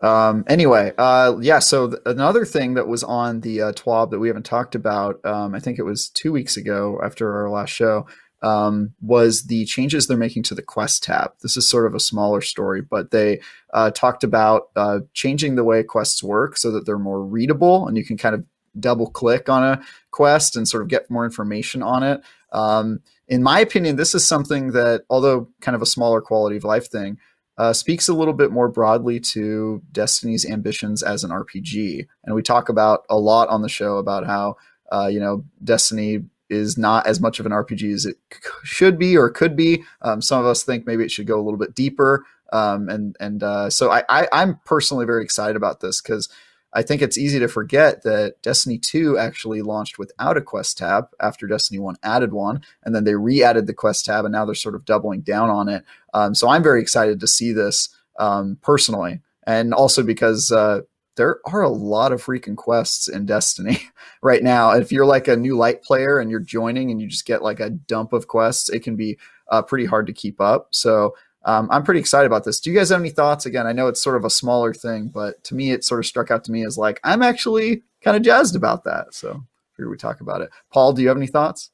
Um, 0.00 0.44
anyway, 0.48 0.92
uh, 0.98 1.36
yeah. 1.40 1.60
So 1.60 1.88
th- 1.90 2.02
another 2.06 2.44
thing 2.44 2.74
that 2.74 2.88
was 2.88 3.04
on 3.04 3.40
the 3.40 3.62
uh, 3.62 3.72
TWAB 3.72 4.10
that 4.10 4.18
we 4.18 4.26
haven't 4.28 4.44
talked 4.46 4.74
about, 4.74 5.24
um, 5.24 5.54
I 5.54 5.60
think 5.60 5.78
it 5.78 5.84
was 5.84 6.08
two 6.08 6.32
weeks 6.32 6.56
ago 6.56 7.00
after 7.04 7.32
our 7.34 7.48
last 7.48 7.70
show, 7.70 8.06
um, 8.42 8.92
was 9.00 9.44
the 9.44 9.64
changes 9.64 10.06
they're 10.06 10.16
making 10.16 10.42
to 10.44 10.54
the 10.54 10.62
Quest 10.62 11.04
tab. 11.04 11.32
This 11.42 11.56
is 11.56 11.68
sort 11.68 11.86
of 11.86 11.94
a 11.94 12.00
smaller 12.00 12.40
story, 12.40 12.82
but 12.82 13.10
they 13.10 13.40
uh, 13.72 13.90
talked 13.92 14.24
about 14.24 14.70
uh, 14.76 15.00
changing 15.14 15.54
the 15.54 15.64
way 15.64 15.82
quests 15.82 16.22
work 16.22 16.56
so 16.56 16.70
that 16.72 16.84
they're 16.84 16.98
more 16.98 17.22
readable 17.22 17.86
and 17.86 17.96
you 17.96 18.04
can 18.04 18.16
kind 18.16 18.34
of 18.34 18.44
double 18.78 19.08
click 19.08 19.48
on 19.48 19.62
a 19.62 19.82
quest 20.10 20.56
and 20.56 20.66
sort 20.66 20.82
of 20.82 20.88
get 20.88 21.10
more 21.10 21.24
information 21.24 21.82
on 21.82 22.02
it. 22.02 22.22
Um, 22.52 23.00
in 23.28 23.42
my 23.42 23.60
opinion, 23.60 23.96
this 23.96 24.14
is 24.14 24.26
something 24.26 24.72
that, 24.72 25.04
although 25.08 25.48
kind 25.60 25.74
of 25.74 25.82
a 25.82 25.86
smaller 25.86 26.20
quality 26.20 26.56
of 26.56 26.64
life 26.64 26.90
thing, 26.90 27.18
uh, 27.58 27.72
speaks 27.72 28.08
a 28.08 28.14
little 28.14 28.34
bit 28.34 28.50
more 28.50 28.68
broadly 28.68 29.20
to 29.20 29.82
Destiny's 29.92 30.44
ambitions 30.44 31.02
as 31.02 31.22
an 31.22 31.30
RPG. 31.30 32.06
And 32.24 32.34
we 32.34 32.42
talk 32.42 32.68
about 32.68 33.04
a 33.08 33.18
lot 33.18 33.48
on 33.48 33.62
the 33.62 33.68
show 33.68 33.98
about 33.98 34.26
how, 34.26 34.56
uh, 34.90 35.06
you 35.06 35.20
know, 35.20 35.44
Destiny 35.62 36.24
is 36.52 36.76
not 36.76 37.06
as 37.06 37.20
much 37.20 37.40
of 37.40 37.46
an 37.46 37.52
RPG 37.52 37.92
as 37.92 38.06
it 38.06 38.16
c- 38.32 38.40
should 38.62 38.98
be 38.98 39.16
or 39.16 39.30
could 39.30 39.56
be. 39.56 39.82
Um, 40.02 40.20
some 40.20 40.40
of 40.40 40.46
us 40.46 40.62
think 40.62 40.86
maybe 40.86 41.04
it 41.04 41.10
should 41.10 41.26
go 41.26 41.40
a 41.40 41.42
little 41.42 41.58
bit 41.58 41.74
deeper. 41.74 42.24
Um, 42.52 42.88
and 42.88 43.16
and 43.18 43.42
uh, 43.42 43.70
so 43.70 43.90
I, 43.90 44.04
I, 44.08 44.28
I'm 44.32 44.60
personally 44.64 45.06
very 45.06 45.24
excited 45.24 45.56
about 45.56 45.80
this 45.80 46.00
because 46.00 46.28
I 46.74 46.82
think 46.82 47.02
it's 47.02 47.18
easy 47.18 47.38
to 47.38 47.48
forget 47.48 48.02
that 48.02 48.40
Destiny 48.42 48.78
2 48.78 49.18
actually 49.18 49.60
launched 49.62 49.98
without 49.98 50.36
a 50.36 50.42
quest 50.42 50.78
tab 50.78 51.08
after 51.20 51.46
Destiny 51.46 51.78
1 51.78 51.96
added 52.02 52.32
one. 52.32 52.62
And 52.82 52.94
then 52.94 53.04
they 53.04 53.14
re 53.14 53.42
added 53.42 53.66
the 53.66 53.74
quest 53.74 54.06
tab 54.06 54.24
and 54.24 54.32
now 54.32 54.44
they're 54.44 54.54
sort 54.54 54.74
of 54.74 54.84
doubling 54.84 55.20
down 55.20 55.50
on 55.50 55.68
it. 55.68 55.84
Um, 56.14 56.34
so 56.34 56.48
I'm 56.48 56.62
very 56.62 56.80
excited 56.80 57.20
to 57.20 57.26
see 57.26 57.52
this 57.52 57.88
um, 58.18 58.58
personally, 58.62 59.20
and 59.46 59.74
also 59.74 60.02
because 60.02 60.52
uh, 60.52 60.80
there 61.16 61.38
are 61.46 61.62
a 61.62 61.68
lot 61.68 62.12
of 62.12 62.22
freaking 62.24 62.56
quests 62.56 63.08
in 63.08 63.26
Destiny 63.26 63.78
right 64.22 64.42
now. 64.42 64.70
If 64.72 64.90
you're 64.92 65.06
like 65.06 65.28
a 65.28 65.36
new 65.36 65.56
light 65.56 65.82
player 65.82 66.18
and 66.18 66.30
you're 66.30 66.40
joining 66.40 66.90
and 66.90 67.00
you 67.00 67.06
just 67.08 67.26
get 67.26 67.42
like 67.42 67.60
a 67.60 67.70
dump 67.70 68.12
of 68.12 68.28
quests, 68.28 68.68
it 68.70 68.80
can 68.82 68.96
be 68.96 69.18
uh, 69.48 69.62
pretty 69.62 69.84
hard 69.84 70.06
to 70.06 70.12
keep 70.12 70.40
up. 70.40 70.68
So 70.70 71.14
um, 71.44 71.68
I'm 71.70 71.82
pretty 71.82 72.00
excited 72.00 72.26
about 72.26 72.44
this. 72.44 72.60
Do 72.60 72.70
you 72.70 72.76
guys 72.76 72.88
have 72.90 73.00
any 73.00 73.10
thoughts? 73.10 73.46
Again, 73.46 73.66
I 73.66 73.72
know 73.72 73.88
it's 73.88 74.02
sort 74.02 74.16
of 74.16 74.24
a 74.24 74.30
smaller 74.30 74.72
thing, 74.72 75.08
but 75.12 75.42
to 75.44 75.54
me, 75.54 75.72
it 75.72 75.84
sort 75.84 76.00
of 76.00 76.06
struck 76.06 76.30
out 76.30 76.44
to 76.44 76.52
me 76.52 76.64
as 76.64 76.78
like 76.78 77.00
I'm 77.04 77.20
actually 77.22 77.82
kind 78.02 78.16
of 78.16 78.22
jazzed 78.22 78.56
about 78.56 78.84
that. 78.84 79.12
So 79.12 79.42
here 79.76 79.88
we 79.90 79.96
talk 79.96 80.20
about 80.20 80.40
it. 80.40 80.50
Paul, 80.72 80.92
do 80.92 81.02
you 81.02 81.08
have 81.08 81.16
any 81.16 81.26
thoughts? 81.26 81.70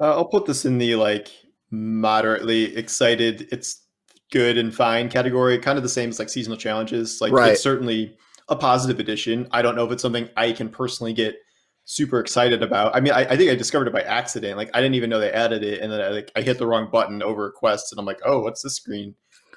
Uh, 0.00 0.10
I'll 0.10 0.24
put 0.26 0.46
this 0.46 0.64
in 0.64 0.78
the 0.78 0.96
like 0.96 1.30
moderately 1.70 2.76
excited. 2.76 3.48
It's 3.52 3.82
good 4.30 4.58
and 4.58 4.74
fine 4.74 5.08
category. 5.08 5.58
Kind 5.58 5.78
of 5.78 5.82
the 5.82 5.88
same 5.88 6.10
as 6.10 6.18
like 6.18 6.28
seasonal 6.28 6.58
challenges. 6.58 7.20
Like 7.20 7.32
Right. 7.32 7.52
it's 7.52 7.62
certainly 7.62 8.16
a 8.48 8.56
positive 8.56 8.98
addition. 8.98 9.48
I 9.50 9.62
don't 9.62 9.76
know 9.76 9.84
if 9.84 9.92
it's 9.92 10.02
something 10.02 10.28
I 10.36 10.52
can 10.52 10.68
personally 10.68 11.12
get 11.12 11.36
super 11.84 12.20
excited 12.20 12.62
about. 12.62 12.94
I 12.94 13.00
mean, 13.00 13.12
I, 13.12 13.20
I 13.20 13.36
think 13.36 13.50
I 13.50 13.54
discovered 13.54 13.88
it 13.88 13.94
by 13.94 14.02
accident. 14.02 14.56
Like 14.56 14.70
I 14.74 14.80
didn't 14.80 14.94
even 14.94 15.10
know 15.10 15.20
they 15.20 15.32
added 15.32 15.62
it, 15.62 15.80
and 15.80 15.90
then 15.90 16.00
I, 16.00 16.08
like 16.08 16.32
I 16.36 16.42
hit 16.42 16.58
the 16.58 16.66
wrong 16.66 16.88
button 16.90 17.22
over 17.22 17.46
a 17.46 17.52
quest, 17.52 17.92
and 17.92 17.98
I'm 17.98 18.06
like, 18.06 18.20
oh, 18.24 18.40
what's 18.40 18.62
this 18.62 18.76
screen? 18.76 19.14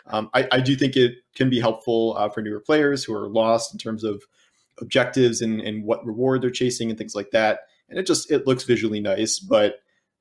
Um, 0.08 0.30
I, 0.34 0.48
I 0.52 0.60
do 0.62 0.76
think 0.76 0.96
it 0.96 1.16
can 1.36 1.50
be 1.50 1.60
helpful 1.60 2.16
uh, 2.18 2.30
for 2.30 2.42
newer 2.42 2.60
players 2.60 3.04
who 3.04 3.14
are 3.14 3.30
lost 3.30 3.74
in 3.74 3.78
terms 3.78 4.04
of 4.04 4.24
objectives 4.80 5.42
and, 5.42 5.62
and 5.62 5.84
what 5.84 6.06
reward 6.06 6.42
they're 6.42 6.50
chasing 6.50 6.90
and 6.90 6.98
things 6.98 7.16
like 7.16 7.32
that. 7.32 7.62
And 7.90 8.00
it 8.00 8.08
just 8.08 8.32
it 8.32 8.48
looks 8.48 8.64
visually 8.64 9.00
nice, 9.00 9.40
but 9.40 9.76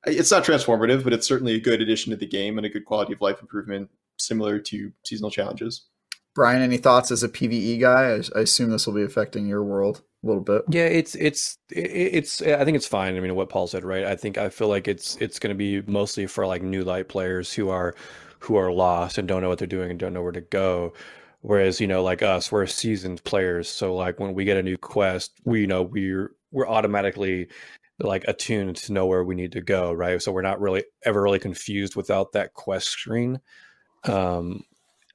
it's 0.05 0.31
not 0.31 0.43
transformative, 0.43 1.03
but 1.03 1.13
it's 1.13 1.27
certainly 1.27 1.55
a 1.55 1.59
good 1.59 1.81
addition 1.81 2.11
to 2.11 2.17
the 2.17 2.27
game 2.27 2.57
and 2.57 2.65
a 2.65 2.69
good 2.69 2.85
quality 2.85 3.13
of 3.13 3.21
life 3.21 3.39
improvement, 3.41 3.89
similar 4.17 4.59
to 4.59 4.91
seasonal 5.03 5.31
challenges. 5.31 5.85
Brian, 6.33 6.61
any 6.61 6.77
thoughts 6.77 7.11
as 7.11 7.23
a 7.23 7.29
PVE 7.29 7.79
guy? 7.79 8.15
I, 8.15 8.39
I 8.39 8.41
assume 8.43 8.69
this 8.69 8.87
will 8.87 8.93
be 8.93 9.03
affecting 9.03 9.47
your 9.47 9.63
world 9.63 10.01
a 10.23 10.27
little 10.27 10.43
bit. 10.43 10.63
Yeah, 10.69 10.85
it's 10.85 11.15
it's 11.15 11.57
it's. 11.69 12.41
I 12.41 12.63
think 12.63 12.75
it's 12.75 12.87
fine. 12.87 13.17
I 13.17 13.19
mean, 13.19 13.35
what 13.35 13.49
Paul 13.49 13.67
said, 13.67 13.83
right? 13.83 14.05
I 14.05 14.15
think 14.15 14.37
I 14.37 14.49
feel 14.49 14.67
like 14.67 14.87
it's 14.87 15.17
it's 15.17 15.39
going 15.39 15.53
to 15.53 15.57
be 15.57 15.81
mostly 15.91 16.27
for 16.27 16.47
like 16.47 16.61
new 16.61 16.83
light 16.83 17.09
players 17.09 17.53
who 17.53 17.69
are 17.69 17.95
who 18.39 18.55
are 18.55 18.71
lost 18.71 19.17
and 19.17 19.27
don't 19.27 19.41
know 19.41 19.49
what 19.49 19.59
they're 19.59 19.67
doing 19.67 19.91
and 19.91 19.99
don't 19.99 20.13
know 20.13 20.21
where 20.21 20.31
to 20.31 20.41
go. 20.41 20.93
Whereas 21.41 21.81
you 21.81 21.87
know, 21.87 22.03
like 22.03 22.21
us, 22.21 22.51
we're 22.51 22.67
seasoned 22.67 23.23
players, 23.23 23.67
so 23.67 23.95
like 23.95 24.19
when 24.19 24.33
we 24.33 24.45
get 24.45 24.57
a 24.57 24.63
new 24.63 24.77
quest, 24.77 25.33
we 25.43 25.61
you 25.61 25.67
know 25.67 25.81
we're 25.81 26.31
we're 26.51 26.67
automatically 26.67 27.47
like 27.99 28.23
attuned 28.27 28.75
to 28.75 28.93
know 28.93 29.05
where 29.05 29.23
we 29.23 29.35
need 29.35 29.51
to 29.53 29.61
go, 29.61 29.91
right? 29.91 30.21
So 30.21 30.31
we're 30.31 30.41
not 30.41 30.61
really 30.61 30.83
ever 31.03 31.21
really 31.21 31.39
confused 31.39 31.95
without 31.95 32.31
that 32.33 32.53
quest 32.53 32.87
screen. 32.87 33.39
Um, 34.03 34.63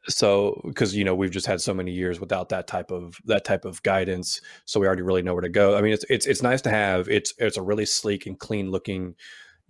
so 0.08 0.60
because 0.66 0.94
you 0.94 1.04
know 1.04 1.14
we've 1.14 1.30
just 1.30 1.46
had 1.46 1.60
so 1.60 1.74
many 1.74 1.90
years 1.90 2.20
without 2.20 2.48
that 2.48 2.66
type 2.66 2.90
of 2.90 3.18
that 3.24 3.44
type 3.44 3.64
of 3.64 3.82
guidance 3.82 4.40
so 4.64 4.78
we 4.78 4.86
already 4.86 5.02
really 5.02 5.22
know 5.22 5.34
where 5.34 5.42
to 5.42 5.48
go. 5.48 5.76
I 5.76 5.80
mean 5.80 5.92
it's 5.92 6.04
it's 6.08 6.26
it's 6.26 6.42
nice 6.42 6.62
to 6.62 6.70
have 6.70 7.08
it's 7.08 7.34
it's 7.38 7.56
a 7.56 7.62
really 7.62 7.86
sleek 7.86 8.26
and 8.26 8.38
clean 8.38 8.70
looking 8.70 9.14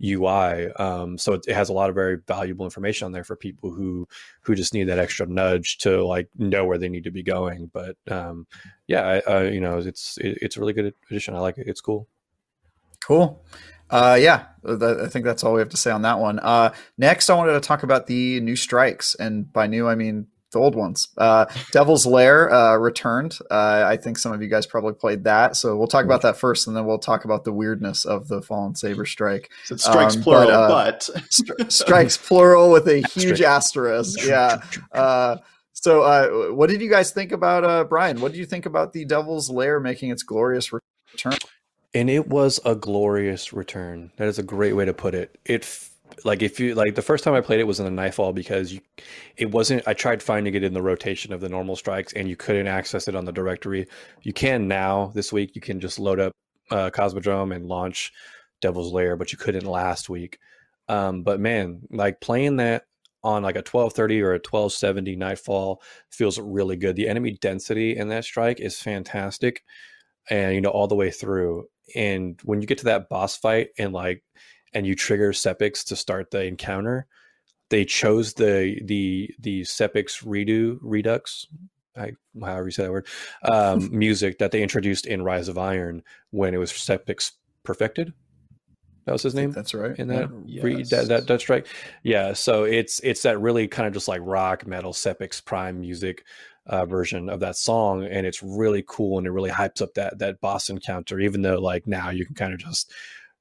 ui 0.03 0.71
um 0.73 1.17
so 1.17 1.33
it, 1.33 1.43
it 1.47 1.55
has 1.55 1.69
a 1.69 1.73
lot 1.73 1.89
of 1.89 1.95
very 1.95 2.17
valuable 2.27 2.65
information 2.65 3.07
on 3.07 3.11
there 3.11 3.23
for 3.23 3.35
people 3.35 3.71
who 3.71 4.07
who 4.41 4.53
just 4.53 4.75
need 4.75 4.83
that 4.83 4.99
extra 4.99 5.25
nudge 5.25 5.79
to 5.79 6.05
like 6.05 6.29
know 6.37 6.65
where 6.65 6.77
they 6.77 6.87
need 6.87 7.03
to 7.03 7.09
be 7.09 7.23
going 7.23 7.67
but 7.73 7.95
um 8.11 8.45
yeah 8.85 9.21
I, 9.27 9.31
I 9.31 9.43
you 9.45 9.59
know 9.59 9.79
it's 9.79 10.17
it, 10.19 10.37
it's 10.41 10.55
a 10.55 10.59
really 10.59 10.73
good 10.73 10.93
addition. 11.09 11.35
I 11.35 11.39
like 11.39 11.57
it. 11.57 11.67
It's 11.67 11.81
cool. 11.81 12.07
Cool. 13.05 13.41
Uh, 13.89 14.17
yeah, 14.19 14.45
th- 14.65 14.81
I 14.81 15.07
think 15.07 15.25
that's 15.25 15.43
all 15.43 15.53
we 15.53 15.59
have 15.61 15.69
to 15.69 15.77
say 15.77 15.91
on 15.91 16.01
that 16.03 16.19
one. 16.19 16.39
Uh, 16.39 16.73
next, 16.97 17.29
I 17.29 17.35
wanted 17.35 17.53
to 17.53 17.59
talk 17.61 17.83
about 17.83 18.07
the 18.07 18.39
new 18.41 18.55
strikes, 18.55 19.15
and 19.15 19.51
by 19.51 19.67
new, 19.67 19.87
I 19.87 19.95
mean 19.95 20.27
the 20.51 20.59
old 20.59 20.75
ones. 20.75 21.09
Uh, 21.17 21.45
Devil's 21.71 22.05
Lair 22.05 22.49
uh, 22.53 22.77
returned. 22.77 23.37
Uh, 23.51 23.83
I 23.85 23.97
think 23.97 24.17
some 24.17 24.31
of 24.31 24.41
you 24.41 24.47
guys 24.47 24.65
probably 24.65 24.93
played 24.93 25.25
that, 25.25 25.55
so 25.57 25.75
we'll 25.77 25.87
talk 25.87 26.05
about 26.05 26.21
that 26.21 26.37
first, 26.37 26.67
and 26.67 26.75
then 26.75 26.85
we'll 26.85 26.99
talk 26.99 27.25
about 27.25 27.43
the 27.43 27.51
weirdness 27.51 28.05
of 28.05 28.27
the 28.29 28.41
Fallen 28.41 28.73
Saber 28.75 29.05
strike. 29.05 29.49
So 29.65 29.75
it 29.75 29.81
strikes 29.81 30.15
Um, 30.15 30.23
plural, 30.23 30.47
but, 30.47 30.53
uh, 30.53 30.69
but, 30.69 30.99
Stri- 31.29 31.71
strikes 31.71 32.17
plural 32.17 32.71
with 32.71 32.87
a 32.87 33.01
huge 33.13 33.41
Asterisk. 33.41 34.19
asterisk. 34.19 34.25
Yeah. 34.27 34.61
Uh, 34.97 35.37
so, 35.73 36.01
uh, 36.01 36.53
what 36.55 36.69
did 36.69 36.81
you 36.81 36.89
guys 36.89 37.11
think 37.11 37.31
about 37.31 37.63
uh, 37.63 37.83
Brian? 37.83 38.19
What 38.19 38.31
did 38.31 38.39
you 38.39 38.45
think 38.45 38.65
about 38.65 38.93
the 38.93 39.05
Devil's 39.05 39.49
Lair 39.49 39.79
making 39.79 40.09
its 40.11 40.23
glorious 40.23 40.71
return? 40.73 41.33
And 41.93 42.09
it 42.09 42.27
was 42.27 42.59
a 42.65 42.75
glorious 42.75 43.53
return. 43.53 44.11
That 44.17 44.27
is 44.27 44.39
a 44.39 44.43
great 44.43 44.73
way 44.73 44.85
to 44.85 44.93
put 44.93 45.15
it. 45.15 45.37
It 45.45 45.65
like 46.23 46.41
if 46.41 46.59
you 46.59 46.73
like 46.75 46.95
the 46.95 47.01
first 47.01 47.23
time 47.23 47.33
i 47.33 47.41
played 47.41 47.59
it 47.59 47.67
was 47.67 47.79
in 47.79 47.85
the 47.85 47.91
nightfall 47.91 48.33
because 48.33 48.73
you 48.73 48.79
it 49.35 49.51
wasn't 49.51 49.85
i 49.87 49.93
tried 49.93 50.23
finding 50.23 50.55
it 50.55 50.63
in 50.63 50.73
the 50.73 50.81
rotation 50.81 51.33
of 51.33 51.41
the 51.41 51.49
normal 51.49 51.75
strikes 51.75 52.13
and 52.13 52.29
you 52.29 52.35
couldn't 52.35 52.67
access 52.67 53.07
it 53.07 53.15
on 53.15 53.25
the 53.25 53.31
directory. 53.31 53.87
You 54.23 54.33
can 54.33 54.67
now 54.67 55.11
this 55.13 55.31
week. 55.31 55.55
You 55.55 55.61
can 55.61 55.79
just 55.79 55.99
load 55.99 56.19
up 56.19 56.31
uh, 56.71 56.89
cosmodrome 56.91 57.55
and 57.55 57.65
launch 57.65 58.11
devil's 58.61 58.91
lair 58.91 59.15
but 59.15 59.31
you 59.31 59.37
couldn't 59.37 59.65
last 59.65 60.09
week. 60.09 60.39
Um, 60.89 61.23
but 61.23 61.39
man 61.39 61.81
like 61.91 62.21
playing 62.21 62.57
that 62.57 62.85
on 63.23 63.43
like 63.43 63.55
a 63.55 63.59
1230 63.59 64.21
or 64.21 64.31
a 64.31 64.35
1270 64.35 65.15
nightfall 65.15 65.81
feels 66.09 66.39
really 66.39 66.77
good. 66.77 66.95
The 66.95 67.09
enemy 67.09 67.37
density 67.39 67.97
in 67.97 68.07
that 68.09 68.23
strike 68.23 68.59
is 68.59 68.79
fantastic. 68.79 69.63
And 70.29 70.55
you 70.55 70.61
know 70.61 70.69
all 70.69 70.87
the 70.87 70.95
way 70.95 71.11
through 71.11 71.67
and 71.95 72.39
when 72.43 72.61
you 72.61 72.67
get 72.67 72.79
to 72.79 72.85
that 72.85 73.09
boss 73.09 73.37
fight 73.37 73.69
and 73.77 73.93
like 73.93 74.23
and 74.73 74.85
you 74.85 74.95
trigger 74.95 75.31
Sepiks 75.31 75.85
to 75.85 75.95
start 75.95 76.31
the 76.31 76.43
encounter 76.43 77.07
they 77.69 77.85
chose 77.85 78.33
the 78.33 78.79
the 78.83 79.29
the 79.39 79.61
Sepiks 79.61 80.23
redo 80.23 80.77
redux 80.81 81.47
I, 81.95 82.11
however 82.39 82.65
you 82.65 82.71
say 82.71 82.83
that 82.83 82.91
word 82.91 83.07
um, 83.43 83.89
music 83.97 84.39
that 84.39 84.51
they 84.51 84.61
introduced 84.61 85.05
in 85.05 85.23
rise 85.23 85.47
of 85.47 85.57
iron 85.57 86.03
when 86.31 86.53
it 86.53 86.57
was 86.57 86.71
Sepiks 86.71 87.31
perfected. 87.63 88.13
That 89.05 89.13
was 89.13 89.23
his 89.23 89.35
name. 89.35 89.51
That's 89.51 89.73
right. 89.73 89.97
In 89.97 90.09
that, 90.09 90.29
yeah. 90.45 90.63
re, 90.63 90.77
yes. 90.79 90.89
that, 90.89 91.07
that 91.07 91.25
Dutch 91.27 91.41
strike, 91.41 91.67
yeah. 92.03 92.33
So 92.33 92.65
it's 92.65 92.99
it's 93.05 93.21
that 93.21 93.39
really 93.39 93.67
kind 93.67 93.87
of 93.87 93.93
just 93.93 94.09
like 94.09 94.19
rock 94.21 94.67
metal, 94.67 94.91
Sepiks 94.91 95.43
Prime 95.43 95.79
music 95.79 96.25
uh, 96.67 96.85
version 96.85 97.29
of 97.29 97.39
that 97.39 97.55
song, 97.55 98.03
and 98.05 98.25
it's 98.25 98.43
really 98.43 98.83
cool 98.87 99.17
and 99.17 99.27
it 99.27 99.31
really 99.31 99.49
hypes 99.49 99.81
up 99.81 99.93
that 99.95 100.19
that 100.19 100.41
boss 100.41 100.69
encounter. 100.69 101.19
Even 101.19 101.41
though 101.41 101.59
like 101.59 101.87
now 101.87 102.09
you 102.09 102.25
can 102.25 102.35
kind 102.35 102.53
of 102.53 102.59
just 102.59 102.91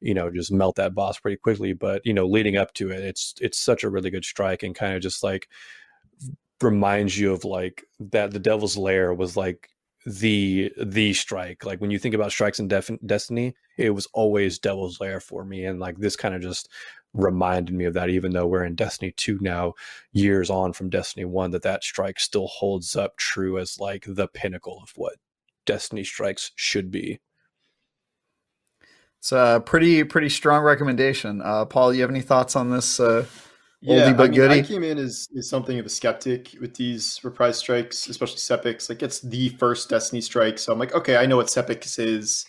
you 0.01 0.15
know 0.15 0.31
just 0.31 0.53
melt 0.53 0.77
that 0.77 0.95
boss 0.95 1.19
pretty 1.19 1.37
quickly, 1.37 1.73
but 1.73 2.05
you 2.05 2.15
know 2.15 2.27
leading 2.27 2.57
up 2.57 2.73
to 2.75 2.91
it, 2.91 3.01
it's 3.01 3.35
it's 3.41 3.59
such 3.59 3.85
a 3.85 3.91
really 3.91 4.11
good 4.11 4.25
strike 4.25 4.63
and 4.63 4.75
kind 4.75 4.95
of 4.95 5.03
just 5.03 5.23
like 5.23 5.49
reminds 6.63 7.19
you 7.19 7.33
of 7.33 7.45
like 7.45 7.85
that 7.99 8.31
the 8.31 8.39
Devil's 8.39 8.77
Lair 8.77 9.13
was 9.13 9.37
like 9.37 9.69
the 10.07 10.73
the 10.81 11.13
strike. 11.13 11.65
Like 11.65 11.81
when 11.81 11.91
you 11.91 11.99
think 11.99 12.15
about 12.15 12.31
strikes 12.31 12.61
in 12.61 12.69
Def- 12.69 12.91
Destiny, 13.05 13.55
it 13.77 13.91
was 13.91 14.07
always 14.13 14.59
Devil's 14.59 15.01
Lair 15.01 15.21
for 15.21 15.45
me, 15.45 15.65
and 15.65 15.81
like 15.81 15.99
this 15.99 16.17
kind 16.17 16.35
of 16.35 16.41
just 16.41 16.71
reminded 17.17 17.75
me 17.75 17.85
of 17.85 17.95
that. 17.95 18.11
Even 18.11 18.33
though 18.33 18.47
we're 18.47 18.65
in 18.65 18.75
Destiny 18.75 19.13
two 19.17 19.39
now, 19.41 19.75
years 20.13 20.51
on 20.51 20.73
from 20.73 20.91
Destiny 20.91 21.25
one, 21.25 21.51
that 21.53 21.63
that 21.63 21.83
strike 21.83 22.21
still 22.21 22.47
holds 22.47 22.97
up 22.97 23.17
true 23.17 23.59
as 23.59 23.81
like 23.81 24.05
the 24.07 24.29
pinnacle 24.29 24.81
of 24.83 24.93
what 24.97 25.15
Destiny 25.65 26.05
strikes 26.05 26.53
should 26.55 26.91
be. 26.91 27.21
It's 29.19 29.33
a 29.33 29.63
pretty 29.65 30.05
pretty 30.05 30.29
strong 30.29 30.63
recommendation. 30.63 31.43
Uh, 31.43 31.65
Paul, 31.65 31.93
you 31.93 32.03
have 32.03 32.11
any 32.11 32.21
thoughts 32.21 32.55
on 32.55 32.71
this? 32.71 33.01
Uh, 33.01 33.27
yeah, 33.81 34.13
but 34.15 34.31
I, 34.31 34.33
mean, 34.33 34.51
I 34.51 34.63
came 34.63 34.83
in 34.83 34.99
as, 34.99 35.29
as 35.37 35.49
something 35.49 35.79
of 35.79 35.87
a 35.87 35.89
skeptic 35.89 36.57
with 36.61 36.75
these 36.75 37.21
reprise 37.23 37.59
strikes, 37.59 38.09
especially 38.09 38.39
Sepiks. 38.39 38.89
Like 38.89 39.03
it's 39.03 39.21
the 39.21 39.51
first 39.51 39.89
Destiny 39.89 40.21
strike, 40.21 40.59
so 40.59 40.73
I'm 40.73 40.79
like, 40.79 40.95
okay, 40.95 41.17
I 41.17 41.27
know 41.27 41.37
what 41.37 41.47
Sepiks 41.47 41.99
is. 41.99 42.47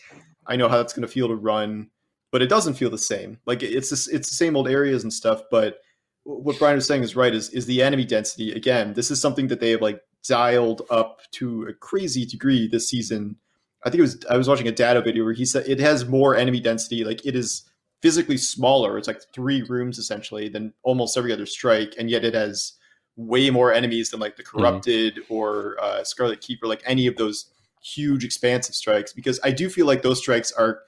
I 0.48 0.56
know 0.56 0.70
how 0.70 0.78
that's 0.78 0.94
going 0.94 1.06
to 1.06 1.12
feel 1.12 1.28
to 1.28 1.36
run, 1.36 1.90
but 2.32 2.42
it 2.42 2.48
doesn't 2.48 2.76
feel 2.76 2.90
the 2.90 2.98
same. 2.98 3.40
Like 3.46 3.64
it's 3.64 3.90
this, 3.90 4.08
it's 4.08 4.30
the 4.30 4.36
same 4.36 4.56
old 4.56 4.68
areas 4.68 5.04
and 5.04 5.14
stuff. 5.14 5.42
But 5.50 5.80
what 6.24 6.60
Brian 6.60 6.76
was 6.76 6.86
saying 6.86 7.04
is 7.04 7.16
right. 7.16 7.34
Is 7.34 7.50
is 7.50 7.66
the 7.66 7.82
enemy 7.82 8.06
density 8.06 8.52
again? 8.52 8.94
This 8.94 9.12
is 9.12 9.22
something 9.22 9.48
that 9.48 9.60
they 9.60 9.72
have 9.72 9.82
like 9.82 10.02
dialed 10.28 10.82
up 10.90 11.22
to 11.32 11.64
a 11.64 11.74
crazy 11.74 12.26
degree 12.26 12.68
this 12.68 12.90
season. 12.90 13.38
I 13.86 13.90
think 13.90 14.00
it 14.00 14.02
was 14.02 14.26
I 14.30 14.38
was 14.38 14.48
watching 14.48 14.68
a 14.68 14.72
Datto 14.72 15.02
video 15.02 15.24
where 15.24 15.34
he 15.34 15.46
said 15.46 15.68
it 15.68 15.80
has 15.80 16.06
more 16.06 16.36
enemy 16.36 16.60
density. 16.60 17.04
Like 17.04 17.26
it 17.26 17.36
is 17.36 17.64
physically 18.02 18.38
smaller. 18.38 18.98
It's 18.98 19.08
like 19.08 19.22
three 19.34 19.64
rooms 19.64 19.98
essentially 19.98 20.50
than 20.50 20.74
almost 20.84 21.18
every 21.18 21.32
other 21.32 21.46
strike, 21.46 21.96
and 21.98 22.10
yet 22.10 22.26
it 22.26 22.34
has 22.34 22.74
way 23.16 23.50
more 23.50 23.74
enemies 23.74 24.12
than 24.12 24.20
like 24.20 24.36
the 24.36 24.44
mm-hmm. 24.44 24.60
corrupted 24.60 25.16
mm-hmm. 25.16 25.34
or 25.34 25.78
uh, 25.82 26.04
Scarlet 26.04 26.42
Keeper, 26.42 26.68
like 26.68 26.84
any 26.86 27.08
of 27.08 27.16
those 27.16 27.50
huge 27.82 28.26
expansive 28.26 28.76
strikes. 28.76 29.14
Because 29.14 29.40
I 29.44 29.52
do 29.52 29.70
feel 29.70 29.86
like 29.86 30.02
those 30.02 30.20
strikes 30.20 30.52
are 30.52 30.82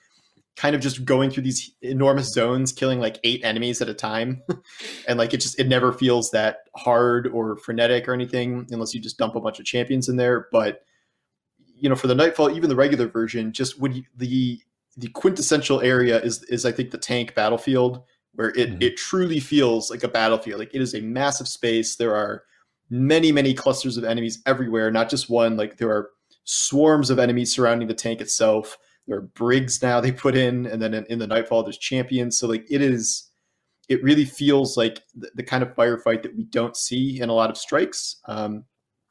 kind 0.59 0.75
of 0.75 0.81
just 0.81 1.05
going 1.05 1.31
through 1.31 1.41
these 1.41 1.71
enormous 1.81 2.33
zones, 2.33 2.73
killing 2.73 2.99
like 2.99 3.17
eight 3.23 3.39
enemies 3.45 3.81
at 3.81 3.87
a 3.87 3.93
time, 3.93 4.43
and 5.07 5.17
like 5.17 5.33
it 5.33 5.37
just 5.37 5.57
it 5.57 5.69
never 5.69 5.93
feels 5.93 6.31
that 6.31 6.57
hard 6.75 7.27
or 7.27 7.55
frenetic 7.55 8.09
or 8.09 8.13
anything 8.13 8.67
unless 8.69 8.93
you 8.93 8.99
just 8.99 9.17
dump 9.17 9.35
a 9.35 9.39
bunch 9.39 9.57
of 9.59 9.65
champions 9.65 10.09
in 10.09 10.17
there. 10.17 10.49
But 10.51 10.81
you 11.77 11.87
know, 11.87 11.95
for 11.95 12.07
the 12.07 12.15
Nightfall, 12.15 12.51
even 12.51 12.67
the 12.67 12.75
regular 12.75 13.07
version, 13.07 13.53
just 13.53 13.79
would 13.79 14.03
the 14.17 14.59
the 14.97 15.07
quintessential 15.07 15.79
area 15.79 16.21
is 16.21 16.43
is 16.43 16.65
I 16.65 16.73
think 16.73 16.91
the 16.91 16.97
tank 16.97 17.35
battlefield 17.35 18.03
where 18.33 18.49
it 18.49 18.69
mm-hmm. 18.69 18.81
it 18.81 18.97
truly 18.97 19.39
feels 19.39 19.89
like 19.89 20.03
a 20.03 20.09
battlefield. 20.09 20.59
Like 20.59 20.75
it 20.75 20.81
is 20.81 20.93
a 20.93 20.99
massive 20.99 21.47
space. 21.47 21.95
There 21.95 22.13
are 22.13 22.43
many 22.89 23.31
many 23.31 23.53
clusters 23.53 23.95
of 23.95 24.03
enemies 24.03 24.41
everywhere, 24.45 24.91
not 24.91 25.09
just 25.09 25.29
one. 25.29 25.55
Like 25.55 25.77
there 25.77 25.89
are 25.89 26.09
swarms 26.43 27.09
of 27.09 27.17
enemies 27.17 27.55
surrounding 27.55 27.87
the 27.87 27.93
tank 27.93 28.19
itself. 28.19 28.77
There 29.09 29.17
are 29.17 29.21
brigs 29.21 29.81
now 29.81 29.99
they 29.99 30.11
put 30.11 30.37
in, 30.37 30.67
and 30.67 30.81
then 30.81 30.93
in, 30.93 31.05
in 31.05 31.19
the 31.19 31.27
Nightfall 31.27 31.63
there's 31.63 31.77
champions. 31.77 32.37
So 32.39 32.47
like 32.47 32.65
it 32.69 32.81
is. 32.81 33.25
It 33.89 34.03
really 34.03 34.25
feels 34.25 34.77
like 34.77 35.01
the, 35.15 35.31
the 35.33 35.41
kind 35.41 35.63
of 35.63 35.73
firefight 35.73 36.21
that 36.21 36.37
we 36.37 36.43
don't 36.43 36.77
see 36.77 37.19
in 37.19 37.29
a 37.29 37.33
lot 37.33 37.49
of 37.49 37.57
strikes. 37.57 38.17
Um, 38.25 38.65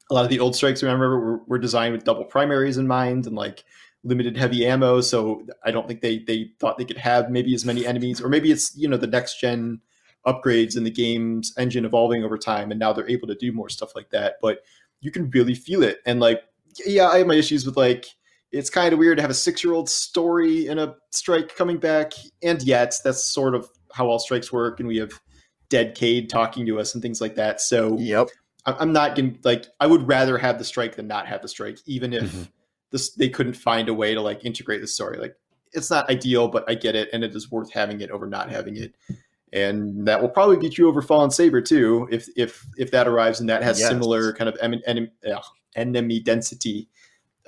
a 0.09 0.13
lot 0.13 0.23
of 0.23 0.29
the 0.29 0.39
old 0.39 0.55
strikes, 0.55 0.81
remember, 0.81 1.19
were, 1.19 1.41
were 1.47 1.59
designed 1.59 1.93
with 1.93 2.05
double 2.05 2.23
primaries 2.23 2.77
in 2.77 2.87
mind, 2.87 3.27
and 3.27 3.35
like 3.35 3.65
limited 4.03 4.37
heavy 4.37 4.65
ammo, 4.65 5.01
so 5.01 5.45
I 5.65 5.71
don't 5.71 5.87
think 5.87 6.01
they 6.01 6.19
they 6.19 6.51
thought 6.59 6.77
they 6.77 6.85
could 6.85 6.97
have 6.97 7.29
maybe 7.29 7.53
as 7.53 7.65
many 7.65 7.85
enemies, 7.85 8.21
or 8.21 8.29
maybe 8.29 8.51
it's 8.51 8.75
you 8.75 8.87
know 8.87 8.97
the 8.97 9.07
next 9.07 9.39
gen 9.39 9.81
upgrades 10.25 10.77
in 10.77 10.83
the 10.83 10.91
game's 10.91 11.53
engine 11.57 11.85
evolving 11.85 12.23
over 12.23 12.37
time, 12.37 12.71
and 12.71 12.79
now 12.79 12.93
they're 12.93 13.09
able 13.09 13.27
to 13.27 13.35
do 13.35 13.51
more 13.51 13.69
stuff 13.69 13.95
like 13.95 14.09
that. 14.11 14.35
But 14.41 14.59
you 15.01 15.11
can 15.11 15.29
really 15.31 15.55
feel 15.55 15.83
it, 15.83 15.99
and 16.05 16.19
like 16.19 16.41
yeah, 16.85 17.09
I 17.09 17.17
have 17.19 17.27
my 17.27 17.35
issues 17.35 17.65
with 17.65 17.77
like 17.77 18.07
it's 18.51 18.69
kind 18.69 18.93
of 18.93 18.99
weird 18.99 19.17
to 19.17 19.21
have 19.21 19.31
a 19.31 19.35
six 19.35 19.63
year 19.63 19.73
old 19.73 19.89
story 19.89 20.67
in 20.67 20.79
a 20.79 20.95
strike 21.11 21.55
coming 21.55 21.77
back, 21.77 22.13
and 22.41 22.61
yet 22.63 22.95
that's 23.03 23.23
sort 23.23 23.55
of 23.55 23.69
how 23.93 24.07
all 24.07 24.19
strikes 24.19 24.51
work, 24.51 24.79
and 24.79 24.87
we 24.87 24.97
have 24.97 25.11
Dead 25.69 25.95
Cayde 25.95 26.29
talking 26.29 26.65
to 26.65 26.79
us 26.79 26.93
and 26.93 27.01
things 27.01 27.21
like 27.21 27.35
that. 27.35 27.61
So 27.61 27.97
yep. 27.97 28.27
I'm 28.65 28.91
not 28.91 29.15
going 29.15 29.35
to 29.35 29.39
like. 29.43 29.65
I 29.79 29.87
would 29.87 30.07
rather 30.07 30.37
have 30.37 30.57
the 30.59 30.65
strike 30.65 30.95
than 30.95 31.07
not 31.07 31.27
have 31.27 31.41
the 31.41 31.47
strike, 31.47 31.79
even 31.85 32.13
if 32.13 32.23
mm-hmm 32.23 32.43
this 32.91 33.11
they 33.11 33.29
couldn't 33.29 33.53
find 33.53 33.89
a 33.89 33.93
way 33.93 34.13
to 34.13 34.21
like 34.21 34.45
integrate 34.45 34.81
the 34.81 34.87
story. 34.87 35.17
Like 35.17 35.35
it's 35.73 35.89
not 35.89 36.09
ideal, 36.09 36.47
but 36.47 36.65
I 36.67 36.75
get 36.75 36.95
it, 36.95 37.09
and 37.13 37.23
it 37.23 37.35
is 37.35 37.51
worth 37.51 37.71
having 37.71 38.01
it 38.01 38.11
over 38.11 38.27
not 38.27 38.51
having 38.51 38.75
it. 38.77 38.95
And 39.51 40.07
that 40.07 40.21
will 40.21 40.29
probably 40.29 40.57
be 40.57 40.69
true 40.69 40.87
over 40.87 41.01
Fallen 41.01 41.31
Saber 41.31 41.61
too, 41.61 42.07
if 42.11 42.27
if 42.35 42.65
if 42.77 42.91
that 42.91 43.07
arrives 43.07 43.39
and 43.39 43.49
that 43.49 43.63
has 43.63 43.79
yes. 43.79 43.89
similar 43.89 44.33
kind 44.33 44.49
of 44.49 44.57
uh, 44.61 45.39
enemy 45.75 46.19
density 46.19 46.89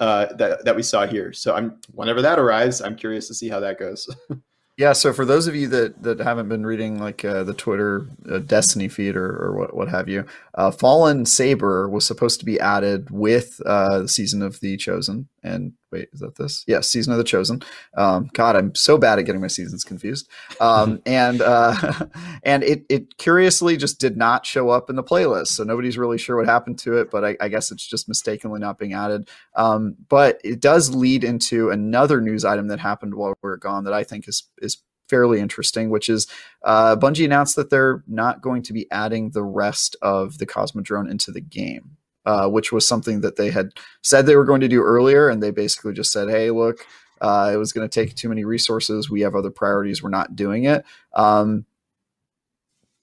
uh, 0.02 0.34
that 0.34 0.66
that 0.66 0.76
we 0.76 0.84
saw 0.84 1.06
here. 1.06 1.32
So 1.32 1.56
I'm 1.56 1.80
whenever 1.94 2.22
that 2.24 2.40
arrives, 2.40 2.82
I'm 2.82 2.96
curious 2.96 3.28
to 3.28 3.34
see 3.34 3.48
how 3.48 3.62
that 3.62 3.80
goes. 3.80 4.10
Yeah, 4.78 4.94
so 4.94 5.14
for 5.14 5.26
those 5.26 5.48
of 5.48 5.56
you 5.56 5.68
that, 5.68 6.02
that 6.02 6.20
haven't 6.20 6.50
been 6.50 6.66
reading 6.66 6.98
like 6.98 7.24
uh, 7.24 7.44
the 7.44 7.54
Twitter 7.54 8.08
uh, 8.28 8.40
Destiny 8.40 8.88
feed 8.88 9.16
or, 9.16 9.28
or 9.28 9.56
what, 9.56 9.76
what 9.76 9.90
have 9.90 10.08
you, 10.10 10.26
uh, 10.56 10.72
Fallen 10.72 11.26
Saber 11.28 11.88
was 11.88 12.04
supposed 12.04 12.40
to 12.40 12.46
be 12.46 12.60
added 12.60 13.12
with 13.12 13.62
uh, 13.66 14.00
the 14.00 14.08
season 14.08 14.42
of 14.42 14.60
the 14.60 14.78
Chosen, 14.78 15.28
and 15.44 15.74
wait, 15.92 16.10
is 16.14 16.20
that 16.22 16.36
this? 16.36 16.64
Yes, 16.68 16.90
season 16.90 17.12
of 17.12 17.18
the 17.18 17.24
Chosen. 17.24 17.62
Um, 17.96 18.30
God, 18.34 18.56
I'm 18.56 18.74
so 18.76 18.98
bad 18.98 19.20
at 19.20 19.26
getting 19.26 19.42
my 19.42 19.48
seasons 19.48 19.84
confused. 19.84 20.30
Um, 20.60 21.02
and 21.06 21.42
uh, 21.42 22.06
and 22.44 22.64
it 22.64 22.86
it 22.90 23.18
curiously 23.18 23.78
just 23.78 24.00
did 24.00 24.18
not 24.18 24.46
show 24.46 24.70
up 24.70 24.90
in 24.90 24.96
the 24.96 25.04
playlist, 25.04 25.48
so 25.48 25.64
nobody's 25.64 25.98
really 25.98 26.18
sure 26.18 26.38
what 26.38 26.46
happened 26.46 26.80
to 26.80 26.98
it. 26.98 27.12
But 27.12 27.26
I, 27.26 27.38
I 27.42 27.50
guess 27.50 27.72
it's 27.72 27.86
just 27.86 28.08
mistakenly 28.08 28.60
not 28.60 28.80
being 28.80 28.94
added. 28.94 29.30
Um, 29.56 29.96
but 30.10 30.40
it 30.44 30.60
does 30.60 30.94
lead 30.96 31.24
into 31.24 31.70
another 31.70 32.22
news 32.22 32.46
item 32.46 32.68
that 32.70 32.80
happened 32.80 33.16
while 33.16 33.34
we 33.42 33.50
are 33.50 33.58
gone 33.58 33.84
that 33.86 33.94
I 33.94 34.04
think 34.04 34.28
is 34.28 34.48
is 34.62 34.78
fairly 35.10 35.42
interesting, 35.42 35.90
which 35.90 36.08
is 36.08 36.26
uh, 36.64 36.96
Bungie 36.96 37.26
announced 37.26 37.58
that 37.58 37.70
they're 37.70 38.02
not 38.08 38.42
going 38.42 38.64
to 38.64 38.74
be 38.74 38.90
adding 38.92 39.32
the 39.32 39.44
rest 39.44 39.98
of 40.02 40.38
the 40.38 40.48
Cosmodrome 40.48 41.12
into 41.12 41.32
the 41.32 41.42
game 41.42 41.98
uh, 42.26 42.48
which 42.48 42.72
was 42.72 42.88
something 42.88 43.22
that 43.22 43.36
they 43.36 43.50
had 43.50 43.72
said 44.02 44.26
they 44.26 44.36
were 44.36 44.46
going 44.46 44.62
to 44.62 44.68
do 44.68 44.82
earlier, 44.82 45.30
and 45.30 45.42
they 45.42 45.52
basically 45.52 45.94
just 45.94 46.12
said, 46.12 46.30
"Hey, 46.30 46.52
look, 46.52 46.86
uh, 47.22 47.52
it 47.54 47.58
was 47.58 47.74
going 47.74 47.88
to 47.88 47.94
take 47.94 48.16
too 48.16 48.30
many 48.30 48.44
resources. 48.44 49.10
We 49.10 49.22
have 49.22 49.36
other 49.36 49.52
priorities. 49.52 50.04
We're 50.04 50.10
not 50.10 50.36
doing 50.36 50.66
it." 50.66 50.86
Um, 51.14 51.66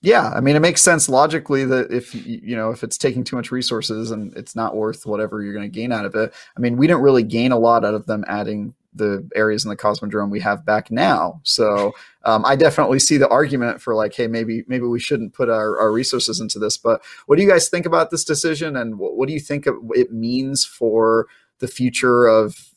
yeah, 0.01 0.31
I 0.31 0.41
mean, 0.41 0.55
it 0.55 0.61
makes 0.61 0.81
sense 0.81 1.09
logically 1.09 1.65
that 1.65 1.91
if 1.91 2.15
you 2.15 2.55
know 2.55 2.71
if 2.71 2.85
it's 2.85 2.97
taking 2.97 3.25
too 3.25 3.35
much 3.37 3.51
resources 3.51 4.13
and 4.13 4.33
it's 4.37 4.55
not 4.55 4.77
worth 4.77 5.05
whatever 5.07 5.43
you're 5.43 5.55
going 5.55 5.71
to 5.71 5.75
gain 5.75 5.91
out 5.91 6.05
of 6.05 6.15
it. 6.15 6.33
I 6.57 6.61
mean, 6.61 6.77
we 6.77 6.87
didn't 6.87 7.03
really 7.03 7.25
gain 7.25 7.51
a 7.51 7.59
lot 7.59 7.85
out 7.85 7.95
of 7.95 8.07
them 8.07 8.25
adding 8.29 8.75
the 8.95 9.29
areas 9.35 9.65
in 9.65 9.69
the 9.69 9.77
Cosmodrome 9.77 10.31
we 10.31 10.41
have 10.41 10.65
back 10.65 10.91
now. 10.91 11.41
So 11.45 11.93
um, 12.25 12.45
I 12.45 12.57
definitely 12.57 12.99
see 12.99 13.17
the 13.17 13.29
argument 13.29 13.81
for 13.81 13.95
like, 13.95 14.15
hey, 14.15 14.27
maybe 14.27 14.65
maybe 14.67 14.87
we 14.87 15.01
shouldn't 15.01 15.35
put 15.35 15.49
our, 15.49 15.79
our 15.79 15.93
resources 15.93 16.41
into 16.41 16.59
this. 16.59 16.77
But 16.77 17.03
what 17.27 17.37
do 17.37 17.43
you 17.43 17.49
guys 17.49 17.69
think 17.69 17.87
about 17.87 18.11
this 18.11 18.25
decision, 18.25 18.77
and 18.77 18.99
what, 18.99 19.17
what 19.17 19.29
do 19.29 19.35
you 19.35 19.41
think 19.41 19.67
it 19.67 20.13
means 20.13 20.65
for 20.65 21.27
the 21.59 21.69
future 21.69 22.27
of 22.27 22.73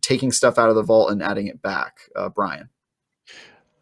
taking 0.00 0.32
stuff 0.32 0.58
out 0.58 0.68
of 0.68 0.74
the 0.74 0.82
vault 0.82 1.10
and 1.10 1.22
adding 1.22 1.46
it 1.46 1.62
back, 1.62 2.10
uh, 2.16 2.28
Brian? 2.28 2.68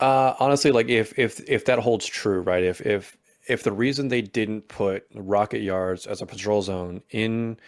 Uh, 0.01 0.35
honestly, 0.41 0.73
like 0.73 0.89
if 0.89 1.19
if 1.19 1.41
if 1.49 1.65
that 1.67 1.79
holds 1.79 2.07
true, 2.07 2.41
right? 2.41 2.65
If 2.65 2.81
if 2.81 3.17
if 3.49 3.63
the 3.63 3.73
reason 3.73 4.09
they 4.09 4.23
didn't 4.23 4.69
put 4.69 5.05
rocket 5.15 5.63
yards 5.63 6.07
as 6.07 6.23
a 6.23 6.27
patrol 6.27 6.63
zone 6.63 7.03
in 7.11 7.59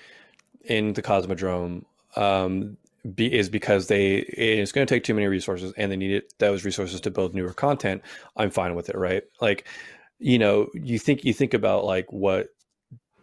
in 0.62 0.94
the 0.94 1.02
Cosmodrome 1.02 1.84
um, 2.16 2.76
be, 3.14 3.32
is 3.32 3.48
because 3.48 3.88
they 3.88 4.16
it's 4.16 4.72
going 4.72 4.86
to 4.86 4.94
take 4.94 5.05
too 5.05 5.14
many 5.14 5.26
resources 5.26 5.72
and 5.76 5.92
they 5.92 5.96
need 5.96 6.22
those 6.38 6.64
resources 6.64 7.00
to 7.02 7.11
build 7.11 7.34
newer 7.34 7.52
content 7.52 8.02
i'm 8.36 8.50
fine 8.50 8.74
with 8.74 8.88
it 8.88 8.96
right? 8.96 9.24
Like 9.40 9.66
you 10.18 10.38
know 10.38 10.68
you 10.74 10.98
think 10.98 11.24
you 11.24 11.34
think 11.34 11.55
about 11.55 11.84
like 11.84 12.11
what 12.11 12.48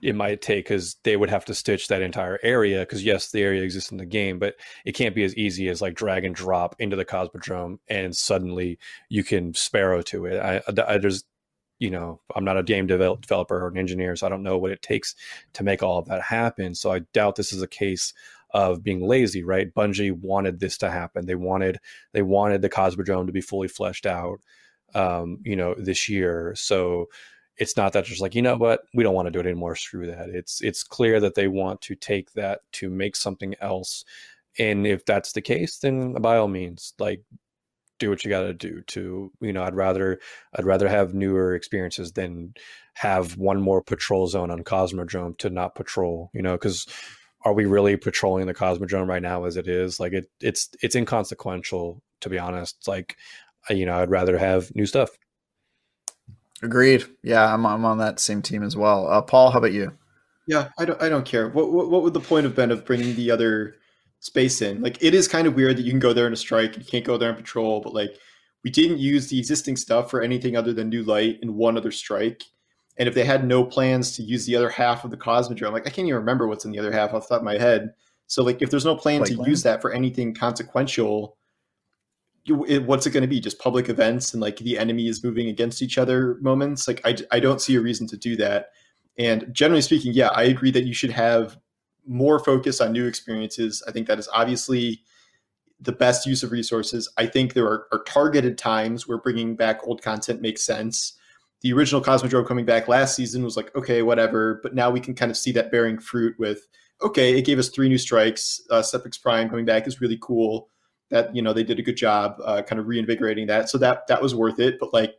it 0.02 0.16
might 0.16 0.42
take 0.42 0.66
because 0.66 0.96
they 1.04 1.16
would 1.16 1.30
have 1.30 1.46
to 1.46 1.54
stitch 1.54 1.88
that 1.88 2.02
entire 2.02 2.40
area 2.42 2.80
because 2.80 3.04
yes 3.04 3.32
the 3.32 3.42
area 3.42 3.62
exists 3.62 3.92
in 3.92 3.98
the 3.98 4.06
game 4.06 4.40
but 4.40 4.56
it 4.84 4.94
can't 4.94 5.16
be 5.16 5.24
as 5.24 5.36
easy 5.36 5.70
as 5.70 5.82
like 5.82 5.94
drag 5.94 6.26
and 6.26 6.36
drop 6.36 6.76
into 6.80 6.96
the 6.96 7.06
cosmodrome 7.06 7.78
and 7.88 8.16
suddenly 8.16 8.80
you 9.10 9.24
can 9.24 9.54
sparrow 9.54 10.02
to 10.02 10.26
it. 10.26 10.40
I, 10.40 10.62
I 10.88 10.98
there's 10.98 11.24
you 11.80 11.90
know 11.90 12.22
i'm 12.36 12.46
not 12.46 12.58
a 12.58 12.64
game 12.64 12.88
develop, 12.88 13.22
developer 13.22 13.64
or 13.64 13.68
an 13.68 13.78
engineer 13.78 14.16
so 14.16 14.28
i 14.28 14.30
don't 14.30 14.44
know 14.44 14.58
what 14.58 14.72
it 14.72 14.82
takes 14.82 15.16
to 15.54 15.64
make 15.64 15.82
all 15.82 15.98
of 15.98 16.06
that 16.06 16.22
happen 16.22 16.76
so 16.76 16.92
i 16.92 17.00
doubt 17.14 17.36
this 17.36 17.52
is 17.52 17.62
a 17.62 17.68
case 17.68 18.14
of 18.54 18.84
being 18.84 19.06
lazy, 19.06 19.44
right? 19.44 19.74
Bungie 19.74 20.12
wanted 20.12 20.60
this 20.60 20.78
to 20.80 20.92
happen. 20.92 21.26
They 21.26 21.36
wanted 21.36 21.80
they 22.14 22.22
wanted 22.22 22.62
the 22.62 22.70
Cosmodrome 22.70 23.28
to 23.28 23.34
be 23.34 23.42
fully 23.42 23.68
fleshed 23.68 24.06
out, 24.06 24.40
um, 24.94 25.40
you 25.44 25.56
know, 25.56 25.76
this 25.78 26.10
year. 26.10 26.54
So 26.56 27.08
it's 27.58 27.78
not 27.78 27.94
that 27.94 28.06
just 28.06 28.22
like 28.22 28.36
you 28.36 28.42
know 28.42 28.58
what 28.58 28.82
we 28.94 29.04
don't 29.04 29.14
want 29.14 29.28
to 29.28 29.32
do 29.32 29.40
it 29.40 29.46
anymore. 29.46 29.76
Screw 29.76 30.08
that. 30.08 30.30
It's 30.30 30.62
it's 30.62 30.84
clear 30.84 31.20
that 31.20 31.36
they 31.36 31.48
want 31.48 31.82
to 31.82 31.96
take 31.96 32.34
that 32.34 32.62
to 32.74 32.90
make 32.90 33.16
something 33.16 33.56
else, 33.62 34.04
and 34.58 34.88
if 34.88 35.06
that's 35.06 35.34
the 35.34 35.42
case, 35.42 35.78
then 35.78 36.14
by 36.14 36.38
all 36.38 36.48
means, 36.48 36.94
like 37.00 37.24
do 38.02 38.10
what 38.10 38.26
you 38.26 38.30
got 38.30 38.42
to 38.42 38.54
do 38.54 38.82
to 38.88 39.32
you 39.42 39.54
know 39.54 39.64
i'd 39.64 39.76
rather 39.76 40.20
i'd 40.56 40.66
rather 40.66 40.90
have 40.90 41.14
newer 41.14 41.54
experiences 41.54 42.14
than 42.14 42.52
have 42.96 43.38
one 43.38 43.62
more 43.62 43.80
patrol 43.80 44.26
zone 44.26 44.50
on 44.50 44.64
cosmodrome 44.64 45.38
to 45.38 45.52
not 45.52 45.76
patrol 45.76 46.32
you 46.34 46.42
know 46.42 46.54
because 46.54 46.88
are 47.44 47.54
we 47.54 47.66
really 47.66 47.98
patrolling 47.98 48.46
the 48.46 48.54
cosmodrome 48.54 49.08
right 49.08 49.22
now 49.22 49.46
as 49.46 49.58
it 49.58 49.68
is? 49.68 50.00
Like 50.00 50.14
it 50.14 50.30
it's 50.40 50.70
it's 50.82 50.96
inconsequential 50.96 52.02
to 52.22 52.30
be 52.30 52.40
honest. 52.40 52.88
Like 52.88 53.18
you 53.70 53.86
know 53.86 53.96
i'd 53.96 54.10
rather 54.10 54.38
have 54.38 54.74
new 54.76 54.86
stuff. 54.86 55.10
Agreed. 56.64 57.06
Yeah 57.24 57.54
i'm, 57.54 57.66
I'm 57.66 57.86
on 57.86 57.98
that 58.00 58.20
same 58.20 58.42
team 58.42 58.64
as 58.64 58.76
well. 58.76 59.08
Uh, 59.08 59.22
paul 59.22 59.52
how 59.52 59.60
about 59.60 59.74
you? 59.74 59.98
Yeah 60.48 60.70
i 60.78 60.86
don't 60.86 61.02
i 61.02 61.10
don't 61.10 61.26
care. 61.26 61.50
What, 61.50 61.72
what 61.72 61.90
what 61.90 62.04
would 62.04 62.14
the 62.14 62.20
point 62.20 62.46
have 62.46 62.56
been 62.56 62.72
of 62.72 62.86
bringing 62.86 63.16
the 63.16 63.32
other 63.32 63.76
space 64.22 64.62
in. 64.62 64.82
Like 64.82 65.04
it 65.04 65.14
is 65.14 65.28
kind 65.28 65.48
of 65.48 65.56
weird 65.56 65.78
that 65.78 65.82
you 65.82 65.92
can 65.92 66.00
go 66.00 66.14
there 66.14 66.28
in 66.28 66.34
a 66.34 66.38
strike, 66.38 66.78
you 66.78 66.86
can't 66.86 67.04
go 67.04 67.18
there 67.18 67.32
in 67.32 67.36
patrol, 67.36 67.82
but 67.82 67.94
like 67.94 68.16
we 68.64 68.70
didn't 68.70 69.00
use 69.00 69.28
the 69.28 69.40
existing 69.40 69.76
stuff 69.76 70.10
for 70.10 70.22
anything 70.22 70.56
other 70.56 70.74
than 70.74 70.90
new 70.90 71.04
light 71.04 71.40
and 71.42 71.56
one 71.56 71.76
other 71.76 71.92
strike. 71.92 72.44
And 72.98 73.08
if 73.08 73.16
they 73.16 73.24
had 73.24 73.46
no 73.46 73.64
plans 73.64 74.16
to 74.18 74.24
use 74.24 74.46
the 74.46 74.56
other 74.56 74.70
half 74.70 75.04
of 75.04 75.12
the 75.12 75.18
Cosmodrome, 75.18 75.72
like 75.72 75.88
I 75.88 75.90
can't 75.90 76.08
even 76.08 76.20
remember 76.20 76.48
what's 76.48 76.66
in 76.66 76.72
the 76.72 76.80
other 76.80 76.92
half 76.92 77.14
off 77.14 77.28
the 77.28 77.36
top 77.36 77.42
of 77.42 77.46
my 77.46 77.58
head. 77.58 77.94
So 78.28 78.44
like 78.44 78.62
if 78.62 78.70
there's 78.70 78.86
no 78.86 78.96
plan 78.96 79.24
to 79.24 79.44
use 79.46 79.64
that 79.64 79.82
for 79.82 79.92
anything 79.92 80.34
consequential, 80.34 81.38
you, 82.44 82.66
it, 82.66 82.86
what's 82.86 83.06
it 83.06 83.12
going 83.12 83.22
to 83.22 83.28
be? 83.28 83.40
Just 83.40 83.60
public 83.60 83.90
events 83.90 84.34
and 84.34 84.42
like 84.42 84.58
the 84.58 84.78
enemy 84.78 85.08
is 85.08 85.24
moving 85.24 85.48
against 85.48 85.82
each 85.82 85.98
other 85.98 86.38
moments? 86.42 86.88
Like 86.88 87.02
I, 87.06 87.18
I 87.32 87.40
don't 87.40 87.62
see 87.62 87.76
a 87.76 87.82
reason 87.82 88.08
to 88.08 88.18
do 88.18 88.36
that. 88.38 88.70
And 89.18 89.48
generally 89.52 89.82
speaking, 89.82 90.14
yeah, 90.14 90.30
I 90.30 90.44
agree 90.44 90.72
that 90.72 90.86
you 90.86 90.94
should 90.94 91.12
have 91.12 91.58
more 92.06 92.40
focus 92.40 92.82
on 92.82 92.92
new 92.92 93.06
experiences. 93.06 93.84
I 93.88 93.92
think 93.92 94.08
that 94.08 94.20
is 94.20 94.30
obviously 94.34 95.04
the 95.80 95.92
best 95.92 96.26
use 96.26 96.44
of 96.44 96.52
resources. 96.52 97.12
I 97.18 97.26
think 97.26 97.54
there 97.54 97.66
are, 97.66 97.88
are, 97.92 98.04
targeted 98.04 98.58
times 98.58 99.08
where 99.08 99.18
bringing 99.18 99.56
back 99.56 99.80
old 99.84 100.02
content 100.02 100.42
makes 100.42 100.64
sense. 100.64 101.14
The 101.62 101.74
original 101.74 102.02
Cosmodrome 102.02 102.48
coming 102.48 102.66
back 102.66 102.88
last 102.88 103.16
season 103.16 103.44
was 103.44 103.56
like, 103.56 103.76
okay, 103.76 104.02
whatever. 104.02 104.60
But 104.64 104.74
now 104.74 104.90
we 104.90 105.00
can 105.00 105.14
kind 105.14 105.30
of 105.30 105.38
see 105.38 105.52
that 105.54 105.72
bearing 105.72 106.00
fruit 106.00 106.38
with, 106.40 106.68
okay, 107.02 107.38
it 107.38 107.46
gave 107.46 107.60
us 107.60 107.70
three 107.70 107.88
new 107.88 107.98
strikes. 107.98 108.62
Uh, 108.70 108.82
Sepiks 108.82 109.22
Prime 109.22 109.50
coming 109.50 109.66
back 109.66 109.88
is 109.88 110.02
really 110.02 110.18
cool. 110.22 110.70
That 111.10 111.36
you 111.36 111.42
know 111.42 111.52
they 111.52 111.64
did 111.64 111.78
a 111.78 111.84
good 111.84 111.98
job, 111.98 112.38
uh, 112.44 112.62
kind 112.62 112.80
of 112.80 112.88
reinvigorating 112.88 113.48
that. 113.48 113.70
So 113.70 113.78
that 113.80 114.08
that 114.08 114.22
was 114.22 114.34
worth 114.34 114.60
it. 114.60 114.80
But 114.80 114.94
like 114.94 115.16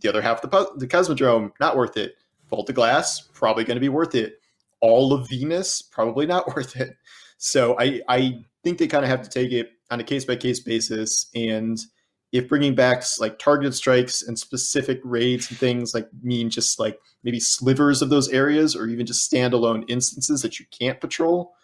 the 0.00 0.08
other 0.10 0.20
half 0.20 0.44
of 0.44 0.50
the 0.50 0.70
the 0.76 0.86
Cosmodrome, 0.86 1.52
not 1.58 1.76
worth 1.76 1.96
it. 1.96 2.16
Vault 2.50 2.68
of 2.68 2.74
Glass, 2.74 3.28
probably 3.32 3.64
going 3.64 3.76
to 3.76 3.80
be 3.80 3.88
worth 3.88 4.14
it 4.14 4.38
all 4.82 5.14
of 5.14 5.28
Venus, 5.28 5.80
probably 5.80 6.26
not 6.26 6.46
worth 6.54 6.76
it. 6.76 6.98
So 7.38 7.76
I, 7.80 8.02
I 8.08 8.44
think 8.62 8.76
they 8.76 8.86
kind 8.86 9.04
of 9.04 9.08
have 9.08 9.22
to 9.22 9.30
take 9.30 9.52
it 9.52 9.70
on 9.90 10.00
a 10.00 10.04
case 10.04 10.26
by 10.26 10.36
case 10.36 10.60
basis. 10.60 11.30
And 11.34 11.78
if 12.32 12.48
bringing 12.48 12.74
back 12.74 13.04
like 13.20 13.38
targeted 13.38 13.74
strikes 13.74 14.22
and 14.22 14.38
specific 14.38 15.00
raids 15.04 15.50
and 15.50 15.58
things 15.58 15.94
like 15.94 16.08
mean 16.22 16.48
just 16.48 16.80
like 16.80 16.98
maybe 17.22 17.38
slivers 17.38 18.00
of 18.00 18.08
those 18.08 18.28
areas 18.30 18.74
or 18.74 18.86
even 18.86 19.06
just 19.06 19.30
standalone 19.30 19.84
instances 19.88 20.40
that 20.40 20.58
you 20.58 20.64
can't 20.70 21.00
patrol, 21.00 21.54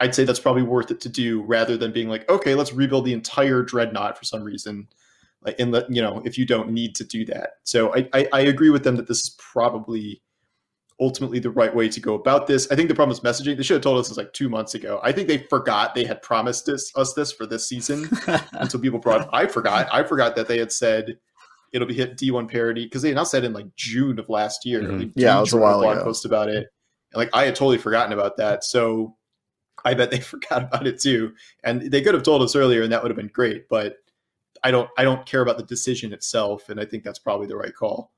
I'd 0.00 0.14
say 0.14 0.24
that's 0.24 0.40
probably 0.40 0.62
worth 0.62 0.90
it 0.90 1.00
to 1.02 1.08
do 1.08 1.42
rather 1.42 1.76
than 1.76 1.92
being 1.92 2.08
like, 2.08 2.28
okay, 2.28 2.54
let's 2.54 2.72
rebuild 2.72 3.04
the 3.04 3.12
entire 3.12 3.62
dreadnought 3.62 4.18
for 4.18 4.24
some 4.24 4.42
reason. 4.42 4.88
Like, 5.42 5.56
let 5.60 5.94
you 5.94 6.00
know 6.00 6.22
if 6.24 6.38
you 6.38 6.46
don't 6.46 6.70
need 6.70 6.94
to 6.96 7.04
do 7.04 7.26
that. 7.26 7.58
So 7.64 7.94
I, 7.94 8.08
I, 8.14 8.28
I 8.32 8.40
agree 8.40 8.70
with 8.70 8.82
them 8.82 8.96
that 8.96 9.08
this 9.08 9.20
is 9.20 9.36
probably 9.38 10.22
ultimately 11.00 11.38
the 11.38 11.50
right 11.50 11.74
way 11.74 11.88
to 11.88 12.00
go 12.00 12.14
about 12.14 12.46
this. 12.46 12.70
I 12.70 12.76
think 12.76 12.88
the 12.88 12.94
problem 12.94 13.12
is 13.12 13.20
messaging. 13.20 13.56
They 13.56 13.62
should 13.62 13.74
have 13.74 13.82
told 13.82 13.98
us 13.98 14.08
this 14.08 14.16
like 14.16 14.32
two 14.32 14.48
months 14.48 14.74
ago. 14.74 15.00
I 15.02 15.12
think 15.12 15.28
they 15.28 15.38
forgot 15.38 15.94
they 15.94 16.04
had 16.04 16.22
promised 16.22 16.66
this, 16.66 16.92
us 16.96 17.14
this 17.14 17.32
for 17.32 17.46
this 17.46 17.68
season 17.68 18.08
until 18.52 18.80
people 18.80 18.98
brought. 18.98 19.28
I 19.32 19.46
forgot. 19.46 19.88
I 19.92 20.04
forgot 20.04 20.36
that 20.36 20.48
they 20.48 20.58
had 20.58 20.72
said 20.72 21.18
it'll 21.72 21.88
be 21.88 21.94
hit 21.94 22.16
D1 22.16 22.48
parity 22.48 22.84
because 22.84 23.02
they 23.02 23.10
announced 23.10 23.32
that 23.32 23.44
in 23.44 23.52
like 23.52 23.74
June 23.74 24.18
of 24.18 24.28
last 24.28 24.64
year. 24.64 24.82
Mm-hmm. 24.82 25.10
yeah, 25.16 25.36
it 25.36 25.40
was 25.40 25.52
a 25.52 25.56
while 25.56 25.80
blog 25.80 25.96
ago. 25.96 26.04
Post 26.04 26.24
about 26.24 26.48
it. 26.48 26.68
And 27.12 27.18
like 27.18 27.30
I 27.34 27.44
had 27.44 27.56
totally 27.56 27.78
forgotten 27.78 28.12
about 28.12 28.36
that. 28.36 28.62
So 28.62 29.16
I 29.84 29.94
bet 29.94 30.10
they 30.10 30.20
forgot 30.20 30.62
about 30.62 30.86
it 30.86 31.00
too. 31.00 31.34
And 31.64 31.90
they 31.90 32.02
could 32.02 32.14
have 32.14 32.22
told 32.22 32.42
us 32.42 32.54
earlier, 32.54 32.82
and 32.82 32.92
that 32.92 33.02
would 33.02 33.10
have 33.10 33.16
been 33.16 33.28
great. 33.28 33.68
But 33.68 33.96
I 34.62 34.70
don't. 34.70 34.88
I 34.96 35.02
don't 35.02 35.26
care 35.26 35.42
about 35.42 35.58
the 35.58 35.64
decision 35.64 36.12
itself, 36.12 36.68
and 36.68 36.80
I 36.80 36.84
think 36.84 37.02
that's 37.02 37.18
probably 37.18 37.48
the 37.48 37.56
right 37.56 37.74
call. 37.74 38.12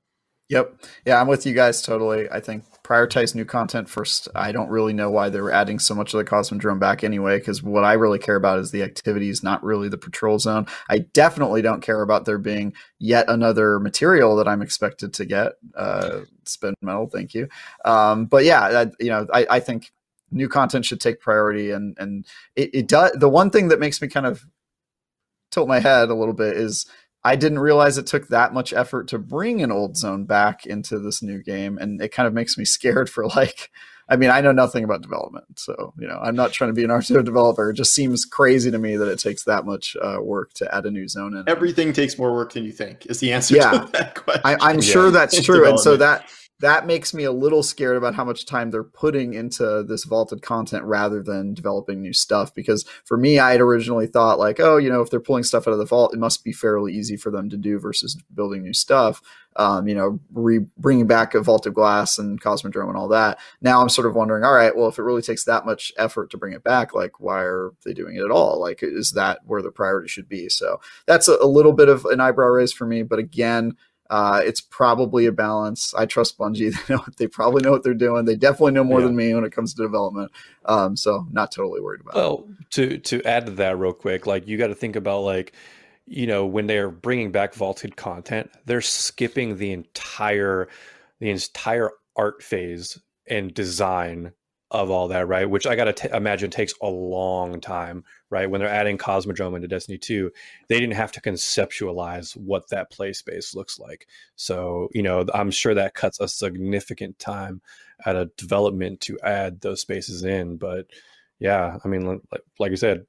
Yep. 0.49 0.81
Yeah, 1.05 1.21
I'm 1.21 1.27
with 1.27 1.45
you 1.45 1.55
guys 1.55 1.83
totally. 1.83 2.31
I 2.31 2.39
think 2.39 2.65
prioritize 2.85 3.35
new 3.35 3.45
content 3.45 3.89
first. 3.89 4.29
I 4.33 4.53
don't 4.53 4.69
really 4.69 4.93
know 4.93 5.11
why 5.11 5.29
they're 5.29 5.51
adding 5.51 5.81
so 5.81 5.93
much 5.93 6.15
of 6.15 6.19
the 6.19 6.25
Cosmodrome 6.25 6.79
back 6.79 7.03
anyway, 7.03 7.39
because 7.39 7.65
what 7.65 7.83
I 7.83 7.95
really 7.95 8.21
care 8.21 8.37
about 8.37 8.61
is 8.61 8.71
the 8.71 8.85
activities, 8.85 9.43
not 9.43 9.65
really 9.65 9.89
the 9.89 9.99
patrol 9.99 10.39
zone. 10.39 10.69
I 10.89 10.99
definitely 10.99 11.63
don't 11.63 11.81
care 11.81 12.01
about 12.01 12.27
there 12.27 12.39
being 12.39 12.75
yet 13.01 13.29
another 13.29 13.81
material 13.81 14.37
that 14.37 14.47
I'm 14.47 14.63
expected 14.63 15.13
to 15.15 15.25
get. 15.25 15.55
Uh, 15.75 16.21
spin 16.45 16.75
metal, 16.81 17.09
thank 17.13 17.35
you. 17.35 17.49
Um, 17.85 18.27
but 18.27 18.45
yeah, 18.45 18.63
I, 18.63 18.87
you 19.01 19.11
know, 19.11 19.27
I, 19.33 19.47
I 19.51 19.61
think 19.61 19.93
new 20.31 20.49
content 20.49 20.85
should 20.85 21.01
take 21.01 21.19
priority, 21.21 21.73
and 21.73 21.97
and 21.99 22.25
it, 22.55 22.71
it 22.73 22.87
does. 22.87 23.11
The 23.15 23.29
one 23.29 23.51
thing 23.51 23.67
that 23.69 23.81
makes 23.81 24.01
me 24.01 24.07
kind 24.07 24.27
of 24.27 24.47
tilt 25.51 25.67
my 25.67 25.81
head 25.81 26.09
a 26.09 26.15
little 26.15 26.35
bit 26.35 26.57
is 26.57 26.87
I 27.27 27.35
didn't 27.35 27.59
realize 27.59 27.99
it 27.99 28.07
took 28.07 28.29
that 28.29 28.55
much 28.55 28.73
effort 28.73 29.09
to 29.09 29.19
bring 29.19 29.61
an 29.61 29.73
old 29.73 29.97
zone 29.97 30.27
back 30.27 30.65
into 30.65 31.01
this 31.01 31.23
new 31.23 31.43
game, 31.43 31.77
and 31.77 32.01
it 32.01 32.13
kind 32.13 32.29
of 32.29 32.33
makes 32.33 32.57
me 32.57 32.65
scared 32.77 33.11
for 33.11 33.27
like. 33.27 33.71
I 34.09 34.15
mean, 34.15 34.31
I 34.31 34.41
know 34.41 34.53
nothing 34.53 34.85
about 34.85 35.03
development, 35.03 35.59
so 35.59 35.93
you 35.99 36.07
know, 36.07 36.21
I'm 36.23 36.37
not 36.37 36.53
trying 36.53 36.71
to 36.71 36.75
be 36.75 36.85
an 36.85 36.91
RTO 37.01 37.25
developer. 37.25 37.71
It 37.71 37.75
just 37.75 37.93
seems 37.93 38.25
crazy 38.25 38.71
to 38.71 38.79
me 38.79 38.97
that 38.97 39.09
it 39.09 39.19
takes 39.19 39.43
that 39.45 39.67
much 39.67 39.97
uh, 40.01 40.19
work 40.23 40.53
to 40.55 40.73
add 40.73 40.87
a 40.87 40.93
new 40.93 41.09
zone 41.09 41.37
in. 41.37 41.43
Everything 41.49 41.93
takes 41.93 42.17
more 42.17 42.33
work 42.33 42.53
than 42.53 42.63
you 42.63 42.71
think. 42.71 43.07
Is 43.07 43.19
the 43.19 43.33
answer 43.33 43.57
yeah. 43.57 43.73
to 43.73 43.91
that 43.95 44.15
question? 44.15 44.43
I, 44.45 44.71
am 44.71 44.77
yeah. 44.77 44.81
sure 44.81 45.11
that's 45.11 45.43
true, 45.45 45.69
and 45.69 45.81
so 45.81 45.97
that 45.97 46.31
that 46.61 46.87
makes 46.87 47.13
me 47.13 47.25
a 47.25 47.33
little 47.33 47.63
scared 47.63 47.97
about 47.97 48.15
how 48.15 48.25
much 48.25 48.47
time 48.47 48.71
they're 48.71 48.83
putting 48.83 49.35
into 49.35 49.83
this 49.83 50.05
vaulted 50.05 50.41
content 50.41 50.85
rather 50.85 51.23
than 51.23 51.53
developing 51.53 52.01
new 52.01 52.15
stuff. 52.15 52.55
Because 52.55 52.85
for 53.05 53.19
me, 53.19 53.39
I 53.39 53.53
had 53.53 53.61
originally 53.61 54.07
thought 54.07 54.39
like, 54.39 54.59
oh, 54.59 54.79
you 54.79 54.89
know, 54.89 55.03
if 55.03 55.11
they're 55.11 55.21
pulling 55.21 55.43
stuff 55.43 55.69
out 55.69 55.73
of 55.73 55.79
the 55.79 55.85
vault, 55.85 56.15
it 56.15 56.19
must 56.19 56.45
be 56.45 56.53
fairly 56.53 56.95
easy 56.95 57.17
for 57.17 57.31
them 57.31 57.51
to 57.51 57.59
do 57.59 57.79
versus 57.79 58.17
building 58.35 58.63
new 58.63 58.73
stuff. 58.73 59.21
Um, 59.57 59.89
you 59.89 59.95
know, 59.95 60.21
re- 60.33 60.67
bringing 60.77 61.07
back 61.07 61.35
a 61.35 61.41
vault 61.41 61.67
of 61.67 61.75
glass 61.75 62.19
and 62.19 62.41
Cosmodrome 62.41 62.89
and 62.89 62.97
all 62.97 63.09
that. 63.09 63.39
Now 63.63 63.81
I'm 63.81 63.89
sort 63.89 64.07
of 64.07 64.15
wondering, 64.15 64.45
all 64.45 64.53
right, 64.55 64.77
well, 64.77 64.89
if 64.89 64.99
it 64.99 65.03
really 65.03 65.23
takes 65.23 65.45
that 65.45 65.65
much 65.65 65.93
effort 65.99 66.31
to 66.31 66.39
bring 66.39 66.53
it 66.53 66.63
back, 66.63 66.95
like, 66.95 67.21
why 67.21 67.41
are 67.41 67.73
they 67.85 67.95
doing 67.95 68.17
it 68.17 68.25
at 68.25 68.31
all? 68.31 68.61
Like, 68.61 68.81
is 68.83 69.13
that 69.13 69.41
where 69.45 69.63
the 69.63 69.71
priority 69.71 70.09
should 70.09 70.29
be? 70.29 70.51
So 70.51 70.81
that's 71.07 71.29
a, 71.29 71.39
a 71.41 71.47
little 71.47 71.73
bit 71.73 71.89
of 71.89 72.05
an 72.05 72.21
eyebrow 72.21 72.49
raise 72.49 72.73
for 72.73 72.87
me. 72.87 73.03
But 73.03 73.19
again, 73.19 73.77
uh, 74.11 74.41
it's 74.45 74.61
probably 74.61 75.27
a 75.27 75.33
balance. 75.33 75.95
I 75.95 76.07
trust 76.07 76.39
Bungie. 76.39 76.75
They 76.87 76.95
know 76.95 77.05
they 77.19 77.27
probably 77.27 77.63
know 77.63 77.71
what 77.71 77.83
they're 77.83 77.95
doing. 77.95 78.25
They 78.25 78.37
definitely 78.37 78.73
know 78.73 78.85
more 78.85 79.01
yeah. 79.01 79.07
than 79.07 79.17
me 79.17 79.35
when 79.35 79.45
it 79.45 79.53
comes 79.53 79.75
to 79.75 79.83
development. 79.83 80.31
Um, 80.65 80.97
so 80.97 81.27
not 81.31 81.53
totally 81.53 81.81
worried 81.81 82.01
about. 82.01 82.15
Well, 82.15 82.47
it. 82.61 82.71
to 82.73 82.99
to 82.99 83.23
add 83.25 83.47
to 83.47 83.53
that 83.53 83.79
real 83.79 83.93
quick, 83.93 84.27
like 84.27 84.47
you 84.47 84.59
got 84.59 84.69
to 84.69 84.75
think 84.75 84.97
about 84.97 85.21
like 85.21 85.53
you 86.07 86.27
know 86.27 86.47
when 86.47 86.67
they're 86.67 86.91
bringing 86.91 87.33
back 87.33 87.55
vaulted 87.55 87.97
content, 87.97 88.51
they're 88.65 88.81
skipping 88.81 89.57
the 89.57 89.73
entire 89.73 90.69
the 91.21 91.31
entire 91.31 91.91
art 92.17 92.43
phase 92.43 92.99
and 93.29 93.53
design 93.53 94.33
of 94.71 94.91
all 94.91 95.09
that, 95.09 95.29
right? 95.29 95.49
Which 95.49 95.67
I 95.67 95.77
got 95.77 95.97
to 95.97 96.17
imagine 96.17 96.51
takes 96.51 96.75
a 96.83 96.89
long 96.89 97.61
time, 97.61 98.05
right? 98.31 98.51
When 98.51 98.61
they're 98.61 98.69
adding 98.69 98.99
Cosmodrome 98.99 99.55
into 99.55 99.69
Destiny 99.69 99.99
2, 99.99 100.31
they 100.69 100.81
didn't 100.81 100.95
have 100.95 101.13
to 101.13 101.21
conceptualize 101.21 102.37
what 102.37 102.69
that 102.71 102.91
play 102.91 103.13
space 103.13 103.55
looks 103.55 103.79
like. 103.79 104.07
So, 104.35 104.89
you 104.93 105.03
know, 105.03 105.25
I'm 105.33 105.51
sure 105.51 105.75
that 105.75 105.95
cuts 105.95 106.21
a 106.21 106.29
significant 106.29 107.19
time 107.19 107.61
at 108.05 108.17
a 108.17 108.31
development 108.37 109.01
to 109.03 109.19
add 109.21 109.61
those 109.61 109.81
spaces 109.81 110.25
in. 110.25 110.57
But 110.57 110.87
yeah, 111.39 111.79
I 111.85 111.89
mean, 111.89 112.07
like, 112.07 112.43
like 112.59 112.73
I 112.73 112.77
said, 112.77 113.07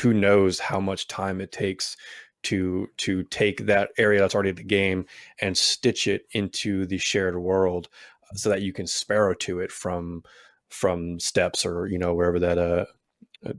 who 0.00 0.12
knows 0.14 0.58
how 0.58 0.80
much 0.80 1.08
time 1.08 1.40
it 1.40 1.52
takes 1.52 1.96
to 2.44 2.88
to 2.98 3.24
take 3.24 3.66
that 3.66 3.90
area 3.98 4.20
that's 4.20 4.34
already 4.34 4.50
in 4.50 4.56
the 4.56 4.62
game 4.62 5.06
and 5.40 5.56
stitch 5.56 6.06
it 6.06 6.26
into 6.32 6.86
the 6.86 6.98
shared 6.98 7.36
world 7.36 7.88
so 8.34 8.48
that 8.48 8.62
you 8.62 8.72
can 8.72 8.86
sparrow 8.86 9.34
to 9.34 9.60
it 9.60 9.72
from 9.72 10.22
from 10.68 11.18
Steppes 11.18 11.66
or 11.66 11.86
you 11.86 11.98
know 11.98 12.14
wherever 12.14 12.38
that 12.38 12.58
uh 12.58 12.84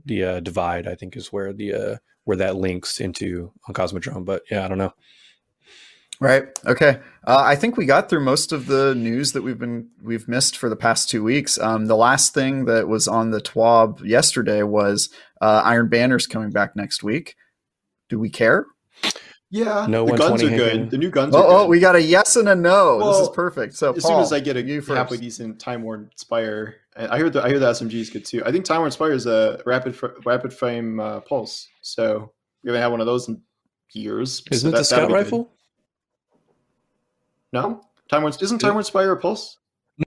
the 0.04 0.24
uh, 0.24 0.40
divide 0.40 0.86
I 0.86 0.94
think 0.94 1.16
is 1.16 1.32
where 1.32 1.52
the 1.52 1.74
uh 1.74 1.96
where 2.24 2.36
that 2.38 2.56
links 2.56 3.00
into 3.00 3.52
on 3.66 3.74
Cosmodrome. 3.74 4.24
But 4.24 4.42
yeah, 4.50 4.64
I 4.64 4.68
don't 4.68 4.78
know. 4.78 4.92
Right. 6.20 6.44
Okay. 6.66 7.00
Uh, 7.26 7.42
I 7.46 7.56
think 7.56 7.78
we 7.78 7.86
got 7.86 8.10
through 8.10 8.20
most 8.20 8.52
of 8.52 8.66
the 8.66 8.94
news 8.94 9.32
that 9.32 9.40
we've 9.40 9.58
been 9.58 9.88
we've 10.02 10.28
missed 10.28 10.58
for 10.58 10.68
the 10.68 10.76
past 10.76 11.08
two 11.08 11.24
weeks. 11.24 11.58
Um, 11.58 11.86
the 11.86 11.96
last 11.96 12.34
thing 12.34 12.66
that 12.66 12.88
was 12.88 13.08
on 13.08 13.30
the 13.30 13.40
TWAB 13.40 14.04
yesterday 14.04 14.62
was 14.62 15.08
uh, 15.40 15.62
Iron 15.64 15.88
Banner's 15.88 16.26
coming 16.26 16.50
back 16.50 16.76
next 16.76 17.02
week. 17.02 17.36
Do 18.10 18.18
we 18.18 18.28
care? 18.28 18.66
Yeah, 19.52 19.86
No 19.88 20.04
the 20.04 20.12
guns 20.12 20.42
120 20.42 20.54
are 20.54 20.58
good. 20.58 20.90
The 20.90 20.98
new 20.98 21.10
guns 21.10 21.34
Oh, 21.34 21.38
are 21.38 21.42
good. 21.42 21.54
oh, 21.64 21.66
we 21.68 21.80
got 21.80 21.96
a 21.96 22.02
yes 22.02 22.36
and 22.36 22.48
a 22.50 22.54
no. 22.54 22.98
this 23.12 23.22
is 23.22 23.28
perfect. 23.34 23.74
So 23.74 23.94
as 23.94 24.02
Paul, 24.02 24.10
soon 24.12 24.20
as 24.20 24.32
I 24.32 24.40
get 24.40 24.56
a 24.56 24.62
you 24.62 24.80
halfway 24.82 25.16
first. 25.16 25.22
decent 25.22 25.58
Time 25.58 25.82
Worn 25.82 26.10
Spire, 26.16 26.66
and 26.66 26.74
I 26.96 27.18
heard 27.18 27.32
the 27.32 27.42
I 27.42 27.48
hear 27.48 27.58
the 27.58 27.70
SMG 27.70 27.94
is 27.94 28.10
good 28.10 28.24
too. 28.24 28.42
I 28.44 28.50
think 28.52 28.64
Time 28.64 28.80
Worn 28.80 28.90
Spire 28.90 29.12
is 29.12 29.26
a 29.26 29.62
rapid 29.64 29.96
rapid 30.24 30.52
frame 30.52 30.98
uh, 31.00 31.20
pulse, 31.20 31.68
so 31.82 32.32
we 32.62 32.68
haven't 32.68 32.82
had 32.82 32.88
one 32.88 33.00
of 33.00 33.06
those 33.06 33.28
in 33.28 33.40
years. 33.92 34.42
Isn't 34.50 34.60
so 34.60 34.68
it 34.68 34.70
the 34.70 34.76
that- 34.82 34.88
that'll 34.90 35.06
scout 35.06 35.08
be 35.08 35.12
good. 35.12 35.18
rifle? 35.18 35.50
No, 37.52 37.82
Time 38.08 38.22
Worn 38.22 38.34
isn't 38.40 38.58
Time 38.58 38.74
Worn 38.74 38.84
Spire 38.84 39.12
a 39.12 39.16
pulse? 39.16 39.58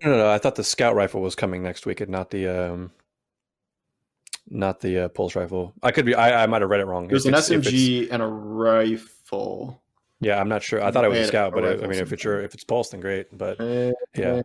No, 0.01 0.11
no, 0.11 0.17
no. 0.17 0.29
I 0.29 0.37
thought 0.37 0.55
the 0.55 0.63
scout 0.63 0.95
rifle 0.95 1.21
was 1.21 1.35
coming 1.35 1.61
next 1.63 1.85
week, 1.85 2.01
and 2.01 2.09
not 2.11 2.31
the 2.31 2.47
um, 2.47 2.91
not 4.49 4.79
the 4.81 5.05
uh, 5.05 5.07
pulse 5.09 5.35
rifle. 5.35 5.73
I 5.83 5.91
could 5.91 6.05
be. 6.05 6.15
I, 6.15 6.43
I 6.43 6.47
might 6.47 6.61
have 6.61 6.69
read 6.69 6.81
it 6.81 6.85
wrong. 6.85 7.07
There's 7.07 7.25
an 7.25 7.33
it's- 7.33 7.49
if 7.49 7.59
it's- 7.67 7.73
SMG 7.73 8.07
and 8.11 8.21
a 8.21 8.27
rifle. 8.27 9.81
Yeah, 10.19 10.39
I'm 10.39 10.47
not 10.47 10.63
sure. 10.63 10.81
I 10.81 10.89
thought 10.91 11.03
it 11.03 11.09
was 11.09 11.19
a 11.19 11.27
scout, 11.27 11.53
but 11.53 11.65
I, 11.65 11.71
I 11.73 11.87
mean, 11.87 11.99
if 11.99 12.13
it's 12.13 12.23
your, 12.23 12.41
if 12.41 12.53
it's 12.53 12.63
pulse, 12.63 12.89
then 12.89 13.01
great. 13.01 13.37
But 13.37 13.59
Uh, 13.59 13.91
yeah, 14.15 14.41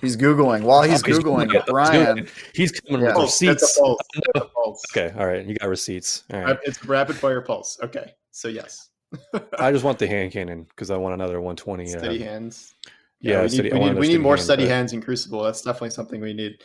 He's 0.00 0.16
googling. 0.16 0.62
While 0.62 0.82
he's 0.82 1.02
Oh, 1.02 1.06
he's 1.06 1.18
googling. 1.18 1.52
He's 1.52 1.62
Brian. 1.66 2.16
doing 2.16 2.28
he's 2.54 2.72
coming 2.72 3.00
Yeah. 3.02 3.08
with 3.08 3.16
pulse. 3.16 3.38
That's 3.38 3.62
receipts. 3.62 3.78
a 3.78 3.80
pulse. 3.82 3.98
That's 4.14 4.44
a 4.44 4.48
pulse. 4.48 4.82
Okay, 4.96 5.14
all 5.18 5.26
right, 5.26 5.44
you 5.44 5.54
got 5.56 5.68
receipts. 5.68 6.24
All 6.32 6.40
right. 6.40 6.58
It's 6.64 6.84
rapid 6.84 7.16
fire 7.16 7.40
pulse. 7.40 7.78
Okay, 7.82 8.12
so 8.30 8.48
yes, 8.48 8.90
I 9.58 9.72
just 9.72 9.84
want 9.84 9.98
the 9.98 10.06
hand 10.14 10.32
cannon 10.32 10.64
because 10.64 10.90
I 10.90 10.96
want 10.96 11.14
another 11.14 11.40
120. 11.40 11.86
steady 11.86 12.22
Uh, 12.22 12.30
hands. 12.30 12.74
yeah, 13.20 13.42
we 13.42 13.48
steady- 13.48 13.70
need, 13.70 13.78
we 13.82 13.84
need, 13.90 13.98
we 13.98 14.08
need 14.08 14.20
more 14.20 14.36
hand, 14.36 14.44
steady 14.44 14.64
but- 14.64 14.70
hands 14.70 14.92
in 14.92 15.00
Crucible. 15.02 15.42
That's 15.42 15.62
definitely 15.62 15.90
something 15.90 16.20
we 16.20 16.32
need. 16.32 16.62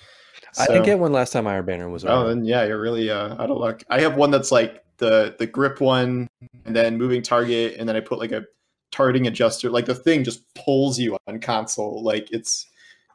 I 0.57 0.67
didn't 0.67 0.83
get 0.83 0.99
one 0.99 1.11
last 1.11 1.33
time 1.33 1.47
Iron 1.47 1.65
Banner 1.65 1.89
was 1.89 2.05
around. 2.05 2.25
Oh, 2.25 2.27
then 2.29 2.45
yeah, 2.45 2.63
you're 2.65 2.79
really 2.79 3.09
uh, 3.09 3.41
out 3.41 3.49
of 3.49 3.57
luck. 3.57 3.83
I 3.89 3.99
have 4.01 4.15
one 4.15 4.31
that's 4.31 4.51
like 4.51 4.83
the 4.97 5.35
the 5.39 5.47
grip 5.47 5.81
one, 5.81 6.27
and 6.65 6.75
then 6.75 6.97
moving 6.97 7.21
target, 7.21 7.75
and 7.79 7.87
then 7.89 7.95
I 7.95 7.99
put 7.99 8.19
like 8.19 8.31
a 8.31 8.43
targeting 8.91 9.27
adjuster. 9.27 9.69
Like 9.69 9.85
the 9.85 9.95
thing 9.95 10.23
just 10.23 10.41
pulls 10.55 10.97
you 10.99 11.17
on 11.27 11.39
console. 11.39 12.03
Like 12.03 12.29
it's 12.31 12.67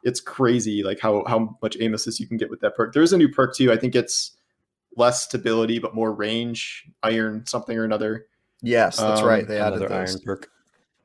it's 0.03 0.19
crazy. 0.19 0.83
Like 0.83 0.99
how 0.99 1.23
how 1.27 1.57
much 1.61 1.77
aim 1.79 1.93
assist 1.93 2.19
you 2.19 2.27
can 2.27 2.37
get 2.37 2.49
with 2.49 2.59
that 2.61 2.75
perk. 2.75 2.93
There's 2.93 3.13
a 3.13 3.17
new 3.17 3.29
perk 3.29 3.55
too. 3.55 3.71
I 3.71 3.77
think 3.77 3.95
it's 3.95 4.37
less 4.97 5.23
stability 5.23 5.79
but 5.79 5.95
more 5.95 6.13
range. 6.13 6.85
Iron 7.03 7.45
something 7.45 7.77
or 7.77 7.83
another. 7.83 8.25
Yes, 8.61 8.97
that's 8.97 9.21
Um, 9.21 9.27
right. 9.27 9.47
They 9.47 9.59
added 9.59 9.79
Another 9.81 9.89
those. 10.05 10.15
iron 10.15 10.21
perk. 10.25 10.49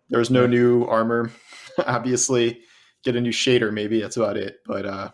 There's 0.08 0.30
no 0.30 0.46
new 0.46 0.84
armor. 0.84 1.30
Obviously, 1.86 2.60
get 3.02 3.16
a 3.16 3.20
new 3.20 3.32
shader 3.32 3.72
maybe. 3.72 4.00
That's 4.00 4.16
about 4.16 4.36
it. 4.36 4.58
But 4.66 4.86
uh, 4.86 5.10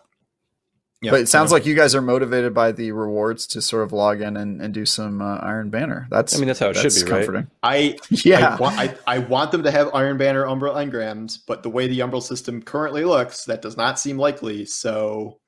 yeah. 1.03 1.11
but 1.11 1.19
it 1.19 1.27
sounds 1.27 1.51
no. 1.51 1.55
like 1.57 1.65
you 1.65 1.75
guys 1.75 1.93
are 1.93 2.01
motivated 2.01 2.53
by 2.53 2.71
the 2.71 2.91
rewards 2.93 3.45
to 3.47 3.61
sort 3.61 3.83
of 3.83 3.91
log 3.91 4.21
in 4.21 4.37
and, 4.37 4.61
and 4.61 4.73
do 4.73 4.85
some 4.85 5.21
uh, 5.21 5.37
Iron 5.37 5.69
Banner. 5.69 6.07
That's 6.09 6.35
I 6.35 6.39
mean, 6.39 6.47
that's 6.47 6.59
how 6.59 6.69
it 6.69 6.75
that's 6.75 6.97
should 6.97 7.05
be, 7.05 7.11
right? 7.11 7.17
comforting. 7.25 7.47
I 7.61 7.97
Yeah. 8.09 8.55
I 8.55 8.59
want, 8.59 8.79
I, 8.79 8.95
I 9.05 9.17
want 9.19 9.51
them 9.51 9.63
to 9.63 9.71
have 9.71 9.89
Iron 9.93 10.17
Banner 10.17 10.45
Umbral 10.45 10.75
engrams, 10.75 11.39
but 11.45 11.61
the 11.61 11.69
way 11.69 11.87
the 11.87 11.99
Umbral 11.99 12.23
system 12.23 12.61
currently 12.61 13.03
looks, 13.03 13.45
that 13.45 13.61
does 13.61 13.75
not 13.77 13.99
seem 13.99 14.17
likely. 14.17 14.65
So 14.65 15.39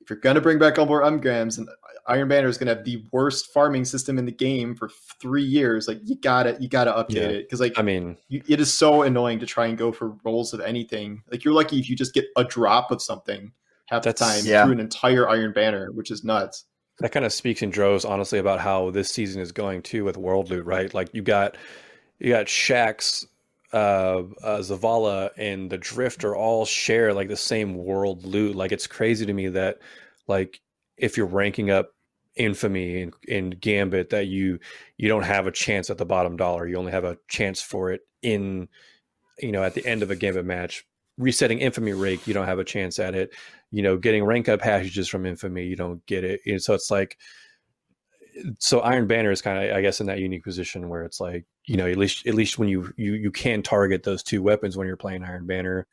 if 0.00 0.10
you're 0.10 0.18
going 0.18 0.34
to 0.36 0.40
bring 0.40 0.58
back 0.58 0.74
Umbral 0.76 1.04
engrams, 1.04 1.58
and 1.58 1.68
Iron 2.06 2.28
Banner 2.28 2.48
is 2.48 2.58
going 2.58 2.68
to 2.68 2.74
have 2.74 2.84
the 2.84 3.02
worst 3.12 3.52
farming 3.52 3.84
system 3.86 4.18
in 4.18 4.26
the 4.26 4.32
game 4.32 4.74
for 4.74 4.90
three 5.20 5.42
years, 5.44 5.88
like 5.88 5.98
you 6.04 6.16
gotta 6.16 6.56
you 6.60 6.68
gotta 6.68 6.92
update 6.92 7.14
Yeah. 7.14 7.22
it 7.22 7.42
because 7.44 7.60
like 7.60 7.78
I 7.78 7.82
mean, 7.82 8.18
you, 8.28 8.42
it 8.46 8.60
is 8.60 8.72
so 8.72 9.02
annoying 9.02 9.38
to 9.40 9.46
try 9.46 9.66
and 9.66 9.78
go 9.78 9.92
for 9.92 10.14
rolls 10.24 10.52
of 10.52 10.60
anything. 10.60 11.22
Like 11.30 11.44
you're 11.44 11.54
lucky 11.54 11.78
if 11.78 11.88
you 11.88 11.96
just 11.96 12.12
get 12.12 12.26
a 12.36 12.44
drop 12.44 12.90
of 12.90 13.00
something 13.00 13.52
half 13.86 14.02
That's- 14.02 14.18
the 14.18 14.40
time 14.42 14.50
yeah. 14.50 14.64
through 14.64 14.72
an 14.74 14.80
entire 14.80 15.28
Iron 15.28 15.52
Banner, 15.52 15.90
which 15.92 16.10
is 16.10 16.24
nuts. 16.24 16.64
that 17.00 17.12
kind 17.12 17.26
of 17.26 17.32
speaks 17.32 17.62
in 17.62 17.70
droves, 17.70 18.04
honestly, 18.04 18.38
about 18.38 18.60
how 18.60 18.90
this 18.90 19.10
season 19.10 19.42
is 19.42 19.52
going 19.52 19.82
too 19.82 20.04
with 20.04 20.16
World 20.16 20.50
Loot, 20.50 20.64
right? 20.64 20.92
Like 20.94 21.12
you 21.12 21.22
got 21.22 21.56
you 22.18 22.30
got 22.30 22.46
Shax, 22.46 23.26
uh, 23.72 24.22
uh, 24.42 24.58
Zavala, 24.60 25.30
and 25.36 25.68
the 25.70 25.78
Drifter 25.78 26.36
all 26.36 26.64
share 26.64 27.12
like 27.12 27.28
the 27.28 27.36
same 27.36 27.74
world 27.74 28.24
loot. 28.24 28.54
Like 28.54 28.70
it's 28.72 28.86
crazy 28.86 29.26
to 29.26 29.32
me 29.32 29.48
that 29.48 29.78
like 30.28 30.60
if 30.96 31.16
you're 31.16 31.26
ranking 31.26 31.70
up 31.70 31.90
infamy 32.36 33.02
and, 33.02 33.14
in 33.28 33.50
gambit 33.50 34.10
that 34.10 34.26
you 34.26 34.58
you 34.96 35.08
don't 35.08 35.22
have 35.22 35.46
a 35.46 35.52
chance 35.52 35.88
at 35.88 35.98
the 35.98 36.04
bottom 36.04 36.36
dollar 36.36 36.66
you 36.66 36.76
only 36.76 36.90
have 36.90 37.04
a 37.04 37.16
chance 37.28 37.62
for 37.62 37.92
it 37.92 38.00
in 38.22 38.68
you 39.38 39.52
know 39.52 39.62
at 39.62 39.74
the 39.74 39.86
end 39.86 40.02
of 40.02 40.10
a 40.10 40.16
gambit 40.16 40.44
match 40.44 40.84
resetting 41.18 41.60
infamy 41.60 41.92
rake 41.92 42.26
you 42.26 42.34
don't 42.34 42.46
have 42.46 42.58
a 42.58 42.64
chance 42.64 42.98
at 42.98 43.14
it 43.14 43.32
you 43.70 43.82
know 43.82 43.96
getting 43.96 44.24
rank 44.24 44.48
up 44.48 44.60
passages 44.60 45.08
from 45.08 45.26
infamy 45.26 45.64
you 45.64 45.76
don't 45.76 46.04
get 46.06 46.24
it 46.24 46.40
and 46.46 46.60
so 46.62 46.74
it's 46.74 46.90
like 46.90 47.16
so 48.58 48.80
iron 48.80 49.06
banner 49.06 49.30
is 49.30 49.40
kind 49.40 49.64
of 49.70 49.76
i 49.76 49.80
guess 49.80 50.00
in 50.00 50.06
that 50.06 50.18
unique 50.18 50.42
position 50.42 50.88
where 50.88 51.04
it's 51.04 51.20
like 51.20 51.44
you 51.66 51.76
know 51.76 51.88
at 51.88 51.96
least 51.96 52.26
at 52.26 52.34
least 52.34 52.58
when 52.58 52.68
you 52.68 52.92
you 52.96 53.12
you 53.14 53.30
can 53.30 53.62
target 53.62 54.02
those 54.02 54.22
two 54.22 54.42
weapons 54.42 54.76
when 54.76 54.86
you're 54.88 54.96
playing 54.96 55.22
iron 55.22 55.46
banner 55.46 55.86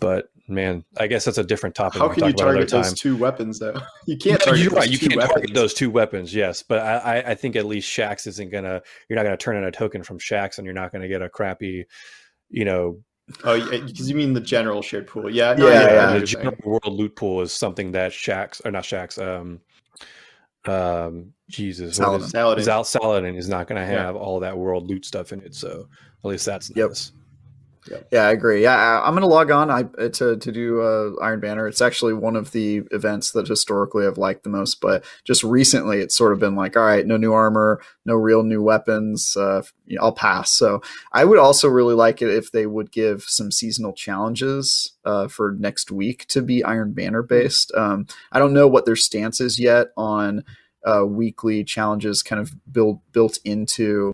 but 0.00 0.28
man 0.48 0.82
i 0.98 1.06
guess 1.06 1.24
that's 1.26 1.38
a 1.38 1.44
different 1.44 1.74
topic 1.74 2.00
How 2.00 2.08
can 2.08 2.24
you 2.24 2.32
target 2.32 2.70
those 2.70 2.94
two 2.94 3.16
weapons 3.16 3.58
though? 3.58 3.78
You 4.06 4.16
can't 4.16 4.40
target 4.40 4.62
you're 4.62 4.70
those 4.70 4.78
right. 4.78 4.90
You 4.90 4.98
two 4.98 5.08
can't 5.08 5.18
weapons. 5.20 5.34
target 5.34 5.54
those 5.54 5.74
two 5.74 5.90
weapons, 5.90 6.34
yes, 6.34 6.62
but 6.62 6.80
I, 6.80 6.96
I, 6.96 7.30
I 7.30 7.34
think 7.34 7.56
at 7.56 7.64
least 7.64 7.88
Shax 7.90 8.26
isn't 8.26 8.50
gonna. 8.50 8.82
You're 9.08 9.16
not 9.16 9.22
gonna 9.22 9.38
turn 9.38 9.56
in 9.56 9.64
a 9.64 9.70
token 9.70 10.02
from 10.02 10.18
Shax, 10.18 10.58
and 10.58 10.66
you're 10.66 10.74
not 10.74 10.92
gonna 10.92 11.08
get 11.08 11.22
a 11.22 11.28
crappy, 11.30 11.86
you 12.50 12.66
know, 12.66 12.98
Oh, 13.42 13.58
because 13.58 14.08
you 14.08 14.14
mean 14.14 14.32
the 14.34 14.40
general 14.40 14.82
shared 14.82 15.06
pool? 15.06 15.30
Yeah, 15.30 15.52
Yeah, 15.52 15.56
no, 15.56 15.66
I 15.66 15.72
get 15.72 15.92
yeah, 15.92 16.18
the 16.18 16.26
general 16.26 16.56
world 16.64 16.92
loot 16.92 17.16
pool 17.16 17.40
is 17.40 17.52
something 17.52 17.92
that 17.92 18.12
Shax 18.12 18.60
or 18.64 18.70
not 18.70 18.84
Shax, 18.84 19.18
um, 19.18 19.60
um, 20.70 21.32
Jesus, 21.48 21.96
Saladin. 21.96 22.24
is- 22.26 22.30
Saladin. 22.32 22.84
Saladin 22.84 23.36
is 23.36 23.48
not 23.48 23.66
gonna 23.66 23.80
Yeah. 23.80 23.86
have 24.04 24.16
all 24.16 24.40
that 24.40 24.56
world 24.56 24.88
loot 24.88 25.04
stuff 25.06 25.32
in 25.32 25.40
it. 25.40 25.54
So 25.54 25.88
at 26.22 26.28
least 26.28 26.44
that's 26.46 26.70
Yep. 26.74 26.88
nice. 26.90 27.12
Yeah, 28.10 28.26
I 28.26 28.30
agree. 28.30 28.62
Yeah, 28.62 28.74
I- 28.76 29.06
I'm 29.06 29.12
going 29.14 29.20
to 29.22 29.26
log 29.26 29.50
on 29.50 29.70
I, 29.70 29.82
to 29.82 30.36
to 30.36 30.52
do 30.52 30.80
uh, 30.80 31.10
Iron 31.22 31.40
Banner. 31.40 31.66
It's 31.68 31.82
actually 31.82 32.14
one 32.14 32.34
of 32.34 32.52
the 32.52 32.82
events 32.92 33.32
that 33.32 33.46
historically 33.46 34.06
I've 34.06 34.16
liked 34.16 34.42
the 34.44 34.50
most, 34.50 34.80
but 34.80 35.04
just 35.24 35.44
recently 35.44 35.98
it's 35.98 36.16
sort 36.16 36.32
of 36.32 36.38
been 36.38 36.54
like, 36.54 36.76
all 36.76 36.84
right, 36.84 37.06
no 37.06 37.16
new 37.18 37.32
armor, 37.32 37.80
no 38.06 38.14
real 38.14 38.42
new 38.42 38.62
weapons. 38.62 39.36
Uh, 39.36 39.62
you 39.86 39.96
know, 39.96 40.04
I'll 40.04 40.12
pass. 40.12 40.50
So 40.52 40.82
I 41.12 41.24
would 41.24 41.38
also 41.38 41.68
really 41.68 41.94
like 41.94 42.22
it 42.22 42.30
if 42.30 42.52
they 42.52 42.66
would 42.66 42.90
give 42.90 43.24
some 43.24 43.50
seasonal 43.50 43.92
challenges 43.92 44.92
uh, 45.04 45.28
for 45.28 45.54
next 45.58 45.90
week 45.90 46.26
to 46.28 46.40
be 46.40 46.64
Iron 46.64 46.92
Banner 46.92 47.22
based. 47.22 47.70
Um, 47.74 48.06
I 48.32 48.38
don't 48.38 48.54
know 48.54 48.66
what 48.66 48.86
their 48.86 48.96
stance 48.96 49.40
is 49.40 49.58
yet 49.60 49.88
on. 49.96 50.44
Uh, 50.86 51.02
weekly 51.02 51.64
challenges 51.64 52.22
kind 52.22 52.38
of 52.42 52.52
built 52.70 52.98
built 53.10 53.38
into 53.42 54.12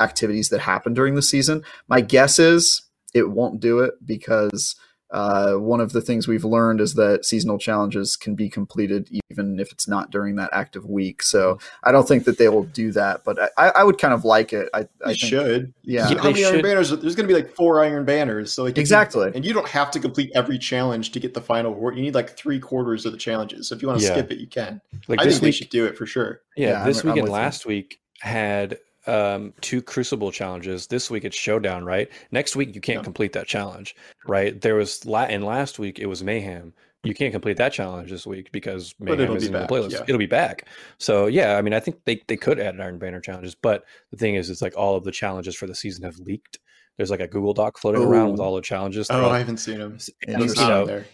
activities 0.00 0.48
that 0.48 0.58
happen 0.58 0.92
during 0.92 1.14
the 1.14 1.22
season. 1.22 1.62
My 1.86 2.00
guess 2.00 2.40
is 2.40 2.82
it 3.14 3.30
won't 3.30 3.60
do 3.60 3.80
it 3.80 3.94
because 4.04 4.76
uh, 5.10 5.54
one 5.54 5.80
of 5.80 5.92
the 5.92 6.02
things 6.02 6.28
we've 6.28 6.44
learned 6.44 6.82
is 6.82 6.92
that 6.92 7.24
seasonal 7.24 7.56
challenges 7.56 8.14
can 8.14 8.34
be 8.34 8.50
completed 8.50 9.08
even 9.30 9.58
if 9.58 9.72
it's 9.72 9.88
not 9.88 10.10
during 10.10 10.36
that 10.36 10.50
active 10.52 10.84
week. 10.84 11.22
So 11.22 11.58
I 11.82 11.92
don't 11.92 12.06
think 12.06 12.24
that 12.24 12.36
they 12.36 12.50
will 12.50 12.64
do 12.64 12.92
that, 12.92 13.24
but 13.24 13.38
I, 13.56 13.68
I 13.70 13.84
would 13.84 13.96
kind 13.96 14.12
of 14.12 14.26
like 14.26 14.52
it. 14.52 14.68
I, 14.74 14.80
I 15.02 15.14
think, 15.14 15.18
should. 15.20 15.72
yeah, 15.82 16.10
Yeah. 16.10 16.18
How 16.18 16.24
They 16.24 16.32
many 16.34 16.44
Iron. 16.44 16.60
Banners? 16.60 16.90
There's 16.90 17.14
going 17.16 17.26
to 17.26 17.34
be 17.34 17.40
like 17.40 17.54
four 17.56 17.82
Iron 17.82 18.04
Banners. 18.04 18.52
So 18.52 18.64
like 18.64 18.72
if 18.72 18.76
you- 18.76 18.80
exactly. 18.82 19.32
and 19.34 19.46
you 19.46 19.54
don't 19.54 19.68
have 19.68 19.90
to 19.92 19.98
complete 19.98 20.30
every 20.34 20.58
challenge 20.58 21.12
to 21.12 21.20
get 21.20 21.32
the 21.32 21.40
final 21.40 21.72
reward. 21.72 21.96
You 21.96 22.02
need 22.02 22.14
like 22.14 22.36
three 22.36 22.60
quarters 22.60 23.06
of 23.06 23.12
the 23.12 23.18
challenges. 23.18 23.66
So 23.70 23.74
if 23.76 23.80
you 23.80 23.88
want 23.88 24.00
to 24.00 24.06
Yeah. 24.06 24.12
skip 24.12 24.30
it, 24.30 24.38
you 24.40 24.46
can. 24.46 24.82
Like 25.08 25.20
I 25.20 25.24
this 25.24 25.36
think 25.36 25.40
they 25.40 25.46
week, 25.48 25.54
should 25.54 25.70
do 25.70 25.86
it 25.86 25.96
for 25.96 26.04
sure. 26.04 26.42
Yeah, 26.54 26.68
Yeah, 26.68 26.84
this 26.84 26.98
I'm- 26.98 27.08
I'm 27.08 27.14
week 27.14 27.18
and 27.20 27.22
with 27.22 27.30
you. 27.30 27.32
last 27.42 27.64
week 27.64 28.00
had 28.20 28.78
um, 29.08 29.52
two 29.60 29.80
Crucible 29.82 30.30
challenges. 30.30 30.86
This 30.86 31.10
week 31.10 31.24
it's 31.24 31.36
Showdown, 31.36 31.84
right? 31.84 32.08
Next 32.30 32.54
week 32.56 32.74
you 32.74 32.80
can't 32.80 32.98
Yeah. 33.00 33.04
complete 33.04 33.32
that 33.32 33.46
challenge, 33.46 33.96
right? 34.26 34.60
There 34.60 34.74
was 34.74 35.04
la- 35.06 35.22
and 35.24 35.44
last 35.44 35.78
week 35.78 35.98
it 35.98 36.06
was 36.06 36.22
Mayhem. 36.22 36.72
You 37.04 37.14
can't 37.14 37.32
complete 37.32 37.56
that 37.58 37.72
challenge 37.72 38.10
this 38.10 38.26
week 38.26 38.50
because 38.52 38.94
Mayhem 38.98 39.20
it'll 39.20 39.36
is 39.36 39.44
be 39.44 39.46
in 39.48 39.52
the 39.52 39.58
back, 39.60 39.68
playlist. 39.70 39.92
yeah. 39.92 40.02
It'll 40.08 40.18
be 40.18 40.26
back. 40.26 40.66
So 40.98 41.26
yeah, 41.26 41.56
I 41.56 41.62
mean, 41.62 41.72
I 41.72 41.80
think 41.80 42.04
they, 42.04 42.20
they 42.26 42.36
could 42.36 42.58
add 42.60 42.78
Iron 42.80 42.98
Banner 42.98 43.20
challenges, 43.20 43.54
but 43.54 43.84
the 44.10 44.16
thing 44.16 44.34
is, 44.34 44.50
it's 44.50 44.60
like 44.62 44.76
all 44.76 44.96
of 44.96 45.04
the 45.04 45.12
challenges 45.12 45.54
for 45.56 45.66
the 45.66 45.74
season 45.74 46.04
have 46.04 46.18
leaked. 46.18 46.58
There's 46.96 47.10
like 47.10 47.20
a 47.20 47.28
Google 47.28 47.54
Doc 47.54 47.78
floating 47.78 48.02
around 48.02 48.32
with 48.32 48.40
all 48.40 48.54
the 48.56 48.60
challenges. 48.62 49.08
Oh, 49.10 49.14
throughout- 49.14 49.30
I 49.32 49.38
haven't 49.38 49.58
seen 49.58 49.78
them. 49.78 49.98
and, 50.26 50.40
you 50.42 50.54
know, 50.56 50.84
there. 50.86 51.06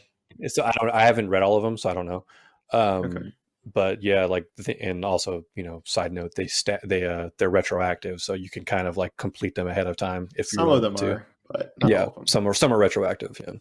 so 0.49 0.65
I 0.65 0.73
don't. 0.81 0.91
I 0.91 1.03
haven't 1.03 1.29
read 1.29 1.43
all 1.43 1.57
of 1.59 1.63
them, 1.63 1.77
so 1.77 1.91
I 1.91 1.95
don't 1.95 2.07
know. 2.07 2.25
Um, 2.73 3.05
Okay. 3.05 3.33
But 3.73 4.03
yeah, 4.03 4.27
like, 4.27 4.47
the 4.57 4.81
and 4.83 5.05
also, 5.05 5.45
you 5.55 5.63
know, 5.63 5.83
side 5.87 6.13
note, 6.13 6.35
they 6.37 6.47
sta 6.47 6.79
they 6.85 7.07
uh 7.07 7.31
they're 7.39 7.49
retroactive, 7.51 8.21
so 8.21 8.35
you 8.35 8.51
can 8.51 8.65
kind 8.65 8.87
of 8.87 8.97
like 8.97 9.17
complete 9.17 9.55
them 9.55 9.67
ahead 9.69 9.87
of 9.87 9.97
time 9.97 10.29
if 10.37 10.53
you 10.53 10.59
Some 10.59 10.69
of 10.69 10.83
them 10.83 10.95
to. 10.97 11.11
are, 11.13 11.27
but 11.51 11.73
not 11.81 11.91
yeah, 11.91 12.03
all 12.03 12.09
of 12.09 12.15
them. 12.17 12.27
some 12.27 12.47
are 12.49 12.55
some 12.55 12.73
are 12.73 12.79
retroactive. 12.79 13.41
Yeah. 13.41 13.55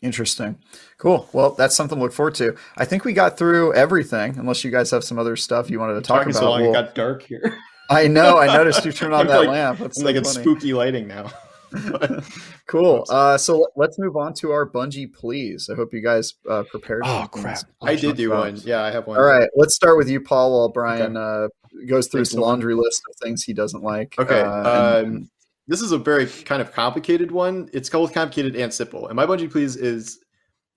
Interesting. 0.00 0.58
Cool. 0.98 1.28
Well, 1.32 1.50
that's 1.52 1.74
something 1.74 1.98
to 1.98 2.02
look 2.04 2.12
forward 2.12 2.36
to. 2.36 2.54
I 2.76 2.84
think 2.84 3.04
we 3.04 3.12
got 3.12 3.36
through 3.36 3.74
everything, 3.74 4.38
unless 4.38 4.62
you 4.62 4.70
guys 4.70 4.90
have 4.92 5.02
some 5.02 5.18
other 5.18 5.34
stuff 5.34 5.70
you 5.70 5.80
wanted 5.80 5.94
to 5.94 6.02
talk 6.02 6.22
about. 6.22 6.34
so 6.36 6.50
long, 6.50 6.60
Well, 6.60 6.70
it 6.70 6.74
got 6.74 6.94
dark 6.94 7.22
here. 7.22 7.58
I 7.90 8.06
know. 8.06 8.38
I 8.38 8.54
noticed 8.56 8.84
you 8.84 8.92
turned 8.92 9.14
on 9.14 9.26
that 9.26 9.38
like- 9.40 9.48
lamp. 9.48 9.78
That's 9.78 9.88
It's 9.92 9.98
so 10.00 10.04
like 10.04 10.14
it's 10.16 10.30
spooky 10.30 10.72
lighting 10.72 11.08
now. 11.08 11.32
cool. 12.66 13.04
Uh, 13.08 13.36
so 13.38 13.66
let's 13.76 13.98
move 13.98 14.16
on 14.16 14.34
to 14.34 14.50
our 14.52 14.68
Bungie 14.68 15.12
please. 15.12 15.68
I 15.70 15.74
hope 15.74 15.92
you 15.92 16.00
guys 16.00 16.34
uh, 16.48 16.64
prepared. 16.64 17.02
Oh 17.04 17.26
crap! 17.30 17.60
I 17.82 17.94
did 17.94 18.16
do 18.16 18.30
one. 18.30 18.56
Yeah, 18.64 18.82
I 18.82 18.90
have 18.90 19.06
one. 19.06 19.18
All 19.18 19.24
right, 19.24 19.48
let's 19.56 19.74
start 19.74 19.96
with 19.96 20.08
you, 20.08 20.20
Paul, 20.20 20.58
while 20.58 20.68
Brian 20.68 21.16
okay. 21.16 21.46
uh, 21.46 21.86
goes 21.86 22.08
through 22.08 22.20
Thanks 22.20 22.30
his 22.30 22.38
laundry 22.38 22.74
list 22.74 23.02
of 23.08 23.16
things 23.22 23.42
he 23.42 23.52
doesn't 23.52 23.82
like. 23.82 24.14
Okay. 24.18 24.40
Uh, 24.40 25.02
um, 25.02 25.30
this 25.66 25.82
is 25.82 25.92
a 25.92 25.98
very 25.98 26.26
kind 26.26 26.62
of 26.62 26.72
complicated 26.72 27.30
one. 27.30 27.68
It's 27.72 27.90
both 27.90 28.14
complicated 28.14 28.56
and 28.56 28.72
simple. 28.72 29.06
And 29.06 29.16
my 29.16 29.26
Bungie 29.26 29.50
please 29.50 29.76
is 29.76 30.18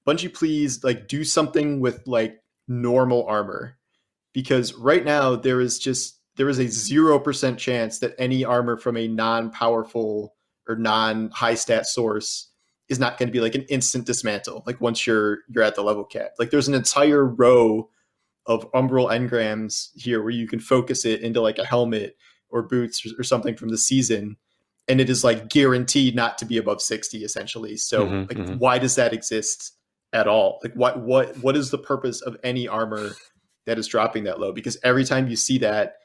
Bungie 0.06 0.34
please 0.34 0.84
like 0.84 1.08
do 1.08 1.24
something 1.24 1.80
with 1.80 2.06
like 2.06 2.42
normal 2.68 3.26
armor 3.26 3.78
because 4.34 4.74
right 4.74 5.04
now 5.04 5.36
there 5.36 5.62
is 5.62 5.80
just 5.80 6.20
there 6.36 6.50
is 6.50 6.60
a 6.60 6.66
0% 6.66 7.58
chance 7.58 8.00
that 8.00 8.16
any 8.18 8.46
armor 8.46 8.78
from 8.78 8.98
a 8.98 9.08
non-powerful 9.08 10.34
or 10.68 10.76
non-high 10.76 11.56
stat 11.56 11.86
source 11.86 12.50
is 12.90 13.00
not 13.00 13.18
going 13.18 13.28
to 13.28 13.34
be 13.34 13.40
like 13.40 13.56
an 13.56 13.64
instant 13.64 14.06
dismantle 14.06 14.64
like 14.68 14.82
once 14.82 15.08
you're 15.08 15.40
you're 15.50 15.64
at 15.64 15.76
the 15.76 15.82
level 15.82 16.04
cap. 16.04 16.32
Like 16.38 16.50
there's 16.50 16.68
an 16.68 16.74
entire 16.74 17.26
row 17.26 17.90
of 18.46 18.70
umbral 18.72 19.10
engrams 19.10 19.90
here 19.96 20.22
where 20.22 20.32
you 20.32 20.48
can 20.48 20.60
focus 20.60 21.06
it 21.06 21.22
into 21.22 21.42
like 21.42 21.58
a 21.58 21.66
helmet 21.66 22.18
or 22.50 22.64
boots 22.64 23.06
or, 23.06 23.22
or 23.22 23.24
something 23.24 23.56
from 23.56 23.70
the 23.70 23.78
season 23.78 24.36
and 24.88 25.00
it 25.00 25.10
is 25.10 25.24
like 25.24 25.50
guaranteed 25.50 26.16
not 26.16 26.38
to 26.40 26.46
be 26.46 26.58
above 26.58 26.82
60 26.82 27.24
essentially. 27.24 27.78
So 27.78 28.06
mm-hmm, 28.06 28.20
like 28.22 28.38
mm-hmm. 28.38 28.58
why 28.58 28.78
does 28.78 28.96
that 28.96 29.14
exist 29.14 29.74
at 30.12 30.28
all? 30.28 30.60
Like 30.64 30.74
what 30.74 31.00
what 31.00 31.38
what 31.38 31.56
is 31.56 31.72
the 31.72 31.78
purpose 31.78 32.22
of 32.22 32.36
any 32.44 32.68
armor 32.68 33.12
that 33.66 33.78
is 33.78 33.88
dropping 33.88 34.26
that 34.26 34.40
low? 34.40 34.52
Because 34.52 34.78
every 34.84 35.06
time 35.06 35.30
you 35.30 35.36
see 35.36 35.60
that 35.60 35.96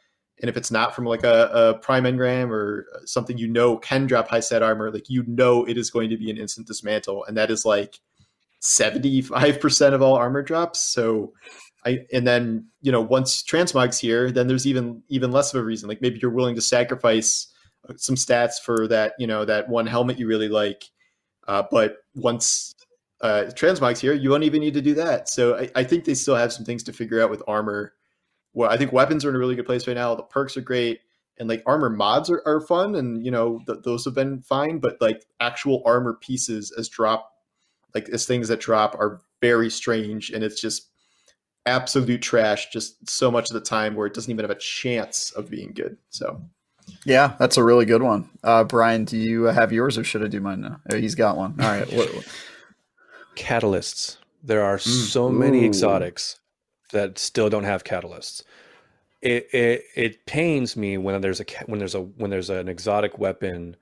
and 0.41 0.51
if 0.51 0.57
it's 0.57 0.71
not 0.71 0.95
from 0.95 1.05
like 1.05 1.25
a, 1.25 1.51
a 1.53 1.79
prime 1.79 2.05
engram 2.05 2.51
or 2.51 2.87
something 3.05 3.39
you 3.39 3.49
know 3.49 3.77
can 3.79 4.07
drop 4.07 4.29
high 4.29 4.41
stat 4.41 4.63
armor 4.63 4.91
like 4.91 5.09
you 5.09 5.25
know 5.27 5.65
it 5.65 5.79
is 5.79 5.91
going 5.91 6.11
to 6.11 6.17
be 6.17 6.31
an 6.31 6.37
instant 6.37 6.67
dismantle 6.67 7.25
and 7.25 7.37
that 7.37 7.51
is 7.51 7.65
like 7.65 8.01
75% 8.63 9.95
of 9.95 10.03
all 10.03 10.15
armor 10.15 10.43
drops. 10.43 10.81
So 10.81 11.33
I, 11.85 12.01
and 12.13 12.27
then 12.27 12.67
you 12.81 12.91
know 12.91 13.01
once 13.01 13.43
transmog's 13.43 13.99
here 13.99 14.33
then 14.33 14.49
there's 14.49 14.67
even 14.67 15.03
even 15.09 15.31
less 15.31 15.55
of 15.55 15.61
a 15.61 15.65
reason. 15.65 15.89
Like 15.89 16.03
maybe 16.03 16.19
you're 16.21 16.31
willing 16.31 16.57
to 16.57 16.61
sacrifice 16.61 17.47
uh, 17.89 17.95
some 17.97 18.17
stats 18.17 18.61
for 18.63 18.89
that 18.89 19.15
you 19.19 19.27
know 19.27 19.45
that 19.45 19.69
one 19.69 19.87
helmet 19.87 20.19
you 20.19 20.27
really 20.27 20.49
like 20.49 20.85
uh, 21.47 21.63
but 21.71 21.99
once 22.15 22.75
uh, 23.21 23.45
transmog's 23.55 24.01
here 24.01 24.13
you 24.13 24.31
won't 24.31 24.45
even 24.45 24.61
need 24.61 24.75
to 24.75 24.83
do 24.83 24.95
that. 24.95 25.29
So 25.29 25.57
I, 25.57 25.71
I 25.77 25.85
think 25.85 26.05
they 26.05 26.15
still 26.15 26.37
have 26.37 26.53
some 26.53 26.65
things 26.65 26.83
to 26.85 26.93
figure 26.93 27.23
out 27.23 27.31
with 27.31 27.43
armor 27.47 27.93
well, 28.57 28.71
I 28.71 28.79
think 28.79 28.91
weapons 28.91 29.23
are 29.25 29.29
in 29.29 29.37
a 29.37 29.39
really 29.39 29.55
good 29.55 29.67
place 29.67 29.87
right 29.87 29.95
now. 29.95 30.15
The 30.15 30.23
perks 30.23 30.57
are 30.57 30.63
great, 30.63 31.01
and 31.39 31.47
like 31.47 31.63
armor 31.67 31.91
mods 31.91 32.31
are, 32.31 32.43
are 32.47 32.63
fun, 32.63 32.95
and 32.95 33.23
you 33.23 33.31
know 33.31 33.61
th- 33.67 33.81
those 33.85 34.07
have 34.07 34.15
been 34.15 34.41
fine. 34.41 34.79
But 34.79 34.97
like 34.99 35.27
actual 35.41 35.83
armor 35.85 36.15
pieces 36.15 36.73
as 36.77 36.89
drop, 36.89 37.31
like 37.95 38.09
as 38.09 38.25
things 38.25 38.49
that 38.49 38.59
drop, 38.59 38.95
are 38.95 39.21
very 39.43 39.69
strange, 39.69 40.31
and 40.31 40.43
it's 40.43 40.59
just 40.59 40.89
absolute 41.67 42.23
trash. 42.23 42.71
Just 42.71 43.09
so 43.11 43.31
much 43.31 43.51
of 43.51 43.55
the 43.55 43.61
time 43.61 43.95
where 43.95 44.07
it 44.07 44.15
doesn't 44.15 44.31
even 44.31 44.43
have 44.43 44.57
a 44.57 44.59
chance 44.59 45.33
of 45.33 45.51
being 45.51 45.73
good. 45.75 45.99
So. 46.09 46.43
Yeah, 47.05 47.35
that's 47.39 47.57
a 47.57 47.65
really 47.65 47.85
good 47.85 48.03
one. 48.03 48.31
Uh, 48.45 48.63
Brian, 48.63 49.05
do 49.05 49.19
you 49.19 49.45
have 49.45 49.73
yours 49.73 49.99
or 49.99 50.05
should 50.05 50.23
I 50.23 50.29
do 50.29 50.41
mine 50.41 50.61
now? 50.61 50.81
Oh, 50.91 50.97
he's 50.97 51.17
got 51.17 51.37
one. 51.37 51.57
All 51.61 51.67
right. 51.67 51.93
What, 51.93 52.15
what? 52.15 52.29
Catalysts. 53.37 54.19
There 54.45 54.63
are 54.63 54.79
mm. 54.79 54.87
so 54.87 55.29
many 55.29 55.65
exotics 55.65 56.39
that 56.93 57.19
still 57.19 57.51
don't 57.51 57.65
have 57.65 57.85
catalysts. 57.85 58.43
It, 59.23 59.49
it 59.53 59.85
it 59.95 60.27
pains 60.27 60.77
me 60.77 60.99
when 60.99 61.21
there's 61.21 61.41
a 61.41 61.45
when 61.67 61.79
there's 61.79 61.95
a 61.95 62.03
when 62.03 62.31
there's 62.31 62.51
an 62.51 62.69
exotic 62.69 63.19
weapon 63.19 63.77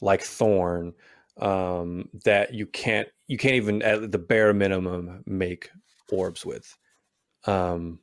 like 0.00 0.22
Thorn 0.22 0.94
um, 1.38 2.08
that 2.24 2.54
you 2.54 2.66
can't 2.66 3.08
you 3.26 3.36
can't 3.36 3.54
even 3.54 3.82
at 3.82 4.10
the 4.10 4.18
bare 4.18 4.54
minimum 4.54 5.22
make 5.26 5.70
orbs 6.10 6.44
with. 6.44 6.76
Um, 7.46 8.00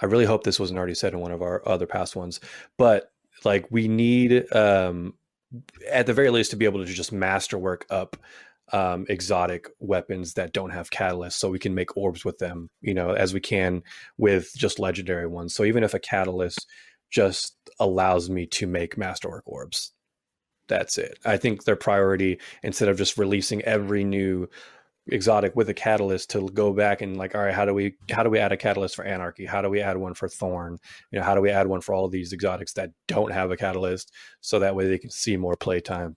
I 0.00 0.06
really 0.06 0.24
hope 0.24 0.44
this 0.44 0.60
wasn't 0.60 0.78
already 0.78 0.94
said 0.94 1.12
in 1.12 1.20
one 1.20 1.32
of 1.32 1.42
our 1.42 1.66
other 1.68 1.86
past 1.86 2.16
ones, 2.16 2.40
but 2.78 3.12
like 3.44 3.66
we 3.70 3.88
need 3.88 4.52
um, 4.54 5.14
at 5.90 6.06
the 6.06 6.14
very 6.14 6.30
least 6.30 6.50
to 6.50 6.56
be 6.56 6.64
able 6.64 6.84
to 6.84 6.92
just 6.92 7.12
masterwork 7.12 7.86
up 7.90 8.16
um, 8.72 9.04
exotic 9.08 9.68
weapons 9.78 10.34
that 10.34 10.52
don't 10.52 10.70
have 10.70 10.90
catalysts 10.90 11.34
so 11.34 11.50
we 11.50 11.58
can 11.58 11.74
make 11.74 11.96
orbs 11.96 12.24
with 12.24 12.38
them 12.38 12.70
you 12.80 12.94
know 12.94 13.10
as 13.10 13.34
we 13.34 13.40
can 13.40 13.82
with 14.18 14.52
just 14.56 14.78
legendary 14.78 15.26
ones. 15.26 15.54
So 15.54 15.64
even 15.64 15.84
if 15.84 15.94
a 15.94 15.98
catalyst 15.98 16.66
just 17.10 17.54
allows 17.78 18.30
me 18.30 18.46
to 18.46 18.66
make 18.66 18.96
masterwork 18.96 19.44
orbs 19.46 19.92
that's 20.68 20.96
it. 20.96 21.18
I 21.24 21.36
think 21.36 21.64
their 21.64 21.76
priority 21.76 22.38
instead 22.62 22.88
of 22.88 22.96
just 22.96 23.18
releasing 23.18 23.62
every 23.62 24.04
new 24.04 24.48
exotic 25.08 25.56
with 25.56 25.68
a 25.68 25.74
catalyst 25.74 26.30
to 26.30 26.48
go 26.50 26.72
back 26.72 27.02
and 27.02 27.16
like 27.16 27.34
all 27.34 27.42
right 27.42 27.52
how 27.52 27.64
do 27.64 27.74
we 27.74 27.96
how 28.10 28.22
do 28.22 28.30
we 28.30 28.38
add 28.38 28.52
a 28.52 28.56
catalyst 28.56 28.94
for 28.94 29.04
anarchy? 29.04 29.44
How 29.44 29.60
do 29.60 29.68
we 29.68 29.80
add 29.80 29.96
one 29.96 30.14
for 30.14 30.28
thorn? 30.28 30.78
You 31.10 31.18
know 31.18 31.24
how 31.24 31.34
do 31.34 31.40
we 31.40 31.50
add 31.50 31.66
one 31.66 31.80
for 31.80 31.94
all 31.94 32.08
these 32.08 32.32
exotics 32.32 32.72
that 32.74 32.90
don't 33.08 33.32
have 33.32 33.50
a 33.50 33.56
catalyst 33.56 34.12
so 34.40 34.60
that 34.60 34.76
way 34.76 34.86
they 34.86 34.98
can 34.98 35.10
see 35.10 35.36
more 35.36 35.56
playtime 35.56 36.16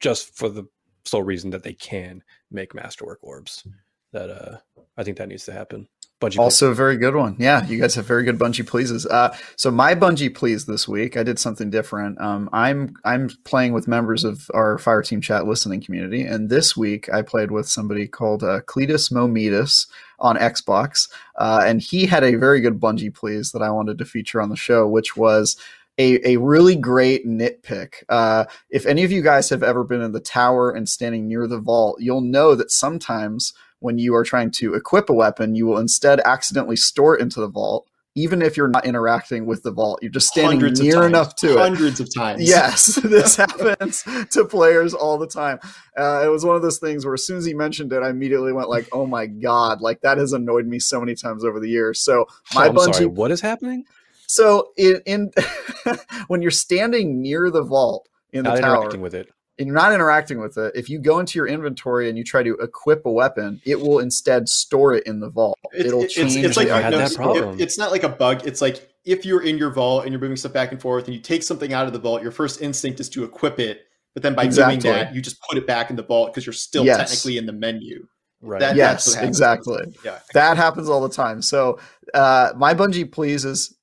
just 0.00 0.36
for 0.36 0.48
the 0.48 0.64
sole 1.04 1.22
reason 1.22 1.50
that 1.50 1.62
they 1.62 1.74
can 1.74 2.22
make 2.50 2.74
masterwork 2.74 3.18
orbs. 3.22 3.66
That 4.12 4.30
uh, 4.30 4.58
I 4.96 5.02
think 5.02 5.18
that 5.18 5.28
needs 5.28 5.44
to 5.46 5.52
happen. 5.52 5.88
Bungie 6.20 6.38
also 6.38 6.70
a 6.70 6.74
very 6.74 6.96
good 6.96 7.14
one. 7.16 7.36
Yeah, 7.38 7.66
you 7.66 7.78
guys 7.78 7.94
have 7.96 8.06
very 8.06 8.22
good 8.22 8.38
Bungie 8.38 8.66
pleases. 8.66 9.04
Uh, 9.06 9.36
so 9.56 9.70
my 9.70 9.94
Bungie 9.94 10.34
please 10.34 10.64
this 10.66 10.86
week, 10.86 11.16
I 11.16 11.22
did 11.22 11.38
something 11.38 11.70
different. 11.70 12.20
Um, 12.20 12.48
I'm 12.52 12.94
I'm 13.04 13.28
playing 13.44 13.72
with 13.72 13.88
members 13.88 14.24
of 14.24 14.50
our 14.54 14.78
Fire 14.78 15.02
Team 15.02 15.20
Chat 15.20 15.46
listening 15.46 15.82
community, 15.82 16.22
and 16.22 16.48
this 16.48 16.76
week 16.76 17.12
I 17.12 17.22
played 17.22 17.50
with 17.50 17.68
somebody 17.68 18.06
called 18.06 18.42
uh, 18.42 18.60
Cletus 18.62 19.12
Mometus 19.12 19.86
on 20.20 20.36
Xbox, 20.36 21.08
uh, 21.36 21.62
and 21.66 21.82
he 21.82 22.06
had 22.06 22.22
a 22.22 22.36
very 22.36 22.60
good 22.60 22.80
Bungie 22.80 23.14
please 23.14 23.52
that 23.52 23.62
I 23.62 23.70
wanted 23.70 23.98
to 23.98 24.04
feature 24.04 24.40
on 24.40 24.48
the 24.48 24.56
show, 24.56 24.86
which 24.86 25.16
was 25.16 25.56
a, 25.98 26.32
a 26.32 26.36
really 26.38 26.76
great 26.76 27.26
nitpick. 27.26 28.02
Uh, 28.08 28.44
if 28.70 28.86
any 28.86 29.04
of 29.04 29.12
you 29.12 29.22
guys 29.22 29.48
have 29.50 29.62
ever 29.62 29.84
been 29.84 30.00
in 30.00 30.12
the 30.12 30.20
tower 30.20 30.70
and 30.70 30.88
standing 30.88 31.28
near 31.28 31.46
the 31.46 31.60
vault, 31.60 31.98
you'll 32.00 32.20
know 32.20 32.54
that 32.54 32.70
sometimes 32.70 33.52
when 33.78 33.98
you 33.98 34.14
are 34.14 34.24
trying 34.24 34.50
to 34.50 34.74
equip 34.74 35.08
a 35.08 35.14
weapon, 35.14 35.54
you 35.54 35.66
will 35.66 35.78
instead 35.78 36.20
accidentally 36.24 36.76
store 36.76 37.16
it 37.16 37.20
into 37.20 37.40
the 37.40 37.48
vault. 37.48 37.86
Even 38.16 38.42
if 38.42 38.56
you're 38.56 38.68
not 38.68 38.86
interacting 38.86 39.44
with 39.44 39.64
the 39.64 39.72
vault, 39.72 39.98
you're 40.00 40.10
just 40.10 40.28
standing 40.28 40.60
hundreds 40.60 40.80
near 40.80 41.04
enough 41.04 41.34
to 41.34 41.58
hundreds 41.58 41.58
it. 41.58 41.58
Hundreds 41.58 42.00
of 42.00 42.14
times. 42.14 42.48
Yes, 42.48 42.94
this 43.04 43.34
happens 43.36 44.04
to 44.30 44.44
players 44.44 44.94
all 44.94 45.18
the 45.18 45.26
time. 45.26 45.58
Uh, 45.98 46.22
it 46.24 46.28
was 46.28 46.44
one 46.44 46.54
of 46.54 46.62
those 46.62 46.78
things 46.78 47.04
where 47.04 47.14
as 47.14 47.26
soon 47.26 47.38
as 47.38 47.44
he 47.44 47.54
mentioned 47.54 47.92
it, 47.92 48.04
I 48.04 48.10
immediately 48.10 48.52
went 48.52 48.68
like, 48.68 48.88
"Oh 48.92 49.04
my 49.04 49.26
god!" 49.26 49.80
Like 49.80 50.00
that 50.02 50.18
has 50.18 50.32
annoyed 50.32 50.64
me 50.64 50.78
so 50.78 51.00
many 51.00 51.16
times 51.16 51.44
over 51.44 51.58
the 51.58 51.68
years. 51.68 52.00
So 52.00 52.26
my 52.54 52.68
oh, 52.68 52.72
Bungie, 52.72 52.94
sorry, 52.94 53.06
what 53.06 53.32
is 53.32 53.40
happening? 53.40 53.84
So 54.26 54.72
in, 54.76 55.00
in 55.06 55.32
when 56.28 56.42
you're 56.42 56.50
standing 56.50 57.20
near 57.20 57.50
the 57.50 57.62
vault 57.62 58.08
in 58.32 58.44
not 58.44 58.56
the 58.56 58.62
tower, 58.62 58.76
interacting 58.76 59.00
with 59.00 59.14
it, 59.14 59.28
and 59.58 59.66
you're 59.66 59.76
not 59.76 59.92
interacting 59.92 60.40
with 60.40 60.56
it, 60.58 60.72
if 60.74 60.88
you 60.88 60.98
go 60.98 61.18
into 61.20 61.38
your 61.38 61.46
inventory 61.46 62.08
and 62.08 62.18
you 62.18 62.24
try 62.24 62.42
to 62.42 62.54
equip 62.54 63.06
a 63.06 63.10
weapon, 63.10 63.60
it 63.64 63.80
will 63.80 64.00
instead 64.00 64.48
store 64.48 64.94
it 64.94 65.06
in 65.06 65.20
the 65.20 65.30
vault. 65.30 65.58
It, 65.72 65.86
It'll 65.86 66.02
it's, 66.02 66.14
change. 66.14 66.36
It's, 66.36 66.56
like 66.56 66.68
I 66.68 66.80
had 66.80 66.90
no, 66.90 66.98
that 66.98 67.14
problem. 67.14 67.60
It, 67.60 67.62
it's 67.62 67.78
not 67.78 67.92
like 67.92 68.02
a 68.02 68.08
bug. 68.08 68.46
It's 68.46 68.60
like 68.60 68.90
if 69.04 69.24
you're 69.24 69.42
in 69.42 69.58
your 69.58 69.70
vault 69.70 70.04
and 70.04 70.12
you're 70.12 70.20
moving 70.20 70.36
stuff 70.36 70.52
back 70.52 70.72
and 70.72 70.80
forth, 70.80 71.04
and 71.04 71.14
you 71.14 71.20
take 71.20 71.42
something 71.42 71.72
out 71.72 71.86
of 71.86 71.92
the 71.92 71.98
vault, 71.98 72.22
your 72.22 72.32
first 72.32 72.62
instinct 72.62 73.00
is 73.00 73.08
to 73.10 73.24
equip 73.24 73.60
it. 73.60 73.82
But 74.14 74.22
then 74.22 74.34
by 74.34 74.44
exactly. 74.44 74.78
doing 74.78 74.94
that, 74.94 75.14
you 75.14 75.20
just 75.20 75.40
put 75.42 75.58
it 75.58 75.66
back 75.66 75.90
in 75.90 75.96
the 75.96 76.02
vault 76.02 76.32
because 76.32 76.46
you're 76.46 76.52
still 76.52 76.84
yes. 76.84 76.98
technically 76.98 77.36
in 77.36 77.46
the 77.46 77.52
menu. 77.52 78.06
Right. 78.40 78.60
That, 78.60 78.76
yes, 78.76 79.16
exactly. 79.16 79.82
Yeah. 80.04 80.18
That 80.34 80.56
happens 80.56 80.88
all 80.88 81.00
the 81.00 81.14
time. 81.14 81.42
So 81.42 81.80
uh, 82.12 82.52
my 82.56 82.74
Bungie 82.74 83.10
please 83.10 83.44
is 83.44 83.74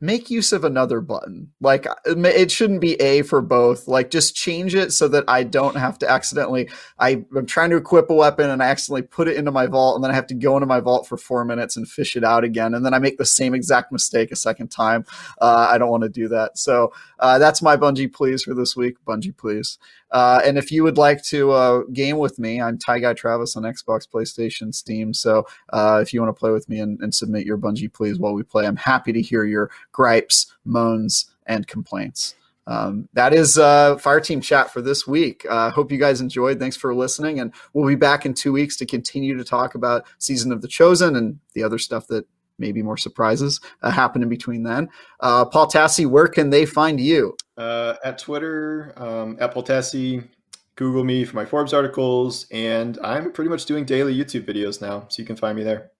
make 0.00 0.30
use 0.30 0.52
of 0.52 0.64
another 0.64 1.00
button. 1.00 1.52
Like 1.60 1.86
it 2.06 2.50
shouldn't 2.50 2.80
be 2.80 2.94
A 3.00 3.22
for 3.22 3.42
both. 3.42 3.86
Like 3.86 4.10
just 4.10 4.34
change 4.34 4.74
it 4.74 4.92
so 4.92 5.08
that 5.08 5.24
I 5.28 5.42
don't 5.42 5.76
have 5.76 5.98
to 5.98 6.10
accidentally. 6.10 6.70
I, 6.98 7.24
am 7.36 7.46
trying 7.46 7.70
to 7.70 7.76
equip 7.76 8.08
a 8.08 8.14
weapon 8.14 8.48
and 8.48 8.62
I 8.62 8.66
accidentally 8.66 9.02
put 9.02 9.28
it 9.28 9.36
into 9.36 9.50
my 9.50 9.66
vault, 9.66 9.96
and 9.96 10.04
then 10.04 10.10
I 10.10 10.14
have 10.14 10.26
to 10.28 10.34
go 10.34 10.56
into 10.56 10.66
my 10.66 10.80
vault 10.80 11.06
for 11.06 11.16
four 11.16 11.44
minutes 11.44 11.76
and 11.76 11.88
fish 11.88 12.16
it 12.16 12.24
out 12.24 12.44
again, 12.44 12.74
and 12.74 12.84
then 12.84 12.94
I 12.94 12.98
make 12.98 13.18
the 13.18 13.26
same 13.26 13.54
exact 13.54 13.92
mistake 13.92 14.32
a 14.32 14.36
second 14.36 14.68
time. 14.68 15.04
Uh, 15.40 15.68
I 15.70 15.78
don't 15.78 15.90
want 15.90 16.04
to 16.04 16.08
do 16.08 16.28
that. 16.28 16.56
So 16.56 16.92
uh, 17.18 17.38
that's 17.38 17.60
my 17.60 17.76
Bungie 17.76 18.12
please 18.12 18.42
for 18.42 18.54
this 18.54 18.74
week. 18.74 18.96
Bungie 19.06 19.36
please. 19.36 19.78
Uh, 20.10 20.40
and 20.44 20.58
if 20.58 20.72
you 20.72 20.82
would 20.82 20.98
like 20.98 21.22
to 21.22 21.52
uh, 21.52 21.82
game 21.92 22.18
with 22.18 22.38
me, 22.38 22.60
I'm 22.60 22.78
Ty 22.78 22.98
Guy 23.00 23.14
Travis 23.14 23.56
on 23.56 23.62
Xbox, 23.62 24.08
PlayStation, 24.08 24.74
Steam. 24.74 25.14
So 25.14 25.46
uh, 25.72 26.00
if 26.02 26.12
you 26.12 26.20
want 26.20 26.34
to 26.34 26.38
play 26.38 26.50
with 26.50 26.68
me 26.68 26.80
and, 26.80 27.00
and, 27.00 27.14
submit 27.14 27.46
your 27.46 27.58
Bungie 27.58 27.92
please 27.92 28.18
while 28.18 28.34
we 28.34 28.42
play, 28.42 28.66
I'm 28.66 28.76
happy 28.76 29.12
to 29.12 29.20
hear 29.20 29.44
your 29.44 29.70
gripes, 29.92 30.52
moans, 30.64 31.30
and 31.46 31.66
complaints. 31.66 32.34
Um, 32.66 33.08
that 33.14 33.32
is 33.34 33.58
uh, 33.58 33.96
Fire 33.96 34.20
Team 34.20 34.40
Chat 34.40 34.72
for 34.72 34.80
this 34.80 35.06
week. 35.06 35.44
Uh, 35.48 35.70
hope 35.70 35.90
you 35.90 35.98
guys 35.98 36.20
enjoyed. 36.20 36.60
Thanks 36.60 36.76
for 36.76 36.94
listening, 36.94 37.40
and 37.40 37.52
we'll 37.72 37.88
be 37.88 37.96
back 37.96 38.26
in 38.26 38.34
two 38.34 38.52
weeks 38.52 38.76
to 38.76 38.86
continue 38.86 39.36
to 39.36 39.42
talk 39.44 39.74
about 39.74 40.06
Season 40.18 40.52
of 40.52 40.62
the 40.62 40.68
Chosen 40.68 41.16
and 41.16 41.40
the 41.54 41.64
other 41.64 41.78
stuff 41.78 42.06
that 42.08 42.26
maybe 42.58 42.82
more 42.82 42.96
surprises 42.98 43.60
uh, 43.82 43.90
happen 43.90 44.22
in 44.22 44.28
between 44.28 44.62
then. 44.62 44.88
Uh, 45.20 45.44
Paul 45.46 45.66
Tassi, 45.68 46.06
where 46.06 46.28
can 46.28 46.50
they 46.50 46.64
find 46.66 47.00
you? 47.00 47.34
Uh, 47.56 47.94
at 48.04 48.18
Twitter, 48.18 48.92
um, 48.96 49.36
at 49.40 49.52
Paul 49.52 49.64
Tassi. 49.64 50.28
Google 50.76 51.04
me 51.04 51.24
for 51.26 51.36
my 51.36 51.44
Forbes 51.44 51.74
articles, 51.74 52.46
and 52.52 52.98
I'm 53.02 53.32
pretty 53.32 53.50
much 53.50 53.66
doing 53.66 53.84
daily 53.84 54.14
YouTube 54.16 54.46
videos 54.46 54.80
now, 54.80 55.06
so 55.08 55.20
you 55.20 55.26
can 55.26 55.36
find 55.36 55.54
me 55.56 55.62
there. 55.62 55.90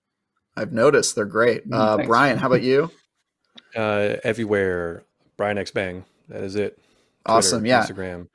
I've 0.57 0.73
noticed 0.73 1.15
they're 1.17 1.27
great. 1.27 1.69
Mm, 1.69 1.75
Uh. 1.75 2.07
Brian, 2.07 2.39
how 2.39 2.47
about 2.47 2.62
you? 2.62 2.91
Uh, 3.75 4.17
everywhere, 4.25 5.03
Brian 5.37 5.59
X 5.59 5.71
Bang. 5.71 6.05
That 6.29 6.43
is 6.43 6.57
it. 6.57 6.79
Awesome, 7.27 7.67
yeah. 7.67 7.83
Instagram. 7.85 8.29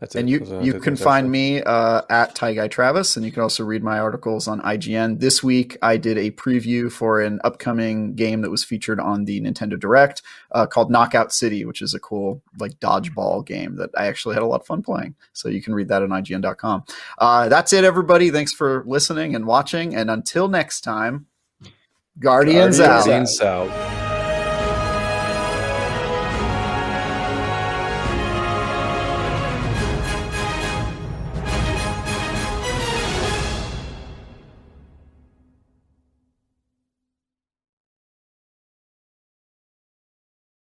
That's 0.00 0.14
it. 0.14 0.20
and 0.20 0.28
it. 0.28 0.46
you 0.46 0.60
you 0.62 0.80
can 0.80 0.94
it. 0.94 0.98
find 0.98 1.30
me 1.30 1.60
uh, 1.62 2.02
at 2.08 2.34
Ty 2.34 2.54
Guy 2.54 2.68
Travis, 2.68 3.16
and 3.16 3.24
you 3.26 3.32
can 3.32 3.42
also 3.42 3.64
read 3.64 3.82
my 3.82 3.98
articles 3.98 4.46
on 4.46 4.60
IGN. 4.60 5.18
This 5.18 5.42
week, 5.42 5.76
I 5.82 5.96
did 5.96 6.16
a 6.16 6.30
preview 6.30 6.90
for 6.90 7.20
an 7.20 7.40
upcoming 7.42 8.14
game 8.14 8.42
that 8.42 8.50
was 8.50 8.64
featured 8.64 9.00
on 9.00 9.24
the 9.24 9.40
Nintendo 9.40 9.78
Direct 9.78 10.22
uh, 10.52 10.66
called 10.66 10.90
Knockout 10.90 11.32
City, 11.32 11.64
which 11.64 11.82
is 11.82 11.94
a 11.94 12.00
cool 12.00 12.42
like 12.58 12.78
dodgeball 12.78 13.44
game 13.44 13.76
that 13.76 13.90
I 13.96 14.06
actually 14.06 14.34
had 14.34 14.42
a 14.42 14.46
lot 14.46 14.60
of 14.60 14.66
fun 14.66 14.82
playing. 14.82 15.16
So 15.32 15.48
you 15.48 15.60
can 15.60 15.74
read 15.74 15.88
that 15.88 16.02
on 16.02 16.10
IGN.com. 16.10 16.84
Uh, 17.18 17.48
that's 17.48 17.72
it, 17.72 17.84
everybody. 17.84 18.30
Thanks 18.30 18.52
for 18.52 18.84
listening 18.86 19.34
and 19.34 19.46
watching, 19.46 19.96
and 19.96 20.10
until 20.10 20.46
next 20.48 20.82
time, 20.82 21.26
Guardians, 22.20 22.78
Guardians 22.78 23.40
out. 23.40 23.68
out. 23.68 24.17